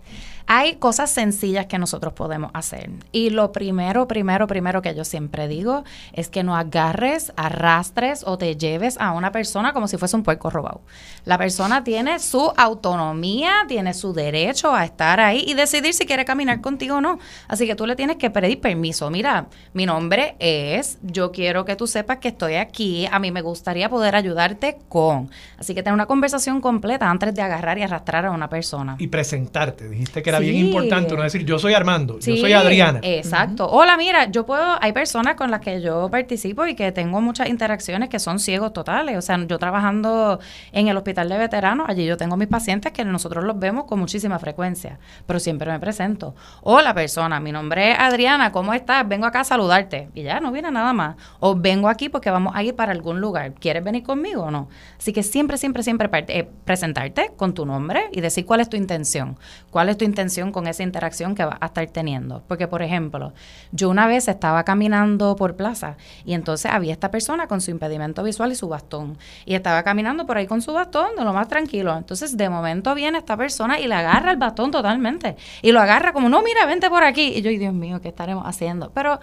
Hay 0.49 0.77
cosas 0.77 1.11
sencillas 1.11 1.65
que 1.65 1.77
nosotros 1.77 2.13
podemos 2.13 2.51
hacer. 2.53 2.89
Y 3.11 3.31
lo 3.31 3.51
primero, 3.51 4.07
primero, 4.07 4.47
primero 4.47 4.81
que 4.81 4.95
yo 4.95 5.03
siempre 5.03 5.49
digo 5.49 5.83
es 6.13 6.29
que 6.29 6.41
no 6.41 6.55
agarres, 6.55 7.33
arrastres 7.35 8.23
o 8.25 8.37
te 8.37 8.55
lleves 8.55 8.97
a 8.97 9.11
una 9.11 9.33
persona 9.33 9.73
como 9.73 9.89
si 9.89 9.97
fuese 9.97 10.15
un 10.15 10.23
puerco 10.23 10.49
robado. 10.49 10.81
La 11.25 11.37
persona 11.37 11.83
tiene 11.83 12.19
su 12.19 12.53
autonomía, 12.55 13.65
tiene 13.67 13.93
su 13.93 14.13
derecho 14.13 14.73
a 14.73 14.85
estar 14.85 15.19
ahí 15.19 15.43
y 15.45 15.53
decidir 15.53 15.93
si 15.93 16.05
quiere 16.05 16.23
caminar 16.23 16.61
contigo 16.61 16.95
o 16.95 17.01
no. 17.01 17.19
Así 17.49 17.67
que 17.67 17.75
tú 17.75 17.85
le 17.85 17.97
tienes 17.97 18.15
que 18.15 18.29
pedir 18.29 18.61
permiso. 18.61 19.09
Mira, 19.09 19.47
mi 19.73 19.85
nombre 19.85 20.37
es, 20.39 20.97
yo 21.01 21.33
quiero 21.33 21.65
que 21.65 21.75
tú 21.75 21.87
sepas 21.87 22.19
que 22.19 22.29
estoy 22.29 22.55
aquí, 22.55 23.05
a 23.11 23.19
mí 23.19 23.31
me 23.31 23.41
gustaría 23.41 23.89
poder 23.89 24.15
ayudarte 24.15 24.77
con. 24.87 25.29
Así 25.57 25.75
que 25.75 25.83
tener 25.83 25.93
una 25.93 26.05
conversación 26.05 26.61
completa 26.61 27.09
antes 27.09 27.35
de 27.35 27.41
agarrar 27.41 27.77
y 27.77 27.83
arrastrar 27.83 28.25
a 28.25 28.31
una 28.31 28.47
persona. 28.49 28.95
Y 28.97 29.07
presentarte. 29.07 29.89
Dijiste 29.89 30.23
que 30.23 30.29
era 30.29 30.36
bien 30.39 30.55
Sí. 30.55 30.67
importante 30.67 31.15
no 31.15 31.23
decir 31.23 31.45
yo 31.45 31.59
soy 31.59 31.73
Armando, 31.73 32.19
yo 32.19 32.35
soy 32.37 32.53
Adriana. 32.53 32.99
Exacto. 33.03 33.67
Hola, 33.69 33.97
mira, 33.97 34.25
yo 34.29 34.45
puedo, 34.45 34.77
hay 34.81 34.91
personas 34.93 35.35
con 35.35 35.51
las 35.51 35.61
que 35.61 35.81
yo 35.81 36.09
participo 36.09 36.65
y 36.67 36.75
que 36.75 36.91
tengo 36.91 37.21
muchas 37.21 37.49
interacciones 37.49 38.09
que 38.09 38.19
son 38.19 38.39
ciegos 38.39 38.73
totales. 38.73 39.17
O 39.17 39.21
sea, 39.21 39.37
yo 39.45 39.57
trabajando 39.59 40.39
en 40.71 40.87
el 40.87 40.97
hospital 40.97 41.29
de 41.29 41.37
veteranos, 41.37 41.87
allí 41.89 42.05
yo 42.05 42.17
tengo 42.17 42.37
mis 42.37 42.47
pacientes 42.47 42.91
que 42.91 43.03
nosotros 43.05 43.43
los 43.43 43.57
vemos 43.59 43.85
con 43.85 43.99
muchísima 43.99 44.39
frecuencia, 44.39 44.99
pero 45.25 45.39
siempre 45.39 45.71
me 45.71 45.79
presento. 45.79 46.35
Hola, 46.61 46.93
persona, 46.93 47.39
mi 47.39 47.51
nombre 47.51 47.91
es 47.91 47.99
Adriana, 47.99 48.51
¿cómo 48.51 48.73
estás? 48.73 49.07
Vengo 49.07 49.25
acá 49.25 49.41
a 49.41 49.43
saludarte. 49.43 50.09
Y 50.13 50.23
ya 50.23 50.39
no 50.39 50.51
viene 50.51 50.71
nada 50.71 50.93
más. 50.93 51.15
O 51.39 51.55
vengo 51.55 51.89
aquí 51.89 52.09
porque 52.09 52.29
vamos 52.29 52.53
a 52.55 52.63
ir 52.63 52.75
para 52.75 52.91
algún 52.91 53.21
lugar. 53.21 53.53
¿Quieres 53.53 53.83
venir 53.83 54.03
conmigo 54.03 54.43
o 54.43 54.51
no? 54.51 54.69
Así 54.97 55.13
que 55.13 55.23
siempre, 55.23 55.57
siempre, 55.57 55.83
siempre 55.83 56.09
eh, 56.27 56.47
presentarte 56.65 57.31
con 57.35 57.53
tu 57.53 57.65
nombre 57.65 58.09
y 58.11 58.21
decir 58.21 58.45
cuál 58.45 58.59
es 58.59 58.69
tu 58.69 58.77
intención. 58.77 59.37
¿Cuál 59.71 59.89
es 59.89 59.97
tu 59.97 60.05
intención 60.05 60.26
con 60.51 60.67
esa 60.67 60.83
interacción 60.83 61.35
que 61.35 61.45
vas 61.45 61.57
a 61.59 61.67
estar 61.67 61.87
teniendo? 61.87 62.43
Porque, 62.47 62.67
por 62.67 62.81
ejemplo, 62.81 63.33
yo 63.71 63.89
una 63.89 64.07
vez 64.07 64.27
estaba 64.27 64.63
caminando 64.63 65.35
por 65.35 65.55
plaza 65.55 65.97
y 66.25 66.33
entonces 66.33 66.71
había 66.71 66.93
esta 66.93 67.11
persona 67.11 67.47
con 67.47 67.61
su 67.61 67.71
impedimento 67.71 68.23
visual 68.23 68.51
y 68.51 68.55
su 68.55 68.67
bastón. 68.67 69.17
Y 69.45 69.55
estaba 69.55 69.83
caminando 69.83 70.25
por 70.25 70.37
ahí 70.37 70.47
con 70.47 70.61
su 70.61 70.73
bastón 70.73 71.15
de 71.17 71.23
lo 71.23 71.33
más 71.33 71.47
tranquilo. 71.47 71.95
Entonces, 71.97 72.37
de 72.37 72.49
momento 72.49 72.93
viene 72.93 73.17
esta 73.17 73.37
persona 73.37 73.79
y 73.79 73.87
le 73.87 73.95
agarra 73.95 74.31
el 74.31 74.37
bastón 74.37 74.71
totalmente. 74.71 75.35
Y 75.61 75.71
lo 75.71 75.79
agarra 75.79 76.13
como, 76.13 76.29
no, 76.29 76.41
mira, 76.41 76.65
vente 76.65 76.89
por 76.89 77.03
aquí. 77.03 77.33
Y 77.35 77.41
yo, 77.41 77.49
"Ay, 77.49 77.57
Dios 77.57 77.73
mío, 77.73 78.01
¿qué 78.01 78.09
estaremos 78.09 78.45
haciendo? 78.45 78.91
Pero 78.93 79.19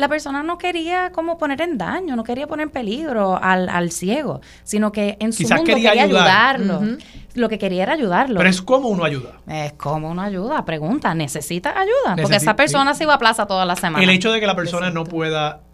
la 0.00 0.08
persona 0.08 0.42
no 0.42 0.56
quería 0.56 1.12
como 1.12 1.36
poner 1.36 1.60
en 1.60 1.76
daño, 1.76 2.16
no 2.16 2.24
quería 2.24 2.46
poner 2.46 2.64
en 2.64 2.70
peligro 2.70 3.38
al, 3.40 3.68
al 3.68 3.90
ciego, 3.90 4.40
sino 4.64 4.92
que 4.92 5.18
en 5.20 5.32
su 5.32 5.38
Quizás 5.44 5.58
mundo 5.58 5.74
quería 5.74 5.90
quería, 5.90 6.04
ayudar. 6.04 6.56
ayudarlo. 6.56 6.98
Lo 7.34 7.48
que 7.48 7.58
quería 7.58 7.82
era 7.82 7.92
ayudarlo. 7.92 8.38
Pero 8.38 8.48
es 8.48 8.62
como 8.62 8.88
uno 8.88 9.04
ayuda. 9.04 9.34
Es 9.46 9.74
como 9.74 10.10
una 10.10 10.24
ayuda, 10.24 10.64
pregunta, 10.64 11.14
¿necesita 11.14 11.78
ayuda? 11.78 12.16
Porque 12.20 12.36
esa 12.36 12.56
persona 12.56 12.94
sí. 12.94 12.98
se 12.98 13.04
iba 13.04 13.14
a 13.14 13.18
plaza 13.18 13.46
toda 13.46 13.64
la 13.66 13.76
semana. 13.76 14.02
El 14.02 14.10
hecho 14.10 14.32
de 14.32 14.40
que 14.40 14.46
la 14.46 14.56
persona 14.56 14.90
no 14.90 15.04
pueda 15.04 15.60
eh, 15.60 15.69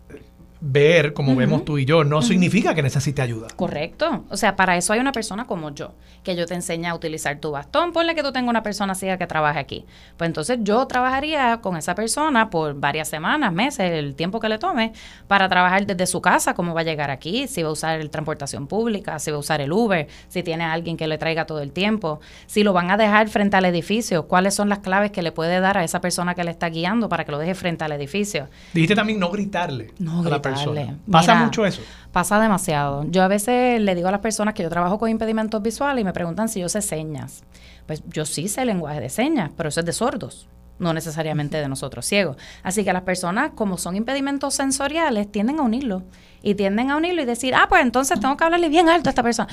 ver 0.60 1.12
como 1.12 1.36
vemos 1.36 1.64
tú 1.64 1.78
y 1.78 1.84
yo 1.84 2.04
no 2.04 2.22
significa 2.22 2.74
que 2.74 2.82
necesite 2.82 3.22
ayuda. 3.22 3.48
Correcto. 3.56 4.24
O 4.30 4.36
sea, 4.36 4.56
para 4.56 4.76
eso 4.76 4.92
hay 4.92 5.00
una 5.00 5.12
persona 5.12 5.46
como 5.46 5.74
yo, 5.74 5.92
que 6.22 6.34
yo 6.36 6.46
te 6.46 6.54
enseña 6.54 6.90
a 6.90 6.94
utilizar 6.94 7.38
tu 7.38 7.50
bastón. 7.50 7.92
Ponle 7.92 8.14
que 8.14 8.22
tú 8.22 8.32
tengas 8.32 8.50
una 8.50 8.62
persona 8.62 8.94
ciega 8.94 9.18
que 9.18 9.26
trabaje 9.26 9.58
aquí. 9.58 9.84
Pues 10.16 10.28
entonces 10.28 10.58
yo 10.62 10.86
trabajaría 10.86 11.60
con 11.60 11.76
esa 11.76 11.94
persona 11.94 12.50
por 12.50 12.74
varias 12.74 13.08
semanas, 13.08 13.52
meses, 13.52 13.90
el 13.92 14.14
tiempo 14.14 14.40
que 14.40 14.48
le 14.48 14.58
tome, 14.58 14.92
para 15.28 15.48
trabajar 15.48 15.86
desde 15.86 16.06
su 16.06 16.20
casa, 16.20 16.54
cómo 16.54 16.74
va 16.74 16.80
a 16.80 16.84
llegar 16.84 17.10
aquí, 17.10 17.46
si 17.48 17.62
va 17.62 17.68
a 17.68 17.72
usar 17.72 18.00
el 18.00 18.10
transportación 18.10 18.66
pública, 18.66 19.18
si 19.18 19.30
va 19.30 19.36
a 19.36 19.40
usar 19.40 19.60
el 19.60 19.72
Uber, 19.72 20.08
si 20.28 20.42
tiene 20.42 20.64
a 20.64 20.72
alguien 20.72 20.96
que 20.96 21.06
le 21.06 21.18
traiga 21.18 21.46
todo 21.46 21.60
el 21.60 21.72
tiempo, 21.72 22.20
si 22.46 22.62
lo 22.62 22.72
van 22.72 22.90
a 22.90 22.96
dejar 22.96 23.28
frente 23.28 23.56
al 23.56 23.64
edificio, 23.64 24.26
cuáles 24.26 24.54
son 24.54 24.68
las 24.68 24.78
claves 24.80 25.10
que 25.10 25.22
le 25.22 25.32
puede 25.32 25.60
dar 25.60 25.78
a 25.78 25.84
esa 25.84 26.00
persona 26.00 26.34
que 26.34 26.44
le 26.44 26.50
está 26.50 26.68
guiando 26.68 27.08
para 27.08 27.24
que 27.24 27.32
lo 27.32 27.38
deje 27.38 27.54
frente 27.54 27.84
al 27.84 27.92
edificio. 27.92 28.48
Dijiste 28.72 28.94
también 28.94 29.18
no 29.18 29.30
gritarle 29.30 29.92
No 29.98 30.20
a 30.20 30.22
la 30.28 30.30
gritarle. 30.30 30.45
Persona. 30.54 30.96
Pasa 31.10 31.34
Mira, 31.34 31.44
mucho 31.44 31.66
eso. 31.66 31.82
Pasa 32.12 32.40
demasiado. 32.40 33.04
Yo 33.10 33.22
a 33.22 33.28
veces 33.28 33.80
le 33.80 33.94
digo 33.94 34.08
a 34.08 34.10
las 34.10 34.20
personas 34.20 34.54
que 34.54 34.62
yo 34.62 34.70
trabajo 34.70 34.98
con 34.98 35.08
impedimentos 35.10 35.62
visuales 35.62 36.02
y 36.02 36.04
me 36.04 36.12
preguntan 36.12 36.48
si 36.48 36.60
yo 36.60 36.68
sé 36.68 36.80
señas. 36.82 37.44
Pues 37.86 38.02
yo 38.08 38.24
sí 38.24 38.48
sé 38.48 38.64
lenguaje 38.64 39.00
de 39.00 39.08
señas, 39.10 39.50
pero 39.56 39.68
eso 39.68 39.80
es 39.80 39.86
de 39.86 39.92
sordos, 39.92 40.48
no 40.78 40.92
necesariamente 40.92 41.58
de 41.58 41.68
nosotros 41.68 42.04
ciegos. 42.06 42.36
Así 42.62 42.84
que 42.84 42.92
las 42.92 43.02
personas, 43.02 43.50
como 43.54 43.78
son 43.78 43.96
impedimentos 43.96 44.54
sensoriales, 44.54 45.30
tienden 45.30 45.58
a 45.60 45.62
unirlo. 45.62 46.02
Y 46.42 46.54
tienden 46.54 46.90
a 46.90 46.96
unirlo 46.96 47.22
y 47.22 47.24
decir, 47.24 47.54
ah, 47.54 47.66
pues 47.68 47.82
entonces 47.82 48.18
tengo 48.20 48.36
que 48.36 48.44
hablarle 48.44 48.68
bien 48.68 48.88
alto 48.88 49.08
a 49.08 49.10
esta 49.10 49.22
persona. 49.22 49.48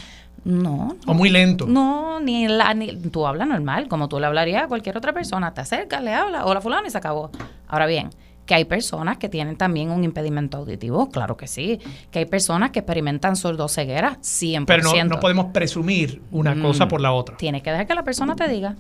No, 0.46 0.98
O 1.08 1.14
muy 1.14 1.30
lento. 1.30 1.66
no, 1.68 2.20
ni, 2.20 2.48
la, 2.50 2.74
ni 2.74 2.94
tú 2.98 3.26
hablas 3.26 3.48
normal, 3.48 3.88
como 3.88 4.10
tú 4.10 4.20
le 4.20 4.26
hablarías 4.26 4.64
a 4.64 4.68
cualquier 4.68 4.98
otra 4.98 5.14
persona. 5.14 5.54
Te 5.54 5.62
acercas, 5.62 6.04
le 6.04 6.14
hablas, 6.14 6.44
hola 6.46 6.60
fulano 6.62 6.86
y 6.86 6.90
se 6.90 6.98
acabó. 6.98 7.32
Ahora 7.68 7.86
bien, 7.86 8.10
que 8.46 8.54
hay 8.56 8.66
personas 8.66 9.18
que 9.18 9.30
tienen 9.30 9.56
también 9.56 9.90
un 9.90 10.04
impedimento 10.04 10.58
auditivo, 10.58 11.10
claro 11.10 11.38
que 11.38 11.48
sí. 11.48 11.80
Que 12.12 12.20
hay 12.20 12.26
personas 12.26 12.72
que 12.72 12.80
experimentan 12.80 13.36
sordoceguera, 13.36 14.18
100%. 14.22 14.66
Pero 14.66 14.84
no, 14.84 15.16
no 15.16 15.20
podemos 15.20 15.46
presumir 15.54 16.22
una 16.32 16.54
Mm. 16.54 16.62
cosa 16.62 16.88
por 16.88 17.00
la 17.00 17.14
otra. 17.14 17.38
Tienes 17.38 17.62
que 17.64 17.72
dejar 17.72 17.88
que 17.88 17.96
la 17.96 18.04
persona 18.04 18.36
te 18.36 18.48
diga. 18.50 18.76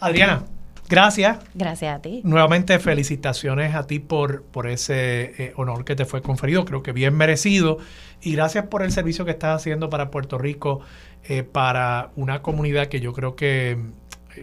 Adriana, 0.00 0.44
gracias. 0.88 1.38
Gracias 1.54 1.94
a 1.94 2.00
ti. 2.00 2.20
Nuevamente 2.24 2.78
felicitaciones 2.78 3.74
a 3.74 3.86
ti 3.86 3.98
por, 3.98 4.44
por 4.44 4.66
ese 4.66 5.34
eh, 5.42 5.52
honor 5.56 5.84
que 5.84 5.94
te 5.96 6.04
fue 6.04 6.22
conferido, 6.22 6.64
creo 6.64 6.82
que 6.82 6.92
bien 6.92 7.14
merecido. 7.14 7.78
Y 8.22 8.32
gracias 8.32 8.66
por 8.66 8.82
el 8.82 8.92
servicio 8.92 9.24
que 9.24 9.32
estás 9.32 9.56
haciendo 9.56 9.90
para 9.90 10.10
Puerto 10.10 10.38
Rico, 10.38 10.80
eh, 11.24 11.42
para 11.42 12.10
una 12.16 12.40
comunidad 12.40 12.86
que 12.86 13.00
yo 13.00 13.12
creo 13.12 13.36
que 13.36 13.76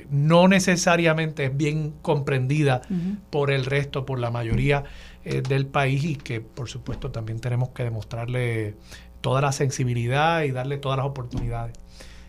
no 0.09 0.47
necesariamente 0.47 1.45
es 1.45 1.57
bien 1.57 1.93
comprendida 2.01 2.81
por 3.29 3.51
el 3.51 3.65
resto, 3.65 4.05
por 4.05 4.19
la 4.19 4.31
mayoría 4.31 4.83
eh, 5.25 5.41
del 5.41 5.65
país 5.65 6.03
y 6.03 6.15
que 6.15 6.41
por 6.41 6.69
supuesto 6.69 7.11
también 7.11 7.39
tenemos 7.39 7.69
que 7.69 7.83
demostrarle 7.83 8.75
toda 9.21 9.41
la 9.41 9.51
sensibilidad 9.51 10.43
y 10.43 10.51
darle 10.51 10.77
todas 10.77 10.97
las 10.97 11.05
oportunidades. 11.07 11.77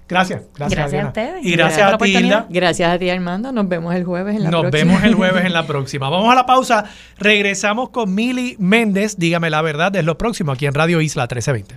Gracias, 0.06 0.42
gracias, 0.54 0.78
Gracias 0.78 1.04
a 1.04 1.06
ustedes. 1.08 1.44
Y 1.46 1.52
Gracias 1.52 1.94
a. 1.94 1.96
Tilda. 1.96 2.46
Gracias 2.50 2.92
a 2.92 2.98
ti, 2.98 3.08
Armando. 3.08 3.52
Nos 3.52 3.68
vemos 3.68 3.94
el 3.94 4.04
jueves 4.04 4.36
en 4.36 4.44
la 4.44 4.50
Nos 4.50 4.62
próxima. 4.62 4.92
vemos 4.92 5.04
el 5.04 5.14
jueves 5.14 5.44
en 5.46 5.52
la 5.54 5.66
próxima. 5.66 6.10
Vamos 6.10 6.30
a 6.30 6.34
la 6.34 6.44
pausa. 6.44 6.84
Regresamos 7.16 7.88
con 7.88 8.14
Mili 8.14 8.56
Méndez. 8.58 9.16
Dígame 9.16 9.48
la 9.48 9.62
verdad, 9.62 9.96
es 9.96 10.04
lo 10.04 10.18
próximo 10.18 10.52
aquí 10.52 10.66
en 10.66 10.74
Radio 10.74 11.00
Isla 11.00 11.22
1320. 11.22 11.72